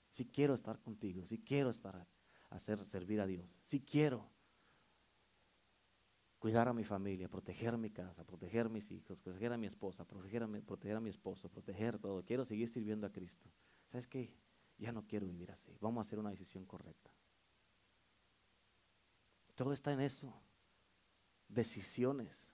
Si 0.09 0.25
quiero 0.25 0.53
estar 0.53 0.79
contigo, 0.79 1.25
si 1.25 1.39
quiero 1.39 1.69
estar 1.69 2.07
hacer 2.49 2.83
servir 2.85 3.21
a 3.21 3.25
Dios, 3.25 3.57
si 3.61 3.79
quiero 3.79 4.29
cuidar 6.37 6.67
a 6.67 6.73
mi 6.73 6.83
familia, 6.83 7.29
proteger 7.29 7.77
mi 7.77 7.91
casa, 7.91 8.25
proteger 8.25 8.69
mis 8.69 8.91
hijos, 8.91 9.19
proteger 9.19 9.53
a 9.53 9.57
mi 9.57 9.67
esposa, 9.67 10.05
proteger 10.05 10.43
a 10.43 10.47
mi, 10.47 10.59
proteger 10.59 10.97
a 10.97 10.99
mi 10.99 11.09
esposo, 11.09 11.49
proteger 11.49 11.99
todo. 11.99 12.23
Quiero 12.25 12.45
seguir 12.45 12.67
sirviendo 12.67 13.07
a 13.07 13.11
Cristo. 13.11 13.49
¿Sabes 13.85 14.07
qué? 14.07 14.33
Ya 14.77 14.91
no 14.91 15.05
quiero 15.05 15.27
vivir 15.27 15.51
así. 15.51 15.77
Vamos 15.79 15.99
a 15.99 16.07
hacer 16.07 16.19
una 16.19 16.31
decisión 16.31 16.65
correcta. 16.65 17.13
Todo 19.55 19.71
está 19.71 19.93
en 19.93 20.01
eso. 20.01 20.33
Decisiones. 21.47 22.51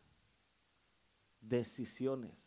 Decisiones. 1.40 2.47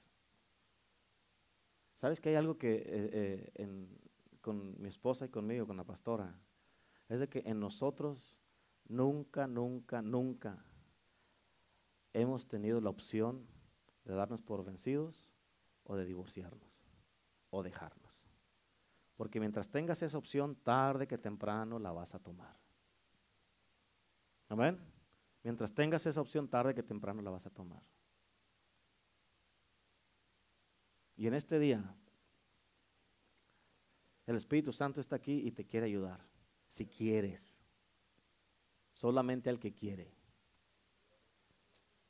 ¿Sabes 2.00 2.18
que 2.18 2.30
hay 2.30 2.36
algo 2.36 2.56
que 2.56 2.76
eh, 2.76 3.52
eh, 3.54 3.96
con 4.40 4.80
mi 4.80 4.88
esposa 4.88 5.26
y 5.26 5.28
conmigo, 5.28 5.66
con 5.66 5.76
la 5.76 5.84
pastora? 5.84 6.34
Es 7.10 7.20
de 7.20 7.28
que 7.28 7.42
en 7.44 7.60
nosotros 7.60 8.38
nunca, 8.88 9.46
nunca, 9.46 10.00
nunca 10.00 10.64
hemos 12.14 12.48
tenido 12.48 12.80
la 12.80 12.88
opción 12.88 13.46
de 14.04 14.14
darnos 14.14 14.40
por 14.40 14.64
vencidos 14.64 15.30
o 15.84 15.94
de 15.94 16.06
divorciarnos 16.06 16.86
o 17.50 17.62
dejarnos. 17.62 18.24
Porque 19.16 19.38
mientras 19.38 19.68
tengas 19.68 20.02
esa 20.02 20.16
opción, 20.16 20.56
tarde 20.56 21.06
que 21.06 21.18
temprano 21.18 21.78
la 21.78 21.92
vas 21.92 22.14
a 22.14 22.18
tomar. 22.18 22.56
Amén. 24.48 24.80
Mientras 25.42 25.74
tengas 25.74 26.06
esa 26.06 26.22
opción, 26.22 26.48
tarde 26.48 26.74
que 26.74 26.82
temprano 26.82 27.20
la 27.20 27.30
vas 27.30 27.44
a 27.44 27.50
tomar. 27.50 27.82
Y 31.20 31.26
en 31.26 31.34
este 31.34 31.58
día, 31.58 31.84
el 34.24 34.36
Espíritu 34.36 34.72
Santo 34.72 35.02
está 35.02 35.16
aquí 35.16 35.46
y 35.46 35.50
te 35.50 35.66
quiere 35.66 35.84
ayudar. 35.84 36.26
Si 36.66 36.86
quieres. 36.86 37.60
Solamente 38.90 39.50
al 39.50 39.60
que 39.60 39.74
quiere. 39.74 40.14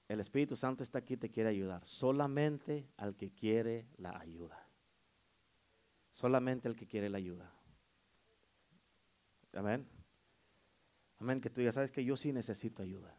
El 0.07 0.21
Espíritu 0.21 0.55
Santo 0.55 0.85
está 0.85 1.01
aquí 1.01 1.15
y 1.15 1.17
te 1.17 1.29
quiere 1.29 1.51
ayudar. 1.51 1.85
Solamente 1.85 2.87
al 2.99 3.17
que 3.17 3.33
quiere 3.33 3.89
la 3.97 4.17
ayuda. 4.17 4.65
Solamente 6.13 6.69
al 6.69 6.77
que 6.77 6.87
quiere 6.87 7.11
la 7.11 7.19
ayuda. 7.19 7.53
Amén. 9.55 9.89
Amén. 11.19 11.41
Que 11.41 11.51
tú 11.51 11.63
ya 11.63 11.73
sabes 11.73 11.91
que 11.91 12.05
yo 12.05 12.17
sí 12.17 12.33
necesito 12.33 12.85
ayuda. 12.85 13.19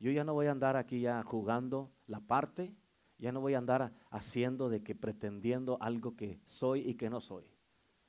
Yo 0.00 0.10
ya 0.12 0.24
no 0.24 0.32
voy 0.32 0.46
a 0.46 0.52
andar 0.52 0.78
aquí 0.78 1.02
ya 1.02 1.22
jugando 1.22 1.92
la 2.06 2.20
parte 2.20 2.74
ya 3.18 3.32
no 3.32 3.40
voy 3.40 3.54
a 3.54 3.58
andar 3.58 3.92
haciendo 4.10 4.68
de 4.68 4.82
que 4.82 4.94
pretendiendo 4.94 5.78
algo 5.80 6.16
que 6.16 6.40
soy 6.44 6.88
y 6.88 6.94
que 6.94 7.08
no 7.08 7.20
soy. 7.20 7.44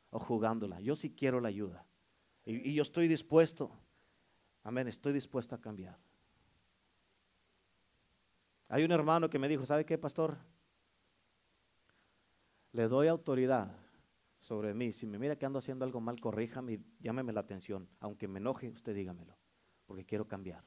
O 0.09 0.19
jugándola. 0.19 0.79
Yo 0.81 0.95
sí 0.95 1.11
quiero 1.11 1.39
la 1.39 1.49
ayuda. 1.49 1.85
Y, 2.45 2.73
yo 2.73 2.81
estoy 2.81 3.07
dispuesto. 3.07 3.71
Amén, 4.63 4.87
estoy 4.87 5.13
dispuesto 5.13 5.55
a 5.55 5.61
cambiar. 5.61 5.97
Hay 8.69 8.83
un 8.83 8.91
hermano 8.91 9.29
que 9.29 9.39
me 9.39 9.47
dijo, 9.47 9.65
¿sabe 9.65 9.85
qué, 9.85 9.97
pastor? 9.97 10.37
Le 12.73 12.87
doy 12.89 13.07
autoridad 13.07 13.73
sobre 14.41 14.73
mí. 14.73 14.91
Si 14.91 15.05
me 15.05 15.17
mira 15.17 15.37
que 15.37 15.45
ando 15.45 15.59
haciendo 15.59 15.85
algo 15.85 16.01
mal, 16.01 16.19
corríjame 16.19 16.73
y 16.73 16.85
llámeme 16.99 17.31
la 17.31 17.39
atención. 17.39 17.87
Aunque 18.01 18.27
me 18.27 18.39
enoje, 18.39 18.69
usted 18.69 18.93
dígamelo, 18.93 19.37
porque 19.85 20.05
quiero 20.05 20.27
cambiar. 20.27 20.63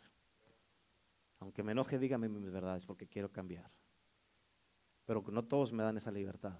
Aunque 1.41 1.63
me 1.63 1.73
enoje, 1.73 1.99
dígame 1.99 2.29
mis 2.29 2.51
verdades, 2.51 2.87
porque 2.87 3.07
quiero 3.07 3.31
cambiar. 3.31 3.71
Pero 5.07 5.25
no 5.31 5.45
todos 5.45 5.73
me 5.73 5.83
dan 5.83 5.97
esa 5.97 6.11
libertad. 6.11 6.59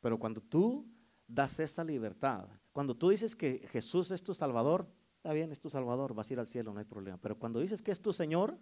Pero 0.00 0.18
cuando 0.18 0.40
tú 0.40 0.86
das 1.26 1.60
esa 1.60 1.84
libertad, 1.84 2.48
cuando 2.72 2.96
tú 2.96 3.10
dices 3.10 3.36
que 3.36 3.66
Jesús 3.70 4.10
es 4.10 4.22
tu 4.22 4.34
Salvador, 4.34 4.88
está 5.16 5.32
bien, 5.32 5.52
es 5.52 5.60
tu 5.60 5.70
Salvador, 5.70 6.14
vas 6.14 6.28
a 6.28 6.32
ir 6.32 6.40
al 6.40 6.48
cielo, 6.48 6.72
no 6.72 6.80
hay 6.80 6.84
problema. 6.84 7.18
Pero 7.18 7.38
cuando 7.38 7.60
dices 7.60 7.82
que 7.82 7.92
es 7.92 8.00
tu 8.00 8.12
Señor, 8.12 8.58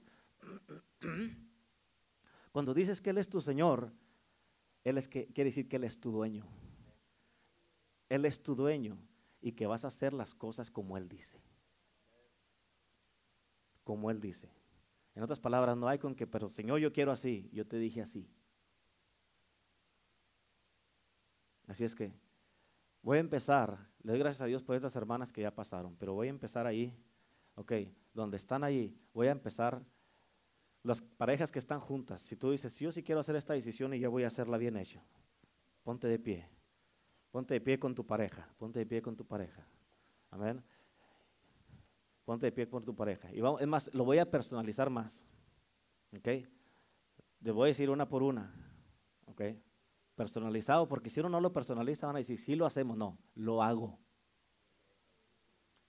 cuando 2.52 2.74
dices 2.74 3.00
que 3.00 3.10
Él 3.10 3.18
es 3.18 3.28
tu 3.28 3.40
Señor, 3.40 3.92
Él 4.84 4.98
es 4.98 5.08
que 5.08 5.26
quiere 5.28 5.48
decir 5.48 5.68
que 5.68 5.76
Él 5.76 5.84
es 5.84 5.98
tu 5.98 6.12
dueño. 6.12 6.46
Él 8.10 8.24
es 8.24 8.42
tu 8.42 8.54
dueño 8.54 8.98
y 9.40 9.52
que 9.52 9.66
vas 9.66 9.84
a 9.84 9.88
hacer 9.88 10.12
las 10.12 10.34
cosas 10.34 10.70
como 10.70 10.98
Él 10.98 11.08
dice. 11.08 11.40
Como 13.84 14.10
Él 14.10 14.20
dice. 14.20 14.50
En 15.20 15.24
otras 15.24 15.38
palabras, 15.38 15.76
no 15.76 15.86
hay 15.86 15.98
con 15.98 16.14
que, 16.14 16.26
pero 16.26 16.48
Señor, 16.48 16.78
yo 16.78 16.94
quiero 16.94 17.12
así, 17.12 17.50
yo 17.52 17.66
te 17.66 17.76
dije 17.76 18.00
así. 18.00 18.26
Así 21.66 21.84
es 21.84 21.94
que 21.94 22.14
voy 23.02 23.18
a 23.18 23.20
empezar, 23.20 23.90
le 24.02 24.12
doy 24.12 24.18
gracias 24.18 24.40
a 24.40 24.46
Dios 24.46 24.62
por 24.62 24.76
estas 24.76 24.96
hermanas 24.96 25.30
que 25.30 25.42
ya 25.42 25.54
pasaron, 25.54 25.94
pero 25.96 26.14
voy 26.14 26.28
a 26.28 26.30
empezar 26.30 26.66
ahí, 26.66 26.96
ok, 27.54 27.70
donde 28.14 28.38
están 28.38 28.64
ahí, 28.64 28.98
voy 29.12 29.26
a 29.26 29.32
empezar 29.32 29.84
las 30.84 31.02
parejas 31.02 31.52
que 31.52 31.58
están 31.58 31.80
juntas. 31.80 32.22
Si 32.22 32.34
tú 32.34 32.52
dices, 32.52 32.80
yo 32.80 32.90
sí 32.90 33.02
quiero 33.02 33.20
hacer 33.20 33.36
esta 33.36 33.52
decisión 33.52 33.92
y 33.92 33.98
yo 33.98 34.10
voy 34.10 34.24
a 34.24 34.28
hacerla 34.28 34.56
bien 34.56 34.78
hecha, 34.78 35.04
ponte 35.82 36.08
de 36.08 36.18
pie, 36.18 36.48
ponte 37.30 37.52
de 37.52 37.60
pie 37.60 37.78
con 37.78 37.94
tu 37.94 38.06
pareja, 38.06 38.48
ponte 38.56 38.78
de 38.78 38.86
pie 38.86 39.02
con 39.02 39.14
tu 39.14 39.26
pareja, 39.26 39.68
amén. 40.30 40.64
Ponte 42.30 42.46
de 42.46 42.52
pie 42.52 42.68
con 42.68 42.84
tu 42.84 42.94
pareja. 42.94 43.28
Y 43.32 43.40
vamos, 43.40 43.60
es 43.60 43.66
más, 43.66 43.92
lo 43.92 44.04
voy 44.04 44.18
a 44.18 44.30
personalizar 44.30 44.88
más, 44.88 45.24
ok. 46.16 46.28
Le 47.40 47.50
voy 47.50 47.64
a 47.64 47.72
decir 47.72 47.90
una 47.90 48.08
por 48.08 48.22
una, 48.22 48.54
ok 49.26 49.42
personalizado, 50.20 50.86
porque 50.86 51.08
si 51.08 51.18
uno 51.18 51.30
no 51.30 51.40
lo 51.40 51.50
personaliza 51.50 52.06
van 52.06 52.16
a 52.16 52.18
decir, 52.18 52.36
sí 52.36 52.54
lo 52.54 52.66
hacemos, 52.66 52.94
no, 52.94 53.16
lo 53.34 53.62
hago. 53.62 53.98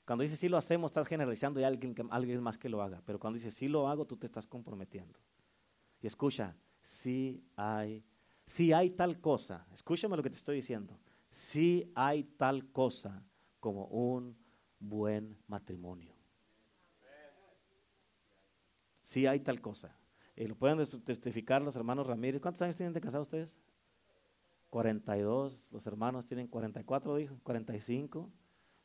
Cuando 0.05 0.21
dice 0.23 0.37
sí 0.37 0.47
lo 0.47 0.55
hacemos, 0.55 0.89
estás 0.89 1.05
generalizando 1.05 1.59
y 1.59 1.65
alguien, 1.65 2.41
más 2.41 2.57
que 2.57 2.69
lo 2.69 2.81
haga, 2.81 3.01
pero 3.05 3.19
cuando 3.19 3.35
dice 3.35 3.51
sí 3.51 3.67
lo 3.67 3.89
hago, 3.89 4.05
tú 4.05 4.15
te 4.15 4.25
estás 4.25 4.47
comprometiendo. 4.47 5.19
Y 5.99 6.07
escucha, 6.07 6.55
si 6.79 7.43
hay, 7.57 8.05
si 8.45 8.71
hay 8.71 8.91
tal 8.91 9.19
cosa, 9.19 9.67
escúchame 9.73 10.15
lo 10.15 10.23
que 10.23 10.29
te 10.29 10.37
estoy 10.37 10.55
diciendo, 10.55 10.97
si 11.29 11.91
hay 11.93 12.23
tal 12.23 12.71
cosa 12.71 13.21
como 13.59 13.87
un 13.87 14.37
buen 14.79 15.37
matrimonio. 15.47 16.10
Si 19.11 19.27
hay 19.27 19.41
tal 19.41 19.59
cosa. 19.59 19.93
Y 20.37 20.47
lo 20.47 20.55
pueden 20.55 20.77
testificar 21.03 21.61
los 21.61 21.75
hermanos 21.75 22.07
Ramírez. 22.07 22.39
¿Cuántos 22.41 22.61
años 22.61 22.77
tienen 22.77 22.93
de 22.93 23.01
casados 23.01 23.27
ustedes? 23.27 23.57
42, 24.69 25.67
los 25.69 25.85
hermanos 25.85 26.25
tienen 26.25 26.47
44, 26.47 27.17
dijo, 27.17 27.37
45, 27.43 28.31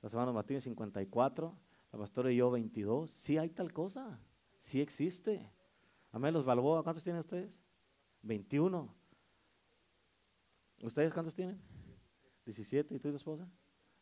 los 0.03 0.13
hermanos 0.13 0.35
Martínez 0.35 0.65
54, 0.65 1.57
la 1.93 1.99
pastora 2.01 2.33
y 2.33 2.39
yo 2.39 2.51
22. 2.51 3.09
Sí 3.09 3.39
hay 3.39 3.51
tal 3.51 3.73
cosa, 3.73 4.19
sí 4.59 4.81
existe. 4.81 5.49
Amén, 6.11 6.35
los 6.35 6.45
Balboa, 6.45 6.83
¿cuántos 6.83 7.05
tienen 7.05 7.21
ustedes? 7.21 7.63
21. 8.23 8.93
¿Ustedes 10.83 11.13
cuántos 11.13 11.37
tienen? 11.37 11.63
17, 12.47 12.97
¿y 12.97 12.99
tú 12.99 13.07
y 13.07 13.11
tu 13.13 13.17
esposa? 13.17 13.49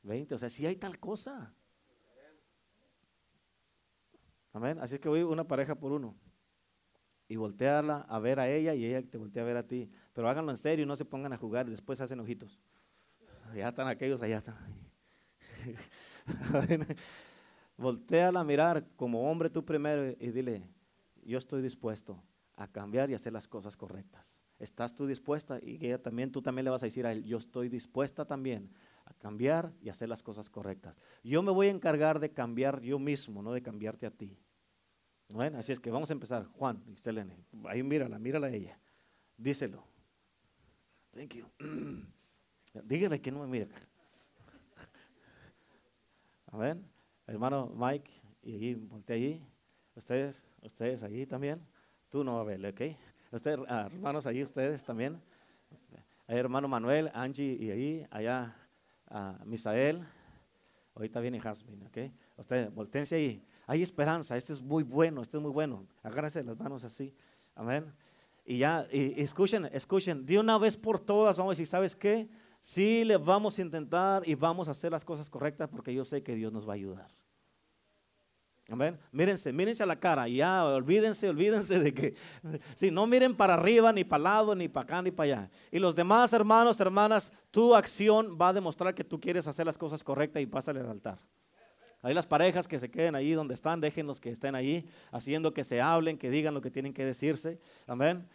20, 0.04 0.36
o 0.36 0.38
sea, 0.38 0.48
sí 0.48 0.64
hay 0.64 0.76
tal 0.76 0.98
cosa. 0.98 1.54
Amén, 4.54 4.78
así 4.80 4.98
que 4.98 5.08
voy 5.08 5.22
una 5.22 5.44
pareja 5.44 5.74
por 5.74 5.92
uno 5.92 6.14
y 7.28 7.36
voltearla 7.36 8.06
a 8.08 8.18
ver 8.20 8.38
a 8.38 8.48
ella 8.48 8.72
y 8.74 8.84
ella 8.84 9.02
te 9.02 9.18
voltea 9.18 9.42
a 9.42 9.46
ver 9.46 9.56
a 9.56 9.66
ti. 9.66 9.90
Pero 10.12 10.28
háganlo 10.28 10.52
en 10.52 10.56
serio 10.56 10.84
y 10.84 10.86
no 10.86 10.94
se 10.94 11.04
pongan 11.04 11.32
a 11.32 11.36
jugar 11.36 11.66
y 11.66 11.70
después 11.70 12.00
hacen 12.00 12.20
ojitos. 12.20 12.60
Ya 13.54 13.68
están 13.68 13.88
aquellos, 13.88 14.22
allá 14.22 14.38
están. 14.38 14.56
Volteala 17.76 18.40
a 18.40 18.44
mirar 18.44 18.86
como 18.94 19.28
hombre 19.28 19.50
tú 19.50 19.64
primero 19.64 20.14
y 20.20 20.30
dile, 20.30 20.62
yo 21.24 21.38
estoy 21.38 21.60
dispuesto 21.60 22.22
a 22.56 22.68
cambiar 22.68 23.10
y 23.10 23.14
hacer 23.14 23.32
las 23.32 23.48
cosas 23.48 23.76
correctas. 23.76 24.40
¿Estás 24.60 24.94
tú 24.94 25.06
dispuesta? 25.06 25.58
Y 25.60 25.84
ella 25.84 26.00
también, 26.00 26.30
tú 26.30 26.40
también 26.40 26.64
le 26.64 26.70
vas 26.70 26.82
a 26.82 26.86
decir 26.86 27.06
a 27.06 27.12
él, 27.12 27.24
yo 27.24 27.38
estoy 27.38 27.68
dispuesta 27.68 28.24
también 28.24 28.70
a 29.04 29.14
cambiar 29.14 29.72
y 29.82 29.88
hacer 29.88 30.08
las 30.08 30.22
cosas 30.22 30.48
correctas. 30.48 30.96
Yo 31.24 31.42
me 31.42 31.50
voy 31.50 31.66
a 31.66 31.70
encargar 31.70 32.20
de 32.20 32.30
cambiar 32.30 32.80
yo 32.80 32.98
mismo, 32.98 33.42
no 33.42 33.52
de 33.52 33.62
cambiarte 33.62 34.06
a 34.06 34.10
ti. 34.10 34.38
Bueno, 35.28 35.58
así 35.58 35.72
es 35.72 35.80
que 35.80 35.90
vamos 35.90 36.10
a 36.10 36.12
empezar. 36.12 36.46
Juan, 36.58 36.82
ahí 37.66 37.82
mírala, 37.82 38.18
mírala 38.18 38.48
a 38.48 38.50
ella. 38.50 38.78
Díselo. 39.36 39.82
Thank 41.12 41.34
you. 41.34 41.46
Dígale 42.84 43.20
que 43.20 43.30
no 43.30 43.40
me 43.40 43.46
mire. 43.46 43.68
ver, 46.52 46.78
Hermano 47.26 47.72
Mike, 47.74 48.10
y 48.42 48.54
allí, 48.54 48.74
voltea 48.74 49.16
allí. 49.16 49.42
Ustedes, 49.96 50.44
ustedes 50.62 51.02
allí 51.02 51.26
también. 51.26 51.60
Tú 52.10 52.22
no 52.22 52.34
va 52.34 52.42
a 52.42 52.44
verle, 52.44 52.68
¿ok? 52.68 52.80
Ustedes, 53.32 53.58
ah, 53.68 53.88
hermanos 53.92 54.26
allí, 54.26 54.42
ustedes 54.42 54.84
también. 54.84 55.20
hermano 56.28 56.68
Manuel, 56.68 57.10
Angie 57.14 57.56
y 57.58 57.70
ahí, 57.70 58.06
allá, 58.10 58.56
Misael. 59.44 60.04
Ahorita 60.94 61.20
viene 61.20 61.40
Jasmine, 61.40 61.86
¿ok? 61.86 61.98
Ustedes, 62.36 62.72
volteense 62.72 63.16
ahí 63.16 63.44
hay 63.66 63.82
esperanza, 63.82 64.36
este 64.36 64.52
es 64.52 64.62
muy 64.62 64.82
bueno, 64.82 65.22
este 65.22 65.36
es 65.36 65.42
muy 65.42 65.52
bueno. 65.52 65.86
Agárrense 66.02 66.42
las 66.42 66.58
manos 66.58 66.84
así, 66.84 67.14
amén. 67.54 67.92
Y 68.44 68.58
ya, 68.58 68.86
y, 68.90 69.20
escuchen, 69.22 69.66
escuchen, 69.72 70.26
de 70.26 70.38
una 70.38 70.58
vez 70.58 70.76
por 70.76 71.00
todas 71.00 71.38
vamos 71.38 71.50
a 71.50 71.54
decir, 71.54 71.66
¿sabes 71.66 71.96
qué? 71.96 72.28
Sí, 72.60 73.04
le 73.04 73.16
vamos 73.16 73.58
a 73.58 73.62
intentar 73.62 74.26
y 74.28 74.34
vamos 74.34 74.68
a 74.68 74.72
hacer 74.72 74.92
las 74.92 75.04
cosas 75.04 75.28
correctas 75.30 75.68
porque 75.68 75.94
yo 75.94 76.04
sé 76.04 76.22
que 76.22 76.34
Dios 76.34 76.52
nos 76.52 76.66
va 76.68 76.72
a 76.72 76.76
ayudar. 76.76 77.08
Amén. 78.70 78.98
Mírense, 79.12 79.52
mírense 79.52 79.82
a 79.82 79.86
la 79.86 80.00
cara 80.00 80.26
y 80.26 80.36
ya 80.36 80.64
olvídense, 80.64 81.28
olvídense 81.28 81.78
de 81.78 81.92
que, 81.92 82.14
si 82.74 82.90
no 82.90 83.06
miren 83.06 83.36
para 83.36 83.54
arriba, 83.54 83.92
ni 83.92 84.04
para 84.04 84.22
lado, 84.22 84.54
ni 84.54 84.68
para 84.68 84.84
acá, 84.84 85.02
ni 85.02 85.10
para 85.10 85.24
allá. 85.24 85.50
Y 85.70 85.78
los 85.78 85.94
demás 85.94 86.32
hermanos, 86.32 86.80
hermanas, 86.80 87.30
tu 87.50 87.74
acción 87.74 88.38
va 88.40 88.48
a 88.48 88.52
demostrar 88.54 88.94
que 88.94 89.04
tú 89.04 89.20
quieres 89.20 89.46
hacer 89.46 89.66
las 89.66 89.76
cosas 89.76 90.02
correctas 90.02 90.42
y 90.42 90.46
pásale 90.46 90.80
al 90.80 90.88
altar. 90.88 91.18
Hay 92.04 92.12
las 92.12 92.26
parejas 92.26 92.68
que 92.68 92.78
se 92.78 92.90
queden 92.90 93.14
ahí 93.14 93.32
donde 93.32 93.54
están, 93.54 93.80
déjenlos 93.80 94.20
que 94.20 94.28
estén 94.28 94.54
ahí, 94.54 94.86
haciendo 95.10 95.54
que 95.54 95.64
se 95.64 95.80
hablen, 95.80 96.18
que 96.18 96.28
digan 96.28 96.52
lo 96.52 96.60
que 96.60 96.70
tienen 96.70 96.92
que 96.92 97.02
decirse. 97.02 97.58
Amén. 97.86 98.28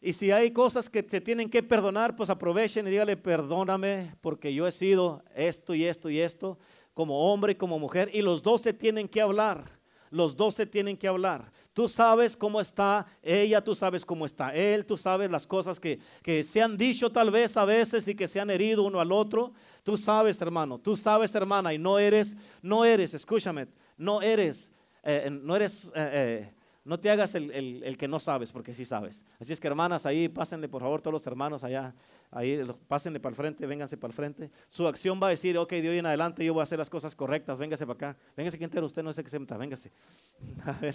Y 0.00 0.12
si 0.12 0.30
hay 0.30 0.52
cosas 0.52 0.88
que 0.88 1.02
se 1.02 1.20
tienen 1.20 1.50
que 1.50 1.64
perdonar, 1.64 2.14
pues 2.14 2.30
aprovechen 2.30 2.86
y 2.86 2.92
dígale, 2.92 3.16
perdóname 3.16 4.14
porque 4.20 4.54
yo 4.54 4.68
he 4.68 4.70
sido 4.70 5.24
esto 5.34 5.74
y 5.74 5.84
esto 5.84 6.08
y 6.08 6.20
esto, 6.20 6.56
como 6.94 7.32
hombre 7.32 7.52
y 7.52 7.56
como 7.56 7.80
mujer, 7.80 8.08
y 8.12 8.22
los 8.22 8.40
dos 8.40 8.60
se 8.60 8.72
tienen 8.72 9.08
que 9.08 9.20
hablar. 9.20 9.80
Los 10.10 10.36
dos 10.36 10.54
se 10.54 10.64
tienen 10.64 10.96
que 10.96 11.08
hablar. 11.08 11.50
Tú 11.74 11.88
sabes 11.88 12.36
cómo 12.36 12.60
está 12.60 13.04
ella, 13.20 13.60
tú 13.60 13.74
sabes 13.74 14.06
cómo 14.06 14.24
está 14.24 14.54
él, 14.54 14.86
tú 14.86 14.96
sabes 14.96 15.28
las 15.28 15.44
cosas 15.44 15.80
que, 15.80 15.98
que 16.22 16.44
se 16.44 16.62
han 16.62 16.76
dicho 16.76 17.10
tal 17.10 17.32
vez 17.32 17.56
a 17.56 17.64
veces 17.64 18.06
y 18.06 18.14
que 18.14 18.28
se 18.28 18.38
han 18.38 18.48
herido 18.48 18.84
uno 18.84 19.00
al 19.00 19.10
otro. 19.10 19.52
Tú 19.82 19.96
sabes, 19.96 20.40
hermano, 20.40 20.78
tú 20.78 20.96
sabes, 20.96 21.34
hermana, 21.34 21.74
y 21.74 21.78
no 21.78 21.98
eres, 21.98 22.36
no 22.62 22.84
eres, 22.84 23.12
escúchame, 23.12 23.66
no 23.98 24.22
eres, 24.22 24.70
eh, 25.02 25.28
no 25.28 25.56
eres, 25.56 25.90
eh, 25.96 26.10
eh, 26.12 26.52
no 26.84 27.00
te 27.00 27.10
hagas 27.10 27.34
el, 27.34 27.96
que 27.98 28.06
no 28.06 28.20
sabes, 28.20 28.52
porque 28.52 28.72
sí 28.72 28.84
sabes. 28.84 29.24
Así 29.40 29.52
es 29.52 29.58
que, 29.58 29.66
hermanas, 29.66 30.06
ahí 30.06 30.28
pásenle, 30.28 30.68
por 30.68 30.80
favor, 30.80 31.00
todos 31.00 31.14
los 31.14 31.26
hermanos 31.26 31.64
allá, 31.64 31.92
ahí 32.30 32.60
pásenle 32.86 33.18
para 33.18 33.30
el 33.30 33.36
frente, 33.36 33.66
vénganse 33.66 33.96
para 33.96 34.12
el 34.12 34.14
frente. 34.14 34.50
Su 34.68 34.86
acción 34.86 35.18
va 35.20 35.26
a 35.26 35.30
decir, 35.30 35.58
ok, 35.58 35.70
de 35.70 35.88
hoy 35.88 35.98
en 35.98 36.06
adelante 36.06 36.44
yo 36.44 36.54
voy 36.54 36.60
a 36.60 36.64
hacer 36.64 36.78
las 36.78 36.88
cosas 36.88 37.16
correctas, 37.16 37.58
véngase 37.58 37.84
para 37.84 38.10
acá. 38.10 38.18
Véngase, 38.36 38.58
quien 38.58 38.68
entero, 38.68 38.86
usted 38.86 39.02
no 39.02 39.10
es 39.10 39.18
exenta, 39.18 39.56
véngase. 39.56 39.90
A 40.64 40.72
ver, 40.72 40.94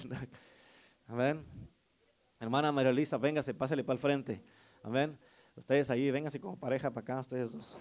amén. 1.10 1.44
Hermana 2.40 2.72
María 2.72 2.92
Elisa, 2.92 3.18
véngase, 3.18 3.54
pásale 3.54 3.84
para 3.84 3.96
el 3.96 4.00
frente. 4.00 4.42
Amén. 4.84 5.20
Ustedes 5.56 5.90
ahí, 5.90 6.10
vénganse 6.10 6.40
como 6.40 6.58
pareja 6.58 6.90
para 6.90 7.04
acá, 7.04 7.20
ustedes 7.20 7.52
dos. 7.52 7.78